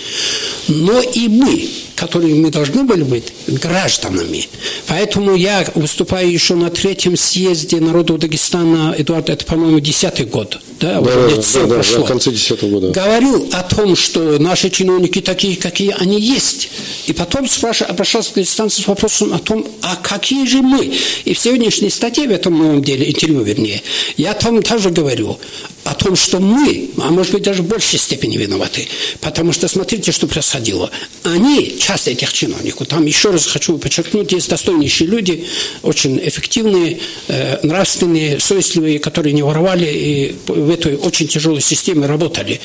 но 0.67 0.99
и 1.01 1.27
мы, 1.27 1.69
которые 1.95 2.35
мы 2.35 2.49
должны 2.49 2.83
были 2.83 3.03
быть 3.03 3.33
гражданами. 3.47 4.47
Поэтому 4.87 5.35
я 5.35 5.65
выступаю 5.75 6.31
еще 6.31 6.55
на 6.55 6.69
третьем 6.69 7.15
съезде 7.15 7.79
народов 7.79 8.19
Дагестана, 8.19 8.93
Эдуард, 8.97 9.29
это, 9.29 9.45
по-моему, 9.45 9.79
десятый 9.79 10.25
год– 10.25 10.59
да, 10.81 10.99
да, 10.99 10.99
уже 11.01 11.35
да, 11.35 11.67
да, 11.67 11.75
прошло, 11.75 12.03
в 12.03 12.07
конце 12.07 12.31
10 12.31 12.63
года. 12.63 12.89
говорил 12.89 13.47
о 13.53 13.61
том, 13.61 13.90
что 13.95 14.39
наши 14.39 14.69
чиновники 14.69 15.21
такие, 15.21 15.57
какие 15.57 15.95
они 15.97 16.19
есть. 16.19 16.69
И 17.07 17.13
потом 17.13 17.47
спрашивал, 17.47 17.91
обращался 17.91 18.31
к 18.33 18.35
дистанции 18.35 18.81
с 18.81 18.87
вопросом 18.87 19.33
о 19.33 19.39
том, 19.39 19.67
а 19.81 19.95
какие 19.95 20.45
же 20.45 20.61
мы? 20.61 20.93
И 21.25 21.33
в 21.33 21.39
сегодняшней 21.39 21.89
статье, 21.89 22.27
в 22.27 22.31
этом 22.31 22.53
моем 22.53 22.83
деле, 22.83 23.09
интервью 23.09 23.41
вернее, 23.41 23.81
я 24.17 24.33
там 24.33 24.61
тоже 24.61 24.89
говорю, 24.89 25.39
о 25.83 25.93
том, 25.95 26.15
что 26.15 26.39
мы, 26.39 26.89
а 26.97 27.09
может 27.09 27.33
быть 27.33 27.43
даже 27.43 27.63
в 27.63 27.67
большей 27.67 27.97
степени 27.97 28.37
виноваты. 28.37 28.87
Потому 29.19 29.51
что 29.51 29.67
смотрите, 29.67 30.11
что 30.11 30.27
происходило. 30.27 30.91
Они, 31.23 31.77
часть 31.79 32.07
этих 32.07 32.31
чиновников, 32.33 32.87
там 32.87 33.05
еще 33.05 33.31
раз 33.31 33.47
хочу 33.47 33.77
подчеркнуть, 33.77 34.31
есть 34.31 34.49
достойнейшие 34.49 35.09
люди, 35.09 35.45
очень 35.81 36.19
эффективные, 36.23 36.99
э, 37.27 37.59
нравственные, 37.63 38.39
совестливые, 38.39 38.99
которые 38.99 39.33
не 39.33 39.41
воровали 39.41 39.85
и 39.91 40.35
в 40.47 40.69
этой 40.69 40.95
очень 40.95 41.27
тяжелой 41.27 41.61
системе 41.61 42.05
работали. 42.05 42.61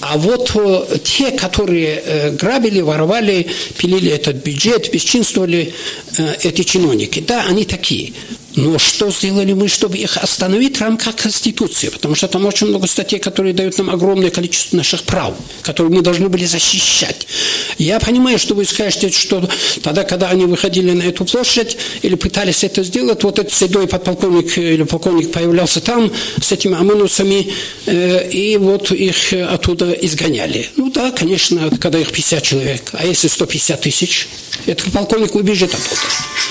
А 0.00 0.16
вот 0.16 0.37
э, 0.54 0.98
те, 1.02 1.30
которые 1.32 2.02
э, 2.04 2.30
грабили, 2.30 2.80
воровали, 2.80 3.46
пилили 3.76 4.10
этот 4.10 4.36
бюджет, 4.36 4.90
бесчинствовали, 4.92 5.72
э, 6.18 6.34
эти 6.42 6.62
чиновники, 6.62 7.20
да, 7.20 7.44
они 7.48 7.64
такие. 7.64 8.12
Но 8.56 8.78
что 8.78 9.10
сделали 9.10 9.52
мы, 9.52 9.68
чтобы 9.68 9.98
их 9.98 10.16
остановить 10.16 10.78
в 10.78 10.80
рамках 10.80 11.16
Конституции? 11.16 11.90
Потому 11.90 12.14
что 12.14 12.28
там 12.28 12.46
очень 12.46 12.68
много 12.68 12.86
статей, 12.86 13.18
которые 13.18 13.52
дают 13.52 13.76
нам 13.78 13.90
огромное 13.90 14.30
количество 14.30 14.76
наших 14.76 15.02
прав, 15.02 15.34
которые 15.62 15.94
мы 15.94 16.02
должны 16.02 16.28
были 16.28 16.44
защищать. 16.46 17.26
Я 17.76 18.00
понимаю, 18.00 18.38
что 18.38 18.54
вы 18.54 18.64
скажете, 18.64 19.10
что 19.10 19.48
тогда, 19.82 20.04
когда 20.04 20.30
они 20.30 20.46
выходили 20.46 20.92
на 20.92 21.02
эту 21.02 21.24
площадь 21.24 21.76
или 22.02 22.14
пытались 22.14 22.64
это 22.64 22.82
сделать, 22.82 23.22
вот 23.22 23.38
этот 23.38 23.52
седой 23.52 23.86
подполковник 23.86 24.56
или 24.56 24.82
полковник 24.82 25.30
появлялся 25.30 25.80
там 25.80 26.10
с 26.40 26.50
этими 26.50 26.74
ОМОНовцами, 26.74 27.52
э, 27.86 28.30
и 28.30 28.56
вот 28.56 28.90
их 28.90 29.32
оттуда 29.32 29.92
изгоняли. 29.92 30.68
Ну 30.76 30.90
да, 30.90 31.10
конечно, 31.10 31.70
когда 31.80 31.98
их 31.98 32.10
50 32.10 32.42
человек, 32.42 32.90
а 32.92 33.06
если 33.06 33.28
150 33.28 33.80
тысяч, 33.80 34.28
этот 34.66 34.92
полковник 34.92 35.34
убежит 35.34 35.72
оттуда. 35.74 36.00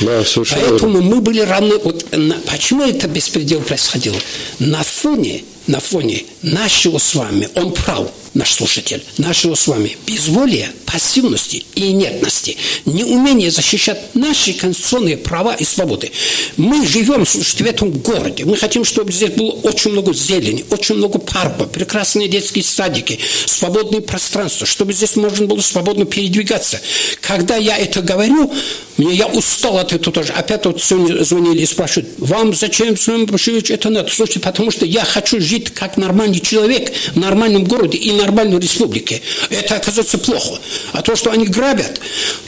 Да, 0.02 0.24
Поэтому 0.52 1.02
мы 1.02 1.22
были 1.22 1.42
равны. 1.42 1.78
Вот 1.84 1.97
на, 2.12 2.36
почему 2.40 2.84
это 2.84 3.08
беспредел 3.08 3.62
происходил? 3.62 4.16
На 4.60 4.84
фоне, 4.84 5.44
на 5.68 5.80
фоне 5.80 6.24
нашего 6.42 6.98
с 6.98 7.16
вами, 7.16 7.50
он 7.56 7.74
прав, 7.74 8.10
наш 8.38 8.54
слушатель, 8.54 9.04
нашего 9.18 9.56
с 9.56 9.68
вами 9.68 9.98
безволия, 10.06 10.70
пассивности 10.86 11.66
и 11.74 11.92
инертности, 11.92 12.56
неумение 12.86 13.50
защищать 13.50 14.00
наши 14.14 14.54
конституционные 14.54 15.18
права 15.18 15.56
и 15.56 15.64
свободы. 15.64 16.12
Мы 16.56 16.86
живем, 16.86 17.26
слушайте, 17.26 17.64
в 17.64 17.68
этом 17.68 17.92
городе. 17.92 18.46
Мы 18.46 18.56
хотим, 18.56 18.86
чтобы 18.86 19.12
здесь 19.12 19.32
было 19.32 19.52
очень 19.52 19.92
много 19.92 20.14
зелени, 20.14 20.64
очень 20.70 20.96
много 20.96 21.18
парков, 21.18 21.72
прекрасные 21.72 22.28
детские 22.28 22.64
садики, 22.64 23.20
свободные 23.46 24.02
пространства, 24.02 24.68
чтобы 24.68 24.94
здесь 24.94 25.16
можно 25.16 25.48
было 25.48 25.60
свободно 25.62 26.06
передвигаться. 26.06 26.80
Когда 27.22 27.56
я 27.56 27.76
это 27.76 28.02
говорю, 28.02 28.54
мне 28.98 29.14
я 29.14 29.28
устал 29.28 29.78
от 29.78 29.94
этого 29.94 30.14
тоже. 30.14 30.34
Опять 30.34 30.66
вот 30.66 30.82
сегодня 30.82 31.24
звонили 31.24 31.62
и 31.62 31.66
спрашивают, 31.66 32.10
вам 32.18 32.54
зачем, 32.54 32.98
Семен 32.98 33.26
Башевич, 33.26 33.72
это 33.72 33.90
надо? 33.90 34.12
Слушайте, 34.12 34.42
потому 34.42 34.72
что 34.72 34.86
я 34.86 35.04
хочу 35.04 35.40
жить 35.40 35.72
как 35.72 35.98
нормальный 35.98 36.40
человек 36.40 36.92
в 37.14 37.18
нормальном 37.18 37.64
городе 37.64 37.98
и 37.98 38.12
нормальной 38.28 38.60
республике. 38.60 39.22
Это 39.50 39.76
оказывается 39.76 40.18
плохо. 40.18 40.60
А 40.92 41.02
то, 41.02 41.16
что 41.16 41.32
они 41.32 41.46
грабят, 41.46 42.00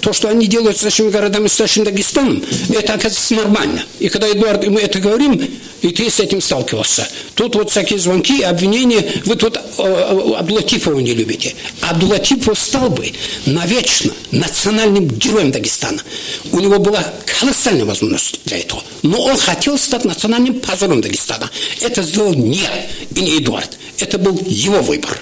то, 0.01 0.13
что 0.13 0.29
они 0.29 0.47
делают 0.47 0.77
с 0.77 0.83
нашими 0.83 1.09
городами, 1.09 1.47
с 1.47 1.57
нашим 1.57 1.85
Дагестаном, 1.85 2.43
это 2.69 2.93
оказывается 2.93 3.35
нормально. 3.35 3.83
И 3.99 4.09
когда, 4.09 4.29
Эдуард, 4.29 4.67
мы 4.67 4.81
это 4.81 4.99
говорим, 4.99 5.41
и 5.81 5.89
ты 5.89 6.09
с 6.09 6.19
этим 6.19 6.41
сталкивался. 6.41 7.07
Тут 7.35 7.55
вот 7.55 7.71
всякие 7.71 7.99
звонки, 7.99 8.41
обвинения, 8.41 9.05
вы 9.25 9.35
тут 9.35 9.55
э, 9.55 9.59
э, 9.77 10.33
Абдулатипова 10.37 10.99
не 10.99 11.13
любите. 11.13 11.55
Абдулатипов 11.81 12.59
стал 12.59 12.89
бы 12.89 13.13
навечно 13.45 14.13
национальным 14.31 15.07
героем 15.07 15.51
Дагестана. 15.51 16.01
У 16.51 16.59
него 16.59 16.79
была 16.79 17.01
колоссальная 17.39 17.85
возможность 17.85 18.41
для 18.43 18.57
этого. 18.57 18.83
Но 19.03 19.21
он 19.21 19.37
хотел 19.37 19.77
стать 19.77 20.03
национальным 20.03 20.59
позором 20.59 20.99
Дагестана. 20.99 21.49
Это 21.79 22.01
сделал 22.03 22.33
не 22.33 22.67
и 23.15 23.21
не 23.21 23.37
Эдуард. 23.37 23.77
Это 23.97 24.17
был 24.17 24.37
его 24.45 24.81
выбор. 24.81 25.21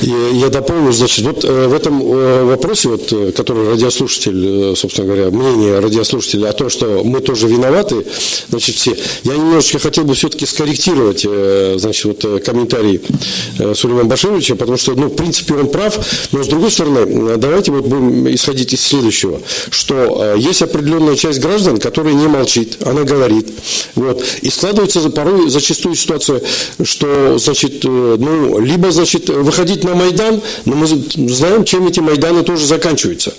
Я 0.00 0.48
дополню, 0.48 0.92
значит, 0.92 1.24
вот 1.24 1.44
э, 1.44 1.68
в 1.68 1.74
этом 1.74 2.02
э, 2.02 2.44
вопросе, 2.44 2.88
вот, 2.88 3.12
э, 3.12 3.32
который 3.32 3.68
радиослушатель, 3.68 4.74
собственно 4.76 5.06
говоря, 5.06 5.30
мнение 5.30 5.78
радиослушателя 5.78 6.48
о 6.48 6.52
том, 6.52 6.70
что 6.70 7.02
мы 7.04 7.20
тоже 7.20 7.46
виноваты, 7.46 8.04
значит, 8.48 8.76
все, 8.76 8.96
я 9.24 9.34
немножечко 9.34 9.78
хотел 9.78 10.04
бы 10.04 10.14
все-таки 10.14 10.46
скорректировать, 10.46 11.26
значит, 11.80 12.04
вот 12.04 12.42
комментарий 12.42 13.00
Сулеймана 13.74 14.08
Башевича, 14.08 14.56
потому 14.56 14.78
что, 14.78 14.94
ну, 14.94 15.06
в 15.06 15.14
принципе, 15.14 15.54
он 15.54 15.68
прав, 15.68 15.98
но 16.32 16.42
с 16.42 16.48
другой 16.48 16.70
стороны, 16.70 17.36
давайте 17.36 17.70
вот 17.70 17.86
будем 17.86 18.32
исходить 18.34 18.72
из 18.72 18.80
следующего, 18.80 19.40
что 19.70 20.34
есть 20.36 20.62
определенная 20.62 21.16
часть 21.16 21.40
граждан, 21.40 21.78
которая 21.78 22.14
не 22.14 22.26
молчит, 22.26 22.78
она 22.84 23.04
говорит, 23.04 23.48
вот, 23.94 24.22
и 24.40 24.50
складывается 24.50 25.08
порой 25.10 25.48
зачастую 25.48 25.94
ситуация, 25.94 26.42
что, 26.82 27.38
значит, 27.38 27.84
ну, 27.84 28.58
либо, 28.58 28.90
значит, 28.90 29.28
выходить 29.28 29.81
на 29.84 29.94
Майдан, 29.94 30.40
но 30.64 30.76
мы 30.76 30.86
знаем, 30.86 31.64
чем 31.64 31.88
эти 31.88 32.00
Майданы 32.00 32.42
тоже 32.42 32.66
заканчиваются. 32.66 33.34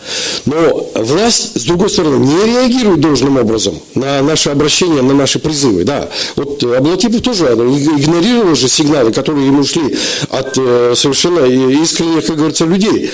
Но 0.45 0.91
власть, 0.95 1.59
с 1.59 1.63
другой 1.63 1.89
стороны, 1.89 2.25
не 2.25 2.45
реагирует 2.45 3.01
должным 3.01 3.37
образом 3.37 3.79
на 3.95 4.21
наши 4.21 4.49
обращения, 4.49 5.01
на 5.01 5.13
наши 5.13 5.39
призывы. 5.39 5.83
Да. 5.83 6.09
Вот 6.35 6.63
Аблатипов 6.63 7.21
тоже 7.21 7.45
игнорировал 7.45 8.55
же 8.55 8.67
сигналы, 8.67 9.11
которые 9.11 9.47
ему 9.47 9.63
шли 9.63 9.95
от 10.29 10.57
э, 10.57 10.93
совершенно 10.95 11.45
искренних, 11.45 12.25
как 12.25 12.37
говорится, 12.37 12.65
людей. 12.65 13.11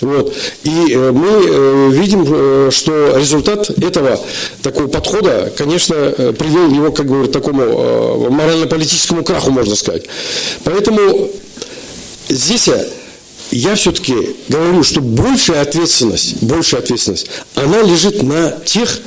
Вот. 0.00 0.34
И 0.64 0.92
э, 0.92 1.12
мы 1.12 1.28
э, 1.28 1.90
видим, 1.92 2.70
что 2.70 3.16
результат 3.16 3.70
этого 3.70 4.20
такого 4.62 4.86
подхода, 4.88 5.52
конечно, 5.56 5.94
привел 6.38 6.70
его, 6.70 6.92
как 6.92 7.06
говорят, 7.06 7.30
к 7.30 7.32
такому 7.32 8.30
морально-политическому 8.30 9.24
краху, 9.24 9.50
можно 9.50 9.76
сказать. 9.76 10.04
Поэтому 10.64 11.30
здесь 12.28 12.68
я 13.50 13.74
все-таки 13.74 14.36
говорю, 14.48 14.82
что 14.82 15.00
большая 15.00 15.62
ответственность, 15.62 16.42
большая 16.42 16.82
ответственность, 16.82 17.28
она 17.54 17.82
лежит 17.82 18.22
на 18.22 18.50
тех 18.64 19.00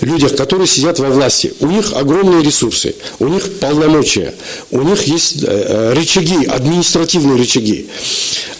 людях, 0.00 0.36
которые 0.36 0.66
сидят 0.66 0.98
во 0.98 1.10
власти. 1.10 1.52
У 1.60 1.66
них 1.66 1.92
огромные 1.92 2.42
ресурсы, 2.42 2.94
у 3.18 3.28
них 3.28 3.58
полномочия, 3.58 4.34
у 4.70 4.80
них 4.82 5.02
есть 5.02 5.42
э, 5.42 5.46
э, 5.46 5.92
рычаги, 5.92 6.46
административные 6.46 7.36
рычаги. 7.36 7.88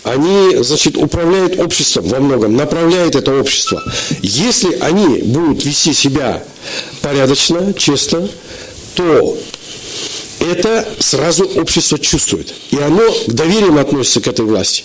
Они, 0.03 0.63
значит, 0.63 0.97
управляют 0.97 1.59
обществом 1.59 2.05
во 2.05 2.21
многом, 2.21 2.57
направляют 2.57 3.15
это 3.15 3.39
общество. 3.39 3.83
Если 4.21 4.77
они 4.81 5.23
будут 5.23 5.65
вести 5.65 5.95
себя 5.95 6.45
порядочно, 7.01 7.73
честно, 7.75 8.29
то 8.95 9.39
это 10.45 10.89
сразу 10.99 11.45
общество 11.45 11.99
чувствует. 11.99 12.55
И 12.71 12.79
оно 12.79 13.11
к 13.27 13.33
доверием 13.33 13.79
относится 13.79 14.21
к 14.21 14.27
этой 14.27 14.45
власти. 14.45 14.85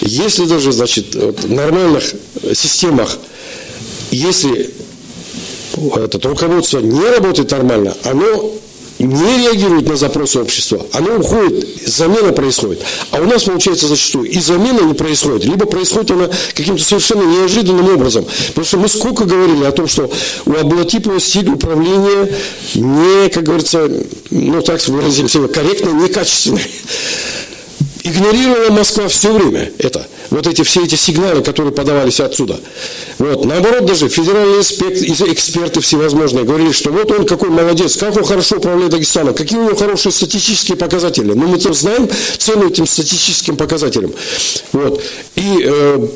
Если 0.00 0.44
даже, 0.46 0.72
значит, 0.72 1.14
в 1.14 1.50
нормальных 1.50 2.14
системах, 2.54 3.18
если 4.10 4.70
это 5.96 6.28
руководство 6.28 6.78
не 6.80 7.04
работает 7.08 7.50
нормально, 7.50 7.96
оно 8.04 8.52
не 8.98 9.38
реагирует 9.38 9.88
на 9.88 9.96
запросы 9.96 10.40
общества, 10.40 10.86
оно 10.92 11.16
уходит, 11.16 11.66
замена 11.86 12.32
происходит. 12.32 12.82
А 13.10 13.20
у 13.20 13.24
нас, 13.24 13.44
получается, 13.44 13.86
зачастую 13.86 14.30
и 14.30 14.38
замена 14.38 14.80
не 14.80 14.94
происходит, 14.94 15.44
либо 15.44 15.66
происходит 15.66 16.12
она 16.12 16.30
каким-то 16.54 16.82
совершенно 16.82 17.22
неожиданным 17.22 17.88
образом. 17.88 18.24
Потому 18.48 18.64
что 18.64 18.78
мы 18.78 18.88
сколько 18.88 19.24
говорили 19.24 19.64
о 19.64 19.72
том, 19.72 19.88
что 19.88 20.10
у 20.46 20.52
Аблатипова 20.52 21.20
стиль 21.20 21.48
управления 21.48 22.32
не, 22.74 23.28
как 23.30 23.44
говорится, 23.44 23.90
ну 24.30 24.62
так 24.62 24.86
выразимся, 24.88 25.46
корректно, 25.48 25.90
некачественный. 25.90 26.62
Игнорировала 28.04 28.70
Москва 28.70 29.08
все 29.08 29.32
время 29.32 29.72
это 29.78 30.06
вот 30.28 30.46
эти 30.46 30.62
все 30.62 30.84
эти 30.84 30.94
сигналы, 30.94 31.42
которые 31.42 31.72
подавались 31.72 32.20
отсюда. 32.20 32.60
Вот. 33.18 33.44
Наоборот, 33.46 33.86
даже 33.86 34.08
федеральные 34.08 34.60
эксперты 34.60 35.80
всевозможные 35.80 36.44
говорили, 36.44 36.72
что 36.72 36.90
вот 36.90 37.10
он 37.10 37.24
какой 37.24 37.48
молодец, 37.48 37.96
как 37.96 38.14
он 38.16 38.24
хорошо 38.24 38.56
управляет 38.56 38.92
Дагестаном, 38.92 39.34
какие 39.34 39.58
у 39.58 39.64
него 39.64 39.76
хорошие 39.76 40.12
статистические 40.12 40.76
показатели. 40.76 41.32
Но 41.32 41.46
мы 41.46 41.58
знаем 41.58 42.08
цену 42.36 42.68
этим 42.68 42.86
статистическим 42.86 43.56
показателям. 43.56 44.12
Вот. 44.72 45.02
И 45.36 45.62
э, 45.64 46.08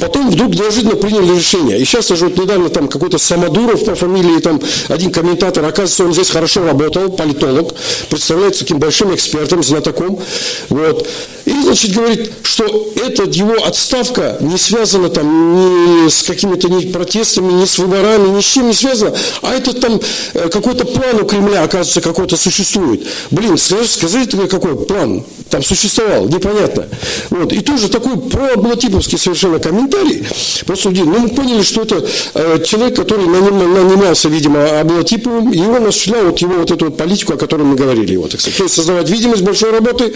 Потом 0.00 0.30
вдруг 0.30 0.54
неожиданно 0.54 0.96
приняли 0.96 1.36
решение. 1.36 1.78
И 1.80 1.84
сейчас 1.84 2.08
даже 2.08 2.26
вот 2.26 2.38
недавно 2.38 2.68
там 2.68 2.88
какой-то 2.88 3.18
Самодуров 3.18 3.84
по 3.84 3.94
фамилии, 3.94 4.40
там 4.40 4.60
один 4.88 5.10
комментатор, 5.10 5.64
оказывается, 5.64 6.04
он 6.04 6.12
здесь 6.12 6.30
хорошо 6.30 6.64
работал, 6.64 7.08
политолог, 7.10 7.74
представляется 8.08 8.60
таким 8.60 8.78
большим 8.78 9.14
экспертом, 9.14 9.62
знатоком. 9.62 10.20
Вот. 10.68 11.08
И, 11.44 11.62
значит, 11.62 11.94
говорит, 11.94 12.32
что 12.42 12.92
эта 12.96 13.24
его 13.24 13.54
отставка 13.64 14.36
не 14.40 14.58
связана 14.58 15.08
там 15.08 16.04
ни 16.04 16.08
с 16.08 16.22
какими-то 16.22 16.68
ни 16.68 16.86
протестами, 16.92 17.52
ни 17.52 17.64
с 17.64 17.78
выборами, 17.78 18.36
ни 18.36 18.40
с 18.40 18.44
чем 18.44 18.68
не 18.68 18.74
связана, 18.74 19.16
а 19.42 19.54
это 19.54 19.72
там 19.72 20.00
э, 20.34 20.48
какой-то 20.48 20.84
план 20.84 21.22
у 21.22 21.24
Кремля, 21.24 21.64
оказывается, 21.64 22.00
какой-то 22.00 22.36
существует. 22.36 23.06
Блин, 23.30 23.56
скажите, 23.56 23.88
скажите 23.92 24.36
какой 24.48 24.76
план 24.76 25.24
там 25.48 25.62
существовал, 25.62 26.28
непонятно. 26.28 26.86
Вот. 27.30 27.52
И 27.52 27.60
тоже 27.60 27.88
такой 27.88 28.18
проаблатиповский 28.18 29.18
совершенно 29.18 29.58
комментарий. 29.68 30.26
Просто 30.66 30.90
ну, 30.90 31.04
мы 31.04 31.28
поняли, 31.28 31.62
что 31.62 31.82
это 31.82 32.04
э, 32.34 32.62
человек, 32.64 32.96
который 32.96 33.26
наним, 33.26 33.58
нанимался, 33.58 34.28
видимо, 34.28 34.80
Аблатиповым, 34.80 35.52
и 35.52 35.60
он 35.60 35.86
осуществлял 35.86 36.24
вот 36.26 36.38
его 36.38 36.54
вот 36.54 36.70
эту 36.70 36.86
вот 36.86 36.96
политику, 36.96 37.34
о 37.34 37.36
которой 37.36 37.62
мы 37.62 37.76
говорили. 37.76 38.12
Его, 38.12 38.28
так 38.28 38.40
сказать. 38.40 38.56
То 38.56 38.62
есть 38.64 38.74
создавать 38.74 39.10
видимость 39.10 39.42
большой 39.42 39.70
работы, 39.70 40.14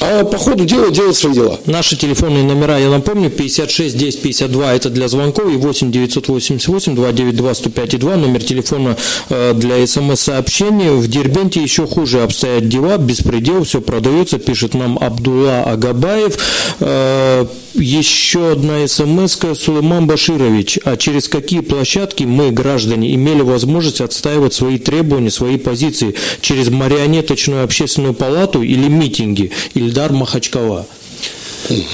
а 0.00 0.24
по 0.24 0.38
ходу 0.38 0.64
дела 0.64 0.90
делать 0.90 1.16
свои 1.16 1.34
дела. 1.34 1.60
Наши 1.66 1.96
телефонные 1.96 2.44
номера, 2.44 2.78
я 2.78 2.90
напомню, 2.90 3.30
56 3.30 3.96
10 3.96 4.22
52 4.22 4.74
это 4.74 4.90
для 4.90 5.08
звонков 5.08 5.52
и 5.52 5.56
8 5.56 5.90
988 5.90 6.94
292 6.94 7.54
105 7.54 7.98
2 7.98 8.16
номер 8.16 8.42
телефона 8.42 8.96
э, 9.28 9.52
для 9.54 9.86
смс-сообщений. 9.86 10.90
В 10.90 11.08
Дербенте 11.08 11.62
еще 11.62 11.86
хуже 11.86 12.22
обстоят 12.22 12.68
дела, 12.68 12.98
беспредел, 12.98 13.64
все 13.64 13.80
продается, 13.80 14.38
пишет 14.38 14.74
нам 14.74 14.98
Абдулла 14.98 15.62
Агабаев. 15.64 16.38
Э, 16.80 17.46
еще 17.74 18.52
одна 18.52 18.86
смс 18.86 19.38
Сулейман 19.54 20.06
Баширович. 20.06 20.78
А 20.84 20.96
через 20.96 21.28
какие 21.28 21.60
площадки 21.60 22.24
мы, 22.24 22.50
граждане, 22.50 23.14
имели 23.14 23.42
возможность 23.42 24.00
отстаивать 24.00 24.54
свои 24.54 24.78
требования, 24.78 25.30
свои 25.30 25.58
позиции? 25.58 26.14
Через 26.40 26.68
марионеточную 26.68 27.64
общественную 27.64 28.14
палату 28.14 28.62
или 28.62 28.88
митинги? 28.88 29.50
Ильдар 29.84 30.12
Махачкала. 30.12 30.86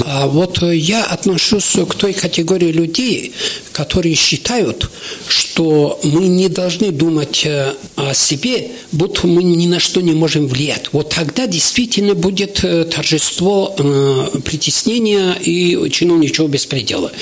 А 0.05 0.27
вот 0.27 0.62
я 0.62 1.05
отношусь 1.05 1.77
к 1.89 1.95
той 1.95 2.12
категории 2.12 2.73
людей, 2.73 3.33
которые 3.73 4.15
считают, 4.15 4.91
что 5.29 6.01
мы 6.03 6.27
не 6.27 6.49
должны 6.49 6.91
думать 6.91 7.43
э, 7.45 7.75
о 7.97 8.12
себе, 8.15 8.69
будто 8.91 9.27
мы 9.27 9.43
ни 9.45 9.67
на 9.67 9.79
что 9.79 10.01
не 10.01 10.12
можем 10.12 10.49
влиять. 10.49 10.87
Вот 10.93 11.11
тогда 11.11 11.47
действительно 11.47 12.15
будет 12.15 12.65
э, 12.65 12.85
торжество 12.85 13.75
э, 13.79 14.41
притеснения 14.45 15.35
и 15.35 15.89
чиновничего 15.91 16.49
беспредела. 16.49 17.12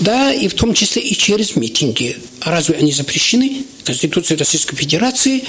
Да, 0.00 0.32
и 0.32 0.46
в 0.48 0.54
том 0.54 0.74
числе 0.74 1.02
и 1.02 1.16
через 1.16 1.56
митинги. 1.56 2.16
А 2.42 2.52
разве 2.52 2.76
они 2.76 2.92
запрещены? 2.92 3.64
Конституция 3.84 4.38
Российской 4.38 4.76
Федерации 4.76 5.42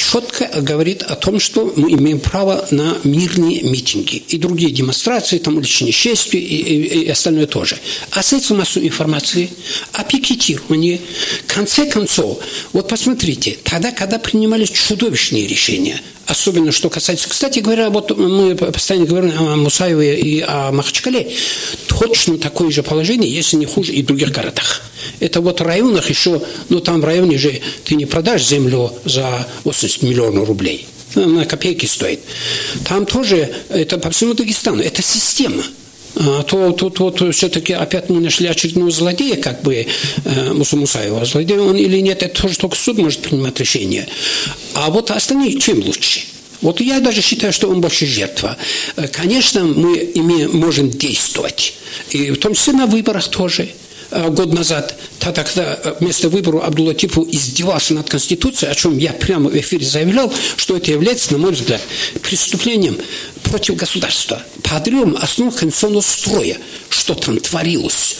четко 0.00 0.48
говорит 0.62 1.02
о 1.02 1.14
том, 1.14 1.38
что 1.38 1.72
мы 1.76 1.92
имеем 1.92 2.20
право 2.20 2.66
на 2.70 2.96
мирные 3.04 3.62
митинги 3.62 4.16
и 4.28 4.38
другие 4.38 4.72
демонстрации, 4.72 5.38
там 5.38 5.58
уличные 5.58 5.92
шествия 5.92 6.40
и, 6.40 6.56
и, 6.56 7.04
и 7.04 7.08
остальное 7.08 7.46
тоже. 7.46 7.76
А 8.12 8.22
с 8.22 8.32
этим 8.32 8.56
массу 8.56 8.80
информации, 8.80 9.50
о 9.92 10.02
пикетировании, 10.04 11.00
в 11.46 11.54
конце 11.54 11.84
концов, 11.86 12.38
вот 12.72 12.88
посмотрите, 12.88 13.58
тогда, 13.62 13.92
когда 13.92 14.18
принимались 14.18 14.70
чудовищные 14.70 15.46
решения, 15.46 16.00
особенно 16.26 16.72
что 16.72 16.88
касается, 16.88 17.28
кстати 17.28 17.58
говоря, 17.58 17.90
вот 17.90 18.16
мы 18.16 18.54
постоянно 18.54 19.06
говорим 19.06 19.32
о 19.38 19.56
Мусаеве 19.56 20.18
и 20.18 20.40
о 20.40 20.72
Махачкале, 20.72 21.30
точно 21.86 22.38
такое 22.38 22.70
же 22.70 22.82
положение, 22.82 23.30
если 23.30 23.56
не 23.56 23.66
хуже, 23.66 23.92
и 23.92 24.02
в 24.02 24.06
других 24.06 24.30
городах. 24.30 24.82
Это 25.18 25.40
вот 25.40 25.60
в 25.60 25.64
районах 25.64 26.08
еще, 26.10 26.40
ну 26.68 26.80
там 26.80 27.00
в 27.00 27.04
районе 27.04 27.38
же 27.38 27.60
ты 27.84 27.94
не 27.94 28.06
продашь 28.06 28.44
землю 28.44 28.92
за 29.04 29.46
80 29.64 30.02
миллионов 30.02 30.48
рублей. 30.48 30.86
На 31.14 31.44
копейки 31.44 31.86
стоит. 31.86 32.20
Там 32.86 33.04
тоже, 33.04 33.52
это 33.68 33.98
по 33.98 34.10
всему 34.10 34.34
Дагестану, 34.34 34.82
это 34.82 35.02
система. 35.02 35.64
А, 36.16 36.42
то 36.42 36.72
тут 36.72 37.00
вот 37.00 37.34
все-таки 37.34 37.72
опять 37.72 38.10
мы 38.10 38.20
нашли 38.20 38.46
очередного 38.46 38.90
злодея, 38.90 39.36
как 39.36 39.62
бы 39.62 39.86
э, 40.24 40.52
Муса 40.52 40.76
Мусаева. 40.76 41.24
Злодей 41.24 41.58
он 41.58 41.76
или 41.76 41.98
нет, 41.98 42.22
это 42.22 42.42
тоже 42.42 42.58
только 42.58 42.76
суд 42.76 42.98
может 42.98 43.20
принимать 43.20 43.58
решение. 43.60 44.08
А 44.74 44.90
вот 44.90 45.10
остальные 45.10 45.60
чем 45.60 45.82
лучше? 45.82 46.20
Вот 46.60 46.80
я 46.80 47.00
даже 47.00 47.22
считаю, 47.22 47.52
что 47.52 47.68
он 47.68 47.80
больше 47.80 48.06
жертва. 48.06 48.56
Э, 48.96 49.08
конечно, 49.08 49.64
мы 49.64 50.10
имеем, 50.14 50.56
можем 50.56 50.90
действовать. 50.90 51.74
И 52.10 52.30
в 52.30 52.38
том 52.38 52.54
числе 52.54 52.72
на 52.74 52.86
выборах 52.86 53.28
тоже. 53.28 53.68
Э, 54.10 54.28
год 54.28 54.52
назад, 54.52 54.96
тогда, 55.20 55.44
когда 55.44 55.94
вместо 56.00 56.28
выбора 56.28 56.60
Абдулла 56.60 56.94
Типу 56.94 57.26
издевался 57.30 57.94
над 57.94 58.08
Конституцией, 58.10 58.72
о 58.72 58.74
чем 58.74 58.98
я 58.98 59.12
прямо 59.12 59.48
в 59.50 59.56
эфире 59.56 59.86
заявлял, 59.86 60.32
что 60.56 60.76
это 60.76 60.90
является, 60.90 61.32
на 61.32 61.38
мой 61.38 61.52
взгляд, 61.52 61.80
преступлением 62.22 62.98
против 63.44 63.76
государства, 63.76 64.42
подрывом 64.62 65.16
основ 65.20 65.54
конституционного 65.54 66.02
строя, 66.02 66.58
что 66.88 67.14
там 67.14 67.38
творилось. 67.38 68.16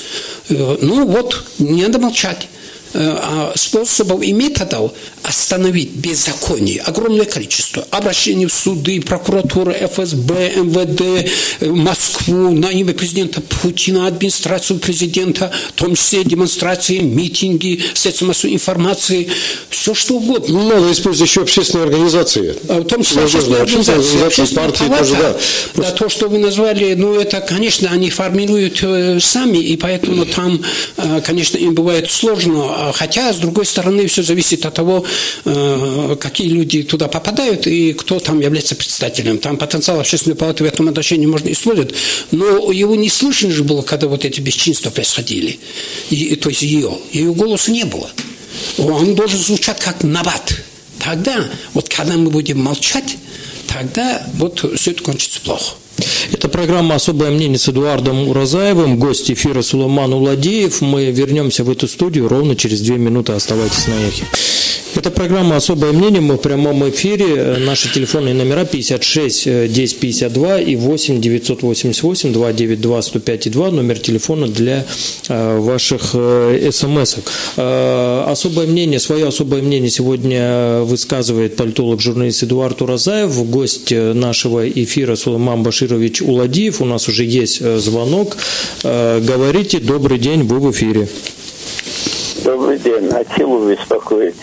Э, 0.48 0.78
ну 0.80 1.06
вот, 1.06 1.44
не 1.58 1.82
надо 1.82 1.98
молчать. 1.98 2.48
Э, 2.92 3.16
а 3.22 3.52
способов 3.54 4.20
и 4.22 4.32
методов 4.32 4.92
остановить 5.22 5.90
беззаконие 5.90 6.80
огромное 6.80 7.24
количество. 7.24 7.86
Обращений 7.90 8.46
в 8.46 8.52
суды, 8.52 9.00
прокуратура, 9.00 9.70
ФСБ, 9.70 10.54
МВД, 10.56 11.30
э, 11.60 11.70
Москву, 11.70 12.50
на 12.50 12.66
имя 12.72 12.92
президента 12.92 13.40
Путина, 13.42 14.08
администрацию 14.08 14.80
президента, 14.80 15.52
в 15.68 15.72
том 15.74 15.94
числе 15.94 16.24
демонстрации, 16.24 16.98
митинги, 16.98 17.80
средства 17.94 18.26
массовой 18.26 18.54
информации, 18.54 19.28
все 19.68 19.94
что 19.94 20.16
угодно. 20.16 20.60
Ну, 20.60 20.68
надо 20.68 20.90
использовать 20.90 21.30
еще 21.30 21.42
общественные 21.42 21.84
организации. 21.84 22.56
А 22.68 22.80
в 22.80 22.84
том 22.86 23.04
числе 23.04 23.22
общественные 23.22 23.62
организации, 23.62 24.26
общественные 24.26 24.66
партии 24.66 24.84
палата, 24.86 25.04
тоже, 25.04 25.14
да. 25.14 25.36
Просто... 25.74 25.92
да. 25.92 25.98
То, 25.98 26.08
что 26.08 26.28
вы 26.28 26.38
назвали, 26.38 26.94
ну, 26.94 27.14
это, 27.14 27.40
конечно, 27.40 27.88
они 27.88 28.10
формируют 28.10 28.80
э, 28.82 29.20
сами, 29.20 29.58
и 29.58 29.76
поэтому 29.76 30.26
там, 30.26 30.60
конечно, 31.24 31.56
им 31.56 31.74
бывает 31.74 32.10
сложно 32.10 32.79
хотя, 32.94 33.32
с 33.32 33.36
другой 33.36 33.66
стороны, 33.66 34.06
все 34.06 34.22
зависит 34.22 34.64
от 34.66 34.74
того, 34.74 35.04
э, 35.44 36.16
какие 36.20 36.48
люди 36.48 36.82
туда 36.82 37.08
попадают 37.08 37.66
и 37.66 37.92
кто 37.92 38.18
там 38.20 38.40
является 38.40 38.74
председателем. 38.74 39.38
Там 39.38 39.56
потенциал 39.56 40.00
общественной 40.00 40.36
палаты 40.36 40.64
в 40.64 40.66
этом 40.66 40.88
отношении 40.88 41.26
можно 41.26 41.50
использовать, 41.50 41.94
но 42.30 42.70
его 42.72 42.94
не 42.94 43.08
слышно 43.08 43.50
же 43.50 43.64
было, 43.64 43.82
когда 43.82 44.08
вот 44.08 44.24
эти 44.24 44.40
бесчинства 44.40 44.90
происходили. 44.90 45.58
И, 46.10 46.36
то 46.36 46.48
есть 46.48 46.62
ее. 46.62 46.98
Ее 47.12 47.32
голоса 47.32 47.70
не 47.70 47.84
было. 47.84 48.10
Он 48.78 49.14
должен 49.14 49.38
звучать 49.38 49.78
как 49.80 50.02
набат. 50.02 50.54
Тогда, 50.98 51.48
вот 51.72 51.88
когда 51.88 52.16
мы 52.16 52.30
будем 52.30 52.60
молчать, 52.60 53.16
тогда 53.66 54.26
вот 54.34 54.64
все 54.76 54.90
это 54.90 55.02
кончится 55.02 55.40
плохо. 55.40 55.74
Это 56.32 56.48
программа 56.48 56.94
«Особое 56.94 57.30
мнение» 57.30 57.58
с 57.58 57.68
Эдуардом 57.68 58.28
Уразаевым, 58.28 58.98
гость 58.98 59.30
эфира 59.30 59.62
Сулейман 59.62 60.12
Уладеев. 60.12 60.80
Мы 60.80 61.06
вернемся 61.06 61.64
в 61.64 61.70
эту 61.70 61.88
студию 61.88 62.28
ровно 62.28 62.56
через 62.56 62.80
две 62.80 62.96
минуты. 62.96 63.32
Оставайтесь 63.32 63.86
на 63.86 63.94
эхе. 64.06 64.24
Это 64.96 65.10
программа 65.10 65.56
«Особое 65.56 65.92
мнение». 65.92 66.20
Мы 66.20 66.34
в 66.34 66.38
прямом 66.38 66.88
эфире. 66.90 67.58
Наши 67.60 67.92
телефонные 67.92 68.34
номера 68.34 68.64
56 68.64 69.46
1052 69.46 70.60
и 70.60 70.76
8 70.76 71.20
988 71.20 72.32
292 72.32 73.02
105 73.02 73.50
2. 73.52 73.70
Номер 73.70 73.98
телефона 74.00 74.48
для 74.48 74.84
э, 75.28 75.58
ваших 75.58 76.10
э, 76.14 76.70
смс 76.72 77.16
-ок. 77.16 77.22
Э, 77.56 78.30
особое 78.30 78.66
мнение, 78.66 78.98
свое 78.98 79.28
особое 79.28 79.62
мнение 79.62 79.90
сегодня 79.90 80.80
высказывает 80.82 81.56
политолог, 81.56 82.00
журналист 82.00 82.42
Эдуард 82.42 82.82
Уразаев, 82.82 83.48
гость 83.48 83.92
нашего 83.92 84.68
эфира 84.68 85.14
Сулейман 85.14 85.62
Баширович 85.90 86.22
Уладиев. 86.22 86.80
У 86.80 86.84
нас 86.84 87.08
уже 87.08 87.24
есть 87.24 87.60
звонок. 87.60 88.36
Говорите, 88.84 89.80
добрый 89.80 90.18
день, 90.18 90.44
вы 90.44 90.60
в 90.60 90.70
эфире. 90.70 91.08
Добрый 92.44 92.78
день, 92.78 93.08
Атилу 93.08 93.68
беспокоит. 93.68 94.36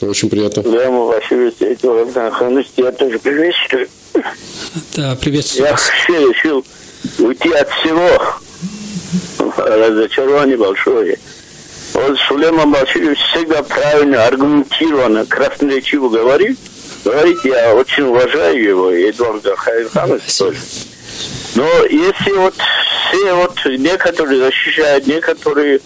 Очень 0.00 0.30
приятно. 0.30 0.62
Да, 0.62 0.90
мы 0.90 1.06
ваши 1.06 1.52
я 2.76 2.92
тоже 2.92 3.18
приветствую. 3.18 3.88
Да, 4.94 5.16
приветствую. 5.16 5.66
Я 5.66 5.72
вообще 5.72 6.28
решил 6.32 6.64
уйти 7.18 7.50
от 7.50 7.68
всего. 7.68 8.40
Разочарование 9.58 10.56
большое. 10.56 11.18
Вот 11.92 12.16
Сулейман 12.28 12.72
Баширович 12.72 13.18
всегда 13.32 13.62
правильно, 13.62 14.24
аргументированно, 14.26 15.26
красноречиво 15.26 16.08
говорит. 16.08 16.58
Говорит, 17.06 17.38
я 17.44 17.72
очень 17.72 18.02
уважаю 18.02 18.60
его, 18.60 18.90
Эдуарда 18.90 19.54
Хайрхановича 19.54 20.24
тоже. 20.38 20.58
Но 21.54 21.84
если 21.84 22.32
вот 22.32 22.54
все 22.56 23.32
вот 23.32 23.56
некоторые 23.64 24.40
защищают, 24.40 25.06
некоторые 25.06 25.80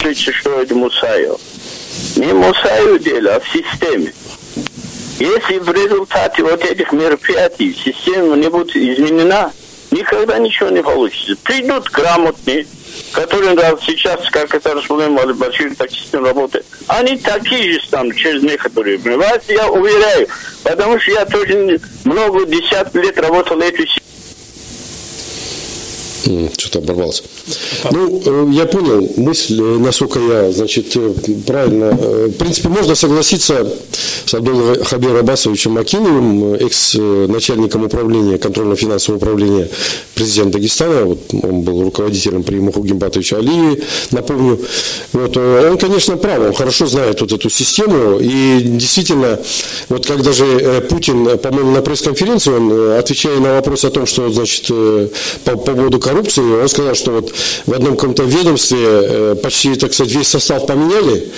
это 0.00 0.74
Мусаев. 0.74 1.38
Не 2.16 2.32
Мусаю 2.32 2.98
дело, 2.98 3.34
а 3.34 3.40
в 3.40 3.46
системе. 3.48 4.14
Если 5.18 5.58
в 5.58 5.70
результате 5.70 6.42
вот 6.42 6.64
этих 6.64 6.90
мероприятий 6.90 7.74
система 7.74 8.34
не 8.36 8.48
будет 8.48 8.74
изменена, 8.74 9.52
никогда 9.90 10.38
ничего 10.38 10.70
не 10.70 10.82
получится. 10.82 11.36
Придут 11.42 11.90
грамотные, 11.90 12.66
которые 13.12 13.54
да, 13.54 13.76
сейчас, 13.84 14.28
как 14.30 14.54
это 14.54 14.74
Расмулем 14.74 15.18
Алибашир, 15.18 15.74
таксистом 15.74 16.24
работает, 16.24 16.66
они 16.86 17.16
такие 17.16 17.74
же 17.74 17.86
станут 17.86 18.16
через 18.16 18.42
некоторые 18.42 18.98
времена. 18.98 19.28
Вас 19.28 19.42
я 19.48 19.68
уверяю, 19.70 20.28
потому 20.62 20.98
что 21.00 21.12
я 21.12 21.24
тоже 21.26 21.80
много 22.04 22.46
десятков 22.46 22.94
лет 23.02 23.18
работал 23.18 23.60
эту 23.60 23.84
что-то 26.58 26.78
оборвался. 26.78 27.22
Ну, 27.92 28.22
э, 28.24 28.48
я 28.52 28.66
понял 28.66 29.08
мысль, 29.16 29.60
э, 29.60 29.78
насколько 29.78 30.18
я, 30.18 30.50
значит, 30.50 30.96
э, 30.96 31.12
правильно. 31.46 31.92
В 31.92 32.32
принципе, 32.32 32.68
можно 32.68 32.94
согласиться 32.94 33.72
с 34.24 34.34
Абдулом 34.34 34.82
Хабиром 34.82 35.18
Абасовичем 35.18 35.72
Макиновым, 35.72 36.54
экс-начальником 36.54 37.84
управления, 37.84 38.38
контрольно-финансового 38.38 39.18
управления 39.18 39.68
президента 40.14 40.54
Дагестана. 40.54 41.04
Вот 41.04 41.20
он 41.32 41.62
был 41.62 41.82
руководителем 41.82 42.42
при 42.42 42.56
Муху 42.58 42.82
Гимбатовича 42.82 43.36
Алиеве, 43.38 43.82
напомню. 44.10 44.60
Вот, 45.12 45.36
он, 45.36 45.78
конечно, 45.78 46.16
прав, 46.16 46.40
он 46.40 46.54
хорошо 46.54 46.86
знает 46.86 47.20
вот 47.20 47.32
эту 47.32 47.48
систему. 47.48 48.18
И 48.20 48.60
действительно, 48.62 49.38
вот 49.88 50.06
как 50.06 50.22
даже 50.22 50.84
Путин, 50.88 51.38
по-моему, 51.38 51.70
на 51.70 51.82
пресс-конференции, 51.82 52.52
он, 52.52 52.98
отвечая 52.98 53.38
на 53.38 53.54
вопрос 53.54 53.84
о 53.84 53.90
том, 53.90 54.06
что, 54.06 54.30
значит, 54.30 54.66
по 55.44 55.56
поводу 55.56 56.00
коррупции, 56.00 56.42
он 56.42 56.68
сказал, 56.68 56.94
что 56.94 57.12
вот 57.12 57.35
в 57.66 57.72
одном 57.72 57.96
каком-то 57.96 58.22
ведомстве 58.22 58.78
э, 58.80 59.36
почти, 59.42 59.74
так 59.74 59.92
сказать, 59.92 60.12
весь 60.12 60.28
состав 60.28 60.66
поменяли, 60.66 61.28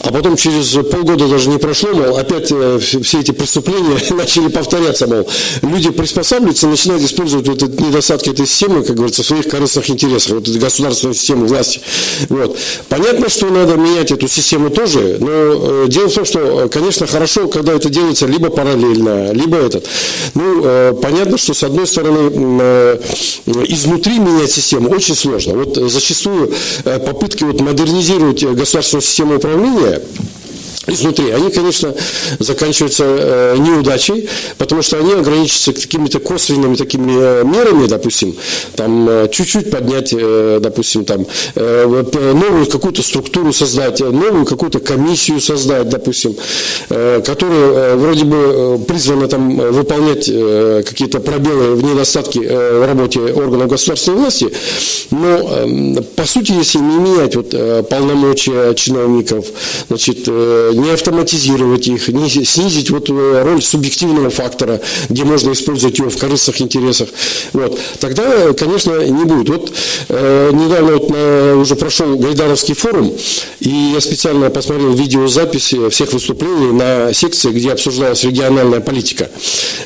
а 0.00 0.12
потом 0.12 0.36
через 0.36 0.70
полгода 0.90 1.28
даже 1.28 1.48
не 1.48 1.58
прошло, 1.58 1.90
мол, 1.90 2.16
опять 2.16 2.50
э, 2.50 2.78
все 2.80 3.20
эти 3.20 3.32
преступления 3.32 3.98
начали 4.10 4.48
повторяться, 4.48 5.06
мол, 5.06 5.28
люди 5.62 5.90
приспосабливаются, 5.90 6.68
начинают 6.68 7.02
использовать 7.02 7.48
вот 7.48 7.62
эти 7.62 7.80
недостатки 7.80 8.30
этой 8.30 8.46
системы, 8.46 8.82
как 8.82 8.96
говорится, 8.96 9.22
в 9.22 9.26
своих 9.26 9.48
корыстных 9.48 9.88
интересах, 9.90 10.34
вот 10.34 10.48
эту 10.48 10.58
государственную 10.58 11.14
систему 11.14 11.46
власти. 11.46 11.80
Вот. 12.28 12.58
Понятно, 12.88 13.28
что 13.28 13.46
надо 13.46 13.74
менять 13.74 14.10
эту 14.10 14.28
систему 14.28 14.70
тоже, 14.70 15.18
но 15.20 15.28
э, 15.30 15.84
дело 15.88 16.08
в 16.08 16.14
том, 16.14 16.24
что, 16.24 16.68
конечно, 16.72 17.06
хорошо, 17.06 17.48
когда 17.48 17.72
это 17.74 17.88
делается 17.88 18.26
либо 18.26 18.50
параллельно, 18.50 19.32
либо 19.32 19.56
этот. 19.56 19.86
Ну, 20.34 20.94
понятно, 21.00 21.38
что 21.38 21.54
с 21.54 21.62
одной 21.62 21.86
стороны, 21.86 22.30
изнутри 23.46 24.18
менять 24.18 24.50
систему 24.50 24.90
очень 24.90 25.14
сложно. 25.14 25.37
Вот 25.46 25.76
зачастую 25.76 26.52
э, 26.84 26.98
попытки 26.98 27.44
вот 27.44 27.60
модернизировать 27.60 28.44
государственную 28.44 29.02
систему 29.02 29.36
управления 29.36 30.02
изнутри, 30.88 31.30
они, 31.30 31.50
конечно, 31.50 31.94
заканчиваются 32.38 33.04
э, 33.06 33.56
неудачей, 33.58 34.28
потому 34.56 34.82
что 34.82 34.98
они 34.98 35.12
ограничиваются 35.12 35.72
какими-то 35.72 36.18
косвенными 36.18 36.74
такими 36.76 37.12
э, 37.16 37.44
мерами, 37.44 37.86
допустим, 37.86 38.36
там 38.74 39.08
э, 39.08 39.28
чуть-чуть 39.30 39.70
поднять, 39.70 40.14
допустим, 40.60 41.04
там 41.04 41.26
новую 41.54 42.66
какую-то 42.66 43.02
структуру 43.02 43.52
создать, 43.52 44.00
новую 44.00 44.44
какую-то 44.44 44.80
комиссию 44.80 45.40
создать, 45.40 45.88
допустим, 45.88 46.36
которая 46.88 47.96
вроде 47.96 48.24
бы 48.24 48.80
призвана 48.86 49.28
там 49.28 49.56
выполнять 49.56 50.26
какие-то 50.86 51.20
пробелы 51.20 51.74
в 51.74 51.82
недостатки 51.82 52.38
в 52.38 52.86
работе 52.86 53.20
органов 53.20 53.68
государственной 53.68 54.18
власти, 54.18 54.52
но 55.10 55.26
э, 55.28 56.02
по 56.16 56.24
сути, 56.24 56.52
если 56.52 56.78
не 56.78 56.96
менять 56.96 57.36
вот, 57.36 57.50
полномочия 57.88 58.74
чиновников, 58.74 59.46
значит, 59.88 60.28
не 60.78 60.90
автоматизировать 60.90 61.86
их, 61.88 62.08
не 62.08 62.28
снизить 62.28 62.90
вот 62.90 63.10
э, 63.10 63.42
роль 63.44 63.62
субъективного 63.62 64.30
фактора, 64.30 64.80
где 65.08 65.24
можно 65.24 65.52
использовать 65.52 65.98
его 65.98 66.08
в 66.08 66.16
корыстных 66.16 66.60
интересах, 66.60 67.08
вот, 67.52 67.78
тогда, 68.00 68.52
конечно, 68.52 68.98
не 69.04 69.24
будет. 69.24 69.48
Вот 69.48 69.72
э, 70.08 70.50
недавно 70.52 70.96
вот, 70.96 71.10
на, 71.10 71.56
уже 71.56 71.76
прошел 71.76 72.16
Гайдаровский 72.16 72.74
форум, 72.74 73.12
и 73.60 73.70
я 73.94 74.00
специально 74.00 74.50
посмотрел 74.50 74.92
видеозаписи 74.92 75.88
всех 75.90 76.12
выступлений 76.12 76.72
на 76.72 77.12
секции, 77.12 77.50
где 77.50 77.72
обсуждалась 77.72 78.24
региональная 78.24 78.80
политика. 78.80 79.30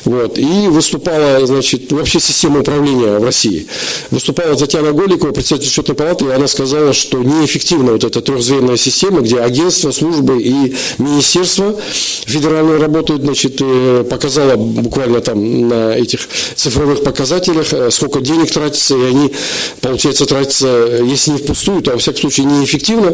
Вот, 0.05 0.37
и 0.37 0.67
выступала, 0.67 1.45
значит, 1.45 1.91
вообще 1.91 2.19
система 2.19 2.59
управления 2.59 3.17
в 3.17 3.23
России. 3.23 3.67
Выступала 4.11 4.55
Татьяна 4.55 4.91
Голикова, 4.91 5.31
председатель 5.31 5.69
счетной 5.69 5.95
палаты, 5.95 6.25
и 6.25 6.29
она 6.29 6.47
сказала, 6.47 6.93
что 6.93 7.17
неэффективна 7.19 7.93
вот 7.93 8.03
эта 8.03 8.21
трехзвенная 8.21 8.77
система, 8.77 9.21
где 9.21 9.39
агентства, 9.39 9.91
службы 9.91 10.41
и 10.41 10.75
министерство 10.97 11.75
федеральное 12.25 12.79
работает, 12.79 13.21
значит, 13.21 13.57
э, 13.59 14.05
показала 14.09 14.55
буквально 14.55 15.21
там 15.21 15.67
на 15.67 15.95
этих 15.95 16.21
цифровых 16.55 17.03
показателях, 17.03 17.73
э, 17.73 17.91
сколько 17.91 18.21
денег 18.21 18.51
тратится, 18.51 18.95
и 18.95 19.03
они, 19.03 19.31
получается, 19.81 20.25
тратятся, 20.25 20.67
э, 20.67 21.03
если 21.05 21.31
не 21.31 21.37
впустую, 21.37 21.81
то, 21.81 21.91
во 21.91 21.97
всяком 21.97 22.21
случае, 22.21 22.47
неэффективно. 22.47 23.13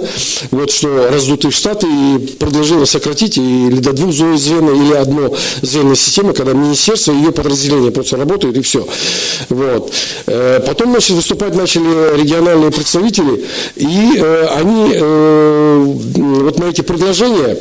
Вот 0.51 0.71
что 0.71 1.09
раздутые 1.11 1.51
штаты 1.51 1.87
и 1.87 2.17
предложила 2.39 2.85
сократить 2.85 3.37
или 3.37 3.79
до 3.79 3.93
двух 3.93 4.13
звеньев, 4.13 4.75
или 4.75 4.93
одно 4.93 5.33
звенная 5.61 5.95
система, 5.95 6.33
когда 6.33 6.53
министерство 6.53 7.11
и 7.11 7.17
ее 7.17 7.31
подразделения 7.31 7.91
просто 7.91 8.17
работают, 8.17 8.57
и 8.57 8.61
все. 8.61 8.87
Вот. 9.49 9.91
Потом, 10.25 10.91
значит, 10.91 11.15
выступать 11.15 11.55
начали 11.55 12.19
региональные 12.19 12.71
представители, 12.71 13.45
и 13.75 14.17
они 14.55 14.97
вот 16.19 16.59
на 16.59 16.65
эти 16.65 16.81
предложения 16.81 17.57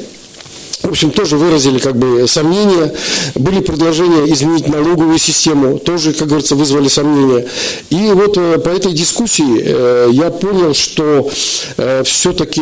в 0.83 0.91
общем, 0.91 1.11
тоже 1.11 1.37
выразили 1.37 1.79
как 1.79 1.97
бы 1.97 2.27
сомнения. 2.29 2.95
Были 3.35 3.61
предложения 3.61 4.33
изменить 4.33 4.69
налоговую 4.69 5.19
систему, 5.19 5.79
тоже, 5.79 6.13
как 6.13 6.29
говорится, 6.29 6.55
вызвали 6.55 6.89
сомнения. 6.89 7.47
И 7.91 8.11
вот 8.13 8.37
э, 8.37 8.59
по 8.59 8.69
этой 8.69 8.93
дискуссии 8.93 9.61
э, 9.65 10.09
я 10.13 10.31
понял, 10.31 10.75
что 10.75 11.29
э, 11.77 12.03
все-таки, 12.05 12.61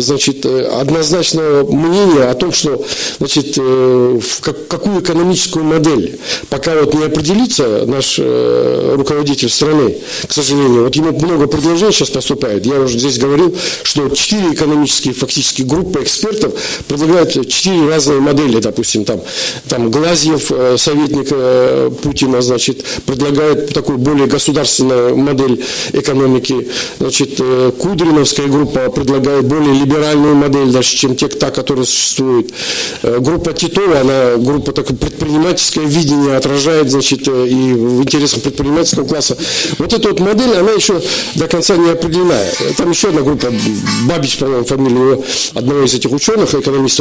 значит, 0.00 0.46
однозначное 0.46 1.64
мнение 1.64 2.24
о 2.24 2.34
том, 2.34 2.52
что, 2.52 2.84
значит, 3.18 3.56
в 3.56 4.40
какую 4.40 5.00
экономическую 5.00 5.64
модель, 5.64 6.18
пока 6.48 6.74
вот 6.80 6.94
не 6.94 7.04
определится 7.04 7.84
наш 7.86 8.18
руководитель 8.18 9.50
страны, 9.50 9.98
к 10.26 10.32
сожалению, 10.32 10.84
вот 10.84 10.94
ему 10.94 11.12
много 11.12 11.46
предложений 11.46 11.92
сейчас 11.92 12.10
поступает. 12.10 12.66
Я 12.66 12.80
уже 12.80 12.98
здесь 12.98 13.18
говорил, 13.18 13.54
что 13.82 14.08
четыре 14.10 14.52
экономические 14.52 15.14
фактически 15.14 15.62
группы 15.62 16.02
экспертов 16.02 16.52
предлагают 16.86 17.07
предлагают 17.08 17.48
четыре 17.48 17.88
разные 17.88 18.20
модели, 18.20 18.60
допустим, 18.60 19.04
там, 19.04 19.20
там 19.68 19.90
Глазьев, 19.90 20.50
э, 20.50 20.76
советник 20.76 21.28
э, 21.30 21.90
Путина, 22.02 22.42
значит, 22.42 22.84
предлагает 23.06 23.72
такую 23.72 23.98
более 23.98 24.26
государственную 24.26 25.16
модель 25.16 25.64
экономики, 25.92 26.68
значит, 26.98 27.36
э, 27.38 27.72
Кудриновская 27.78 28.46
группа 28.48 28.90
предлагает 28.90 29.46
более 29.46 29.72
либеральную 29.74 30.34
модель, 30.34 30.70
даже, 30.70 30.88
чем 30.96 31.16
те, 31.16 31.28
та, 31.28 31.50
которая 31.50 31.84
существует. 31.84 32.50
Группа 33.02 33.52
Титова, 33.52 34.00
она 34.00 34.36
группа 34.36 34.72
такое 34.72 34.96
предпринимательское 34.96 35.84
видение 35.84 36.36
отражает, 36.36 36.90
значит, 36.90 37.26
и 37.26 37.30
в 37.30 38.02
интересах 38.02 38.42
предпринимательского 38.42 39.06
класса. 39.06 39.36
Вот 39.78 39.92
эта 39.92 40.08
вот 40.08 40.20
модель, 40.20 40.54
она 40.56 40.72
еще 40.72 41.00
до 41.34 41.46
конца 41.46 41.76
не 41.76 41.90
определена. 41.90 42.38
Там 42.76 42.90
еще 42.90 43.08
одна 43.08 43.22
группа, 43.22 43.52
Бабич, 44.08 44.38
по-моему, 44.38 44.64
фамилия 44.64 45.22
одного 45.54 45.84
из 45.84 45.94
этих 45.94 46.10
ученых, 46.12 46.54
экономистов, 46.54 46.97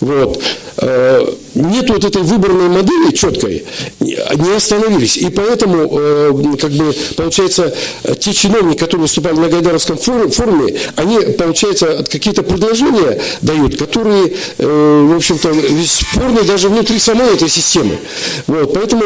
вот. 0.00 0.42
Э, 0.76 1.24
нет 1.54 1.88
вот 1.88 2.04
этой 2.04 2.22
выбранной 2.22 2.68
модели 2.68 3.14
четкой, 3.14 3.64
не 4.00 4.56
остановились. 4.56 5.16
И 5.16 5.30
поэтому, 5.30 5.88
э, 5.92 6.56
как 6.60 6.72
бы, 6.72 6.92
получается, 7.16 7.74
те 8.18 8.32
чиновники, 8.32 8.78
которые 8.78 9.02
выступали 9.02 9.36
на 9.36 9.48
Гайдаровском 9.48 9.96
форуме, 9.96 10.74
они, 10.96 11.20
получается, 11.20 12.04
какие-то 12.10 12.42
предложения 12.42 13.20
дают, 13.40 13.76
которые, 13.76 14.34
э, 14.58 15.08
в 15.12 15.16
общем-то, 15.16 15.54
спорные 15.86 16.42
даже 16.42 16.68
внутри 16.68 16.98
самой 16.98 17.34
этой 17.34 17.48
системы. 17.48 17.98
Вот. 18.46 18.74
Поэтому 18.74 19.04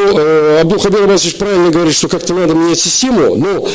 Абдул 0.59 0.79
Хабир 0.79 1.03
Абасович 1.03 1.35
правильно 1.35 1.69
говорит, 1.69 1.93
что 1.93 2.07
как-то 2.07 2.33
надо 2.33 2.55
менять 2.55 2.79
систему, 2.79 3.35
но 3.35 3.67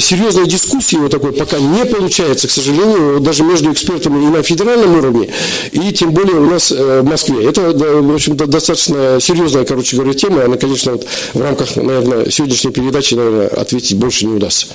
серьезной 0.00 0.46
дискуссии 0.46 0.96
вот 0.96 1.10
такой 1.10 1.32
пока 1.32 1.58
не 1.58 1.84
получается, 1.86 2.46
к 2.46 2.50
сожалению, 2.50 3.20
даже 3.20 3.42
между 3.42 3.72
экспертами 3.72 4.24
и 4.24 4.28
на 4.28 4.42
федеральном 4.42 4.98
уровне, 4.98 5.30
и 5.72 5.91
тем 5.92 6.12
более 6.12 6.36
у 6.36 6.46
нас 6.46 6.72
э, 6.72 7.00
в 7.00 7.04
Москве. 7.04 7.44
Это, 7.44 7.72
в 7.72 8.14
общем-то, 8.14 8.46
достаточно 8.46 9.18
серьезная, 9.20 9.64
короче 9.64 9.96
говоря, 9.96 10.14
тема. 10.14 10.44
Она, 10.44 10.56
конечно, 10.56 10.92
вот 10.92 11.06
в 11.34 11.40
рамках, 11.40 11.76
наверное, 11.76 12.30
сегодняшней 12.30 12.72
передачи, 12.72 13.14
наверное, 13.14 13.48
ответить 13.48 13.96
больше 13.96 14.26
не 14.26 14.34
удастся. 14.34 14.66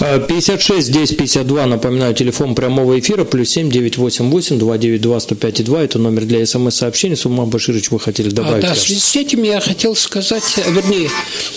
56 0.00 0.90
10 0.90 1.16
52, 1.16 1.66
напоминаю, 1.66 2.14
телефон 2.14 2.54
прямого 2.54 2.98
эфира, 2.98 3.24
плюс 3.24 3.50
7 3.50 3.70
988 3.70 4.58
292 4.58 5.20
105 5.20 5.64
2. 5.64 5.82
Это 5.82 5.98
номер 5.98 6.24
для 6.24 6.44
смс-сообщений. 6.46 7.16
Сумма 7.16 7.46
Баширович, 7.46 7.90
вы 7.90 8.00
хотели 8.00 8.30
добавить? 8.30 8.64
А, 8.64 8.68
да, 8.68 8.74
в 8.74 8.78
связи 8.78 9.00
с 9.00 9.16
этим 9.16 9.42
я 9.42 9.60
хотел 9.60 9.96
сказать, 9.96 10.44
вернее, 10.68 11.10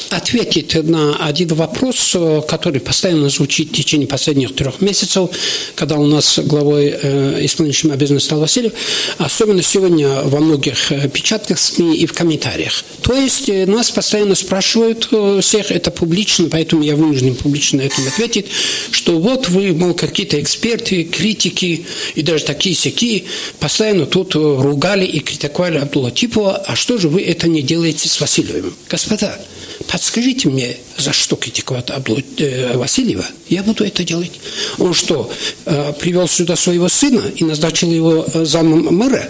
ответить 0.10 0.76
на 0.84 1.16
один 1.16 1.50
вопрос, 1.50 2.14
э, 2.16 2.42
который 2.48 2.82
постоянно 2.82 3.30
звучит 3.30 3.70
в 3.70 3.74
течение 3.74 4.08
последних 4.08 4.56
трех 4.56 4.82
месяцев, 4.82 5.30
когда 5.76 5.98
у 5.98 6.06
нас 6.06 6.40
главой 6.40 6.94
э, 7.02 7.46
исполняющим 7.46 7.92
обязанности 7.92 8.28
стал 8.28 8.40
Васильев. 8.40 8.74
Особенно 9.18 9.64
сегодня 9.64 10.22
во 10.24 10.40
многих 10.40 10.92
э, 10.92 11.10
печатных 11.10 11.60
СМИ 11.60 11.98
и 11.98 12.06
в 12.06 12.14
комментариях. 12.14 12.84
То 13.02 13.14
есть 13.14 13.50
э, 13.50 13.66
нас 13.66 13.92
постоянно 13.92 14.36
спрашивают 14.36 15.08
э, 15.12 15.40
всех, 15.42 15.72
это 15.72 15.92
публично, 15.92 16.48
поэтому 16.50 16.84
я 16.84 16.96
вынужден 16.96 17.36
публично 17.36 17.82
на 17.82 17.88
этом 17.88 18.08
ответить, 18.08 18.48
что 18.92 19.20
вот 19.20 19.50
вы, 19.50 19.74
мол, 19.74 19.94
какие-то 19.94 20.42
эксперты, 20.42 21.04
критики 21.04 21.86
и 22.16 22.22
даже 22.22 22.44
такие 22.46 22.76
сяки 22.76 23.26
постоянно 23.60 24.06
тут 24.06 24.36
ругали 24.36 25.06
и 25.06 25.20
критиковали 25.20 25.78
Абдулла 25.78 26.12
Типова, 26.12 26.58
а 26.58 26.76
что 26.76 26.98
же 26.98 27.10
вы 27.10 27.22
это 27.22 27.48
не 27.48 27.62
делаете 27.62 28.10
с 28.10 28.20
Васильевым? 28.20 28.74
Господа, 28.90 29.40
подскажите 29.88 30.50
мне, 30.50 30.78
за 30.98 31.14
что 31.14 31.36
критиковать 31.36 31.90
Абдулла 31.90 32.22
э, 32.38 32.78
Васильева? 32.78 33.26
Я 33.50 33.64
буду 33.64 33.84
это 33.84 34.04
делать. 34.04 34.32
Он 34.78 34.94
что, 34.94 35.32
э, 35.66 35.94
привел 36.00 36.28
сюда 36.28 36.56
своего 36.56 36.88
сына 36.90 37.24
и 37.36 37.44
назначил 37.44 37.92
его 37.92 38.26
замом 38.34 38.81
мэра? 38.90 39.30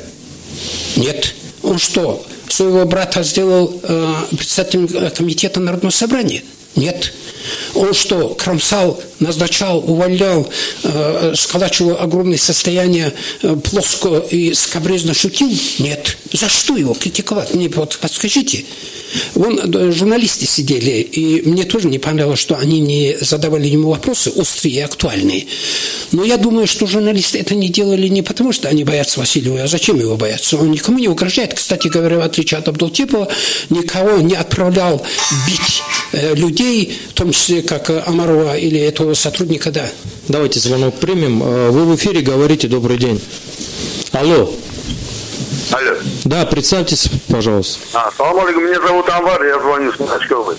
Нет. 0.96 1.34
Он 1.64 1.78
что, 1.78 2.26
своего 2.48 2.86
брата 2.86 3.24
сделал 3.24 3.80
э, 3.84 4.14
председателем 4.32 4.88
комитета 5.12 5.60
Народного 5.60 5.92
собрания? 5.92 6.44
Нет. 6.76 7.14
Он 7.74 7.94
что, 7.94 8.30
кромсал, 8.30 9.02
назначал, 9.20 9.80
увольнял, 9.80 10.48
э, 10.84 11.34
сколачивал 11.36 11.98
огромное 12.00 12.38
состояние, 12.38 13.14
э, 13.42 13.56
плоско 13.56 14.24
и 14.30 14.54
скобрезно 14.54 15.14
шутил? 15.14 15.52
Нет. 15.80 16.18
За 16.32 16.50
что 16.50 16.78
его 16.78 16.94
критиковать? 16.94 17.54
Мне 17.54 17.70
вот 17.70 17.98
подскажите. 18.00 18.66
Вон 19.34 19.60
э, 19.60 19.92
журналисты 19.92 20.46
сидели, 20.46 21.02
и 21.02 21.42
мне 21.48 21.64
тоже 21.64 21.88
не 21.88 22.00
понравилось, 22.00 22.40
что 22.40 22.56
они 22.58 22.80
не 22.80 23.18
задавали 23.20 23.68
ему 23.68 23.90
вопросы 23.90 24.30
острые 24.30 24.76
и 24.76 24.80
актуальные. 24.80 25.48
Но 26.12 26.24
я 26.24 26.38
думаю, 26.38 26.68
что 26.68 26.88
журналисты 26.88 27.40
это 27.40 27.56
не 27.56 27.70
делали 27.70 28.08
не 28.08 28.22
потому, 28.22 28.52
что 28.52 28.70
они 28.70 28.84
боятся 28.84 29.20
Васильева, 29.20 29.64
а 29.64 29.68
зачем 29.68 30.00
его 30.00 30.16
бояться? 30.16 30.58
Он 30.58 30.72
никому 30.72 31.00
не 31.00 31.08
угрожает. 31.08 31.54
Кстати 31.54 31.88
говоря, 31.88 32.20
в 32.20 32.22
отличие 32.22 32.60
от 32.60 32.68
Абдултипова, 32.68 33.28
никого 33.70 34.18
не 34.18 34.36
отправлял 34.36 35.06
бить 35.48 35.82
людей, 36.14 37.00
в 37.10 37.14
том 37.14 37.32
числе 37.32 37.62
как 37.62 37.90
Амарова 38.08 38.58
или 38.58 38.80
этого 38.80 39.14
сотрудника, 39.14 39.72
да. 39.72 39.90
Давайте 40.28 40.60
звонок 40.60 40.96
примем. 40.96 41.44
Э, 41.44 41.70
вы 41.70 41.86
в 41.86 41.96
эфире 41.96 42.22
говорите 42.22 42.68
«Добрый 42.68 42.98
день». 42.98 43.22
Алло. 44.12 44.54
Алло. 45.72 45.96
Да, 46.26 46.46
представьтесь, 46.46 47.10
пожалуйста. 47.30 47.80
А, 47.94 48.12
салам 48.16 48.40
алейкум, 48.40 48.66
меня 48.66 48.82
зовут 48.86 49.10
Анвар, 49.10 49.44
я 49.44 49.60
звоню 49.60 49.92
с 49.94 50.00
Махачковой. 50.00 50.56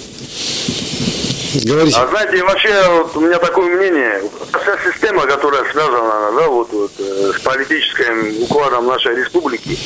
Говорите. 1.65 1.99
А 1.99 2.07
знаете, 2.09 2.43
вообще 2.43 2.83
вот 2.89 3.17
у 3.17 3.21
меня 3.21 3.39
такое 3.39 3.75
мнение, 3.77 4.23
вся 4.63 4.79
система, 4.91 5.27
которая 5.27 5.65
связана 5.71 6.33
да, 6.33 6.49
вот, 6.49 6.73
вот, 6.73 6.93
э, 6.99 7.33
с 7.37 7.41
политическим 7.43 8.43
укладом 8.43 8.87
нашей 8.87 9.17
республики, 9.17 9.79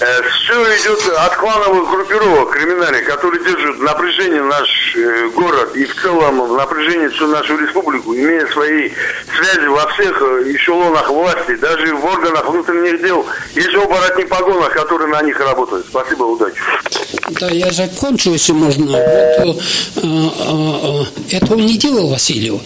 э, 0.00 0.22
все 0.22 0.62
идет 0.76 1.00
от 1.18 1.36
клановых 1.36 1.90
группировок 1.90 2.50
криминальных, 2.50 3.04
которые 3.04 3.44
держат 3.44 3.78
напряжение 3.80 4.42
наш 4.42 4.96
э, 4.96 5.28
город 5.34 5.76
и 5.76 5.84
в 5.84 6.02
целом 6.02 6.56
напряжение 6.56 7.10
всю 7.10 7.26
нашу 7.26 7.58
республику, 7.58 8.14
имея 8.14 8.46
свои 8.48 8.90
связи 9.36 9.66
во 9.66 9.86
всех 9.88 10.22
э, 10.22 10.54
эшелонах 10.54 11.10
власти, 11.10 11.56
даже 11.56 11.94
в 11.94 12.04
органах 12.04 12.48
внутренних 12.48 13.02
дел. 13.02 13.26
Есть 13.54 13.74
оборотни 13.74 14.24
погонах, 14.24 14.72
которые 14.72 15.08
на 15.08 15.22
них 15.22 15.38
работают. 15.38 15.86
Спасибо, 15.88 16.24
удачи. 16.24 16.56
Да, 17.40 17.48
я 17.48 17.70
закончу, 17.70 18.30
если 18.30 18.52
можно. 18.52 18.86
Вот, 18.86 19.56
э, 19.96 20.85
э, 20.86 20.96
Э, 20.96 21.04
этого 21.30 21.60
не 21.60 21.76
делал 21.76 22.08
Васильев. 22.08 22.60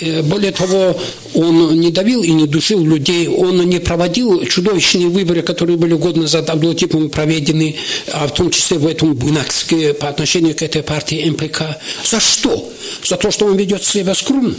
Э, 0.00 0.22
более 0.22 0.52
того, 0.52 0.98
он 1.34 1.78
не 1.80 1.90
давил 1.90 2.22
и 2.22 2.30
не 2.30 2.46
душил 2.46 2.84
людей, 2.84 3.28
он 3.28 3.58
не 3.68 3.78
проводил 3.78 4.44
чудовищные 4.44 5.08
выборы, 5.08 5.42
которые 5.42 5.76
были 5.76 5.94
год 5.94 6.16
назад 6.16 6.50
Абдулатиповым 6.50 7.10
проведены, 7.10 7.76
а 8.12 8.26
в 8.26 8.34
том 8.34 8.50
числе 8.50 8.78
в 8.78 8.86
этом 8.86 9.14
Буйнакске 9.14 9.94
по 9.94 10.08
отношению 10.08 10.54
к 10.54 10.62
этой 10.62 10.82
партии 10.82 11.28
МПК. 11.28 11.78
За 12.04 12.20
что? 12.20 12.70
За 13.04 13.16
то, 13.16 13.30
что 13.30 13.46
он 13.46 13.56
ведет 13.56 13.82
себя 13.82 14.14
скромно? 14.14 14.54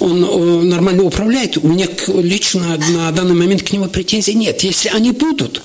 Он 0.00 0.24
э, 0.24 0.62
нормально 0.64 1.04
управляет? 1.04 1.58
У 1.58 1.68
меня 1.68 1.86
лично 2.08 2.78
на 2.94 3.10
данный 3.12 3.34
момент 3.34 3.62
к 3.62 3.72
нему 3.72 3.86
претензий 3.86 4.34
нет. 4.34 4.62
Если 4.62 4.88
они 4.88 5.12
будут, 5.12 5.62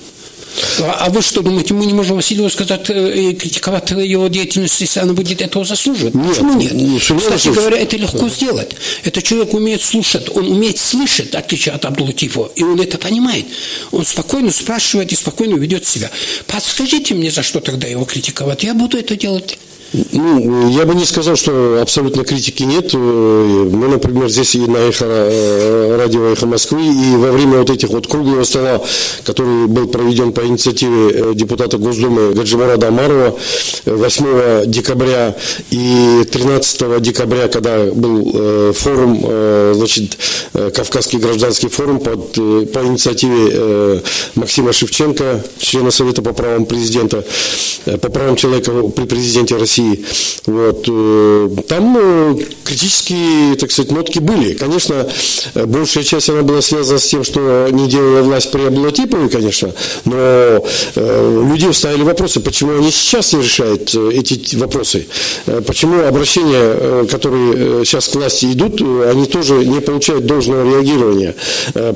а, 0.80 1.06
а 1.06 1.10
вы 1.10 1.22
что 1.22 1.42
думаете, 1.42 1.74
мы 1.74 1.86
не 1.86 1.94
можем 1.94 2.16
Васильеву 2.16 2.50
сказать 2.50 2.88
э, 2.90 3.18
и 3.18 3.34
критиковать 3.34 3.90
его 3.90 4.28
деятельность, 4.28 4.80
если 4.80 5.00
она 5.00 5.12
будет 5.12 5.40
этого 5.40 5.64
заслуживать? 5.64 6.14
Нет, 6.14 6.28
Почему 6.28 6.54
нет? 6.54 6.72
Не, 6.72 6.98
Кстати 6.98 7.48
говоря, 7.48 7.78
это 7.78 7.96
легко 7.96 8.28
сделать. 8.28 8.76
Это 9.04 9.22
человек 9.22 9.54
умеет 9.54 9.82
слушать, 9.82 10.28
он 10.34 10.50
умеет 10.50 10.78
слышать, 10.78 11.34
отличие 11.34 11.74
от 11.74 11.84
Абдулла 11.84 12.12
Тифова, 12.12 12.50
и 12.54 12.62
он 12.62 12.80
это 12.80 12.98
понимает. 12.98 13.46
Он 13.90 14.04
спокойно 14.04 14.50
спрашивает 14.50 15.12
и 15.12 15.16
спокойно 15.16 15.56
ведет 15.56 15.86
себя. 15.86 16.10
Подскажите 16.46 17.14
мне, 17.14 17.30
за 17.30 17.42
что 17.42 17.60
тогда 17.60 17.86
его 17.86 18.04
критиковать, 18.04 18.62
я 18.64 18.74
буду 18.74 18.98
это 18.98 19.16
делать. 19.16 19.58
Ну, 19.92 20.68
я 20.68 20.84
бы 20.84 20.94
не 20.94 21.04
сказал, 21.04 21.34
что 21.34 21.80
абсолютно 21.82 22.22
критики 22.22 22.62
нет. 22.62 22.94
Мы, 22.94 23.88
например, 23.88 24.28
здесь 24.28 24.54
и 24.54 24.60
на 24.60 24.76
эхо, 24.76 25.04
э, 25.08 25.96
радио 25.96 26.26
«Эхо 26.26 26.46
Москвы», 26.46 26.80
и 26.80 27.16
во 27.16 27.32
время 27.32 27.58
вот 27.58 27.70
этих 27.70 27.88
вот 27.88 28.06
круглого 28.06 28.44
стола, 28.44 28.80
который 29.24 29.66
был 29.66 29.88
проведен 29.88 30.32
по 30.32 30.46
инициативе 30.46 31.10
э, 31.10 31.32
депутата 31.34 31.76
Госдумы 31.76 32.34
Гаджимарада 32.34 32.88
Амарова 32.88 33.36
8 33.84 34.24
э, 34.26 34.62
декабря 34.66 35.36
и 35.70 36.24
13 36.30 37.02
декабря, 37.02 37.48
когда 37.48 37.86
был 37.86 38.72
форум, 38.72 39.74
значит, 39.74 40.16
Кавказский 40.52 41.18
гражданский 41.18 41.68
форум 41.68 41.98
под, 42.00 42.34
по 42.34 42.86
инициативе 42.86 44.02
Максима 44.34 44.72
Шевченко, 44.72 45.44
члена 45.58 45.90
Совета 45.90 46.22
по 46.22 46.32
правам 46.32 46.66
президента, 46.66 47.24
по 47.84 48.10
правам 48.10 48.36
человека 48.36 48.72
при 48.94 49.04
президенте 49.04 49.56
России, 49.56 49.79
России. 49.80 50.04
Вот. 50.46 50.84
Э, 50.88 51.48
там 51.68 51.96
э, 51.98 52.36
критические, 52.64 53.56
так 53.56 53.70
сказать, 53.70 53.92
нотки 53.92 54.18
были. 54.18 54.54
Конечно, 54.54 55.06
э, 55.54 55.66
большая 55.66 56.04
часть 56.04 56.28
она 56.28 56.42
была 56.42 56.60
связана 56.62 56.98
с 56.98 57.06
тем, 57.06 57.24
что 57.24 57.68
не 57.70 57.88
делала 57.88 58.22
власть 58.22 58.50
при 58.50 58.62
Аблатиповой, 58.64 59.28
конечно, 59.28 59.72
но 60.04 60.64
люди 60.94 61.70
ставили 61.72 62.02
вопросы, 62.02 62.40
почему 62.40 62.76
они 62.76 62.90
сейчас 62.90 63.32
не 63.32 63.42
решают 63.42 63.94
эти 63.94 64.56
вопросы. 64.56 65.06
Почему 65.66 66.04
обращения, 66.04 67.06
которые 67.06 67.84
сейчас 67.84 68.08
к 68.08 68.14
власти 68.14 68.46
идут, 68.46 68.80
они 68.80 69.26
тоже 69.26 69.64
не 69.64 69.80
получают 69.80 70.26
должного 70.26 70.68
реагирования. 70.70 71.34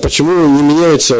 Почему 0.02 0.32
не 0.56 0.62
меняется, 0.62 1.14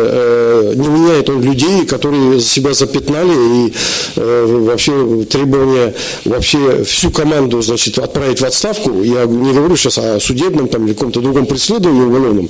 не 0.75 0.89
меняет 0.89 1.29
он 1.29 1.43
людей, 1.43 1.87
которые 1.87 2.41
себя 2.41 2.75
запятнали 2.75 3.67
и 3.67 3.75
вообще 4.17 5.25
требования 5.25 5.95
вообще 6.25 6.54
вообще 6.55 6.85
всю 6.85 7.11
команду, 7.11 7.61
значит, 7.63 7.99
отправить 7.99 8.41
в 8.41 8.45
отставку, 8.45 9.03
я 9.03 9.25
не 9.25 9.53
говорю 9.53 9.77
сейчас 9.77 9.99
о 9.99 10.21
судебном 10.21 10.69
там, 10.69 10.87
или 10.87 10.95
каком-то 10.95 11.21
другом 11.21 11.47
преследовании 11.47 12.03
уголовном, 12.03 12.49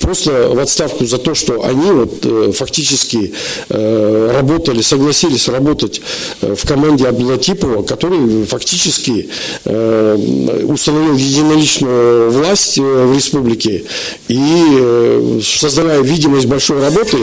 просто 0.00 0.50
в 0.52 0.58
отставку 0.58 1.04
за 1.06 1.18
то, 1.18 1.34
что 1.34 1.64
они 1.64 1.90
вот 1.90 2.24
э, 2.24 2.52
фактически 2.52 3.32
э, 3.68 4.32
работали, 4.34 4.80
согласились 4.80 5.48
работать 5.48 6.00
э, 6.40 6.54
в 6.54 6.66
команде 6.66 7.06
Абдулатипова, 7.06 7.82
который 7.82 8.44
фактически 8.44 9.28
установил 9.64 11.14
единоличную 11.14 12.30
власть 12.30 12.78
в 12.78 13.14
республике. 13.14 13.84
И 14.28 15.40
создавая 15.42 16.00
видимость 16.00 16.46
большой 16.46 16.80
работы, 16.80 17.18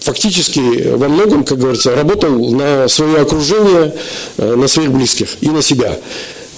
фактически 0.00 0.88
во 0.94 1.08
многом, 1.08 1.44
как 1.44 1.58
говорится, 1.58 1.94
работал 1.94 2.50
на 2.50 2.88
свое 2.88 3.22
окружение, 3.22 3.94
э, 4.36 4.54
на 4.54 4.68
своих 4.68 4.90
близких 4.92 5.28
и 5.40 5.48
на 5.48 5.62
себя. 5.62 5.98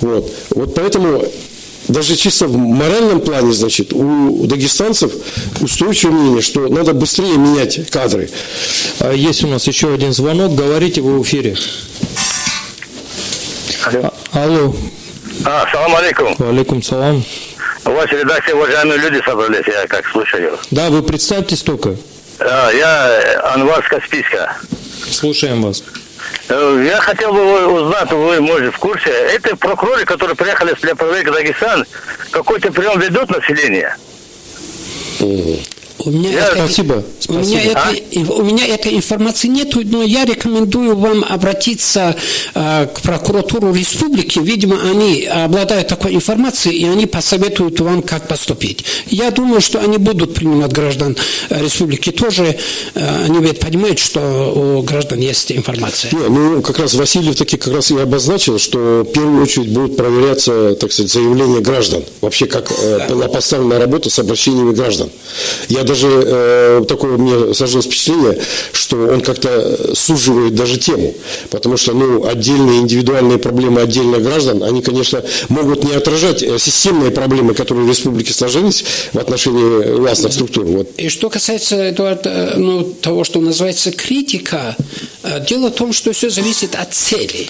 Вот, 0.01 0.33
вот 0.51 0.75
поэтому 0.75 1.25
даже 1.89 2.17
чисто 2.17 2.47
в 2.47 2.57
моральном 2.57 3.21
плане, 3.21 3.53
значит, 3.53 3.93
у 3.93 4.47
дагестанцев 4.47 5.13
устойчивое 5.61 6.15
мнение, 6.15 6.43
что 6.43 6.69
надо 6.69 6.93
быстрее 6.93 7.37
менять 7.37 7.91
кадры. 7.91 8.31
А 9.01 9.13
есть 9.13 9.43
у 9.45 9.49
нас 9.49 9.67
еще 9.67 9.93
один 9.93 10.13
звонок, 10.13 10.55
говорите 10.55 11.01
вы 11.01 11.19
в 11.19 11.23
эфире. 11.23 11.57
Алло. 13.87 14.13
А, 14.33 14.45
алло. 14.45 14.77
А, 15.45 15.67
салам 15.73 15.97
алейкум. 15.97 16.37
Алейкум 16.39 16.83
салам. 16.83 17.25
У 17.85 17.91
вас 17.91 18.07
редакция 18.11 18.55
уважаемые 18.55 18.99
люди 19.01 19.21
собрались, 19.25 19.67
я 19.67 19.87
как 19.87 20.07
слушаю. 20.07 20.59
Да, 20.71 20.91
вы 20.91 21.03
представьтесь 21.03 21.63
только. 21.63 21.97
А, 22.41 22.71
я 22.71 23.53
Анвар 23.55 23.83
Каспийска. 23.83 24.57
Слушаем 25.11 25.63
вас. 25.63 25.83
Э, 26.49 26.85
я 26.87 27.01
хотел 27.01 27.33
бы 27.33 27.67
узнать, 27.67 28.11
вы, 28.13 28.41
может, 28.41 28.75
в 28.75 28.79
курсе, 28.79 29.11
это 29.11 29.57
прокуроры, 29.57 30.05
которые 30.05 30.37
приехали 30.37 30.75
для 30.81 30.95
проверки 30.95 31.31
Дагестан, 31.31 31.85
какой-то 32.31 32.73
прием 32.73 32.99
ведут 32.99 33.31
население? 33.31 33.97
У 36.05 36.11
меня, 36.11 36.31
я... 36.31 36.47
это, 36.47 36.65
Спасибо. 36.65 37.05
У, 37.29 37.35
меня 37.35 37.61
а? 37.75 37.93
это, 37.93 38.33
у 38.33 38.43
меня 38.43 38.67
этой 38.67 38.95
информации 38.95 39.49
нет, 39.49 39.75
но 39.75 40.03
я 40.03 40.25
рекомендую 40.25 40.97
вам 40.97 41.25
обратиться 41.29 42.17
э, 42.55 42.87
к 42.87 43.01
прокуратуру 43.01 43.75
республики. 43.75 44.39
Видимо, 44.39 44.79
они 44.91 45.25
обладают 45.25 45.89
такой 45.89 46.15
информацией, 46.15 46.79
и 46.79 46.87
они 46.87 47.07
посоветуют 47.07 47.81
вам, 47.81 48.03
как 48.03 48.29
поступить. 48.29 48.85
Я 49.09 49.31
думаю, 49.31 49.61
что 49.61 49.81
они 49.81 49.99
будут 49.99 50.35
принимать 50.35 50.73
граждан 50.73 51.17
республики 51.51 52.11
тоже. 52.11 52.57
Э, 52.95 53.25
они 53.27 53.39
ведь 53.41 53.61
понимают, 53.61 53.99
что 53.99 54.53
у 54.55 54.83
граждан 54.83 55.21
есть 55.21 55.53
информация. 55.53 56.11
Не, 56.13 56.29
ну, 56.29 56.63
как 56.63 56.79
раз 56.79 56.95
Васильев 56.95 57.37
таки 57.37 57.57
как 57.57 57.75
раз 57.75 57.91
и 57.91 57.99
обозначил, 57.99 58.59
что 58.59 59.05
в 59.07 59.13
первую 59.13 59.43
очередь 59.43 59.71
будут 59.71 59.97
проверяться, 59.97 60.75
так 60.77 60.93
сказать, 60.93 61.13
заявления 61.13 61.61
граждан. 61.61 62.05
Вообще, 62.21 62.47
как 62.47 62.73
э, 62.73 63.07
была 63.09 63.29
поставлена 63.29 63.79
работа 63.79 64.09
с 64.09 64.19
обращениями 64.19 64.73
граждан. 64.73 65.11
Я 65.69 65.85
даже 65.91 66.07
э, 66.09 66.85
такое 66.87 67.19
мне 67.19 67.53
сложилось 67.53 67.87
впечатление, 67.87 68.39
что 68.73 68.97
он 68.97 69.21
как-то 69.21 69.95
суживает 69.95 70.55
даже 70.55 70.79
тему, 70.79 71.15
потому 71.51 71.77
что 71.77 71.93
ну, 71.95 72.27
отдельные 72.27 72.79
индивидуальные 72.81 73.39
проблемы 73.39 73.81
отдельных 73.81 74.23
граждан, 74.23 74.63
они, 74.63 74.83
конечно, 74.83 75.23
могут 75.49 75.83
не 75.83 75.95
отражать 75.95 76.43
э, 76.45 76.59
системные 76.59 77.11
проблемы, 77.11 77.55
которые 77.55 77.87
в 77.87 77.89
республике 77.89 78.33
сложились 78.33 78.85
в 79.13 79.19
отношении 79.19 79.95
властных 79.95 80.33
структур. 80.33 80.65
Вот. 80.67 80.91
И 80.97 81.09
что 81.09 81.29
касается 81.29 81.91
Эдуард, 81.91 82.27
э, 82.27 82.55
ну, 82.57 82.85
того, 82.85 83.25
что 83.25 83.41
называется 83.41 83.91
критика, 83.91 84.77
дело 85.49 85.69
в 85.69 85.75
том, 85.75 85.93
что 85.93 86.13
все 86.13 86.31
зависит 86.31 86.75
от 86.75 86.95
цели. 86.95 87.49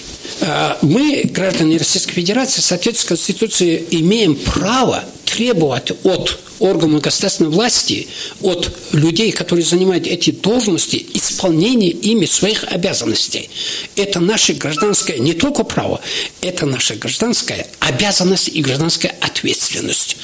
Мы, 0.81 1.23
граждане 1.25 1.77
Российской 1.77 2.13
Федерации, 2.13 2.61
в 2.61 2.65
соответствии 2.65 3.05
с 3.05 3.07
Конституцией, 3.07 3.85
имеем 3.91 4.35
право 4.35 5.03
требовать 5.25 5.91
от 6.03 6.39
органов 6.59 7.01
государственной 7.01 7.49
власти, 7.49 8.07
от 8.41 8.71
людей, 8.91 9.31
которые 9.31 9.65
занимают 9.65 10.05
эти 10.05 10.31
должности, 10.31 11.03
исполнения 11.13 11.89
ими 11.89 12.25
своих 12.25 12.63
обязанностей. 12.65 13.49
Это 13.95 14.19
наше 14.19 14.53
гражданское 14.53 15.17
не 15.17 15.33
только 15.33 15.63
право, 15.63 16.01
это 16.41 16.65
наша 16.65 16.95
гражданская 16.95 17.65
обязанность 17.79 18.49
и 18.49 18.61
гражданская 18.61 19.15
ответственность. 19.21 20.17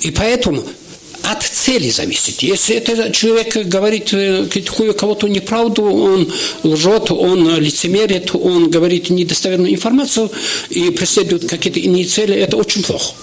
И 0.00 0.10
поэтому 0.10 0.64
от 1.22 1.42
цели 1.42 1.90
зависит. 1.90 2.42
Если 2.42 2.76
этот 2.76 3.14
человек 3.14 3.56
говорит, 3.66 4.12
э, 4.12 4.46
критикуя 4.50 4.92
кого-то 4.92 5.28
неправду, 5.28 5.84
он 5.84 6.32
лжет, 6.62 7.10
он 7.10 7.58
лицемерит, 7.58 8.34
он 8.34 8.70
говорит 8.70 9.10
недостоверную 9.10 9.72
информацию 9.72 10.30
и 10.70 10.90
преследует 10.90 11.48
какие-то 11.48 11.80
иные 11.80 12.04
цели, 12.04 12.34
это 12.34 12.56
очень 12.56 12.82
плохо. 12.82 13.14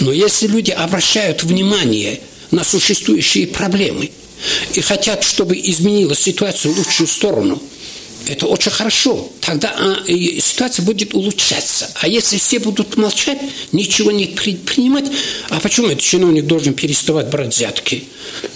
Но 0.00 0.12
если 0.12 0.46
люди 0.46 0.70
обращают 0.70 1.42
внимание 1.42 2.20
на 2.50 2.64
существующие 2.64 3.46
проблемы 3.46 4.10
и 4.74 4.80
хотят, 4.80 5.24
чтобы 5.24 5.56
изменилась 5.56 6.20
ситуация 6.20 6.72
в 6.72 6.78
лучшую 6.78 7.08
сторону– 7.08 7.62
это 8.28 8.46
очень 8.46 8.70
хорошо. 8.70 9.28
Тогда 9.40 9.74
а, 9.78 9.96
ситуация 10.06 10.84
будет 10.84 11.14
улучшаться. 11.14 11.88
А 12.00 12.06
если 12.06 12.36
все 12.36 12.58
будут 12.58 12.96
молчать, 12.96 13.38
ничего 13.72 14.10
не 14.10 14.26
предпринимать, 14.26 15.06
а 15.48 15.58
почему 15.60 15.88
этот 15.88 16.00
чиновник 16.00 16.46
должен 16.46 16.74
переставать 16.74 17.30
брать 17.30 17.54
взятки? 17.54 18.04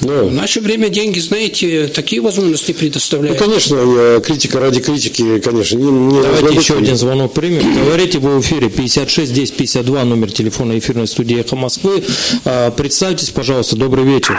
Ну, 0.03 0.29
в 0.29 0.33
наше 0.33 0.61
время 0.61 0.91
деньги, 0.91 1.19
знаете, 1.19 1.87
такие 1.89 2.21
возможности 2.21 2.73
предоставляют. 2.73 3.41
Ну, 3.41 3.47
конечно, 3.47 4.21
критика 4.25 4.61
ради 4.61 4.81
критики, 4.81 5.41
конечно. 5.41 5.79
Не, 5.79 5.91
не 5.91 6.23
Давайте 6.23 6.59
еще 6.59 6.77
один 6.77 6.97
звонок 6.97 7.33
примем. 7.33 7.75
Говорите, 7.85 8.19
вы 8.19 8.39
в 8.39 8.43
эфире 8.43 8.69
56 8.69 9.33
10 9.33 9.57
52, 9.57 10.05
номер 10.05 10.31
телефона 10.31 10.79
эфирной 10.79 11.07
студии 11.07 11.41
«Эхо 11.41 11.57
Москвы». 11.57 12.05
А, 12.45 12.71
представьтесь, 12.71 13.31
пожалуйста, 13.31 13.77
добрый 13.77 14.05
вечер. 14.05 14.37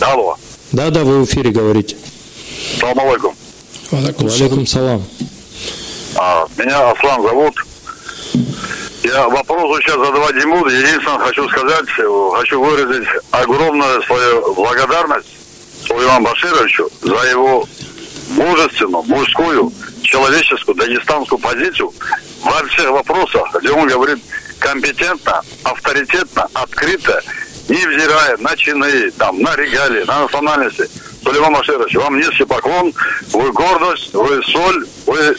Алло. 0.00 0.36
Да-да, 0.72 1.04
вы 1.04 1.24
в 1.24 1.24
эфире 1.24 1.50
говорите. 1.50 1.96
Салам 2.78 3.00
алейкум. 3.00 3.37
Валикум 3.90 4.66
салам. 4.66 5.02
А, 6.16 6.46
меня 6.56 6.90
Аслан 6.90 7.22
зовут. 7.22 7.54
Я 9.02 9.28
вопрос 9.28 9.80
сейчас 9.80 9.96
задавать 9.96 10.34
не 10.34 10.44
буду. 10.44 10.68
Единственное, 10.68 11.18
хочу 11.18 11.48
сказать, 11.48 11.86
хочу 12.34 12.60
выразить 12.60 13.08
огромную 13.30 14.02
свою 14.02 14.54
благодарность 14.54 15.28
Сулейману 15.86 16.26
Башировичу 16.26 16.90
за 17.00 17.30
его 17.30 17.66
мужественную, 18.30 19.02
мужскую, 19.04 19.72
человеческую, 20.02 20.76
дагестанскую 20.76 21.38
позицию 21.38 21.92
во 22.42 22.62
всех 22.64 22.90
вопросах, 22.90 23.54
где 23.60 23.70
он 23.70 23.88
говорит 23.88 24.18
компетентно, 24.58 25.40
авторитетно, 25.62 26.46
открыто, 26.52 27.22
невзирая 27.68 28.36
на 28.38 28.54
чины, 28.56 29.10
там, 29.12 29.40
на 29.40 29.56
регалии, 29.56 30.04
на 30.04 30.22
национальности. 30.22 30.88
Сулейман 31.28 31.52
Маширович, 31.52 31.94
вам 31.96 32.16
низкий 32.16 32.44
поклон, 32.46 32.90
вы 33.34 33.52
гордость, 33.52 34.14
вы 34.14 34.42
соль, 34.44 34.86
вы 35.04 35.36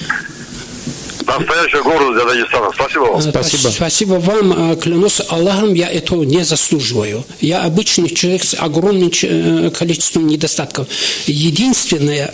Настоящая 1.38 1.84
гордость 1.84 2.14
для 2.14 2.26
Дагестана. 2.26 2.72
Спасибо 2.74 3.03
вам. 3.03 3.22
Спасибо. 3.22 3.70
Спасибо 3.70 4.14
вам. 4.16 4.76
Клянусь 4.78 5.22
Аллахом, 5.30 5.74
я 5.76 5.88
этого 5.88 6.24
не 6.24 6.44
заслуживаю. 6.44 7.24
Я 7.40 7.64
обычный 7.64 8.10
человек 8.10 8.44
с 8.44 8.56
огромным 8.56 9.11
э, 9.22 9.70
количеством 9.70 10.26
недостатков. 10.28 10.88
Единственная 11.28 12.34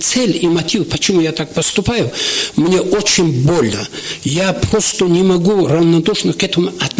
цель 0.00 0.38
и 0.40 0.46
мотив, 0.48 0.88
почему 0.88 1.20
я 1.20 1.32
так 1.32 1.52
поступаю, 1.54 2.12
мне 2.54 2.80
очень 2.80 3.44
больно. 3.44 3.86
Я 4.22 4.52
просто 4.52 5.06
не 5.06 5.22
могу 5.22 5.66
равнодушно 5.66 6.32
к 6.32 6.42
этому 6.44 6.68
относиться. 6.68 6.95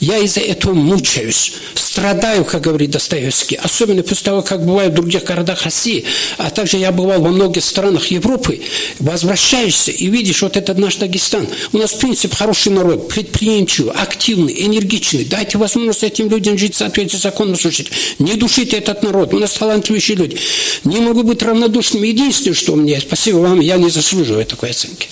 Я 0.00 0.18
из-за 0.18 0.40
этого 0.40 0.74
мучаюсь, 0.74 1.52
страдаю, 1.74 2.44
как 2.44 2.62
говорит 2.62 2.90
Достоевский. 2.90 3.56
Особенно 3.56 4.02
после 4.02 4.24
того, 4.24 4.42
как 4.42 4.64
бываю 4.64 4.90
в 4.90 4.94
других 4.94 5.24
городах 5.24 5.62
России, 5.62 6.04
а 6.38 6.50
также 6.50 6.76
я 6.76 6.92
бывал 6.92 7.20
во 7.20 7.30
многих 7.30 7.64
странах 7.64 8.06
Европы, 8.08 8.60
возвращаешься 8.98 9.90
и 9.90 10.06
видишь, 10.06 10.42
вот 10.42 10.56
этот 10.56 10.78
наш 10.78 10.96
Дагестан, 10.96 11.46
у 11.72 11.78
нас, 11.78 11.92
в 11.92 11.98
принципе, 11.98 12.36
хороший 12.36 12.72
народ, 12.72 13.08
предприимчивый, 13.08 13.92
активный, 13.92 14.66
энергичный. 14.66 15.24
Дайте 15.24 15.58
возможность 15.58 16.04
этим 16.04 16.28
людям 16.28 16.58
жить 16.58 16.74
в 16.74 16.78
соответствии 16.78 17.18
с 17.18 17.22
законом 17.22 17.56
слушать. 17.56 17.90
Не 18.18 18.34
душите 18.34 18.76
этот 18.76 19.02
народ. 19.02 19.34
У 19.34 19.38
нас 19.38 19.52
талантливые 19.52 20.02
люди. 20.16 20.38
Не 20.84 21.00
могу 21.00 21.22
быть 21.22 21.42
равнодушным. 21.42 22.02
Единственное, 22.02 22.54
что 22.54 22.72
у 22.72 22.84
есть, 22.84 23.06
спасибо 23.06 23.38
вам, 23.38 23.60
я 23.60 23.76
не 23.76 23.90
заслуживаю 23.90 24.44
такой 24.44 24.70
оценки. 24.70 25.08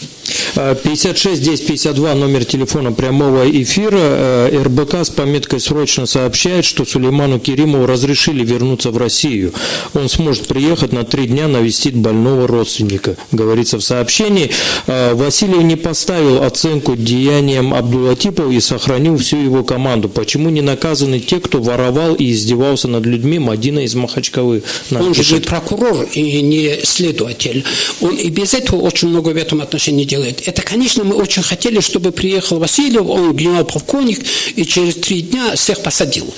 56 0.55 1.43
10 1.43 1.67
52 1.67 2.15
номер 2.15 2.45
телефона 2.45 2.93
прямого 2.93 3.49
эфира. 3.51 3.78
Э, 3.79 4.63
РБК 4.63 4.95
с 5.05 5.11
пометкой 5.11 5.61
«Срочно» 5.61 6.07
сообщает, 6.07 6.65
что 6.65 6.85
Сулейману 6.85 7.39
Керимову 7.39 7.87
разрешили 7.87 8.45
вернуться 8.45 8.91
в 8.91 8.97
Россию. 8.97 9.53
Он 9.95 10.09
сможет 10.09 10.49
приехать 10.49 10.93
на 10.93 11.05
три 11.05 11.27
дня 11.27 11.47
навестить 11.47 11.95
больного 11.95 12.49
родственника, 12.49 13.17
говорится 13.31 13.79
в 13.79 13.83
сообщении. 13.83 14.51
Э, 14.87 15.15
Василий 15.15 15.63
не 15.63 15.77
поставил 15.77 16.43
оценку 16.43 16.97
деяниям 16.97 17.73
Абдулатипова 17.73 18.51
и 18.51 18.61
сохранил 18.61 19.17
всю 19.17 19.37
его 19.37 19.63
команду. 19.63 20.09
Почему 20.09 20.51
не 20.51 20.61
наказаны 20.61 21.21
те, 21.21 21.39
кто 21.39 21.61
воровал 21.61 22.15
и 22.15 22.33
издевался 22.33 22.89
над 22.89 23.07
людьми? 23.07 23.39
Мадина 23.39 23.81
из 23.81 23.95
Махачкалы. 23.95 24.63
Он 24.91 25.15
же 25.15 25.41
прокурор 25.41 26.09
и 26.13 26.43
не 26.43 26.81
следователь. 26.83 27.65
Он 28.01 28.17
и 28.17 28.29
без 28.29 28.55
этого 28.55 28.81
очень 28.81 29.09
много 29.09 29.31
в 29.31 29.37
этом 29.37 29.61
отношении 29.61 30.05
делает. 30.05 30.43
Это, 30.47 30.63
конечно, 30.63 31.05
мы 31.05 31.15
очень 31.15 31.43
хотели, 31.43 31.81
чтобы 31.81 32.11
приехал 32.11 32.59
Васильев, 32.59 33.07
он 33.09 33.29
генерал-полковник, 33.69 34.25
и 34.57 34.65
через 34.65 34.97
три 34.97 35.23
дня 35.23 35.55
всех 35.55 35.83
посадил. 35.83 36.33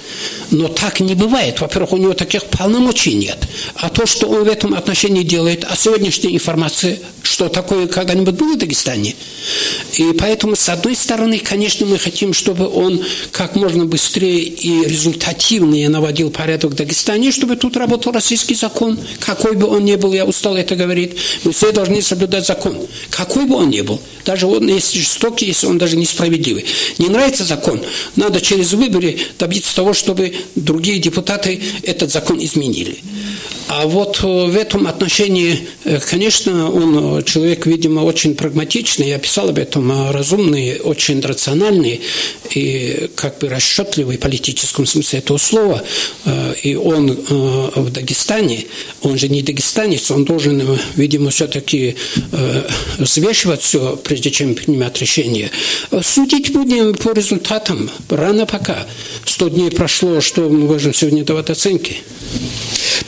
Но 0.50 0.68
так 0.68 1.00
не 1.00 1.14
бывает. 1.14 1.60
Во-первых, 1.60 1.92
у 1.92 1.96
него 1.96 2.14
таких 2.14 2.44
полномочий 2.44 3.14
нет. 3.14 3.38
А 3.76 3.88
то, 3.88 4.06
что 4.06 4.26
он 4.28 4.44
в 4.44 4.48
этом 4.48 4.74
отношении 4.74 5.22
делает, 5.22 5.64
а 5.68 5.76
сегодняшняя 5.76 6.34
информация, 6.34 6.98
что 7.22 7.48
такое 7.48 7.86
когда-нибудь 7.86 8.34
было 8.34 8.54
в 8.54 8.58
Дагестане. 8.58 9.14
И 9.94 10.12
поэтому, 10.18 10.56
с 10.56 10.68
одной 10.68 10.96
стороны, 10.96 11.38
конечно, 11.38 11.86
мы 11.86 11.98
хотим, 11.98 12.32
чтобы 12.34 12.68
он 12.68 13.02
как 13.30 13.54
можно 13.54 13.84
быстрее 13.84 14.40
и 14.40 14.84
результативнее 14.84 15.88
наводил 15.88 16.30
порядок 16.30 16.72
в 16.72 16.74
Дагестане, 16.74 17.30
чтобы 17.30 17.56
тут 17.56 17.76
работал 17.76 18.12
российский 18.12 18.54
закон. 18.54 18.98
Какой 19.20 19.54
бы 19.54 19.68
он 19.68 19.84
ни 19.84 19.94
был, 19.94 20.12
я 20.12 20.24
устал 20.24 20.56
это 20.56 20.74
говорить, 20.74 21.12
мы 21.44 21.52
все 21.52 21.72
должны 21.72 22.02
соблюдать 22.02 22.46
закон. 22.46 22.76
Какой 23.10 23.44
бы 23.44 23.56
он 23.56 23.70
ни 23.70 23.80
был. 23.82 24.00
Даже 24.24 24.46
он, 24.46 24.68
если 24.68 24.98
жестокий, 24.98 25.46
если 25.46 25.66
он 25.66 25.78
даже 25.78 25.96
несправедливый. 25.96 26.64
Не 26.98 27.08
нравится 27.08 27.19
закон, 27.44 27.80
надо 28.16 28.40
через 28.40 28.72
выборы 28.72 29.18
добиться 29.38 29.74
того, 29.74 29.94
чтобы 29.94 30.34
другие 30.54 30.98
депутаты 30.98 31.60
этот 31.82 32.10
закон 32.10 32.42
изменили. 32.42 32.98
А 33.68 33.86
вот 33.86 34.20
в 34.22 34.56
этом 34.56 34.88
отношении, 34.88 35.68
конечно, 36.08 36.70
он 36.72 37.22
человек, 37.22 37.66
видимо, 37.66 38.00
очень 38.00 38.34
прагматичный, 38.34 39.08
я 39.08 39.18
писал 39.18 39.50
об 39.50 39.58
этом, 39.58 40.10
разумный, 40.10 40.80
очень 40.80 41.20
рациональный 41.20 42.00
и 42.52 43.08
как 43.14 43.38
бы 43.38 43.48
расчетливый 43.48 44.16
в 44.16 44.20
политическом 44.20 44.86
смысле 44.86 45.20
этого 45.20 45.38
слова. 45.38 45.84
И 46.64 46.74
он 46.74 47.12
в 47.12 47.90
Дагестане, 47.90 48.66
он 49.02 49.16
же 49.16 49.28
не 49.28 49.40
дагестанец, 49.42 50.10
он 50.10 50.24
должен, 50.24 50.76
видимо, 50.96 51.30
все-таки 51.30 51.94
взвешивать 52.98 53.62
все, 53.62 53.96
прежде 54.02 54.32
чем 54.32 54.56
принимать 54.56 55.00
решение. 55.00 55.50
Судить 56.02 56.52
будем 56.52 56.94
по 56.94 57.09
результатам. 57.12 57.90
Рано 58.08 58.46
пока. 58.46 58.86
Сто 59.24 59.48
дней 59.48 59.70
прошло, 59.70 60.20
что 60.20 60.42
мы 60.42 60.66
можем 60.66 60.94
сегодня 60.94 61.24
давать 61.24 61.50
оценки? 61.50 61.98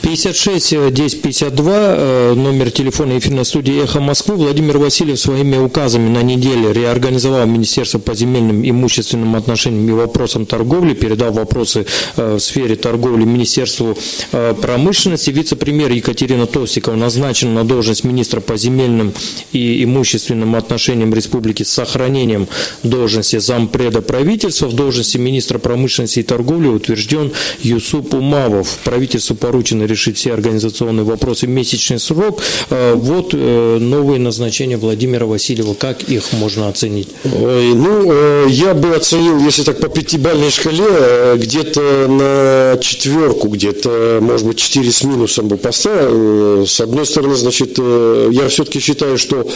56 0.01 0.91
10 0.91 1.21
52, 1.21 2.33
номер 2.35 2.71
телефона 2.71 3.17
эфирной 3.17 3.45
студии 3.45 3.81
«Эхо 3.81 4.01
Москвы». 4.01 4.35
Владимир 4.35 4.77
Васильев 4.77 5.17
своими 5.17 5.55
указами 5.55 6.09
на 6.09 6.21
неделе 6.21 6.73
реорганизовал 6.73 7.45
Министерство 7.45 7.99
по 7.99 8.13
земельным 8.13 8.69
имущественным 8.69 9.35
отношениям 9.35 9.87
и 9.87 9.91
вопросам 9.93 10.45
торговли, 10.45 10.93
передал 10.93 11.31
вопросы 11.31 11.85
э, 12.17 12.35
в 12.35 12.39
сфере 12.39 12.75
торговли 12.75 13.23
Министерству 13.23 13.97
э, 14.33 14.53
промышленности. 14.61 15.29
Вице-премьер 15.29 15.91
Екатерина 15.91 16.47
Толстикова 16.47 16.95
назначена 16.95 17.53
на 17.53 17.63
должность 17.63 18.03
министра 18.03 18.41
по 18.41 18.57
земельным 18.57 19.13
и 19.53 19.83
имущественным 19.85 20.55
отношениям 20.55 21.13
республики 21.13 21.63
с 21.63 21.69
сохранением 21.69 22.49
должности 22.83 23.39
зампреда 23.93 24.01
правительства. 24.01 24.67
В 24.67 24.73
должности 24.73 25.17
министра 25.17 25.59
промышленности 25.59 26.19
и 26.19 26.23
торговли 26.23 26.67
утвержден 26.67 27.31
Юсуп 27.61 28.13
Умавов. 28.13 28.79
Правительству 28.83 29.35
поручено 29.35 29.83
решить 29.83 30.17
все 30.17 30.33
организационные 30.33 31.03
вопросы 31.03 31.47
месячный 31.47 31.99
срок. 31.99 32.41
Э, 32.69 32.93
вот 32.95 33.33
э, 33.33 33.77
новые 33.79 34.19
назначения 34.19 34.77
Владимира 34.77 35.25
Васильева. 35.25 35.73
Как 35.73 36.03
их 36.03 36.33
можно 36.33 36.69
оценить? 36.69 37.09
Ну, 37.23 38.11
э, 38.11 38.47
я 38.49 38.73
бы 38.73 38.95
оценил, 38.95 39.39
если 39.39 39.63
так 39.63 39.79
по 39.79 39.87
пятибалльной 39.87 40.51
шкале, 40.51 41.35
где-то 41.35 42.07
на 42.07 42.77
четверку, 42.81 43.47
где-то, 43.47 44.19
может 44.21 44.47
быть, 44.47 44.57
четыре 44.57 44.91
с 44.91 45.03
минусом 45.03 45.47
бы 45.47 45.57
поставил. 45.57 46.65
С 46.65 46.79
одной 46.79 47.05
стороны, 47.05 47.35
значит, 47.35 47.77
я 47.77 48.47
все-таки 48.49 48.79
считаю, 48.79 49.17
что 49.17 49.47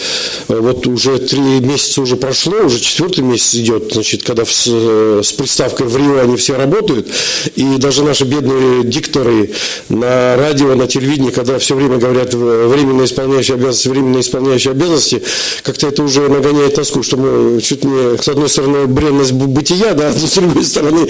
вот 0.47 0.87
уже 0.87 1.17
три 1.17 1.39
месяца 1.39 2.01
уже 2.01 2.15
прошло, 2.15 2.65
уже 2.65 2.79
четвертый 2.79 3.23
месяц 3.23 3.55
идет, 3.55 3.93
значит, 3.93 4.23
когда 4.27 4.43
с, 4.45 4.67
с 4.67 5.31
приставкой 5.31 5.87
в 5.87 5.95
Рио 5.95 6.19
они 6.19 6.35
все 6.35 6.57
работают, 6.57 7.07
и 7.55 7.77
даже 7.77 8.03
наши 8.03 8.25
бедные 8.25 8.83
дикторы 8.83 9.51
на 9.87 10.35
радио, 10.35 10.75
на 10.75 10.85
телевидении, 10.85 11.31
когда 11.31 11.57
все 11.59 11.75
время 11.75 11.97
говорят 11.97 12.33
временно 12.33 13.05
исполняющие 13.05 13.55
обязанности, 13.55 13.87
временно 13.87 14.19
исполняющие 14.19 14.71
обязанности, 14.71 15.23
как-то 15.63 15.87
это 15.87 16.03
уже 16.03 16.27
нагоняет 16.27 16.75
тоску, 16.75 17.03
что 17.03 17.15
мы 17.15 17.61
чуть 17.61 17.85
не, 17.85 18.17
с 18.21 18.27
одной 18.27 18.49
стороны, 18.49 18.85
бренность 18.87 19.31
бытия, 19.31 19.93
да, 19.93 20.09
а 20.09 20.11
с 20.27 20.33
другой 20.33 20.65
стороны, 20.65 21.07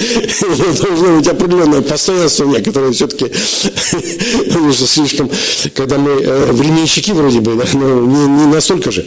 должно 0.81 1.17
быть 1.17 1.27
определенное 1.27 1.81
постоянство 1.81 2.45
некоторое 2.45 2.91
все-таки 2.91 3.25
уже 4.59 4.85
слишком, 4.85 5.29
когда 5.73 5.97
мы 5.97 6.11
э, 6.11 6.51
временщики 6.51 7.11
вроде 7.11 7.39
бы, 7.39 7.59
но 7.73 8.01
не 8.01 8.45
настолько 8.45 8.91
же. 8.91 9.05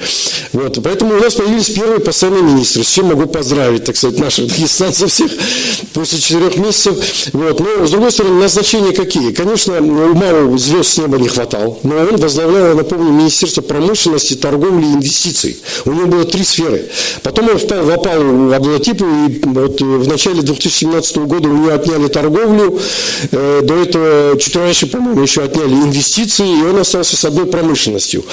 Вот, 0.52 0.82
поэтому 0.82 1.14
у 1.14 1.20
нас 1.20 1.34
появились 1.34 1.70
первые 1.70 2.00
постоянные 2.00 2.42
министры, 2.42 2.82
с 2.82 2.88
чем 2.88 3.06
могу 3.06 3.26
поздравить, 3.26 3.84
так 3.84 3.96
сказать, 4.00 4.18
наших 4.18 4.46
дагестанцев 4.46 5.12
всех 5.12 5.30
после 5.92 6.18
четырех 6.18 6.56
месяцев. 6.56 6.96
Вот, 7.32 7.60
но, 7.60 7.86
с 7.86 7.90
другой 7.90 8.10
стороны, 8.10 8.40
назначения 8.40 8.92
какие? 8.92 9.32
Конечно, 9.32 9.78
Умару 9.78 10.56
звезд 10.58 10.90
с 10.90 10.98
неба 10.98 11.18
не 11.18 11.28
хватало, 11.28 11.78
но 11.82 11.96
он 11.96 12.16
возглавлял, 12.16 12.68
я 12.68 12.74
напомню, 12.74 13.10
Министерство 13.10 13.60
промышленности, 13.60 14.34
торговли 14.34 14.86
и 14.86 14.92
инвестиций. 14.92 15.58
У 15.84 15.92
него 15.92 16.06
было 16.06 16.24
три 16.24 16.44
сферы. 16.44 16.88
Потом 17.22 17.50
он 17.50 17.58
впал 17.58 17.84
в 17.84 17.90
опалу 17.90 18.52
Абдулатипу, 18.52 19.04
и 19.04 19.40
вот 19.44 19.80
в 19.80 20.08
начале 20.08 20.42
2017 20.42 21.16
года 21.18 21.48
у 21.48 21.52
него 21.52 21.72
отняли 21.72 22.08
торговлю, 22.08 22.78
э, 23.30 23.60
до 23.62 23.74
этого 23.74 24.38
чуть 24.38 24.56
раньше, 24.56 24.86
по-моему, 24.86 25.22
еще 25.22 25.42
отняли 25.42 25.72
инвестиции, 25.72 26.46
и 26.46 26.62
он 26.62 26.78
остался 26.78 27.16
с 27.16 27.24
одной 27.24 27.46
промышленностью. 27.46 28.24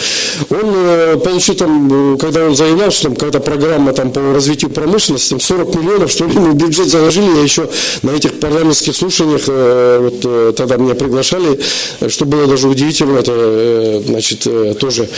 Он 0.49 0.73
э, 0.73 1.17
получил 1.23 1.55
там, 1.55 2.17
когда 2.17 2.45
он 2.45 2.55
заявлял, 2.55 2.91
что 2.91 3.03
там, 3.03 3.15
когда 3.15 3.39
программа 3.39 3.93
там, 3.93 4.11
по 4.11 4.33
развитию 4.33 4.71
промышленности, 4.71 5.33
40 5.47 5.75
миллионов, 5.75 6.11
что 6.11 6.25
ли, 6.25 6.33
в 6.33 6.53
бюджет 6.55 6.87
заложили, 6.87 7.37
я 7.37 7.41
еще 7.41 7.69
на 8.03 8.11
этих 8.11 8.39
парламентских 8.39 8.95
слушаниях, 8.95 9.43
э, 9.47 9.99
вот 10.01 10.55
тогда 10.55 10.77
меня 10.77 10.95
приглашали, 10.95 11.59
что 12.07 12.25
было 12.25 12.47
даже 12.47 12.67
удивительно, 12.67 13.19
это, 13.19 13.31
э, 13.35 14.01
значит, 14.05 14.45
э, 14.45 14.75
тоже 14.79 15.09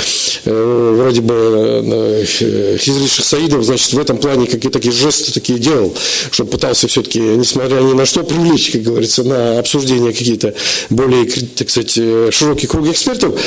э, 0.46 0.96
вроде 0.98 1.22
бы 1.22 2.26
Хизри 2.80 3.08
Шахсаидов, 3.08 3.64
значит, 3.64 3.94
в 3.94 4.00
этом 4.00 4.18
плане 4.18 4.46
какие-то 4.46 4.80
такие 4.80 4.94
жесты 4.94 5.34
такие 5.34 5.60
делал, 5.60 5.94
что 6.32 6.46
пытался 6.46 6.88
все-таки, 6.88 7.20
несмотря 7.20 7.82
ни 7.82 7.94
на 7.94 8.06
что, 8.06 8.24
привлечь, 8.24 8.72
как 8.72 8.84
говорится, 8.84 9.24
на 9.24 9.60
обсуждение 9.60 10.14
какие-то 10.14 10.54
более, 10.90 11.26
так 11.56 11.70
сказать, 11.70 11.94
широкий 12.34 12.68
круг 12.68 12.88
экспертов. 12.88 13.40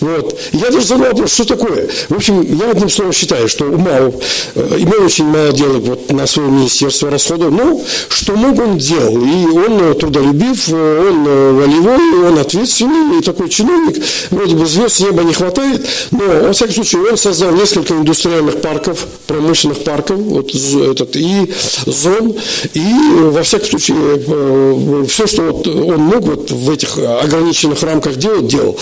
Вот. 0.00 0.38
Я 0.52 0.70
даже 0.70 0.86
задал 0.86 1.08
вопрос, 1.08 1.34
что 1.34 1.44
такое? 1.44 1.88
В 2.08 2.16
общем, 2.16 2.42
я 2.58 2.70
одним 2.70 2.90
словом 2.90 3.12
считаю, 3.12 3.48
что 3.48 3.66
Умаров 3.66 4.14
имел 4.54 5.04
очень 5.04 5.24
мало 5.24 5.52
дела 5.52 5.78
вот 5.78 6.10
на 6.10 6.21
свое 6.26 6.48
министерство 6.48 7.10
расходов, 7.10 7.50
но 7.52 7.80
что 8.08 8.34
мог 8.36 8.58
он 8.58 8.78
делал, 8.78 9.20
и 9.22 9.46
он 9.46 9.94
трудолюбив, 9.98 10.68
он 10.68 11.24
волевой, 11.24 12.28
он 12.28 12.38
ответственный 12.38 13.18
и 13.18 13.22
такой 13.22 13.48
чиновник, 13.48 14.02
вроде 14.30 14.54
бы 14.54 14.66
звезд 14.66 15.00
неба 15.00 15.22
не 15.22 15.32
хватает, 15.32 15.86
но, 16.10 16.24
во 16.46 16.52
всяком 16.52 16.74
случае, 16.74 17.02
он 17.10 17.16
создал 17.16 17.52
несколько 17.52 17.94
индустриальных 17.94 18.60
парков, 18.60 19.06
промышленных 19.26 19.84
парков, 19.84 20.18
вот 20.18 20.54
этот, 20.54 21.16
и 21.16 21.52
зон, 21.86 22.34
и, 22.74 22.84
во 23.30 23.42
всяком 23.42 23.68
случае, 23.68 23.96
э, 24.26 25.04
все, 25.08 25.26
что 25.26 25.42
вот 25.42 25.66
он 25.66 26.00
мог 26.00 26.22
вот 26.22 26.50
в 26.50 26.70
этих 26.70 26.98
ограниченных 26.98 27.82
рамках 27.82 28.16
делать, 28.16 28.46
делал. 28.46 28.78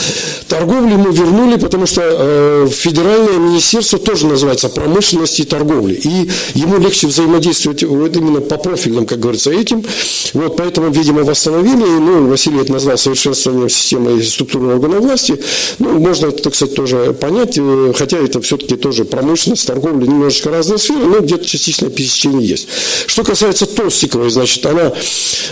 Торговлю 0.48 0.92
ему 0.92 1.10
вернули, 1.10 1.56
потому 1.56 1.86
что 1.86 2.02
э, 2.02 2.68
федеральное 2.70 3.38
министерство 3.38 3.98
тоже 3.98 4.26
называется 4.26 4.68
промышленности 4.68 5.42
и 5.42 5.44
торговли, 5.44 5.94
и 5.94 6.30
ему 6.54 6.78
легче 6.78 7.06
взаимодействовать 7.06 7.29
вот 7.38 8.16
именно 8.16 8.40
по 8.40 8.56
профильным, 8.56 9.06
как 9.06 9.20
говорится, 9.20 9.50
этим, 9.50 9.84
вот 10.32 10.56
поэтому, 10.56 10.90
видимо, 10.90 11.22
восстановили, 11.24 11.84
ну, 11.84 12.28
Василий 12.28 12.60
это 12.60 12.72
назвал 12.72 12.98
совершенствованием 12.98 13.68
системы 13.68 14.22
структуры 14.22 14.74
органов 14.74 15.00
власти, 15.00 15.40
ну, 15.78 15.98
можно, 15.98 16.30
так 16.30 16.54
сказать, 16.54 16.74
тоже 16.74 17.12
понять, 17.12 17.58
э, 17.58 17.92
хотя 17.96 18.18
это 18.18 18.40
все-таки 18.40 18.76
тоже 18.76 19.04
промышленность, 19.04 19.66
торговля, 19.66 20.06
немножечко 20.06 20.50
разные 20.50 20.78
сферы, 20.78 21.04
но 21.04 21.20
где-то 21.20 21.44
частичное 21.44 21.90
пересечение 21.90 22.46
есть. 22.46 22.68
Что 23.06 23.24
касается 23.24 23.66
Толстиковой, 23.66 24.30
значит, 24.30 24.64
она, 24.66 24.92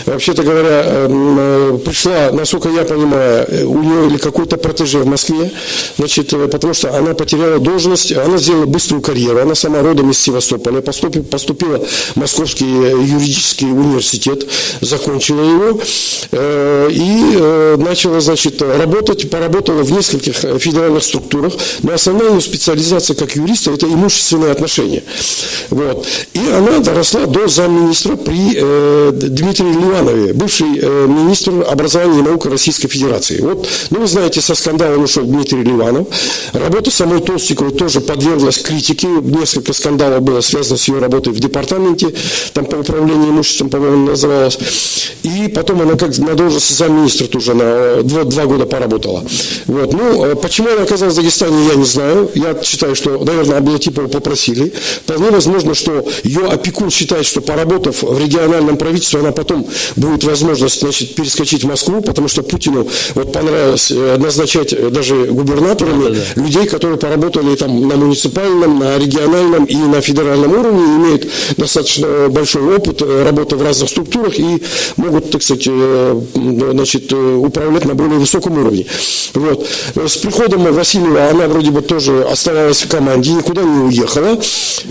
вообще-то 0.05 0.43
говоря, 0.43 0.83
эм, 0.85 1.37
э, 1.39 1.79
пришла, 1.85 2.31
насколько 2.31 2.69
я 2.69 2.83
понимаю, 2.83 3.45
э, 3.49 3.63
у 3.63 3.81
нее 3.81 4.07
или 4.07 4.17
какой-то 4.17 4.57
протеже 4.57 4.99
в 4.99 5.07
Москве, 5.07 5.51
значит, 5.97 6.29
потому 6.51 6.73
что 6.73 6.95
она 6.95 7.13
потеряла 7.13 7.59
должность, 7.59 8.11
она 8.11 8.37
сделала 8.37 8.65
быструю 8.65 9.01
карьеру, 9.01 9.39
она 9.39 9.55
сама 9.55 9.81
родом 9.81 10.11
из 10.11 10.19
Севастополя, 10.19 10.81
поступила 10.81 11.68
в 11.77 12.15
Московский 12.15 12.65
юридический 12.65 13.67
университет, 13.67 14.45
закончила 14.81 15.41
его, 15.41 15.81
и 16.89 17.77
начала, 17.77 18.19
значит, 18.19 18.61
работать, 18.61 19.29
поработала 19.29 19.83
в 19.83 19.91
нескольких 19.91 20.43
э, 20.43 20.59
федеральных 20.59 21.03
структурах, 21.03 21.53
но 21.83 21.93
основная 21.93 22.31
ее 22.31 22.41
специализация 22.41 23.15
как 23.15 23.35
юриста– 23.35 23.71
это 23.73 23.85
имущественные 23.85 24.51
отношения. 24.51 25.03
Вот. 25.69 26.07
И 26.33 26.39
она 26.39 26.79
доросла 26.79 27.25
до 27.25 27.47
замминистра 27.47 28.15
при 28.15 28.53
э, 28.55 29.11
Дмитрии 29.13 29.71
Ливанове, 29.71 30.33
бывший 30.33 30.79
э, 30.79 31.07
министр 31.07 31.65
образования 31.67 32.19
и 32.19 32.21
науки 32.21 32.47
Российской 32.47 32.87
Федерации. 32.87 33.41
Вот, 33.41 33.67
ну, 33.89 33.99
вы 33.99 34.07
знаете, 34.07 34.41
со 34.41 34.55
скандалом 34.55 35.03
ушел 35.03 35.23
Дмитрий 35.23 35.63
Ливанов. 35.63 36.07
Работа 36.53 36.91
самой 36.91 37.21
Толстиковой 37.21 37.73
тоже 37.73 38.01
подверглась 38.01 38.57
критике. 38.57 39.07
Несколько 39.07 39.73
скандалов 39.73 40.21
было 40.21 40.41
связано 40.41 40.77
с 40.77 40.87
ее 40.87 40.99
работой 40.99 41.33
в 41.33 41.39
департаменте, 41.39 41.58
там 42.53 42.65
по 42.65 42.75
управлению 42.75 43.29
имуществом, 43.29 43.69
по-моему, 43.69 44.07
называлось. 44.07 44.57
И 45.23 45.47
потом 45.49 45.81
она 45.81 45.95
как 45.95 46.17
на 46.17 46.33
должности 46.33 46.73
замминистра 46.73 47.27
тоже 47.27 47.53
на 47.53 48.03
два, 48.03 48.23
два 48.23 48.45
года 48.45 48.65
поработала. 48.65 49.23
Вот. 49.67 49.93
Ну, 49.93 50.25
э, 50.25 50.35
почему 50.35 50.69
она 50.69 50.83
оказалась 50.83 51.13
в 51.13 51.17
Дагестане, 51.17 51.67
я 51.67 51.75
не 51.75 51.85
знаю. 51.85 52.31
Я 52.35 52.55
считаю, 52.63 52.95
что, 52.95 53.23
наверное, 53.23 53.57
Аблатипова 53.57 54.07
попросили. 54.07 54.73
Вполне 55.03 55.29
возможно, 55.29 55.73
что 55.75 56.05
ее 56.23 56.45
опекун 56.45 56.89
считает, 56.89 57.25
что 57.25 57.41
поработав 57.41 58.01
в 58.01 58.19
региональном 58.19 58.77
правительстве, 58.77 59.19
она 59.19 59.31
потом 59.31 59.67
будет 59.95 60.23
возможность 60.23 60.79
значит, 60.79 61.15
перескочить 61.15 61.63
в 61.63 61.67
Москву, 61.67 62.01
потому 62.01 62.27
что 62.27 62.43
Путину 62.43 62.87
вот 63.15 63.33
понравилось 63.33 63.91
э, 63.91 64.17
назначать 64.17 64.91
даже 64.91 65.25
губернаторами 65.25 66.13
да, 66.13 66.21
да. 66.35 66.41
людей, 66.41 66.65
которые 66.65 66.97
поработали 66.97 67.55
там 67.55 67.87
на 67.87 67.95
муниципальном, 67.95 68.79
на 68.79 68.97
региональном 68.97 69.65
и 69.65 69.75
на 69.75 70.01
федеральном 70.01 70.51
уровне, 70.51 70.83
имеют 70.83 71.27
достаточно 71.57 72.29
большой 72.29 72.75
опыт 72.75 73.01
э, 73.01 73.23
работы 73.23 73.55
в 73.55 73.61
разных 73.61 73.89
структурах 73.89 74.37
и 74.39 74.63
могут, 74.97 75.31
так 75.31 75.41
сказать, 75.41 75.67
значит, 76.33 77.11
управлять 77.13 77.85
на 77.85 77.95
более 77.95 78.19
высоком 78.19 78.57
уровне. 78.57 78.85
Вот. 79.33 79.67
С 79.95 80.17
приходом 80.17 80.63
Васильева 80.73 81.29
она 81.29 81.47
вроде 81.47 81.71
бы 81.71 81.81
тоже 81.81 82.23
оставалась 82.23 82.83
в 82.83 82.89
команде, 82.89 83.31
никуда 83.31 83.63
не 83.63 83.83
уехала. 83.85 84.39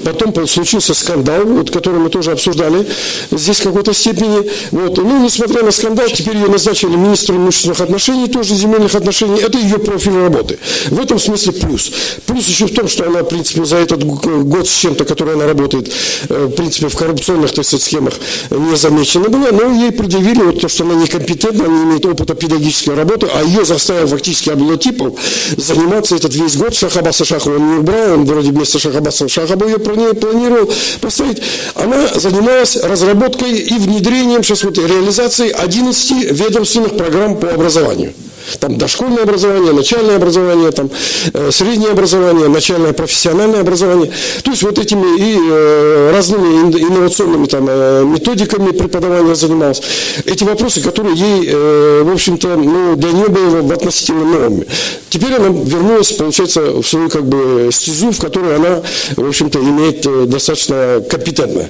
Потом 0.04 0.46
случился 0.46 0.94
скандал, 0.94 1.44
вот, 1.44 1.70
который 1.70 2.00
мы 2.00 2.08
тоже 2.08 2.32
обсуждали 2.32 2.86
здесь 3.30 3.60
в 3.60 3.64
какой-то 3.64 3.92
степени. 3.92 4.50
Вот. 4.70 4.96
Ну, 4.98 5.24
несмотря 5.24 5.62
на 5.62 5.70
скандал, 5.70 6.06
теперь 6.08 6.36
ее 6.36 6.48
назначили 6.48 6.94
министром 6.96 7.38
имущественных 7.38 7.80
отношений, 7.80 8.28
тоже 8.28 8.54
земельных 8.54 8.94
отношений. 8.94 9.40
Это 9.40 9.58
ее 9.58 9.78
профиль 9.78 10.16
работы. 10.16 10.58
В 10.90 11.00
этом 11.00 11.18
смысле 11.18 11.52
плюс. 11.52 11.90
Плюс 12.26 12.46
еще 12.46 12.66
в 12.66 12.74
том, 12.74 12.88
что 12.88 13.06
она, 13.06 13.22
в 13.22 13.28
принципе, 13.28 13.64
за 13.64 13.76
этот 13.76 14.04
год 14.04 14.68
с 14.68 14.74
чем-то, 14.74 15.04
который 15.04 15.34
она 15.34 15.46
работает, 15.46 15.92
э, 16.28 16.47
в 16.48 16.54
принципе, 16.54 16.88
в 16.88 16.96
коррупционных, 16.96 17.52
так 17.52 17.64
сказать, 17.64 17.84
схемах 17.84 18.14
не 18.50 18.76
замечена 18.76 19.28
была, 19.28 19.50
но 19.52 19.72
ей 19.72 19.92
предъявили 19.92 20.42
вот 20.42 20.60
то, 20.60 20.68
что 20.68 20.84
она 20.84 20.94
некомпетентна, 20.94 21.66
она 21.66 21.78
не 21.78 21.84
имеет 21.84 22.06
опыта 22.06 22.34
педагогической 22.34 22.94
работы, 22.94 23.28
а 23.34 23.42
ее 23.42 23.64
заставил 23.64 24.06
фактически 24.06 24.50
Аблатипов 24.50 25.18
заниматься 25.56 26.16
этот 26.16 26.34
весь 26.34 26.56
год. 26.56 26.74
Шахабаса 26.74 27.24
Шахова 27.24 27.56
он 27.56 27.70
не 27.70 27.78
убрал, 27.78 28.14
он 28.14 28.24
вроде 28.24 28.50
вместо 28.50 28.78
Шахабаса 28.78 29.28
Шахаба 29.28 29.66
ее 29.66 29.78
планировал 29.78 30.70
поставить. 31.00 31.42
Она 31.74 32.06
занималась 32.14 32.76
разработкой 32.76 33.58
и 33.58 33.74
внедрением, 33.74 34.42
сейчас 34.42 34.64
вот 34.64 34.78
реализацией 34.78 35.50
11 35.50 36.32
ведомственных 36.32 36.96
программ 36.96 37.38
по 37.38 37.50
образованию. 37.50 38.12
Там 38.60 38.78
дошкольное 38.78 39.22
образование, 39.22 39.72
начальное 39.72 40.16
образование, 40.16 40.70
там, 40.70 40.90
э, 41.32 41.50
среднее 41.50 41.90
образование, 41.90 42.48
начальное 42.48 42.92
профессиональное 42.92 43.60
образование. 43.60 44.10
То 44.42 44.50
есть 44.50 44.62
вот 44.62 44.78
этими 44.78 45.18
и 45.18 45.38
э, 45.38 46.10
разными 46.12 46.72
инновационными 46.78 47.46
там, 47.46 47.66
э, 47.68 48.04
методиками 48.04 48.70
преподавания 48.70 49.34
занималась. 49.34 49.82
Эти 50.24 50.44
вопросы, 50.44 50.80
которые 50.80 51.16
ей, 51.16 51.50
в 52.02 52.12
общем-то, 52.12 52.56
ну, 52.56 52.96
для 52.96 53.12
нее 53.12 53.28
были 53.28 53.60
в 53.60 53.72
относительно 53.72 54.24
новыми. 54.24 54.66
Теперь 55.10 55.34
она 55.34 55.48
вернулась, 55.48 56.12
получается, 56.12 56.80
в 56.82 56.86
свою 56.86 57.08
как 57.08 57.26
бы 57.26 57.70
стезу, 57.72 58.10
в 58.10 58.18
которой 58.18 58.56
она, 58.56 58.82
в 59.16 59.28
общем-то, 59.28 59.58
имеет 59.60 60.28
достаточно 60.28 61.02
компетентно. 61.08 61.68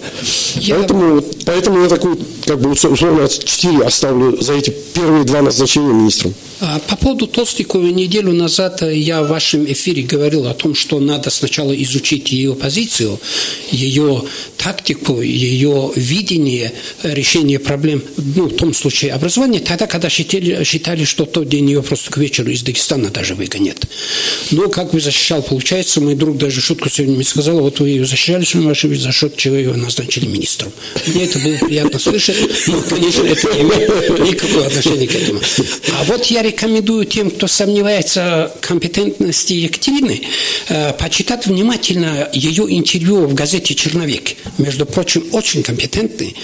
Я... 0.56 0.76
Поэтому, 0.76 1.22
поэтому 1.44 1.82
я 1.82 1.88
такую, 1.88 2.18
как 2.46 2.60
бы, 2.60 2.70
условно, 2.70 3.28
4 3.28 3.82
оставлю 3.84 4.40
за 4.40 4.54
эти 4.54 4.70
первые 4.70 5.24
два 5.24 5.42
назначения 5.42 5.92
министром. 5.92 6.34
А, 6.60 6.80
по 6.80 6.96
поводу 6.96 7.26
Толстикова, 7.26 7.86
неделю 7.86 8.32
назад 8.32 8.82
я 8.82 9.22
в 9.22 9.28
вашем 9.28 9.64
эфире 9.64 10.02
говорил 10.02 10.46
о 10.48 10.54
том, 10.54 10.74
что 10.74 10.98
надо 10.98 11.30
сначала 11.30 11.72
изучить 11.82 12.32
ее 12.32 12.54
позицию, 12.54 13.20
ее 13.70 14.24
тактику, 14.56 15.20
ее 15.20 15.92
видение 15.94 16.72
решения 17.04 17.60
проблем, 17.60 18.02
ну, 18.16 18.46
в 18.46 18.56
том 18.56 18.74
случае 18.74 19.12
образования, 19.12 19.60
тогда, 19.60 19.86
когда 19.86 20.08
считали, 20.08 20.64
считали 20.64 21.04
что 21.04 21.26
тот 21.26 21.48
день 21.48 21.68
ее 21.68 21.82
просто 21.82 22.10
к 22.10 22.16
вечеру 22.16 22.50
из 22.50 22.62
Дагестана 22.62 23.10
даже 23.10 23.36
выгонят. 23.36 23.86
Но 24.50 24.68
как 24.68 24.94
вы 24.94 25.00
защищал, 25.00 25.42
получается, 25.42 26.00
мой 26.00 26.16
друг 26.16 26.38
даже 26.38 26.60
шутку 26.60 26.88
сегодня 26.90 27.14
мне 27.14 27.24
сказал, 27.24 27.60
вот 27.60 27.78
вы 27.78 27.90
ее 27.90 28.04
защищали, 28.04 28.44
ваши 28.54 28.94
за 28.96 29.12
счет 29.12 29.36
чего 29.36 29.54
ее 29.54 29.74
назначили 29.74 30.26
министром. 30.26 30.72
Мне 31.06 31.24
это 31.24 31.38
было 31.38 31.54
приятно 31.54 31.98
слышать, 32.00 32.36
но, 32.66 32.80
конечно, 32.82 33.22
это 33.24 33.54
не 33.54 33.60
имеет 33.60 34.18
никакого 34.18 34.66
отношения 34.66 35.06
к 35.06 35.14
этому. 35.14 35.40
А 36.00 36.04
вот 36.04 36.26
я 36.26 36.42
рекомендую 36.48 37.04
тем, 37.04 37.30
кто 37.30 37.46
сомневается 37.46 38.52
в 38.56 38.66
компетентности 38.66 39.52
Екатерины, 39.52 40.22
э, 40.68 40.92
почитать 40.94 41.46
внимательно 41.46 42.28
ее 42.32 42.64
интервью 42.68 43.26
в 43.26 43.34
газете 43.34 43.74
«Черновик». 43.74 44.36
Между 44.58 44.86
прочим, 44.86 45.24
очень 45.32 45.62
компетентный, 45.62 46.34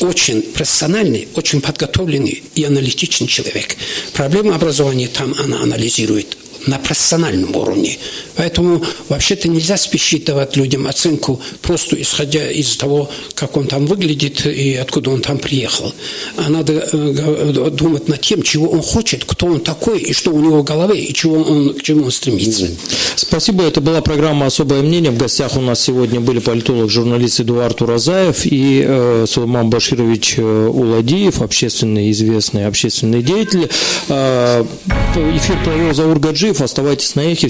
очень 0.00 0.42
профессиональный, 0.42 1.28
очень 1.34 1.60
подготовленный 1.60 2.42
и 2.54 2.64
аналитичный 2.64 3.26
человек. 3.26 3.76
Проблемы 4.12 4.54
образования 4.54 5.08
там 5.08 5.34
она 5.38 5.62
анализирует 5.62 6.36
на 6.66 6.78
профессиональном 6.78 7.54
уровне. 7.56 7.98
Поэтому 8.36 8.82
вообще-то 9.08 9.48
нельзя 9.48 9.76
спешить 9.76 10.24
людям 10.56 10.86
оценку 10.86 11.40
просто 11.62 12.00
исходя 12.00 12.50
из 12.50 12.76
того, 12.76 13.10
как 13.34 13.56
он 13.56 13.66
там 13.66 13.86
выглядит 13.86 14.46
и 14.46 14.74
откуда 14.76 15.10
он 15.10 15.20
там 15.20 15.38
приехал. 15.38 15.92
А 16.36 16.48
надо 16.48 16.88
э, 16.92 17.70
думать 17.70 18.08
над 18.08 18.20
тем, 18.20 18.42
чего 18.42 18.68
он 18.68 18.82
хочет, 18.82 19.24
кто 19.24 19.46
он 19.46 19.60
такой 19.60 20.00
и 20.00 20.12
что 20.12 20.30
у 20.30 20.40
него 20.40 20.60
в 20.60 20.64
голове 20.64 21.00
и 21.00 21.12
чего 21.12 21.36
он, 21.36 21.74
к 21.74 21.82
чему 21.82 22.04
он 22.04 22.10
стремится. 22.10 22.68
Спасибо. 23.16 23.64
Это 23.64 23.80
была 23.80 24.00
программа 24.00 24.46
«Особое 24.46 24.82
мнение». 24.82 25.10
В 25.10 25.18
гостях 25.18 25.56
у 25.56 25.60
нас 25.60 25.80
сегодня 25.80 26.20
были 26.20 26.38
политолог, 26.38 26.90
журналист 26.90 27.40
Эдуард 27.40 27.82
Уразаев 27.82 28.46
и 28.46 28.84
э, 28.86 29.24
Сулейман 29.28 29.70
Баширович 29.70 30.34
э, 30.38 30.42
Уладиев, 30.42 31.42
общественный 31.42 32.10
известный 32.10 32.66
общественный 32.66 33.22
деятель. 33.22 33.68
Э, 34.08 34.64
эфир 35.14 35.62
провел 35.64 35.94
Заур 35.94 36.18
Гаджиев. 36.50 36.62
Оставайтесь 36.62 37.14
на 37.14 37.20
эхе. 37.32 37.48